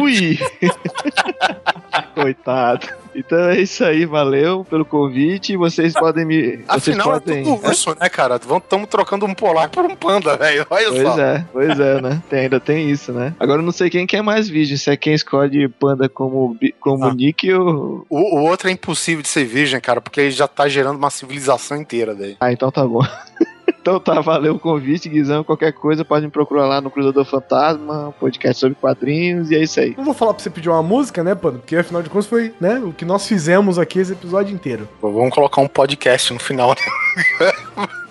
Ui! 0.00 0.38
Coitado. 2.14 2.88
Então 3.14 3.38
é 3.50 3.60
isso 3.60 3.84
aí, 3.84 4.06
valeu 4.06 4.64
pelo 4.64 4.84
convite. 4.86 5.56
Vocês 5.56 5.92
podem 5.92 6.24
me. 6.24 6.42
Vocês 6.56 6.64
Afinal, 6.68 7.10
podem. 7.12 7.40
é 7.40 7.42
tudo 7.44 7.66
urso, 7.68 7.96
né, 8.00 8.08
cara? 8.08 8.36
Estamos 8.36 8.88
trocando 8.88 9.26
um 9.26 9.34
polar 9.34 9.68
por 9.68 9.84
um 9.84 9.94
panda, 9.94 10.34
velho. 10.36 10.66
Olha 10.70 10.88
Pois 10.90 11.02
só. 11.02 11.20
é, 11.20 11.44
pois 11.52 11.78
é, 11.80 12.00
né? 12.00 12.22
Tem, 12.30 12.38
ainda 12.40 12.58
tem 12.58 12.90
isso, 12.90 13.12
né? 13.12 13.34
Agora 13.38 13.60
eu 13.60 13.64
não 13.64 13.72
sei 13.72 13.90
quem 13.90 14.06
quer 14.06 14.22
mais 14.22 14.48
virgem, 14.48 14.76
se 14.78 14.90
é 14.90 14.96
quem 14.96 15.12
escolhe 15.12 15.68
panda 15.68 16.08
como, 16.08 16.56
como 16.80 17.04
Ah. 17.04 17.12
nick 17.14 17.52
ou. 17.52 18.06
O, 18.08 18.38
o 18.38 18.42
outro 18.44 18.68
é 18.68 18.72
impossível 18.72 19.22
de 19.22 19.28
ser 19.28 19.44
virgem, 19.44 19.78
cara, 19.80 20.00
porque 20.00 20.20
ele 20.20 20.30
já 20.30 20.48
tá 20.48 20.66
gerando 20.66 20.96
uma 20.96 21.10
civilização 21.10 21.76
inteira 21.76 22.14
daí. 22.14 22.36
Ah, 22.40 22.50
então 22.50 22.70
tá 22.70 22.86
bom. 22.86 23.02
Então 23.66 23.98
tá, 23.98 24.20
valeu 24.20 24.54
o 24.54 24.58
convite, 24.58 25.08
Guizão. 25.08 25.42
Qualquer 25.42 25.72
coisa 25.72 26.04
pode 26.04 26.24
me 26.24 26.30
procurar 26.30 26.66
lá 26.66 26.80
no 26.80 26.90
Cruzador 26.90 27.24
Fantasma, 27.24 28.14
podcast 28.18 28.60
sobre 28.60 28.76
quadrinhos, 28.80 29.50
e 29.50 29.56
é 29.56 29.62
isso 29.62 29.80
aí. 29.80 29.94
Não 29.96 30.04
vou 30.04 30.14
falar 30.14 30.34
pra 30.34 30.42
você 30.42 30.50
pedir 30.50 30.68
uma 30.68 30.82
música, 30.82 31.24
né, 31.24 31.34
Panda? 31.34 31.58
Porque 31.58 31.76
afinal 31.76 32.02
de 32.02 32.08
contas 32.08 32.26
foi 32.26 32.54
né, 32.60 32.78
o 32.78 32.92
que 32.92 33.04
nós 33.04 33.26
fizemos 33.26 33.78
aqui 33.78 33.98
esse 33.98 34.12
episódio 34.12 34.54
inteiro. 34.54 34.88
Vamos 35.00 35.34
colocar 35.34 35.60
um 35.60 35.68
podcast 35.68 36.32
no 36.32 36.38
final. 36.38 36.70
né? 36.70 37.86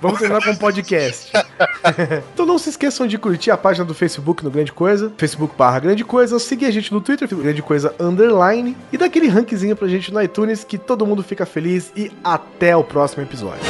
Vamos 0.00 0.18
terminar 0.18 0.44
com 0.44 0.50
um 0.50 0.56
podcast. 0.56 1.32
então 2.34 2.44
não 2.44 2.58
se 2.58 2.70
esqueçam 2.70 3.06
de 3.06 3.16
curtir 3.16 3.50
a 3.50 3.56
página 3.56 3.84
do 3.84 3.94
Facebook 3.94 4.44
no 4.44 4.50
Grande 4.50 4.72
Coisa, 4.72 5.12
Facebook 5.16 5.54
barra 5.56 5.78
Grande 5.78 6.04
Coisa, 6.04 6.38
seguir 6.38 6.66
a 6.66 6.70
gente 6.70 6.92
no 6.92 7.00
Twitter, 7.00 7.28
Grande 7.28 7.62
Coisa 7.62 7.94
Underline, 7.98 8.76
e 8.92 8.98
dar 8.98 9.06
aquele 9.06 9.28
rankzinho 9.28 9.76
pra 9.76 9.88
gente 9.88 10.12
no 10.12 10.20
iTunes 10.20 10.64
que 10.64 10.76
todo 10.76 11.06
mundo 11.06 11.22
fica 11.22 11.46
feliz 11.46 11.92
e 11.96 12.12
até 12.22 12.76
o 12.76 12.84
próximo 12.84 13.22
episódio. 13.22 13.64